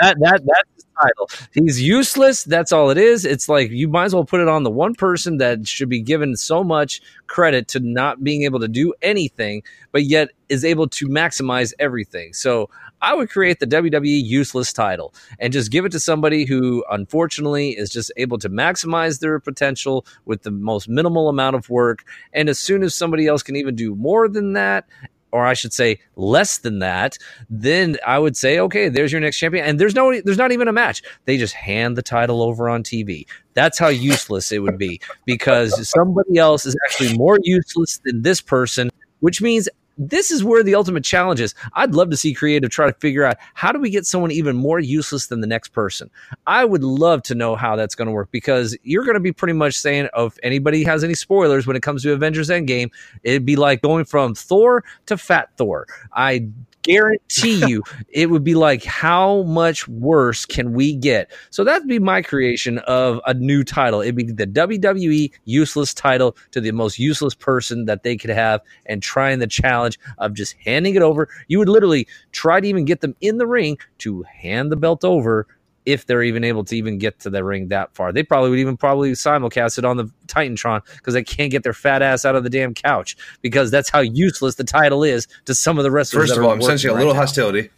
That 0.00 0.18
that 0.20 0.40
that's 0.46 0.70
his 0.74 0.86
title. 1.00 1.28
He's 1.52 1.82
useless. 1.82 2.44
That's 2.44 2.72
all 2.72 2.88
it 2.88 2.96
is. 2.96 3.26
It's 3.26 3.46
like 3.46 3.70
you 3.70 3.86
might 3.88 4.06
as 4.06 4.14
well 4.14 4.24
put 4.24 4.40
it 4.40 4.48
on 4.48 4.62
the 4.62 4.70
one 4.70 4.94
person 4.94 5.36
that 5.36 5.68
should 5.68 5.90
be 5.90 6.00
given 6.00 6.34
so 6.34 6.64
much 6.64 7.02
credit 7.26 7.68
to 7.68 7.80
not 7.80 8.24
being 8.24 8.44
able 8.44 8.58
to 8.60 8.68
do 8.68 8.94
anything, 9.02 9.62
but 9.92 10.04
yet 10.04 10.30
is 10.48 10.64
able 10.64 10.88
to 10.88 11.08
maximize 11.08 11.74
everything. 11.78 12.32
So 12.32 12.70
I 13.02 13.14
would 13.14 13.28
create 13.28 13.58
the 13.60 13.66
WWE 13.66 14.22
useless 14.24 14.72
title 14.72 15.12
and 15.38 15.52
just 15.52 15.70
give 15.70 15.84
it 15.84 15.92
to 15.92 16.00
somebody 16.00 16.44
who 16.44 16.84
unfortunately 16.90 17.70
is 17.70 17.90
just 17.90 18.12
able 18.16 18.38
to 18.38 18.48
maximize 18.48 19.18
their 19.18 19.40
potential 19.40 20.06
with 20.24 20.42
the 20.42 20.52
most 20.52 20.88
minimal 20.88 21.28
amount 21.28 21.56
of 21.56 21.68
work. 21.68 22.04
And 22.32 22.48
as 22.48 22.58
soon 22.58 22.82
as 22.82 22.94
somebody 22.94 23.26
else 23.26 23.42
can 23.42 23.56
even 23.56 23.74
do 23.74 23.96
more 23.96 24.28
than 24.28 24.52
that, 24.52 24.86
or 25.32 25.46
I 25.46 25.54
should 25.54 25.72
say 25.72 25.98
less 26.14 26.58
than 26.58 26.78
that, 26.80 27.16
then 27.50 27.96
I 28.06 28.18
would 28.18 28.36
say, 28.36 28.58
okay, 28.60 28.88
there's 28.88 29.10
your 29.10 29.20
next 29.20 29.38
champion. 29.38 29.64
And 29.64 29.80
there's 29.80 29.94
no 29.94 30.20
there's 30.20 30.38
not 30.38 30.52
even 30.52 30.68
a 30.68 30.72
match. 30.72 31.02
They 31.24 31.38
just 31.38 31.54
hand 31.54 31.96
the 31.96 32.02
title 32.02 32.42
over 32.42 32.68
on 32.68 32.82
TV. 32.82 33.26
That's 33.54 33.78
how 33.78 33.88
useless 33.88 34.52
it 34.52 34.60
would 34.60 34.78
be 34.78 35.00
because 35.24 35.88
somebody 35.88 36.36
else 36.36 36.66
is 36.66 36.76
actually 36.84 37.16
more 37.16 37.38
useless 37.42 37.98
than 38.04 38.22
this 38.22 38.40
person, 38.40 38.90
which 39.20 39.40
means 39.40 39.68
this 39.98 40.30
is 40.30 40.42
where 40.42 40.62
the 40.62 40.74
ultimate 40.74 41.04
challenge 41.04 41.40
is. 41.40 41.54
I'd 41.74 41.94
love 41.94 42.10
to 42.10 42.16
see 42.16 42.34
creative 42.34 42.70
try 42.70 42.86
to 42.86 42.98
figure 42.98 43.24
out 43.24 43.36
how 43.54 43.72
do 43.72 43.78
we 43.78 43.90
get 43.90 44.06
someone 44.06 44.30
even 44.30 44.56
more 44.56 44.80
useless 44.80 45.26
than 45.26 45.40
the 45.40 45.46
next 45.46 45.68
person. 45.68 46.10
I 46.46 46.64
would 46.64 46.84
love 46.84 47.22
to 47.24 47.34
know 47.34 47.56
how 47.56 47.76
that's 47.76 47.94
going 47.94 48.06
to 48.06 48.12
work 48.12 48.30
because 48.30 48.76
you're 48.82 49.04
going 49.04 49.14
to 49.14 49.20
be 49.20 49.32
pretty 49.32 49.54
much 49.54 49.74
saying, 49.74 50.08
oh, 50.14 50.26
if 50.26 50.38
anybody 50.42 50.84
has 50.84 51.04
any 51.04 51.14
spoilers 51.14 51.66
when 51.66 51.76
it 51.76 51.82
comes 51.82 52.02
to 52.02 52.12
Avengers 52.12 52.48
Endgame, 52.48 52.90
it'd 53.22 53.46
be 53.46 53.56
like 53.56 53.82
going 53.82 54.04
from 54.04 54.34
Thor 54.34 54.84
to 55.06 55.16
Fat 55.16 55.50
Thor. 55.56 55.86
I 56.12 56.48
guarantee 56.82 57.64
you 57.66 57.82
it 58.08 58.30
would 58.30 58.44
be 58.44 58.54
like 58.54 58.84
how 58.84 59.42
much 59.42 59.88
worse 59.88 60.44
can 60.44 60.72
we 60.72 60.94
get? 60.94 61.30
So 61.50 61.64
that'd 61.64 61.88
be 61.88 61.98
my 61.98 62.22
creation 62.22 62.78
of 62.80 63.20
a 63.26 63.34
new 63.34 63.64
title. 63.64 64.00
It'd 64.00 64.16
be 64.16 64.24
the 64.24 64.46
wwe 64.46 65.32
useless 65.44 65.94
title 65.94 66.36
to 66.50 66.60
the 66.60 66.72
most 66.72 66.98
useless 66.98 67.34
person 67.34 67.86
that 67.86 68.02
they 68.02 68.16
could 68.16 68.30
have 68.30 68.60
and 68.86 69.02
trying 69.02 69.38
the 69.38 69.46
challenge 69.46 69.98
of 70.18 70.34
just 70.34 70.54
handing 70.64 70.94
it 70.94 71.02
over. 71.02 71.28
You 71.48 71.58
would 71.58 71.68
literally 71.68 72.06
try 72.32 72.60
to 72.60 72.66
even 72.66 72.84
get 72.84 73.00
them 73.00 73.14
in 73.20 73.38
the 73.38 73.46
ring 73.46 73.78
to 73.98 74.22
hand 74.22 74.70
the 74.70 74.76
belt 74.76 75.04
over 75.04 75.46
if 75.84 76.06
they're 76.06 76.22
even 76.22 76.44
able 76.44 76.64
to 76.64 76.76
even 76.76 76.98
get 76.98 77.18
to 77.20 77.30
the 77.30 77.42
ring 77.42 77.68
that 77.68 77.94
far. 77.94 78.12
They 78.12 78.22
probably 78.22 78.50
would 78.50 78.58
even 78.58 78.76
probably 78.76 79.12
simulcast 79.12 79.78
it 79.78 79.84
on 79.84 79.96
the 79.96 80.10
Titantron 80.26 80.80
because 80.96 81.14
they 81.14 81.24
can't 81.24 81.50
get 81.50 81.62
their 81.62 81.72
fat 81.72 82.02
ass 82.02 82.24
out 82.24 82.36
of 82.36 82.44
the 82.44 82.50
damn 82.50 82.74
couch 82.74 83.16
because 83.40 83.70
that's 83.70 83.90
how 83.90 84.00
useless 84.00 84.54
the 84.54 84.64
title 84.64 85.02
is 85.02 85.26
to 85.46 85.54
some 85.54 85.78
of 85.78 85.84
the 85.84 85.90
wrestlers. 85.90 86.28
First 86.28 86.38
of 86.38 86.44
all, 86.44 86.52
I'm 86.52 86.62
sensing 86.62 86.90
a 86.90 86.94
little 86.94 87.12
right 87.12 87.18
hostility. 87.18 87.70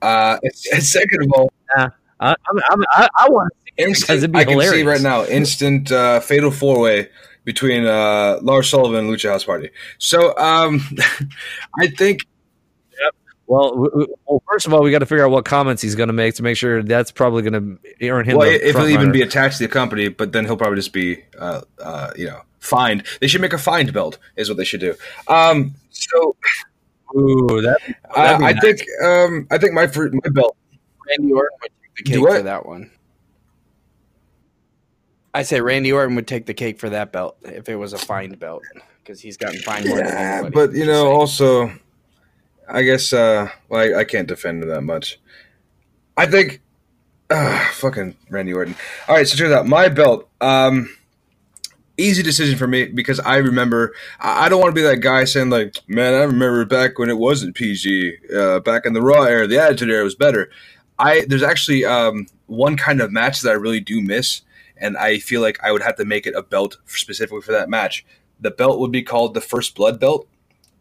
Uh, 0.00 0.38
and 0.72 0.82
second 0.82 1.24
of 1.24 1.32
all, 1.32 1.52
I, 1.76 1.88
I'm, 2.20 2.36
I'm, 2.70 2.84
I, 2.90 3.08
I 3.18 3.28
want 3.30 3.52
to 3.52 3.62
because 3.76 4.18
it'd 4.18 4.32
be 4.32 4.38
I 4.38 4.44
can 4.44 4.52
hilarious. 4.52 4.74
see 4.74 4.82
right 4.82 5.00
now 5.00 5.24
instant 5.24 5.90
uh, 5.90 6.20
fatal 6.20 6.50
four 6.50 6.80
way 6.80 7.08
between 7.44 7.86
uh, 7.86 8.38
Lars 8.42 8.68
Sullivan 8.68 9.06
and 9.06 9.08
Lucha 9.08 9.30
House 9.30 9.44
Party. 9.44 9.70
So 9.98 10.36
um, 10.36 10.80
I 11.78 11.88
think 11.88 12.26
Well, 13.52 13.70
w- 13.70 13.90
w- 13.90 14.14
well, 14.26 14.42
first 14.50 14.66
of 14.66 14.72
all, 14.72 14.82
we 14.82 14.90
got 14.90 15.00
to 15.00 15.06
figure 15.06 15.26
out 15.26 15.30
what 15.30 15.44
comments 15.44 15.82
he's 15.82 15.94
going 15.94 16.06
to 16.06 16.14
make 16.14 16.36
to 16.36 16.42
make 16.42 16.56
sure 16.56 16.82
that's 16.82 17.10
probably 17.10 17.42
going 17.42 17.78
to 17.98 18.08
earn 18.08 18.24
him. 18.24 18.38
well, 18.38 18.48
the 18.48 18.66
if 18.66 18.74
he'll 18.74 18.88
even 18.88 19.12
be 19.12 19.20
attached 19.20 19.58
to 19.58 19.64
the 19.64 19.68
company, 19.72 20.08
but 20.08 20.32
then 20.32 20.46
he'll 20.46 20.56
probably 20.56 20.76
just 20.76 20.94
be, 20.94 21.22
uh, 21.38 21.60
uh, 21.78 22.12
you 22.16 22.26
know, 22.28 22.40
fined. 22.60 23.04
They 23.20 23.26
should 23.26 23.42
make 23.42 23.52
a 23.52 23.58
fined 23.58 23.92
belt, 23.92 24.16
is 24.36 24.48
what 24.48 24.56
they 24.56 24.64
should 24.64 24.80
do. 24.80 24.94
Um, 25.28 25.74
so 25.90 26.34
Ooh, 27.14 27.60
that 27.60 27.78
uh, 28.16 28.38
I 28.40 28.52
nice. 28.52 28.60
think 28.62 28.80
um, 29.04 29.46
I 29.50 29.58
think 29.58 29.74
my 29.74 29.86
fir- 29.86 30.10
my 30.12 30.30
belt. 30.30 30.56
Randy 31.06 31.34
Orton 31.34 31.58
would 31.60 31.70
take 31.94 32.06
the 32.06 32.10
cake 32.12 32.36
for 32.36 32.42
that 32.44 32.64
one. 32.64 32.90
I 35.34 35.42
say 35.42 35.60
Randy 35.60 35.92
Orton 35.92 36.14
would 36.16 36.26
take 36.26 36.46
the 36.46 36.54
cake 36.54 36.78
for 36.78 36.88
that 36.90 37.12
belt 37.12 37.36
if 37.42 37.68
it 37.68 37.76
was 37.76 37.92
a 37.92 37.98
fined 37.98 38.38
belt 38.38 38.62
because 39.02 39.20
he's 39.20 39.36
gotten 39.36 39.60
fined 39.60 39.88
more 39.88 39.96
than 39.98 40.06
Yeah, 40.06 40.40
anybody. 40.44 40.54
but 40.54 40.72
you 40.74 40.86
know, 40.86 41.04
saying. 41.04 41.16
also, 41.16 41.72
I 42.68 42.82
guess 42.82 43.12
uh, 43.12 43.48
well, 43.68 43.80
I, 43.80 44.00
I 44.00 44.04
can't 44.04 44.28
defend 44.28 44.62
him 44.62 44.68
that 44.68 44.82
much. 44.82 45.18
I 46.16 46.26
think, 46.26 46.60
uh, 47.30 47.58
fucking 47.72 48.16
Randy 48.30 48.52
Orton. 48.52 48.76
All 49.08 49.16
right, 49.16 49.26
so 49.26 49.42
it 49.44 49.52
out. 49.52 49.66
My 49.66 49.88
belt, 49.88 50.28
um, 50.40 50.94
easy 51.96 52.22
decision 52.22 52.58
for 52.58 52.66
me 52.66 52.86
because 52.86 53.20
I 53.20 53.38
remember. 53.38 53.94
I, 54.20 54.46
I 54.46 54.48
don't 54.48 54.60
want 54.60 54.74
to 54.74 54.78
be 54.78 54.86
that 54.86 55.00
guy 55.00 55.24
saying 55.24 55.50
like, 55.50 55.76
"Man, 55.88 56.14
I 56.14 56.24
remember 56.24 56.64
back 56.64 56.98
when 56.98 57.08
it 57.08 57.18
wasn't 57.18 57.54
PG, 57.54 58.16
uh, 58.36 58.60
back 58.60 58.86
in 58.86 58.92
the 58.92 59.02
Raw 59.02 59.22
era, 59.22 59.46
the 59.46 59.58
Attitude 59.58 59.90
era 59.90 60.04
was 60.04 60.14
better." 60.14 60.50
I 60.98 61.24
there's 61.26 61.42
actually 61.42 61.84
um, 61.84 62.26
one 62.46 62.76
kind 62.76 63.00
of 63.00 63.12
match 63.12 63.40
that 63.40 63.50
I 63.50 63.54
really 63.54 63.80
do 63.80 64.00
miss, 64.00 64.42
and 64.76 64.96
I 64.96 65.18
feel 65.18 65.40
like 65.40 65.58
I 65.62 65.72
would 65.72 65.82
have 65.82 65.96
to 65.96 66.04
make 66.04 66.26
it 66.26 66.34
a 66.34 66.42
belt 66.42 66.78
specifically 66.86 67.40
for 67.40 67.52
that 67.52 67.68
match. 67.68 68.04
The 68.40 68.50
belt 68.50 68.78
would 68.80 68.92
be 68.92 69.02
called 69.02 69.34
the 69.34 69.40
First 69.40 69.74
Blood 69.74 69.98
belt, 69.98 70.28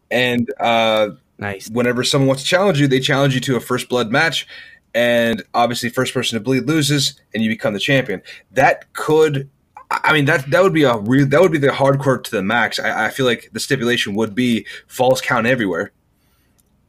and 0.09 0.51
uh, 0.59 1.11
nice. 1.41 1.69
whenever 1.69 2.03
someone 2.03 2.27
wants 2.27 2.43
to 2.43 2.47
challenge 2.47 2.79
you, 2.79 2.87
they 2.87 2.99
challenge 3.01 3.33
you 3.33 3.41
to 3.41 3.57
a 3.57 3.59
first 3.59 3.89
blood 3.89 4.11
match, 4.11 4.47
and 4.93 5.43
obviously, 5.53 5.89
first 5.89 6.13
person 6.13 6.37
to 6.37 6.43
bleed 6.43 6.67
loses, 6.67 7.19
and 7.33 7.43
you 7.43 7.49
become 7.49 7.73
the 7.73 7.79
champion. 7.79 8.21
That 8.51 8.91
could, 8.93 9.49
I 9.89 10.13
mean, 10.13 10.25
that 10.25 10.49
that 10.51 10.63
would 10.63 10.73
be 10.73 10.83
a 10.83 10.97
real, 10.97 11.25
that 11.25 11.41
would 11.41 11.51
be 11.51 11.57
the 11.57 11.67
hardcore 11.69 12.23
to 12.23 12.31
the 12.31 12.41
max. 12.41 12.79
I, 12.79 13.07
I 13.07 13.09
feel 13.09 13.25
like 13.25 13.49
the 13.51 13.59
stipulation 13.59 14.13
would 14.15 14.35
be 14.35 14.65
false 14.87 15.19
count 15.19 15.47
everywhere, 15.47 15.91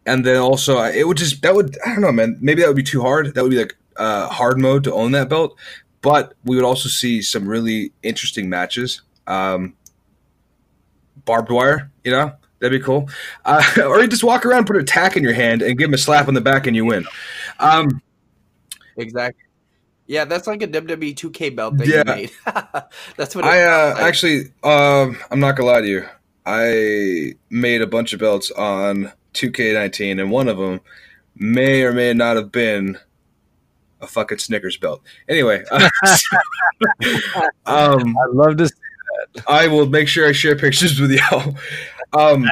and 0.06 0.24
then 0.24 0.36
also 0.36 0.80
it 0.82 1.06
would 1.06 1.16
just 1.16 1.42
that 1.42 1.54
would 1.54 1.76
I 1.84 1.90
don't 1.90 2.02
know, 2.02 2.12
man. 2.12 2.38
Maybe 2.40 2.62
that 2.62 2.68
would 2.68 2.76
be 2.76 2.82
too 2.82 3.00
hard. 3.00 3.34
That 3.34 3.42
would 3.42 3.50
be 3.50 3.58
like 3.58 3.76
uh, 3.96 4.28
hard 4.28 4.60
mode 4.60 4.84
to 4.84 4.92
own 4.92 5.12
that 5.12 5.28
belt, 5.28 5.56
but 6.00 6.34
we 6.44 6.56
would 6.56 6.64
also 6.64 6.88
see 6.88 7.22
some 7.22 7.48
really 7.48 7.92
interesting 8.02 8.48
matches. 8.48 9.02
Um, 9.26 9.74
barbed 11.24 11.50
wire, 11.50 11.90
you 12.04 12.10
know. 12.10 12.32
That'd 12.62 12.80
be 12.80 12.84
cool. 12.84 13.10
Uh, 13.44 13.60
or 13.84 14.00
you 14.00 14.06
just 14.06 14.22
walk 14.22 14.46
around, 14.46 14.68
put 14.68 14.76
a 14.76 14.84
tack 14.84 15.16
in 15.16 15.22
your 15.24 15.32
hand, 15.32 15.62
and 15.62 15.76
give 15.76 15.88
him 15.88 15.94
a 15.94 15.98
slap 15.98 16.28
on 16.28 16.34
the 16.34 16.40
back, 16.40 16.68
and 16.68 16.76
you 16.76 16.84
win. 16.84 17.04
Um, 17.58 18.00
Exactly. 18.96 19.42
Yeah, 20.06 20.24
that's 20.26 20.46
like 20.46 20.62
a 20.62 20.68
WWE 20.68 21.14
2K 21.16 21.56
belt 21.56 21.76
that 21.78 21.88
Yeah. 21.88 21.98
you 21.98 22.04
made. 22.04 22.30
that's 23.16 23.34
what 23.34 23.44
it 23.44 23.48
I 23.48 23.64
uh, 23.64 23.94
like. 23.94 24.02
actually, 24.04 24.52
um, 24.62 25.16
I'm 25.30 25.40
not 25.40 25.56
gonna 25.56 25.70
lie 25.70 25.80
to 25.80 25.88
you. 25.88 26.04
I 26.46 27.34
made 27.50 27.82
a 27.82 27.86
bunch 27.86 28.12
of 28.12 28.20
belts 28.20 28.50
on 28.52 29.10
2K19, 29.34 30.20
and 30.20 30.30
one 30.30 30.48
of 30.48 30.58
them 30.58 30.80
may 31.34 31.82
or 31.82 31.92
may 31.92 32.12
not 32.14 32.36
have 32.36 32.52
been 32.52 32.98
a 34.00 34.06
fucking 34.06 34.38
Snickers 34.38 34.76
belt. 34.76 35.02
Anyway, 35.28 35.64
uh, 35.70 35.88
um, 37.66 38.16
I'd 38.18 38.30
love 38.30 38.56
to. 38.58 38.70
I 39.46 39.68
will 39.68 39.86
make 39.86 40.08
sure 40.08 40.28
I 40.28 40.32
share 40.32 40.56
pictures 40.56 41.00
with 41.00 41.12
y'all. 41.12 41.54
Um, 42.12 42.46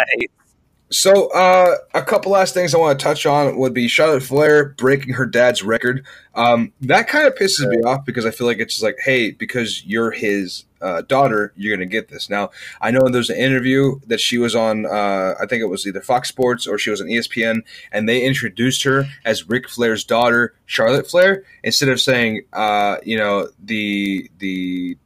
so, 0.92 1.30
uh, 1.32 1.76
a 1.94 2.02
couple 2.02 2.32
last 2.32 2.52
things 2.52 2.74
I 2.74 2.78
want 2.78 2.98
to 2.98 3.02
touch 3.02 3.24
on 3.24 3.56
would 3.58 3.72
be 3.72 3.86
Charlotte 3.86 4.24
Flair 4.24 4.70
breaking 4.70 5.14
her 5.14 5.24
dad's 5.24 5.62
record. 5.62 6.04
Um, 6.34 6.72
that 6.80 7.06
kind 7.06 7.28
of 7.28 7.36
pisses 7.36 7.68
me 7.68 7.76
off 7.84 8.04
because 8.04 8.26
I 8.26 8.32
feel 8.32 8.48
like 8.48 8.58
it's 8.58 8.74
just 8.74 8.82
like, 8.82 8.98
hey, 9.04 9.30
because 9.30 9.84
you're 9.84 10.10
his 10.10 10.64
uh, 10.80 11.02
daughter, 11.02 11.52
you're 11.56 11.76
going 11.76 11.88
to 11.88 11.92
get 11.92 12.08
this. 12.08 12.28
Now, 12.28 12.50
I 12.80 12.90
know 12.90 13.08
there's 13.08 13.30
an 13.30 13.36
interview 13.36 14.00
that 14.08 14.18
she 14.18 14.38
was 14.38 14.56
on, 14.56 14.84
uh, 14.84 15.34
I 15.40 15.46
think 15.46 15.62
it 15.62 15.66
was 15.66 15.86
either 15.86 16.00
Fox 16.00 16.28
Sports 16.28 16.66
or 16.66 16.76
she 16.76 16.90
was 16.90 17.00
on 17.00 17.06
ESPN, 17.06 17.62
and 17.92 18.08
they 18.08 18.24
introduced 18.24 18.82
her 18.82 19.04
as 19.24 19.48
Ric 19.48 19.68
Flair's 19.68 20.02
daughter, 20.02 20.54
Charlotte 20.66 21.08
Flair, 21.08 21.44
instead 21.62 21.88
of 21.88 22.00
saying, 22.00 22.42
uh, 22.52 22.96
you 23.04 23.16
know, 23.16 23.48
the 23.62 24.28
the 24.38 24.96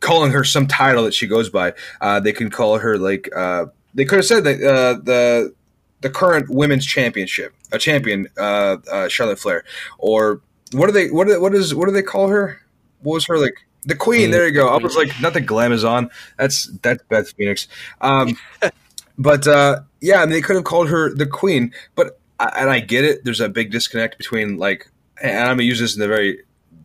calling 0.00 0.32
her 0.32 0.44
some 0.44 0.66
title 0.66 1.04
that 1.04 1.14
she 1.14 1.26
goes 1.26 1.48
by. 1.48 1.74
Uh, 2.00 2.20
they 2.20 2.32
can 2.32 2.50
call 2.50 2.78
her 2.78 2.98
like 2.98 3.28
uh, 3.34 3.66
they 3.94 4.04
could 4.04 4.16
have 4.16 4.26
said 4.26 4.44
that 4.44 4.62
uh, 4.62 5.00
the 5.02 5.54
the 6.00 6.10
current 6.10 6.48
women's 6.48 6.86
championship, 6.86 7.54
a 7.72 7.78
champion, 7.78 8.28
uh, 8.38 8.78
uh, 8.90 9.08
Charlotte 9.08 9.38
Flair, 9.38 9.64
or 9.98 10.40
what 10.72 10.86
do 10.86 10.92
they 10.92 11.10
what 11.10 11.26
do, 11.26 11.40
what 11.40 11.54
is 11.54 11.74
what 11.74 11.86
do 11.86 11.92
they 11.92 12.02
call 12.02 12.28
her? 12.28 12.60
What 13.02 13.14
was 13.14 13.26
her 13.26 13.38
like? 13.38 13.54
The 13.84 13.94
Queen. 13.94 14.30
There 14.30 14.46
you 14.46 14.52
go. 14.52 14.68
I 14.68 14.76
was 14.76 14.94
like, 14.94 15.08
not 15.22 15.32
the 15.32 15.40
Glamazon. 15.40 16.10
That's 16.36 16.66
that's 16.82 17.02
Beth 17.04 17.32
Phoenix. 17.32 17.66
Um, 18.02 18.36
but 19.18 19.46
uh, 19.46 19.80
yeah, 20.00 20.18
I 20.18 20.26
mean, 20.26 20.30
they 20.30 20.42
could 20.42 20.56
have 20.56 20.64
called 20.64 20.90
her 20.90 21.14
the 21.14 21.26
Queen. 21.26 21.72
But 21.94 22.18
and 22.38 22.68
I 22.68 22.80
get 22.80 23.04
it. 23.04 23.24
There's 23.24 23.40
a 23.40 23.48
big 23.48 23.70
disconnect 23.70 24.18
between 24.18 24.58
like, 24.58 24.90
and 25.22 25.38
I'm 25.38 25.56
gonna 25.56 25.62
use 25.62 25.80
this 25.80 25.94
in 25.94 26.00
the 26.00 26.08
very 26.08 26.40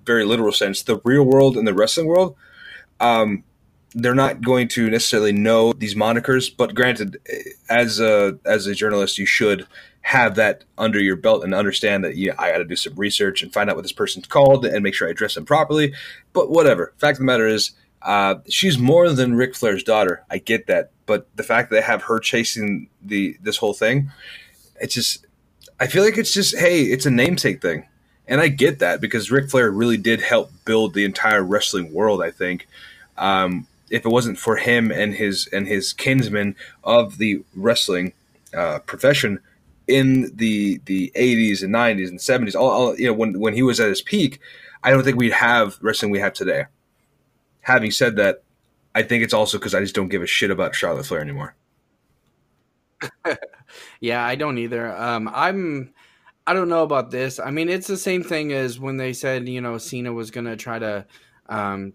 very 0.05 0.23
literal 0.23 0.51
sense, 0.51 0.83
the 0.83 1.01
real 1.03 1.23
world 1.23 1.57
and 1.57 1.67
the 1.67 1.73
wrestling 1.73 2.07
world 2.07 2.35
um, 2.99 3.43
they're 3.93 4.13
not 4.13 4.41
going 4.41 4.67
to 4.67 4.89
necessarily 4.89 5.31
know 5.31 5.73
these 5.73 5.95
monikers. 5.95 6.51
But 6.55 6.75
granted, 6.75 7.17
as 7.69 7.99
a 7.99 8.37
as 8.45 8.67
a 8.67 8.75
journalist, 8.75 9.17
you 9.17 9.25
should 9.25 9.67
have 10.01 10.35
that 10.35 10.63
under 10.77 10.99
your 10.99 11.15
belt 11.15 11.43
and 11.43 11.53
understand 11.53 12.03
that 12.03 12.15
yeah, 12.15 12.33
I 12.37 12.51
got 12.51 12.59
to 12.59 12.65
do 12.65 12.75
some 12.75 12.93
research 12.95 13.41
and 13.41 13.51
find 13.51 13.69
out 13.69 13.75
what 13.75 13.81
this 13.81 13.91
person's 13.91 14.27
called 14.27 14.65
and 14.65 14.83
make 14.83 14.93
sure 14.93 15.07
I 15.07 15.11
address 15.11 15.33
them 15.33 15.45
properly. 15.45 15.93
But 16.31 16.51
whatever. 16.51 16.93
Fact 16.97 17.15
of 17.15 17.19
the 17.19 17.25
matter 17.25 17.47
is, 17.47 17.71
uh, 18.03 18.35
she's 18.47 18.77
more 18.77 19.09
than 19.09 19.33
Ric 19.33 19.55
Flair's 19.55 19.81
daughter. 19.83 20.23
I 20.29 20.37
get 20.37 20.67
that, 20.67 20.91
but 21.07 21.27
the 21.35 21.43
fact 21.43 21.69
that 21.69 21.77
they 21.77 21.81
have 21.81 22.03
her 22.03 22.19
chasing 22.19 22.89
the 23.01 23.37
this 23.41 23.57
whole 23.57 23.73
thing, 23.73 24.11
it's 24.79 24.93
just 24.93 25.25
I 25.79 25.87
feel 25.87 26.03
like 26.03 26.17
it's 26.17 26.33
just 26.33 26.55
hey, 26.55 26.83
it's 26.83 27.05
a 27.05 27.11
namesake 27.11 27.61
thing. 27.61 27.87
And 28.27 28.41
I 28.41 28.47
get 28.47 28.79
that 28.79 29.01
because 29.01 29.31
Ric 29.31 29.49
Flair 29.49 29.69
really 29.69 29.97
did 29.97 30.21
help 30.21 30.51
build 30.65 30.93
the 30.93 31.05
entire 31.05 31.43
wrestling 31.43 31.93
world. 31.93 32.21
I 32.21 32.31
think 32.31 32.67
um, 33.17 33.67
if 33.89 34.05
it 34.05 34.09
wasn't 34.09 34.39
for 34.39 34.57
him 34.57 34.91
and 34.91 35.13
his 35.13 35.47
and 35.47 35.67
his 35.67 35.93
kinsmen 35.93 36.55
of 36.83 37.17
the 37.17 37.43
wrestling 37.55 38.13
uh, 38.55 38.79
profession 38.79 39.39
in 39.87 40.31
the 40.35 40.81
the 40.85 41.11
80s 41.15 41.61
and 41.61 41.73
90s 41.73 42.09
and 42.09 42.19
70s, 42.19 42.55
all, 42.55 42.69
all 42.69 42.97
you 42.97 43.07
know 43.07 43.13
when 43.13 43.39
when 43.39 43.53
he 43.53 43.61
was 43.61 43.79
at 43.79 43.89
his 43.89 44.01
peak, 44.01 44.39
I 44.83 44.89
don't 44.89 45.03
think 45.03 45.17
we'd 45.17 45.33
have 45.33 45.77
wrestling 45.81 46.11
we 46.11 46.19
have 46.19 46.33
today. 46.33 46.65
Having 47.61 47.91
said 47.91 48.15
that, 48.15 48.43
I 48.95 49.03
think 49.03 49.23
it's 49.23 49.33
also 49.33 49.57
because 49.59 49.75
I 49.75 49.81
just 49.81 49.95
don't 49.95 50.09
give 50.09 50.23
a 50.23 50.27
shit 50.27 50.51
about 50.51 50.75
Charlotte 50.75 51.05
Flair 51.05 51.21
anymore. 51.21 51.55
Yeah, 53.99 54.23
I 54.23 54.35
don't 54.35 54.57
either. 54.57 54.95
Um, 54.95 55.29
I'm. 55.33 55.93
I 56.47 56.53
don't 56.53 56.69
know 56.69 56.83
about 56.83 57.11
this. 57.11 57.39
I 57.39 57.49
mean, 57.51 57.69
it's 57.69 57.87
the 57.87 57.97
same 57.97 58.23
thing 58.23 58.53
as 58.53 58.79
when 58.79 58.97
they 58.97 59.13
said 59.13 59.49
you 59.49 59.61
know 59.61 59.77
Cena 59.77 60.13
was 60.13 60.31
gonna 60.31 60.55
try 60.55 60.79
to 60.79 61.05
um, 61.49 61.93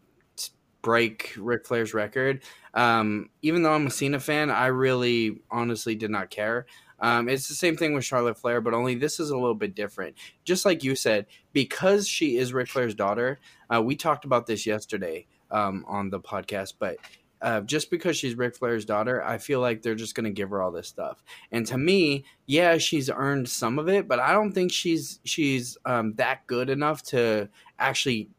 break 0.82 1.34
Ric 1.36 1.66
Flair's 1.66 1.94
record. 1.94 2.42
Um, 2.74 3.30
even 3.42 3.62
though 3.62 3.72
I'm 3.72 3.86
a 3.86 3.90
Cena 3.90 4.20
fan, 4.20 4.50
I 4.50 4.66
really 4.66 5.40
honestly 5.50 5.94
did 5.94 6.10
not 6.10 6.30
care. 6.30 6.66
Um, 7.00 7.28
it's 7.28 7.48
the 7.48 7.54
same 7.54 7.76
thing 7.76 7.94
with 7.94 8.04
Charlotte 8.04 8.38
Flair, 8.38 8.60
but 8.60 8.74
only 8.74 8.94
this 8.94 9.20
is 9.20 9.30
a 9.30 9.36
little 9.36 9.54
bit 9.54 9.74
different. 9.74 10.16
Just 10.44 10.64
like 10.64 10.84
you 10.84 10.94
said, 10.94 11.26
because 11.52 12.06
she 12.06 12.36
is 12.36 12.52
Ric 12.52 12.68
Flair's 12.68 12.94
daughter, 12.94 13.40
uh, 13.74 13.80
we 13.82 13.96
talked 13.96 14.24
about 14.24 14.46
this 14.46 14.66
yesterday 14.66 15.26
um, 15.50 15.84
on 15.88 16.10
the 16.10 16.20
podcast, 16.20 16.74
but 16.78 16.98
uh, 17.42 17.60
just 17.62 17.90
because 17.90 18.16
she's 18.16 18.34
Ric 18.34 18.56
Flair's 18.56 18.84
daughter, 18.84 19.22
I 19.22 19.38
feel 19.38 19.60
like 19.60 19.82
they're 19.82 19.94
just 19.94 20.14
going 20.14 20.24
to 20.24 20.30
give 20.30 20.50
her 20.50 20.62
all 20.62 20.70
this 20.70 20.88
stuff. 20.88 21.22
And 21.50 21.66
to 21.66 21.78
me, 21.78 22.24
yeah, 22.46 22.78
she's 22.78 23.08
earned 23.10 23.48
some 23.48 23.78
of 23.78 23.88
it, 23.88 24.08
but 24.08 24.18
I 24.18 24.32
don't 24.32 24.52
think 24.52 24.72
she's 24.72 25.20
she's 25.24 25.78
um, 25.84 26.14
that 26.14 26.46
good 26.46 26.70
enough 26.70 27.02
to 27.04 27.48
actually 27.78 28.30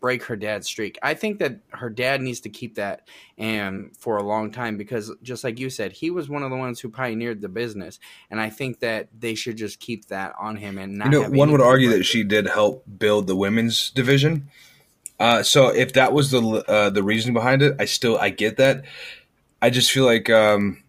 break 0.00 0.24
her 0.24 0.36
dad's 0.36 0.66
streak. 0.66 0.98
I 1.02 1.14
think 1.14 1.38
that 1.40 1.60
her 1.70 1.90
dad 1.90 2.20
needs 2.20 2.40
to 2.40 2.48
keep 2.48 2.76
that 2.76 3.08
and 3.36 3.96
for 3.96 4.16
a 4.16 4.22
long 4.22 4.50
time 4.50 4.76
because 4.76 5.12
just 5.22 5.42
like 5.42 5.58
you 5.58 5.70
said, 5.70 5.92
he 5.92 6.10
was 6.10 6.28
one 6.28 6.42
of 6.42 6.50
the 6.50 6.56
ones 6.56 6.80
who 6.80 6.88
pioneered 6.88 7.40
the 7.40 7.48
business, 7.48 7.98
and 8.30 8.40
I 8.40 8.50
think 8.50 8.80
that 8.80 9.08
they 9.18 9.34
should 9.34 9.56
just 9.56 9.80
keep 9.80 10.06
that 10.06 10.34
on 10.38 10.56
him 10.56 10.78
and 10.78 10.98
not. 10.98 11.12
You 11.12 11.22
know, 11.22 11.30
one 11.30 11.50
would 11.52 11.60
argue 11.60 11.90
that 11.90 12.04
she 12.04 12.22
did 12.22 12.46
help 12.46 12.84
build 12.98 13.26
the 13.26 13.36
women's 13.36 13.90
division. 13.90 14.50
Uh, 15.18 15.42
so 15.42 15.68
if 15.68 15.94
that 15.94 16.12
was 16.12 16.30
the 16.30 16.40
uh, 16.68 16.90
the 16.90 17.02
reason 17.02 17.34
behind 17.34 17.62
it, 17.62 17.74
I 17.78 17.84
still 17.86 18.18
I 18.18 18.30
get 18.30 18.56
that. 18.58 18.84
I 19.60 19.70
just 19.70 19.90
feel 19.90 20.04
like 20.04 20.30
um, 20.30 20.82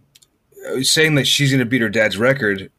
saying 0.81 1.15
that 1.15 1.25
she's 1.25 1.51
going 1.51 1.59
to 1.59 1.65
beat 1.65 1.81
her 1.81 1.89
dad's 1.89 2.17
record. 2.17 2.71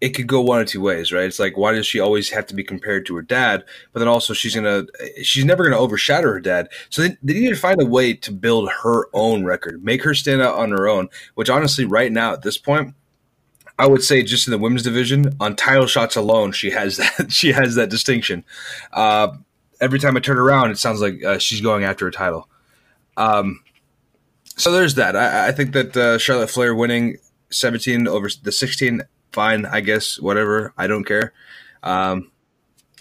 It 0.00 0.10
could 0.10 0.26
go 0.26 0.40
one 0.40 0.60
of 0.60 0.66
two 0.66 0.80
ways, 0.80 1.12
right? 1.12 1.24
It's 1.24 1.38
like 1.38 1.56
why 1.56 1.72
does 1.72 1.86
she 1.86 2.00
always 2.00 2.30
have 2.30 2.46
to 2.46 2.54
be 2.54 2.64
compared 2.64 3.06
to 3.06 3.16
her 3.16 3.22
dad? 3.22 3.64
But 3.92 4.00
then 4.00 4.08
also 4.08 4.34
she's 4.34 4.54
gonna 4.54 4.84
she's 5.22 5.44
never 5.44 5.64
gonna 5.64 5.78
overshadow 5.78 6.28
her 6.28 6.40
dad. 6.40 6.68
So 6.90 7.02
they, 7.02 7.16
they 7.22 7.34
need 7.34 7.50
to 7.50 7.56
find 7.56 7.80
a 7.80 7.86
way 7.86 8.14
to 8.14 8.32
build 8.32 8.68
her 8.82 9.06
own 9.12 9.44
record, 9.44 9.84
make 9.84 10.02
her 10.02 10.14
stand 10.14 10.42
out 10.42 10.56
on 10.56 10.70
her 10.70 10.88
own. 10.88 11.08
Which 11.34 11.50
honestly, 11.50 11.84
right 11.84 12.10
now 12.10 12.32
at 12.32 12.42
this 12.42 12.58
point, 12.58 12.94
I 13.78 13.86
would 13.86 14.02
say 14.02 14.22
just 14.24 14.46
in 14.46 14.50
the 14.50 14.58
women's 14.58 14.82
division 14.82 15.36
on 15.40 15.54
title 15.54 15.86
shots 15.86 16.16
alone, 16.16 16.50
she 16.50 16.70
has 16.70 16.96
that 17.18 17.32
she 17.32 17.52
has 17.52 17.76
that 17.76 17.90
distinction. 17.90 18.44
Uh, 18.92 19.36
every 19.82 19.98
time 19.98 20.16
I 20.16 20.20
turn 20.20 20.38
around, 20.38 20.70
it 20.70 20.78
sounds 20.78 21.00
like 21.00 21.22
uh, 21.22 21.38
she's 21.38 21.60
going 21.60 21.84
after 21.84 22.06
a 22.06 22.12
title. 22.12 22.48
Um, 23.16 23.62
so 24.44 24.70
there's 24.72 24.94
that. 24.94 25.16
I, 25.16 25.48
I 25.48 25.52
think 25.52 25.72
that 25.72 25.96
uh, 25.96 26.18
Charlotte 26.18 26.48
Flair 26.48 26.74
winning 26.74 27.18
17 27.50 28.08
over 28.08 28.28
the 28.42 28.52
16, 28.52 29.02
fine. 29.32 29.66
I 29.66 29.80
guess 29.80 30.20
whatever. 30.20 30.72
I 30.78 30.86
don't 30.86 31.04
care. 31.04 31.32
Um, 31.82 32.30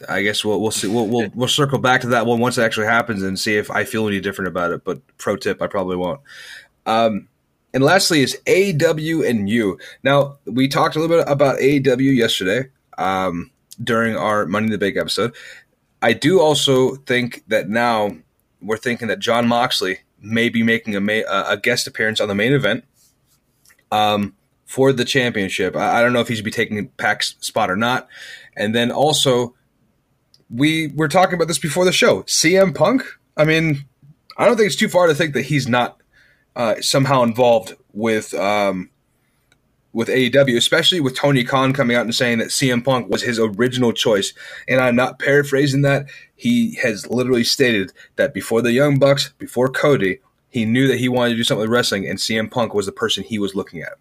I 0.09 0.23
guess 0.23 0.43
we'll 0.43 0.59
we'll 0.59 0.71
see. 0.71 0.87
We'll, 0.87 1.07
we'll 1.07 1.29
we'll 1.35 1.47
circle 1.47 1.77
back 1.77 2.01
to 2.01 2.07
that 2.07 2.25
one 2.25 2.39
once 2.39 2.57
it 2.57 2.63
actually 2.63 2.87
happens 2.87 3.21
and 3.21 3.37
see 3.37 3.55
if 3.55 3.69
I 3.69 3.83
feel 3.83 4.07
any 4.07 4.19
different 4.19 4.47
about 4.47 4.71
it. 4.71 4.83
But 4.83 4.99
pro 5.17 5.35
tip, 5.35 5.61
I 5.61 5.67
probably 5.67 5.95
won't. 5.95 6.21
Um, 6.87 7.27
and 7.73 7.83
lastly 7.83 8.21
is 8.21 8.37
AEW 8.47 9.29
and 9.29 9.47
U. 9.47 9.77
Now 10.03 10.37
we 10.45 10.67
talked 10.67 10.95
a 10.95 10.99
little 10.99 11.15
bit 11.15 11.25
about 11.27 11.59
AEW 11.59 12.15
yesterday 12.15 12.69
um, 12.97 13.51
during 13.83 14.15
our 14.15 14.45
Money 14.45 14.65
in 14.65 14.71
the 14.71 14.77
Bank 14.77 14.97
episode. 14.97 15.35
I 16.01 16.13
do 16.13 16.39
also 16.39 16.95
think 16.95 17.43
that 17.47 17.69
now 17.69 18.17
we're 18.61 18.77
thinking 18.77 19.07
that 19.09 19.19
Jon 19.19 19.47
Moxley 19.47 19.99
may 20.19 20.49
be 20.49 20.63
making 20.63 20.95
a 20.95 21.01
ma- 21.01 21.21
a 21.47 21.57
guest 21.57 21.87
appearance 21.87 22.19
on 22.19 22.27
the 22.27 22.35
main 22.35 22.53
event 22.53 22.83
um, 23.91 24.35
for 24.65 24.93
the 24.93 25.05
championship. 25.05 25.75
I, 25.75 25.99
I 25.99 26.01
don't 26.01 26.13
know 26.13 26.21
if 26.21 26.27
he's 26.27 26.41
be 26.41 26.51
taking 26.51 26.87
Pac's 26.89 27.35
spot 27.39 27.69
or 27.69 27.75
not. 27.75 28.07
And 28.55 28.75
then 28.75 28.91
also, 28.91 29.55
we 30.49 30.87
were 30.87 31.07
talking 31.07 31.35
about 31.35 31.47
this 31.47 31.59
before 31.59 31.85
the 31.85 31.91
show. 31.91 32.23
CM 32.23 32.75
Punk. 32.75 33.03
I 33.35 33.45
mean, 33.45 33.85
I 34.37 34.45
don't 34.45 34.57
think 34.57 34.67
it's 34.67 34.75
too 34.75 34.89
far 34.89 35.07
to 35.07 35.15
think 35.15 35.33
that 35.33 35.43
he's 35.43 35.67
not 35.67 35.99
uh, 36.55 36.75
somehow 36.81 37.23
involved 37.23 37.75
with 37.93 38.33
um, 38.33 38.89
with 39.93 40.07
AEW, 40.07 40.55
especially 40.57 40.99
with 41.01 41.15
Tony 41.15 41.43
Khan 41.43 41.73
coming 41.73 41.97
out 41.97 42.05
and 42.05 42.15
saying 42.15 42.37
that 42.37 42.47
CM 42.47 42.83
Punk 42.83 43.09
was 43.09 43.21
his 43.21 43.39
original 43.39 43.91
choice. 43.91 44.33
And 44.67 44.79
I'm 44.79 44.95
not 44.95 45.19
paraphrasing 45.19 45.81
that. 45.81 46.05
He 46.35 46.75
has 46.75 47.07
literally 47.07 47.43
stated 47.43 47.91
that 48.15 48.33
before 48.33 48.61
the 48.61 48.71
Young 48.71 48.99
Bucks, 48.99 49.33
before 49.37 49.67
Cody, 49.69 50.19
he 50.49 50.65
knew 50.65 50.87
that 50.87 50.97
he 50.99 51.09
wanted 51.09 51.31
to 51.31 51.35
do 51.37 51.43
something 51.43 51.61
with 51.61 51.69
wrestling, 51.69 52.07
and 52.07 52.19
CM 52.19 52.49
Punk 52.49 52.73
was 52.73 52.85
the 52.85 52.91
person 52.91 53.23
he 53.23 53.39
was 53.39 53.55
looking 53.55 53.81
at. 53.81 53.93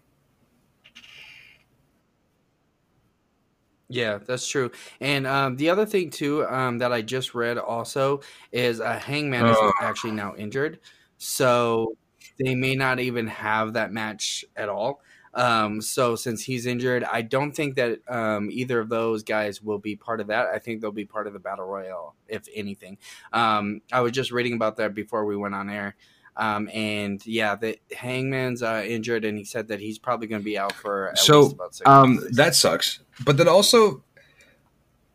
Yeah, 3.89 4.19
that's 4.25 4.47
true. 4.47 4.71
And 5.01 5.27
um, 5.27 5.57
the 5.57 5.69
other 5.69 5.85
thing 5.85 6.09
too 6.11 6.45
um, 6.47 6.77
that 6.77 6.93
I 6.93 7.01
just 7.01 7.35
read 7.35 7.57
also 7.57 8.21
is 8.51 8.79
uh, 8.79 8.97
Hangman 8.97 9.45
is 9.47 9.57
Oh. 9.59 9.71
actually 9.81 10.11
now 10.11 10.33
injured, 10.37 10.79
so 11.17 11.93
they 12.39 12.55
may 12.55 12.73
not 12.75 12.99
even 13.01 13.27
have 13.27 13.73
that 13.73 13.91
match 13.91 14.45
at 14.55 14.69
all. 14.69 15.01
Um, 15.33 15.81
so 15.81 16.15
since 16.15 16.43
he's 16.43 16.65
injured, 16.65 17.03
I 17.05 17.21
don't 17.21 17.53
think 17.53 17.75
that 17.75 17.99
um, 18.09 18.49
either 18.51 18.79
of 18.79 18.89
those 18.89 19.23
guys 19.23 19.61
will 19.61 19.79
be 19.79 19.95
part 19.95 20.19
of 20.19 20.27
that. 20.27 20.47
I 20.47 20.59
think 20.59 20.81
they'll 20.81 20.91
be 20.91 21.05
part 21.05 21.27
of 21.27 21.33
the 21.33 21.39
battle 21.39 21.65
royale, 21.65 22.15
if 22.27 22.47
anything. 22.53 22.97
Um, 23.31 23.81
I 23.93 24.01
was 24.01 24.11
just 24.11 24.31
reading 24.31 24.53
about 24.53 24.77
that 24.77 24.93
before 24.93 25.25
we 25.25 25.37
went 25.37 25.55
on 25.55 25.69
air. 25.69 25.95
Um, 26.35 26.69
and 26.73 27.25
yeah, 27.25 27.55
the 27.55 27.77
Hangman's 27.95 28.63
uh, 28.63 28.83
injured, 28.85 29.25
and 29.25 29.37
he 29.37 29.43
said 29.43 29.67
that 29.67 29.79
he's 29.79 29.99
probably 29.99 30.27
going 30.27 30.41
to 30.41 30.45
be 30.45 30.57
out 30.57 30.73
for 30.73 31.09
at 31.09 31.17
So, 31.17 31.41
least 31.41 31.53
about 31.53 31.75
six 31.75 31.87
Um, 31.89 32.15
months. 32.15 32.37
that 32.37 32.55
sucks. 32.55 32.99
But 33.23 33.37
then 33.37 33.47
also, 33.49 34.03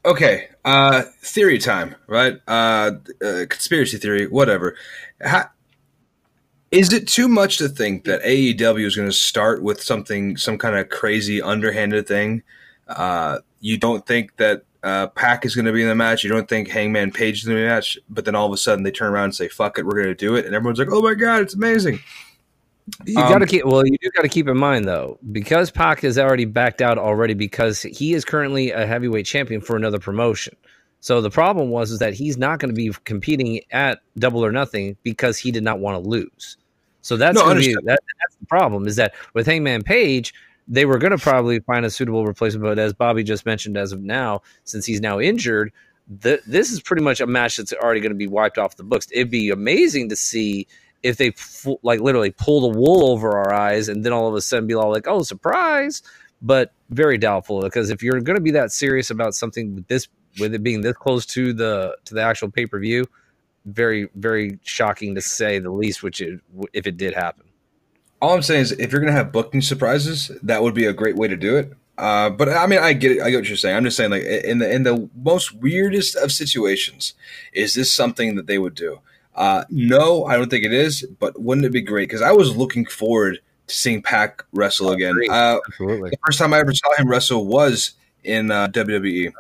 okay, 0.05 0.49
uh, 0.65 1.03
theory 1.23 1.59
time, 1.59 1.95
right? 2.07 2.39
Uh, 2.47 2.93
uh, 3.25 3.45
conspiracy 3.49 3.97
theory, 3.99 4.27
whatever. 4.29 4.77
Ha- 5.25 5.51
is 6.71 6.93
it 6.93 7.07
too 7.07 7.29
much 7.29 7.59
to 7.59 7.69
think 7.69 8.05
that 8.05 8.23
AEW 8.23 8.85
is 8.85 8.97
going 8.97 9.09
to 9.09 9.15
start 9.15 9.63
with 9.63 9.83
something, 9.83 10.37
some 10.37 10.59
kind 10.59 10.77
of 10.77 10.89
crazy 10.89 11.41
underhanded 11.41 12.07
thing? 12.07 12.43
Uh, 12.89 13.39
you 13.61 13.79
don't 13.79 14.07
think 14.07 14.37
that 14.37 14.63
uh, 14.83 15.09
Pac 15.09 15.45
is 15.45 15.55
going 15.55 15.65
to 15.65 15.73
be 15.73 15.83
in 15.83 15.89
the 15.89 15.95
match. 15.95 16.23
You 16.23 16.31
don't 16.31 16.49
think 16.49 16.69
Hangman 16.69 17.11
Page 17.13 17.39
is 17.39 17.45
going 17.45 17.57
to 17.57 17.61
be 17.61 17.63
in 17.63 17.69
the 17.69 17.75
match. 17.75 17.99
But 18.09 18.25
then 18.25 18.35
all 18.35 18.47
of 18.47 18.53
a 18.53 18.57
sudden 18.57 18.85
they 18.85 18.91
turn 18.91 19.13
around 19.13 19.25
and 19.25 19.35
say, 19.35 19.49
"Fuck 19.49 19.79
it, 19.79 19.87
we're 19.87 19.95
going 19.95 20.07
to 20.07 20.15
do 20.15 20.37
it," 20.37 20.47
and 20.47 20.55
everyone's 20.55 20.79
like, 20.79 20.91
"Oh 20.91 21.03
my 21.03 21.15
god, 21.15 21.43
it's 21.43 21.55
amazing." 21.55 21.99
You 23.05 23.21
Um, 23.21 23.29
got 23.29 23.39
to 23.39 23.47
keep 23.47 23.65
well. 23.65 23.85
You 23.85 23.97
do 24.01 24.11
got 24.15 24.23
to 24.23 24.29
keep 24.29 24.47
in 24.47 24.57
mind 24.57 24.85
though, 24.85 25.19
because 25.33 25.73
Pac 25.73 26.01
has 26.01 26.19
already 26.19 26.45
backed 26.45 26.81
out 26.81 26.99
already 26.99 27.35
because 27.35 27.83
he 27.83 28.15
is 28.15 28.25
currently 28.25 28.71
a 28.71 28.87
heavyweight 28.87 29.27
champion 29.27 29.61
for 29.61 29.77
another 29.77 29.99
promotion. 29.99 30.55
So 31.07 31.21
the 31.21 31.31
problem 31.31 31.71
was 31.71 31.93
is 31.93 32.01
that 32.01 32.15
he's 32.15 32.37
not 32.37 32.59
going 32.59 32.75
to 32.75 32.75
be 32.75 32.91
competing 33.05 33.61
at 33.71 34.01
Double 34.19 34.45
or 34.45 34.51
Nothing 34.51 34.97
because 35.05 35.39
he 35.39 35.53
did 35.53 35.63
not 35.63 35.79
want 35.79 36.03
to 36.03 36.09
lose. 36.09 36.57
So 37.01 37.17
that's 37.17 37.37
No, 37.37 37.45
going 37.45 37.59
to 37.59 37.65
be 37.65 37.75
that, 37.75 38.01
that's 38.21 38.37
the 38.41 38.47
problem 38.47 38.89
is 38.89 38.97
that 38.97 39.15
with 39.33 39.47
Hangman 39.47 39.85
Page, 39.85 40.35
they 40.67 40.85
were 40.85 40.99
going 40.99 41.13
to 41.13 41.19
probably 41.19 41.61
find 41.61 41.87
a 41.87 41.91
suitable 41.91 42.27
replacement. 42.27 42.65
But 42.65 42.81
as 42.81 42.93
Bobby 42.93 43.23
just 43.23 43.47
mentioned, 43.47 43.77
as 43.77 43.93
of 43.93 44.03
now, 44.03 44.43
since 44.65 44.85
he's 44.85 45.01
now 45.01 45.21
injured, 45.21 45.73
th- 46.25 46.41
this 46.45 46.73
is 46.73 46.81
pretty 46.81 47.05
much 47.05 47.21
a 47.21 47.27
match 47.29 47.57
that's 47.57 47.73
already 47.73 48.01
going 48.01 48.11
to 48.11 48.19
be 48.19 48.27
wiped 48.27 48.59
off 48.59 48.75
the 48.75 48.83
books. 48.83 49.07
It'd 49.13 49.31
be 49.31 49.51
amazing 49.51 50.09
to 50.09 50.17
see 50.17 50.67
if 51.05 51.19
they 51.19 51.33
like 51.85 52.01
literally 52.01 52.33
pull 52.33 52.63
the 52.63 52.77
wool 52.77 53.13
over 53.13 53.39
our 53.39 53.55
eyes 53.55 53.89
and 53.89 54.05
then 54.05 54.13
all 54.13 54.27
of 54.27 54.35
a 54.35 54.41
sudden 54.41 54.67
be 54.67 54.75
all 54.75 54.91
like, 54.91 55.07
"Oh, 55.07 55.23
surprise!" 55.23 56.03
But 56.43 56.73
very 56.91 57.17
doubtful 57.17 57.63
because 57.63 57.91
if 57.91 58.03
you're 58.03 58.21
going 58.21 58.39
to 58.39 58.43
be 58.43 58.51
that 58.51 58.73
serious 58.73 59.11
about 59.11 59.37
something 59.37 59.77
with 59.77 59.87
this, 59.87 60.09
with 60.39 60.55
it 60.55 60.63
being 60.63 60.81
this 60.81 60.97
close 60.97 61.27
to 61.27 61.53
the 61.53 61.97
to 62.05 62.15
the 62.15 62.23
actual 62.23 62.51
pay 62.51 62.67
per 62.67 62.79
view, 62.79 63.07
very 63.65 64.09
very 64.15 64.59
shocking 64.63 65.15
to 65.15 65.21
say 65.21 65.59
the 65.59 65.71
least. 65.71 66.03
Which 66.03 66.21
it, 66.21 66.41
if 66.73 66.87
it 66.87 66.97
did 66.97 67.15
happen. 67.15 67.45
All 68.23 68.35
I'm 68.35 68.43
saying 68.43 68.63
is, 68.63 68.73
if 68.73 68.93
you're 68.93 69.01
going 69.01 69.13
to 69.13 69.17
have 69.17 69.31
booking 69.31 69.61
surprises, 69.61 70.31
that 70.43 70.63
would 70.63 70.75
be 70.75 70.87
a 70.87 70.93
great 70.93 71.17
way 71.17 71.29
to 71.29 71.37
do 71.37 71.57
it. 71.57 71.73
Uh, 71.99 72.31
but 72.31 72.49
I 72.49 72.67
mean, 72.67 72.79
I 72.79 72.93
get 72.93 73.13
it. 73.13 73.23
I 73.23 73.31
get 73.31 73.39
what 73.39 73.49
you're 73.49 73.57
saying. 73.57 73.77
I'm 73.77 73.85
just 73.85 73.97
saying, 73.97 74.11
like 74.11 74.23
in 74.23 74.59
the 74.59 74.71
in 74.71 74.83
the 74.83 75.09
most 75.15 75.55
weirdest 75.55 76.17
of 76.17 76.31
situations, 76.33 77.15
is 77.53 77.75
this 77.75 77.93
something 77.93 78.37
that 78.37 78.47
they 78.47 78.59
would 78.59 78.75
do? 78.75 79.01
Uh, 79.35 79.65
no, 79.71 80.25
I 80.25 80.37
don't 80.37 80.51
think 80.51 80.65
it 80.65 80.73
is. 80.73 81.07
But 81.19 81.41
wouldn't 81.41 81.67
it 81.67 81.73
be 81.73 81.83
great? 81.83 82.09
Because 82.09 82.23
I 82.23 82.33
was 82.33 82.57
looking 82.57 82.85
forward 82.85 83.39
to 83.67 83.75
seeing 83.75 84.03
Pac 84.03 84.45
wrestle 84.53 84.91
again. 84.91 85.17
Uh, 85.31 85.59
Absolutely. 85.69 86.11
the 86.11 86.19
first 86.27 86.39
time 86.39 86.53
I 86.53 86.59
ever 86.59 86.75
saw 86.75 86.95
him 86.97 87.09
wrestle 87.09 87.47
was 87.47 87.93
in 88.25 88.51
uh, 88.51 88.69
WWE, 88.69 89.33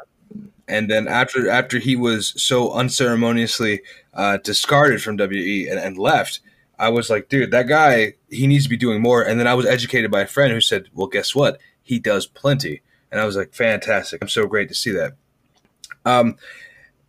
and 0.68 0.90
then 0.90 1.06
after 1.08 1.48
after 1.48 1.78
he 1.78 1.96
was 1.96 2.34
so 2.42 2.72
unceremoniously 2.72 3.82
uh, 4.14 4.38
discarded 4.38 5.02
from 5.02 5.18
WWE 5.18 5.70
and, 5.70 5.78
and 5.78 5.98
left, 5.98 6.40
I 6.78 6.88
was 6.88 7.08
like, 7.08 7.28
dude, 7.28 7.50
that 7.52 7.68
guy 7.68 8.14
he 8.28 8.46
needs 8.46 8.64
to 8.64 8.70
be 8.70 8.76
doing 8.76 9.00
more. 9.00 9.22
And 9.22 9.38
then 9.38 9.46
I 9.46 9.54
was 9.54 9.66
educated 9.66 10.10
by 10.10 10.22
a 10.22 10.26
friend 10.26 10.52
who 10.52 10.60
said, 10.60 10.88
well, 10.94 11.06
guess 11.06 11.34
what? 11.34 11.58
He 11.82 11.98
does 11.98 12.26
plenty, 12.26 12.82
and 13.10 13.20
I 13.20 13.24
was 13.24 13.36
like, 13.36 13.54
fantastic. 13.54 14.20
I'm 14.20 14.28
so 14.28 14.46
great 14.46 14.68
to 14.68 14.74
see 14.74 14.90
that. 14.90 15.12
Um, 16.04 16.36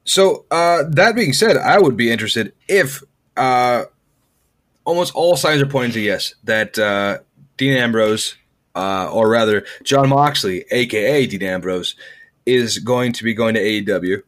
so 0.04 0.46
uh, 0.52 0.84
that 0.90 1.16
being 1.16 1.34
said, 1.34 1.58
I 1.58 1.80
would 1.80 1.98
be 1.98 2.12
interested 2.12 2.54
if 2.68 3.04
uh, 3.36 3.86
almost 4.86 5.14
all 5.16 5.36
signs 5.36 5.62
are 5.62 5.68
pointing 5.68 5.94
to 5.94 6.00
yes 6.00 6.34
that 6.44 6.80
uh, 6.80 7.20
Dean 7.58 7.74
Ambrose 7.74 8.36
uh, 8.76 9.10
or 9.12 9.30
rather 9.30 9.66
Jon 9.84 10.10
Moxley, 10.10 10.66
aka 10.72 11.26
Dean 11.26 11.44
Ambrose, 11.44 11.96
is 12.48 12.80
going 12.80 13.12
to 13.14 13.24
be 13.24 13.34
going 13.34 13.54
to 13.54 13.62
AEW. 13.62 14.24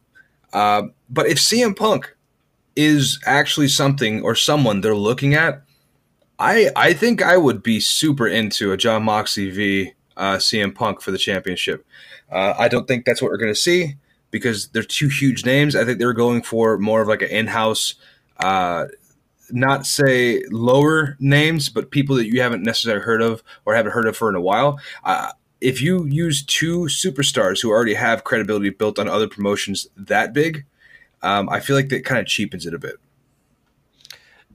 Uh, 0.52 0.82
but 1.08 1.26
if 1.26 1.38
CM 1.38 1.74
Punk 1.74 2.14
is 2.76 3.18
actually 3.26 3.68
something 3.68 4.22
or 4.22 4.34
someone 4.34 4.80
they're 4.80 4.94
looking 4.94 5.34
at, 5.34 5.62
I 6.38 6.70
I 6.76 6.92
think 6.92 7.22
I 7.22 7.36
would 7.36 7.62
be 7.62 7.80
super 7.80 8.28
into 8.28 8.72
a 8.72 8.76
Jon 8.76 9.02
Moxley 9.04 9.50
v 9.50 9.92
uh, 10.16 10.36
CM 10.36 10.74
Punk 10.74 11.00
for 11.00 11.10
the 11.10 11.18
championship. 11.18 11.84
Uh, 12.30 12.54
I 12.58 12.68
don't 12.68 12.86
think 12.86 13.04
that's 13.04 13.20
what 13.20 13.30
we're 13.30 13.38
going 13.38 13.52
to 13.52 13.60
see 13.60 13.96
because 14.30 14.68
they're 14.68 14.82
two 14.82 15.08
huge 15.08 15.44
names. 15.44 15.74
I 15.74 15.84
think 15.84 15.98
they're 15.98 16.12
going 16.12 16.42
for 16.42 16.78
more 16.78 17.02
of 17.02 17.08
like 17.08 17.22
an 17.22 17.30
in-house. 17.30 17.94
Uh, 18.38 18.86
not 19.50 19.84
say 19.84 20.44
lower 20.50 21.16
names, 21.18 21.68
but 21.68 21.90
people 21.90 22.16
that 22.16 22.26
you 22.26 22.40
haven't 22.40 22.62
necessarily 22.62 23.02
heard 23.02 23.20
of 23.20 23.42
or 23.64 23.74
haven't 23.74 23.92
heard 23.92 24.06
of 24.06 24.16
for 24.16 24.28
in 24.28 24.36
a 24.36 24.40
while. 24.40 24.78
Uh, 25.04 25.32
if 25.60 25.82
you 25.82 26.06
use 26.06 26.42
two 26.42 26.82
superstars 26.82 27.62
who 27.62 27.70
already 27.70 27.94
have 27.94 28.24
credibility 28.24 28.70
built 28.70 28.98
on 28.98 29.08
other 29.08 29.28
promotions 29.28 29.86
that 29.96 30.32
big, 30.32 30.64
um, 31.22 31.48
I 31.48 31.60
feel 31.60 31.76
like 31.76 31.90
that 31.90 32.04
kind 32.04 32.20
of 32.20 32.26
cheapens 32.26 32.66
it 32.66 32.74
a 32.74 32.78
bit. 32.78 32.96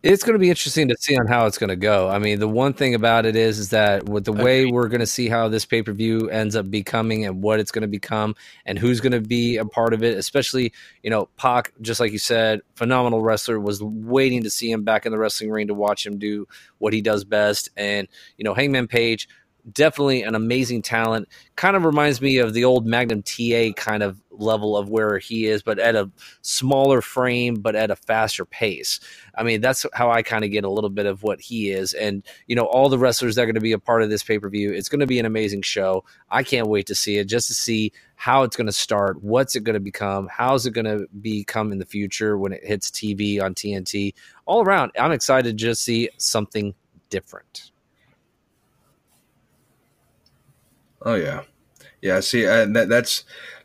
It's 0.01 0.23
going 0.23 0.33
to 0.33 0.39
be 0.39 0.49
interesting 0.49 0.87
to 0.89 0.95
see 0.99 1.17
on 1.17 1.25
how 1.25 1.47
it's 1.47 1.57
going 1.57 1.71
to 1.71 1.75
go. 1.75 2.09
I 2.09 2.19
mean, 2.19 2.39
the 2.39 2.47
one 2.47 2.73
thing 2.73 2.93
about 2.93 3.25
it 3.25 3.35
is, 3.35 3.57
is 3.57 3.69
that 3.71 4.07
with 4.07 4.23
the 4.23 4.31
way 4.31 4.67
we're 4.67 4.87
going 4.87 4.99
to 4.99 5.07
see 5.07 5.29
how 5.29 5.47
this 5.47 5.65
pay 5.65 5.81
per 5.81 5.93
view 5.93 6.29
ends 6.29 6.55
up 6.55 6.69
becoming 6.69 7.25
and 7.25 7.41
what 7.41 7.59
it's 7.59 7.71
going 7.71 7.81
to 7.81 7.87
become 7.87 8.35
and 8.67 8.77
who's 8.77 9.01
going 9.01 9.13
to 9.13 9.21
be 9.21 9.57
a 9.57 9.65
part 9.65 9.95
of 9.95 10.03
it, 10.03 10.15
especially, 10.15 10.71
you 11.01 11.09
know, 11.09 11.27
Pac, 11.37 11.73
just 11.81 11.99
like 11.99 12.11
you 12.11 12.19
said, 12.19 12.61
phenomenal 12.75 13.21
wrestler, 13.21 13.59
was 13.59 13.81
waiting 13.81 14.43
to 14.43 14.49
see 14.51 14.69
him 14.69 14.83
back 14.83 15.07
in 15.07 15.11
the 15.11 15.17
wrestling 15.17 15.49
ring 15.49 15.65
to 15.67 15.73
watch 15.73 16.05
him 16.05 16.19
do 16.19 16.47
what 16.77 16.93
he 16.93 17.01
does 17.01 17.23
best. 17.23 17.69
And, 17.75 18.07
you 18.37 18.43
know, 18.43 18.53
Hangman 18.53 18.87
Page, 18.87 19.27
definitely 19.71 20.23
an 20.23 20.35
amazing 20.35 20.81
talent. 20.81 21.27
Kind 21.55 21.75
of 21.75 21.85
reminds 21.85 22.21
me 22.21 22.37
of 22.37 22.53
the 22.53 22.65
old 22.65 22.85
Magnum 22.85 23.23
TA 23.23 23.71
kind 23.75 24.03
of 24.03 24.21
level 24.31 24.77
of 24.77 24.89
where 24.89 25.17
he 25.17 25.45
is, 25.45 25.63
but 25.63 25.79
at 25.79 25.95
a 25.95 26.09
smaller 26.41 27.01
frame, 27.01 27.55
but 27.55 27.75
at 27.75 27.91
a 27.91 27.95
faster 27.95 28.45
pace. 28.45 28.99
I 29.35 29.43
mean, 29.43 29.61
that's 29.61 29.85
how 29.93 30.11
I 30.11 30.21
kind 30.21 30.43
of 30.43 30.51
get 30.51 30.63
a 30.63 30.69
little 30.69 30.89
bit 30.89 31.05
of 31.05 31.23
what 31.23 31.41
he 31.41 31.71
is. 31.71 31.93
And, 31.93 32.23
you 32.47 32.55
know, 32.55 32.65
all 32.65 32.89
the 32.89 32.99
wrestlers 32.99 33.35
that 33.35 33.43
are 33.43 33.45
going 33.45 33.55
to 33.55 33.61
be 33.61 33.71
a 33.71 33.79
part 33.79 34.01
of 34.01 34.09
this 34.09 34.23
pay 34.23 34.39
per 34.39 34.49
view, 34.49 34.71
it's 34.71 34.89
going 34.89 34.99
to 34.99 35.07
be 35.07 35.19
an 35.19 35.25
amazing 35.25 35.61
show. 35.61 36.03
I 36.29 36.43
can't 36.43 36.67
wait 36.67 36.87
to 36.87 36.95
see 36.95 37.17
it 37.17 37.25
just 37.25 37.47
to 37.47 37.53
see 37.53 37.91
how 38.15 38.43
it's 38.43 38.55
going 38.55 38.67
to 38.67 38.73
start, 38.73 39.21
what's 39.21 39.55
it 39.55 39.63
going 39.63 39.73
to 39.73 39.79
become, 39.79 40.29
how's 40.31 40.65
it 40.65 40.71
going 40.71 40.85
to 40.85 41.05
become 41.21 41.71
in 41.71 41.79
the 41.79 41.85
future 41.85 42.37
when 42.37 42.53
it 42.53 42.65
hits 42.65 42.89
TV 42.89 43.41
on 43.41 43.53
TNT. 43.53 44.13
All 44.45 44.63
around, 44.63 44.91
I'm 44.97 45.11
excited 45.11 45.57
to 45.57 45.65
just 45.65 45.83
see 45.83 46.09
something 46.17 46.73
different. 47.09 47.71
Oh 51.05 51.15
yeah, 51.15 51.43
yeah. 52.01 52.19
See, 52.19 52.45
uh, 52.45 52.65
that, 52.65 52.89
that's 52.89 53.23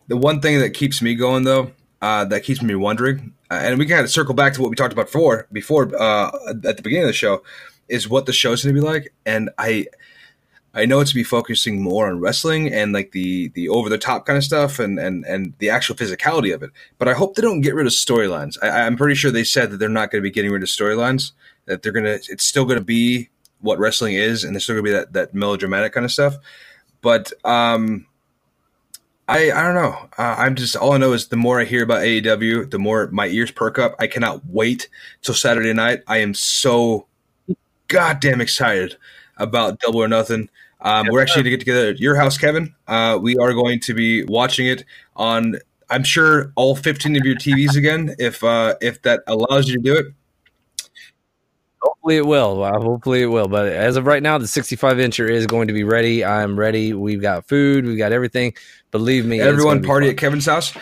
the 0.08 0.16
one 0.16 0.40
thing 0.40 0.60
that 0.60 0.74
keeps 0.74 1.00
me 1.00 1.14
going 1.14 1.44
though. 1.44 1.72
Uh, 2.02 2.24
that 2.26 2.44
keeps 2.44 2.62
me 2.62 2.74
wondering, 2.74 3.34
uh, 3.50 3.60
and 3.62 3.78
we 3.78 3.86
kind 3.86 4.02
of 4.02 4.10
circle 4.10 4.34
back 4.34 4.54
to 4.54 4.60
what 4.62 4.70
we 4.70 4.76
talked 4.76 4.92
about 4.92 5.06
before. 5.06 5.46
Before 5.52 5.90
uh, 5.98 6.30
at 6.48 6.76
the 6.76 6.82
beginning 6.82 7.04
of 7.04 7.08
the 7.08 7.14
show, 7.14 7.42
is 7.88 8.08
what 8.08 8.26
the 8.26 8.32
show's 8.32 8.62
going 8.62 8.74
to 8.74 8.80
be 8.80 8.86
like, 8.86 9.12
and 9.26 9.50
I. 9.58 9.86
I 10.72 10.84
know 10.84 11.00
it's 11.00 11.10
to 11.10 11.16
be 11.16 11.24
focusing 11.24 11.82
more 11.82 12.06
on 12.06 12.20
wrestling 12.20 12.72
and 12.72 12.92
like 12.92 13.10
the 13.10 13.48
the 13.56 13.68
over 13.68 13.88
the 13.88 13.98
top 13.98 14.24
kind 14.24 14.36
of 14.36 14.44
stuff 14.44 14.78
and 14.78 15.00
and 15.00 15.24
and 15.24 15.52
the 15.58 15.68
actual 15.68 15.96
physicality 15.96 16.54
of 16.54 16.62
it. 16.62 16.70
But 16.96 17.08
I 17.08 17.12
hope 17.12 17.34
they 17.34 17.42
don't 17.42 17.60
get 17.60 17.74
rid 17.74 17.88
of 17.88 17.92
storylines. 17.92 18.56
I'm 18.62 18.96
pretty 18.96 19.16
sure 19.16 19.32
they 19.32 19.42
said 19.42 19.72
that 19.72 19.78
they're 19.78 19.88
not 19.88 20.12
going 20.12 20.22
to 20.22 20.28
be 20.28 20.30
getting 20.30 20.52
rid 20.52 20.62
of 20.62 20.68
storylines. 20.68 21.32
That 21.66 21.82
they're 21.82 21.90
gonna, 21.90 22.18
it's 22.28 22.44
still 22.44 22.64
going 22.66 22.78
to 22.78 22.84
be 22.84 23.30
what 23.60 23.80
wrestling 23.80 24.14
is, 24.14 24.44
and 24.44 24.54
there's 24.54 24.62
still 24.62 24.76
going 24.76 24.84
to 24.84 24.90
be 24.90 24.94
that 24.96 25.12
that 25.12 25.34
melodramatic 25.34 25.92
kind 25.92 26.04
of 26.04 26.12
stuff. 26.12 26.36
But 27.02 27.32
um, 27.44 28.06
I 29.28 29.52
I 29.52 29.62
don't 29.62 29.74
know. 29.74 30.08
Uh, 30.18 30.34
I'm 30.38 30.56
just 30.56 30.76
all 30.76 30.92
I 30.92 30.98
know 30.98 31.12
is 31.12 31.28
the 31.28 31.36
more 31.36 31.60
I 31.60 31.64
hear 31.64 31.82
about 31.84 32.00
AEW, 32.00 32.70
the 32.70 32.78
more 32.78 33.08
my 33.12 33.28
ears 33.28 33.50
perk 33.50 33.78
up. 33.78 33.94
I 33.98 34.06
cannot 34.06 34.44
wait 34.46 34.88
till 35.22 35.34
Saturday 35.34 35.72
night. 35.72 36.02
I 36.08 36.18
am 36.18 36.34
so 36.34 37.06
goddamn 37.88 38.40
excited 38.40 38.96
about 39.36 39.80
Double 39.80 40.02
or 40.02 40.08
Nothing. 40.08 40.48
Um, 40.80 41.06
we're 41.10 41.20
actually 41.20 41.42
going 41.42 41.44
to 41.44 41.50
get 41.50 41.60
together 41.60 41.88
at 41.90 42.00
your 42.00 42.16
house, 42.16 42.38
Kevin. 42.38 42.74
Uh, 42.88 43.18
we 43.20 43.36
are 43.36 43.52
going 43.52 43.80
to 43.80 43.94
be 43.94 44.24
watching 44.24 44.66
it 44.66 44.84
on. 45.14 45.56
I'm 45.90 46.04
sure 46.04 46.52
all 46.56 46.74
15 46.74 47.16
of 47.16 47.24
your 47.24 47.34
TVs 47.34 47.76
again, 47.76 48.14
if 48.18 48.42
uh, 48.42 48.76
if 48.80 49.02
that 49.02 49.22
allows 49.26 49.68
you 49.68 49.76
to 49.76 49.82
do 49.82 49.96
it. 49.96 50.06
Hopefully 51.82 52.16
it 52.16 52.26
will. 52.26 52.64
hopefully 52.64 53.22
it 53.22 53.26
will. 53.26 53.48
But 53.48 53.68
as 53.68 53.96
of 53.96 54.06
right 54.06 54.22
now, 54.22 54.38
the 54.38 54.46
65 54.46 54.96
incher 54.98 55.30
is 55.30 55.46
going 55.46 55.68
to 55.68 55.74
be 55.74 55.84
ready. 55.84 56.24
I'm 56.24 56.58
ready. 56.58 56.92
We've 56.92 57.22
got 57.22 57.46
food. 57.48 57.84
We've 57.86 57.98
got 57.98 58.12
everything. 58.12 58.54
Believe 58.90 59.24
me, 59.24 59.40
everyone 59.40 59.82
party 59.82 60.06
fun. 60.06 60.12
at 60.12 60.18
Kevin's 60.18 60.46
house. 60.46 60.72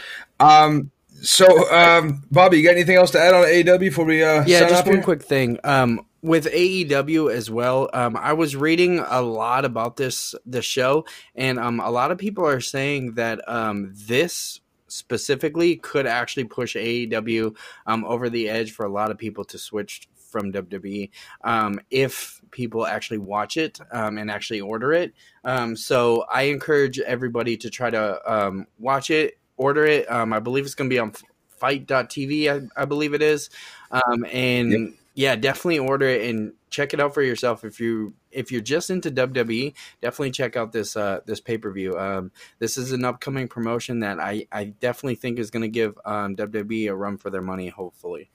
Um, 0.40 0.90
so, 1.20 1.72
um, 1.72 2.22
Bobby, 2.30 2.58
you 2.58 2.64
got 2.64 2.72
anything 2.72 2.96
else 2.96 3.10
to 3.12 3.20
add 3.20 3.34
on 3.34 3.44
AEW 3.44 3.80
before 3.80 4.04
we? 4.04 4.22
Uh, 4.22 4.44
yeah, 4.46 4.68
just 4.68 4.86
one 4.86 4.96
here? 4.96 5.04
quick 5.04 5.22
thing. 5.22 5.58
Um, 5.64 6.04
with 6.22 6.46
AEW 6.46 7.32
as 7.32 7.50
well, 7.50 7.88
um, 7.92 8.16
I 8.16 8.32
was 8.32 8.56
reading 8.56 9.00
a 9.00 9.20
lot 9.20 9.64
about 9.64 9.96
this 9.96 10.34
the 10.46 10.62
show, 10.62 11.04
and 11.34 11.58
um, 11.58 11.80
a 11.80 11.90
lot 11.90 12.10
of 12.10 12.18
people 12.18 12.46
are 12.46 12.60
saying 12.60 13.14
that 13.14 13.46
um, 13.48 13.92
this 13.94 14.60
specifically 14.88 15.76
could 15.76 16.06
actually 16.06 16.44
push 16.44 16.74
AEW 16.76 17.54
um, 17.86 18.04
over 18.04 18.30
the 18.30 18.48
edge 18.48 18.72
for 18.72 18.86
a 18.86 18.88
lot 18.88 19.10
of 19.10 19.18
people 19.18 19.44
to 19.44 19.58
switch 19.58 20.08
from 20.28 20.52
WWE 20.52 21.10
um, 21.42 21.80
if 21.90 22.40
people 22.50 22.86
actually 22.86 23.18
watch 23.18 23.56
it 23.56 23.78
um, 23.92 24.18
and 24.18 24.30
actually 24.30 24.60
order 24.60 24.92
it. 24.92 25.14
Um, 25.44 25.76
so 25.76 26.24
I 26.32 26.42
encourage 26.42 26.98
everybody 26.98 27.56
to 27.58 27.70
try 27.70 27.90
to 27.90 28.20
um, 28.32 28.66
watch 28.78 29.10
it, 29.10 29.38
order 29.56 29.84
it. 29.84 30.10
Um, 30.10 30.32
I 30.32 30.40
believe 30.40 30.64
it's 30.64 30.74
going 30.74 30.90
to 30.90 30.94
be 30.94 31.00
on 31.00 31.12
FITE.tv, 31.58 32.68
I, 32.76 32.82
I 32.82 32.84
believe 32.84 33.14
it 33.14 33.22
is. 33.22 33.50
Um, 33.90 34.24
and 34.30 34.70
yep. 34.70 34.90
yeah, 35.14 35.36
definitely 35.36 35.78
order 35.80 36.06
it 36.06 36.28
and 36.30 36.52
check 36.70 36.92
it 36.92 37.00
out 37.00 37.14
for 37.14 37.22
yourself 37.22 37.64
if 37.64 37.80
you 37.80 38.14
if 38.30 38.52
you're 38.52 38.60
just 38.60 38.90
into 38.90 39.10
WWE, 39.10 39.74
definitely 40.02 40.30
check 40.30 40.56
out 40.56 40.72
this 40.72 40.96
uh, 40.96 41.20
this 41.26 41.40
pay 41.40 41.58
per 41.58 41.70
view. 41.72 41.98
Um, 41.98 42.30
this 42.58 42.76
is 42.76 42.92
an 42.92 43.04
upcoming 43.04 43.48
promotion 43.48 44.00
that 44.00 44.20
I, 44.20 44.46
I 44.52 44.64
definitely 44.64 45.16
think 45.16 45.38
is 45.38 45.50
going 45.50 45.62
to 45.62 45.68
give 45.68 45.98
um, 46.04 46.36
WWE 46.36 46.90
a 46.90 46.94
run 46.94 47.16
for 47.16 47.30
their 47.30 47.42
money. 47.42 47.68
Hopefully. 47.68 48.30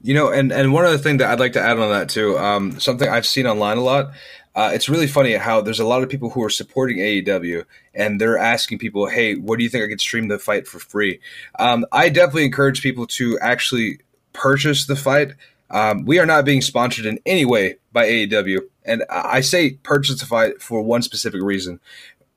You 0.00 0.14
know, 0.14 0.30
and 0.30 0.52
and 0.52 0.72
one 0.72 0.84
other 0.84 0.98
thing 0.98 1.16
that 1.16 1.30
I'd 1.30 1.40
like 1.40 1.54
to 1.54 1.60
add 1.60 1.78
on 1.78 1.90
that 1.90 2.08
too, 2.08 2.38
um, 2.38 2.78
something 2.78 3.08
I've 3.08 3.26
seen 3.26 3.46
online 3.46 3.78
a 3.78 3.82
lot. 3.82 4.12
Uh, 4.54 4.70
it's 4.72 4.88
really 4.88 5.06
funny 5.06 5.34
how 5.34 5.60
there's 5.60 5.80
a 5.80 5.86
lot 5.86 6.02
of 6.02 6.08
people 6.08 6.30
who 6.30 6.42
are 6.42 6.50
supporting 6.50 6.98
AEW 6.98 7.64
and 7.94 8.20
they're 8.20 8.38
asking 8.38 8.78
people, 8.78 9.06
"Hey, 9.06 9.34
what 9.34 9.58
do 9.58 9.64
you 9.64 9.70
think 9.70 9.84
I 9.84 9.88
could 9.88 10.00
stream 10.00 10.28
the 10.28 10.38
fight 10.38 10.66
for 10.66 10.78
free?" 10.78 11.20
Um, 11.58 11.84
I 11.92 12.08
definitely 12.08 12.44
encourage 12.44 12.82
people 12.82 13.06
to 13.08 13.38
actually 13.40 13.98
purchase 14.32 14.86
the 14.86 14.96
fight. 14.96 15.32
Um, 15.70 16.04
we 16.06 16.18
are 16.18 16.26
not 16.26 16.44
being 16.44 16.62
sponsored 16.62 17.06
in 17.06 17.18
any 17.26 17.44
way 17.44 17.76
by 17.92 18.06
AEW, 18.06 18.60
and 18.84 19.04
I 19.10 19.40
say 19.40 19.72
purchase 19.82 20.20
the 20.20 20.26
fight 20.26 20.62
for 20.62 20.80
one 20.80 21.02
specific 21.02 21.42
reason. 21.42 21.80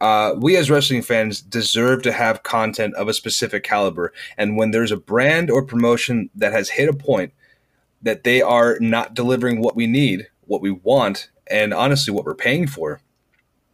Uh, 0.02 0.34
we 0.36 0.58
as 0.58 0.72
wrestling 0.72 1.04
fans 1.04 1.42
deserve 1.42 2.02
to 2.02 2.12
have 2.12 2.42
content 2.42 2.96
of 2.96 3.08
a 3.08 3.14
specific 3.14 3.64
caliber, 3.64 4.12
and 4.36 4.58
when 4.58 4.72
there's 4.72 4.92
a 4.92 4.98
brand 4.98 5.52
or 5.52 5.64
promotion 5.64 6.32
that 6.36 6.54
has 6.54 6.70
hit 6.70 6.90
a 6.90 6.94
point 6.94 7.34
that 8.02 8.24
they 8.24 8.42
are 8.42 8.78
not 8.80 9.14
delivering 9.14 9.62
what 9.62 9.76
we 9.76 9.88
need, 9.88 10.28
what 10.42 10.62
we 10.62 10.72
want, 10.72 11.30
and 11.48 11.74
honestly, 11.74 12.14
what 12.14 12.26
we're 12.26 12.36
paying 12.36 12.68
for, 12.68 13.02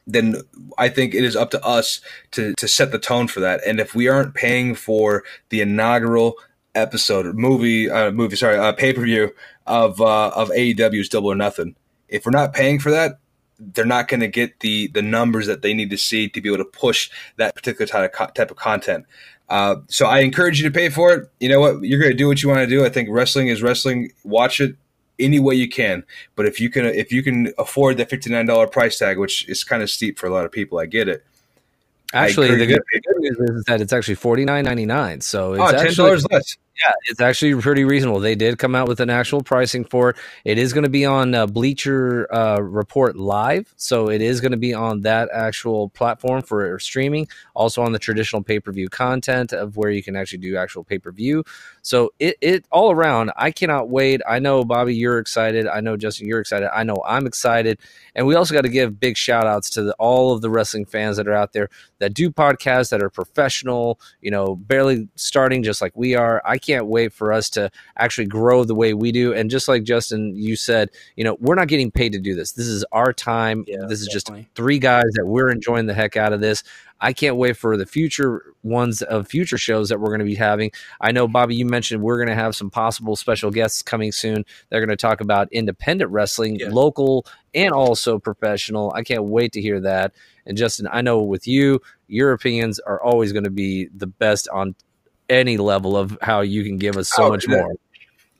then 0.05 0.37
I 0.77 0.89
think 0.89 1.13
it 1.13 1.23
is 1.23 1.35
up 1.35 1.51
to 1.51 1.63
us 1.63 2.01
to, 2.31 2.53
to 2.55 2.67
set 2.67 2.91
the 2.91 2.99
tone 2.99 3.27
for 3.27 3.41
that. 3.41 3.61
And 3.65 3.79
if 3.79 3.93
we 3.93 4.07
aren't 4.07 4.33
paying 4.33 4.73
for 4.73 5.23
the 5.49 5.61
inaugural 5.61 6.35
episode, 6.73 7.25
or 7.25 7.33
movie, 7.33 7.89
uh, 7.89 8.11
movie, 8.11 8.35
sorry, 8.35 8.57
uh, 8.57 8.71
pay 8.71 8.93
per 8.93 9.01
view 9.01 9.33
of 9.65 9.99
uh, 9.99 10.29
of 10.29 10.49
AEW's 10.49 11.09
Double 11.09 11.31
or 11.31 11.35
Nothing, 11.35 11.75
if 12.07 12.25
we're 12.25 12.31
not 12.31 12.53
paying 12.53 12.79
for 12.79 12.91
that, 12.91 13.19
they're 13.59 13.85
not 13.85 14.07
going 14.07 14.19
to 14.21 14.27
get 14.27 14.59
the 14.61 14.87
the 14.87 15.01
numbers 15.01 15.47
that 15.47 15.61
they 15.61 15.73
need 15.73 15.89
to 15.89 15.97
see 15.97 16.29
to 16.29 16.41
be 16.41 16.49
able 16.49 16.63
to 16.63 16.65
push 16.65 17.09
that 17.37 17.55
particular 17.55 17.87
type 17.87 18.15
of, 18.19 18.33
type 18.33 18.51
of 18.51 18.57
content. 18.57 19.05
Uh, 19.49 19.77
so 19.87 20.05
I 20.05 20.19
encourage 20.19 20.61
you 20.61 20.67
to 20.69 20.73
pay 20.73 20.89
for 20.89 21.13
it. 21.13 21.31
You 21.39 21.49
know 21.49 21.59
what? 21.59 21.81
You're 21.81 21.99
going 21.99 22.11
to 22.11 22.17
do 22.17 22.27
what 22.27 22.43
you 22.43 22.49
want 22.49 22.59
to 22.61 22.67
do. 22.67 22.85
I 22.85 22.89
think 22.89 23.09
wrestling 23.09 23.47
is 23.47 23.61
wrestling. 23.61 24.11
Watch 24.23 24.59
it 24.59 24.75
any 25.19 25.39
way 25.39 25.55
you 25.55 25.69
can. 25.69 26.03
But 26.35 26.45
if 26.45 26.59
you 26.59 26.69
can, 26.69 26.85
if 26.85 27.11
you 27.11 27.23
can 27.23 27.53
afford 27.57 27.97
the 27.97 28.05
fifty 28.05 28.29
nine 28.29 28.45
dollar 28.45 28.67
price 28.67 28.97
tag, 28.97 29.17
which 29.17 29.47
is 29.47 29.63
kind 29.63 29.81
of 29.81 29.89
steep 29.89 30.19
for 30.19 30.27
a 30.27 30.29
lot 30.29 30.45
of 30.45 30.51
people, 30.51 30.79
I 30.79 30.85
get 30.85 31.07
it. 31.07 31.23
Actually, 32.13 32.55
the 32.55 32.65
good, 32.65 32.81
good, 32.93 33.17
news 33.17 33.37
is 33.37 33.63
that 33.65 33.81
it's 33.81 33.91
actually 33.91 34.15
forty 34.15 34.45
nine 34.45 34.65
ninety 34.65 34.85
nine. 34.85 35.21
So 35.21 35.53
it's 35.53 35.61
oh, 35.61 35.71
ten 35.71 35.93
dollars 35.93 36.25
less. 36.31 36.57
Yeah, 36.85 36.93
it's 37.05 37.19
actually 37.19 37.59
pretty 37.59 37.85
reasonable. 37.85 38.19
They 38.19 38.35
did 38.35 38.59
come 38.59 38.75
out 38.75 38.87
with 38.87 38.99
an 38.99 39.09
actual 39.09 39.41
pricing 39.41 39.83
for 39.83 40.11
it. 40.11 40.15
It 40.45 40.57
is 40.59 40.73
going 40.73 40.83
to 40.83 40.89
be 40.89 41.05
on 41.05 41.33
uh, 41.33 41.47
Bleacher 41.47 42.31
uh, 42.33 42.59
Report 42.59 43.15
Live, 43.15 43.73
so 43.77 44.09
it 44.09 44.21
is 44.21 44.41
going 44.41 44.51
to 44.51 44.57
be 44.57 44.75
on 44.75 45.01
that 45.01 45.29
actual 45.33 45.89
platform 45.89 46.43
for 46.43 46.77
streaming. 46.77 47.27
Also 47.55 47.81
on 47.81 47.93
the 47.93 47.99
traditional 47.99 48.43
pay 48.43 48.59
per 48.59 48.71
view 48.71 48.89
content 48.89 49.53
of 49.53 49.75
where 49.75 49.89
you 49.89 50.03
can 50.03 50.15
actually 50.15 50.37
do 50.37 50.55
actual 50.55 50.83
pay 50.83 50.99
per 50.99 51.11
view. 51.11 51.43
So 51.81 52.11
it, 52.19 52.35
it 52.41 52.65
all 52.71 52.91
around, 52.91 53.31
I 53.37 53.49
cannot 53.49 53.89
wait. 53.89 54.21
I 54.27 54.39
know 54.39 54.63
Bobby, 54.63 54.93
you're 54.93 55.19
excited. 55.19 55.67
I 55.67 55.79
know 55.79 55.97
Justin, 55.97 56.27
you're 56.27 56.41
excited. 56.41 56.69
I 56.75 56.83
know 56.83 56.97
I'm 57.07 57.25
excited. 57.25 57.79
And 58.13 58.27
we 58.27 58.35
also 58.35 58.53
got 58.53 58.61
to 58.61 58.69
give 58.69 58.99
big 58.99 59.15
shout 59.15 59.47
outs 59.47 59.69
to 59.71 59.83
the, 59.83 59.93
all 59.93 60.33
of 60.33 60.41
the 60.41 60.49
wrestling 60.49 60.85
fans 60.85 61.17
that 61.17 61.27
are 61.27 61.33
out 61.33 61.53
there 61.53 61.69
that 61.99 62.13
do 62.13 62.29
podcasts 62.29 62.89
that 62.89 63.01
are 63.01 63.09
professional, 63.09 63.99
you 64.21 64.29
know, 64.29 64.55
barely 64.55 65.07
starting 65.15 65.63
just 65.63 65.81
like 65.81 65.95
we 65.95 66.13
are. 66.13 66.41
I 66.43 66.57
can't 66.67 66.87
wait 66.87 67.13
for 67.13 67.31
us 67.31 67.49
to 67.51 67.71
actually 67.97 68.27
grow 68.27 68.63
the 68.63 68.75
way 68.75 68.93
we 68.93 69.11
do. 69.11 69.33
And 69.33 69.49
just 69.49 69.67
like 69.67 69.83
Justin, 69.83 70.35
you 70.35 70.55
said, 70.55 70.89
you 71.15 71.23
know, 71.23 71.37
we're 71.39 71.55
not 71.55 71.67
getting 71.67 71.91
paid 71.91 72.11
to 72.13 72.19
do 72.19 72.35
this. 72.35 72.51
This 72.51 72.67
is 72.67 72.85
our 72.91 73.13
time. 73.13 73.63
Yeah, 73.67 73.85
this 73.87 74.01
is 74.01 74.07
definitely. 74.07 74.43
just 74.43 74.55
three 74.55 74.79
guys 74.79 75.09
that 75.13 75.25
we're 75.25 75.49
enjoying 75.49 75.85
the 75.85 75.93
heck 75.93 76.17
out 76.17 76.33
of 76.33 76.41
this. 76.41 76.63
I 76.99 77.13
can't 77.13 77.35
wait 77.35 77.57
for 77.57 77.77
the 77.77 77.85
future 77.85 78.53
ones 78.63 79.01
of 79.03 79.27
future 79.27 79.57
shows 79.57 79.89
that 79.89 79.99
we're 79.99 80.09
going 80.09 80.19
to 80.19 80.25
be 80.25 80.35
having. 80.35 80.71
I 80.99 81.11
know, 81.11 81.27
Bobby, 81.27 81.55
you 81.55 81.65
mentioned 81.65 82.01
we're 82.01 82.17
going 82.17 82.29
to 82.29 82.35
have 82.35 82.55
some 82.55 82.69
possible 82.69 83.15
special 83.15 83.51
guests 83.51 83.81
coming 83.81 84.11
soon. 84.11 84.45
They're 84.69 84.79
going 84.79 84.89
to 84.89 84.95
talk 84.95 85.21
about 85.21 85.47
independent 85.51 86.11
wrestling, 86.11 86.55
yeah. 86.55 86.69
local 86.69 87.25
and 87.53 87.71
also 87.71 88.19
professional. 88.19 88.91
I 88.95 89.03
can't 89.03 89.25
wait 89.25 89.51
to 89.53 89.61
hear 89.61 89.79
that. 89.81 90.13
And 90.45 90.57
Justin, 90.57 90.87
I 90.91 91.01
know 91.01 91.21
with 91.21 91.47
you, 91.47 91.81
your 92.07 92.31
opinions 92.31 92.79
are 92.79 93.01
always 93.01 93.31
going 93.31 93.43
to 93.43 93.51
be 93.51 93.89
the 93.95 94.07
best 94.07 94.47
on 94.49 94.75
any 95.29 95.57
level 95.57 95.97
of 95.97 96.17
how 96.21 96.41
you 96.41 96.63
can 96.63 96.77
give 96.77 96.97
us 96.97 97.09
so 97.09 97.25
Oh, 97.25 97.29
much 97.29 97.45
yeah. 97.47 97.55
more. 97.57 97.73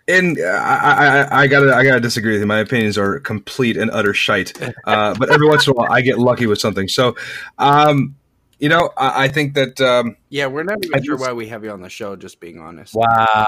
And 0.10 0.40
uh, 0.40 0.44
I, 0.46 0.96
I, 1.28 1.42
I 1.44 1.48
gotta, 1.48 1.76
I 1.76 1.84
gotta 1.84 2.00
disagree 2.00 2.32
with 2.34 2.42
you. 2.42 2.48
My 2.48 2.60
opinions 2.60 2.98
are 2.98 3.20
complete 3.20 3.76
and 3.76 3.92
utter 3.92 4.14
shite. 4.14 4.54
Uh, 4.86 5.14
but 5.20 5.30
every 5.30 5.46
once 5.48 5.68
in 5.68 5.72
a 5.72 5.74
while, 5.74 5.92
I 5.92 6.00
get 6.00 6.18
lucky 6.18 6.46
with 6.46 6.60
something. 6.62 6.88
So, 6.88 7.18
um, 7.58 8.16
you 8.58 8.70
know, 8.70 8.90
I, 8.96 9.26
I 9.26 9.28
think 9.28 9.54
that 9.56 9.82
um, 9.82 10.16
Yeah, 10.30 10.48
we're 10.48 10.64
not 10.64 10.78
I 10.78 10.88
even 10.88 11.04
sure 11.04 11.18
just- 11.18 11.28
why 11.28 11.34
we 11.34 11.48
have 11.50 11.64
you 11.66 11.72
on 11.72 11.82
the 11.82 11.90
show. 11.90 12.16
Just 12.16 12.40
being 12.40 12.58
honest. 12.60 12.94
Wow. 12.96 13.46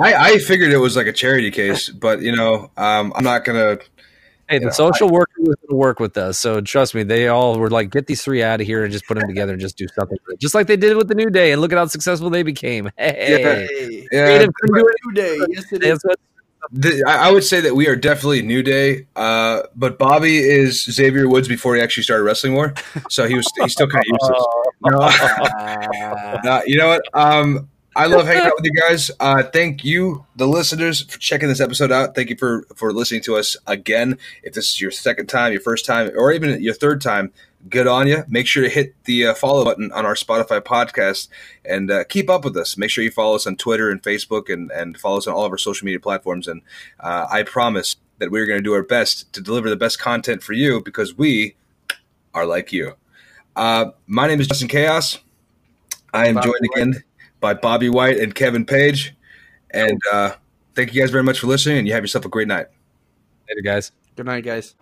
I, 0.00 0.14
I 0.14 0.38
figured 0.38 0.70
it 0.70 0.76
was 0.78 0.96
like 0.96 1.06
a 1.06 1.12
charity 1.12 1.50
case, 1.50 1.88
but 1.88 2.20
you 2.20 2.36
know, 2.36 2.70
um, 2.76 3.12
I'm 3.16 3.24
not 3.24 3.44
gonna. 3.46 3.78
Hey, 4.52 4.58
the 4.58 4.66
Yeah, 4.66 4.70
social 4.70 5.08
worker 5.08 5.32
was 5.38 5.56
going 5.56 5.70
to 5.70 5.76
work 5.76 5.98
with 5.98 6.16
us. 6.18 6.38
So 6.38 6.60
trust 6.60 6.94
me, 6.94 7.02
they 7.04 7.28
all 7.28 7.58
were 7.58 7.70
like, 7.70 7.88
get 7.90 8.06
these 8.06 8.22
three 8.22 8.42
out 8.42 8.60
of 8.60 8.66
here 8.66 8.84
and 8.84 8.92
just 8.92 9.06
put 9.06 9.18
them 9.18 9.26
together 9.32 9.52
and 9.52 9.60
just 9.60 9.78
do 9.78 9.86
something. 9.88 10.18
Just 10.38 10.54
like 10.54 10.66
they 10.66 10.76
did 10.76 10.94
with 10.96 11.08
the 11.08 11.14
New 11.14 11.30
Day. 11.30 11.52
And 11.52 11.60
look 11.62 11.72
at 11.72 11.78
how 11.78 11.86
successful 11.86 12.28
they 12.30 12.42
became. 12.42 12.90
Hey. 12.98 14.06
Yeah, 14.12 14.24
Creative 14.26 14.54
couldn't 14.60 14.76
do 14.76 14.86
it. 14.86 14.96
new 15.06 15.12
day. 15.14 15.38
Yes, 15.54 15.72
it 15.72 15.82
is. 15.82 15.98
The, 16.70 17.02
I 17.08 17.28
I 17.28 17.30
would 17.32 17.42
say 17.44 17.60
that 17.60 17.74
we 17.74 17.88
are 17.88 17.96
definitely 17.96 18.42
New 18.42 18.62
Day, 18.62 19.06
uh, 19.16 19.62
but 19.74 19.98
Bobby 19.98 20.38
is 20.38 20.84
Xavier 20.84 21.28
Woods 21.28 21.48
before 21.48 21.74
he 21.74 21.80
actually 21.82 22.04
started 22.04 22.22
wrestling 22.22 22.52
more, 22.52 22.72
so 23.10 23.26
he 23.26 23.34
was 23.34 23.50
he's 23.60 23.72
still 23.72 23.88
kind 23.88 24.04
of 24.12 24.18
useless. 24.20 24.46
No, 24.84 26.38
no, 26.44 26.62
you 26.66 26.76
know 26.76 26.88
what? 26.88 27.02
Um, 27.14 27.68
I 27.94 28.06
love 28.06 28.26
hanging 28.26 28.46
out 28.46 28.54
with 28.56 28.64
you 28.64 28.80
guys. 28.80 29.10
Uh, 29.20 29.42
thank 29.42 29.84
you, 29.84 30.24
the 30.36 30.46
listeners, 30.46 31.02
for 31.02 31.18
checking 31.18 31.48
this 31.48 31.60
episode 31.60 31.92
out. 31.92 32.14
Thank 32.14 32.30
you 32.30 32.36
for 32.36 32.66
for 32.74 32.92
listening 32.92 33.20
to 33.22 33.36
us 33.36 33.56
again. 33.66 34.16
If 34.42 34.54
this 34.54 34.72
is 34.72 34.80
your 34.80 34.90
second 34.90 35.26
time, 35.26 35.52
your 35.52 35.60
first 35.60 35.84
time, 35.84 36.10
or 36.16 36.32
even 36.32 36.62
your 36.62 36.72
third 36.72 37.02
time, 37.02 37.32
good 37.68 37.86
on 37.86 38.08
you. 38.08 38.24
Make 38.28 38.46
sure 38.46 38.62
to 38.62 38.70
hit 38.70 38.94
the 39.04 39.26
uh, 39.26 39.34
follow 39.34 39.64
button 39.64 39.92
on 39.92 40.06
our 40.06 40.14
Spotify 40.14 40.60
podcast 40.60 41.28
and 41.66 41.90
uh, 41.90 42.04
keep 42.04 42.30
up 42.30 42.44
with 42.44 42.56
us. 42.56 42.78
Make 42.78 42.88
sure 42.88 43.04
you 43.04 43.10
follow 43.10 43.36
us 43.36 43.46
on 43.46 43.56
Twitter 43.56 43.90
and 43.90 44.02
Facebook 44.02 44.50
and 44.50 44.70
and 44.70 44.96
follow 44.98 45.18
us 45.18 45.26
on 45.26 45.34
all 45.34 45.44
of 45.44 45.52
our 45.52 45.58
social 45.58 45.84
media 45.84 46.00
platforms. 46.00 46.48
And 46.48 46.62
uh, 47.00 47.26
I 47.30 47.42
promise 47.42 47.96
that 48.18 48.30
we're 48.30 48.46
going 48.46 48.58
to 48.58 48.64
do 48.64 48.72
our 48.72 48.82
best 48.82 49.30
to 49.34 49.42
deliver 49.42 49.68
the 49.68 49.76
best 49.76 49.98
content 49.98 50.42
for 50.42 50.54
you 50.54 50.80
because 50.82 51.18
we 51.18 51.56
are 52.32 52.46
like 52.46 52.72
you. 52.72 52.94
Uh, 53.54 53.90
my 54.06 54.26
name 54.26 54.40
is 54.40 54.48
Justin 54.48 54.68
Chaos. 54.68 55.18
I 56.14 56.28
am 56.28 56.40
joined 56.42 56.64
again 56.74 57.04
by 57.42 57.52
Bobby 57.52 57.90
White 57.90 58.18
and 58.18 58.34
Kevin 58.34 58.64
Page. 58.64 59.14
And 59.72 60.00
uh, 60.10 60.32
thank 60.74 60.94
you 60.94 61.02
guys 61.02 61.10
very 61.10 61.24
much 61.24 61.40
for 61.40 61.48
listening, 61.48 61.78
and 61.78 61.86
you 61.86 61.92
have 61.92 62.02
yourself 62.02 62.24
a 62.24 62.30
great 62.30 62.48
night. 62.48 62.68
Later, 63.50 63.60
guys. 63.60 63.92
Good 64.16 64.26
night, 64.26 64.44
guys. 64.44 64.74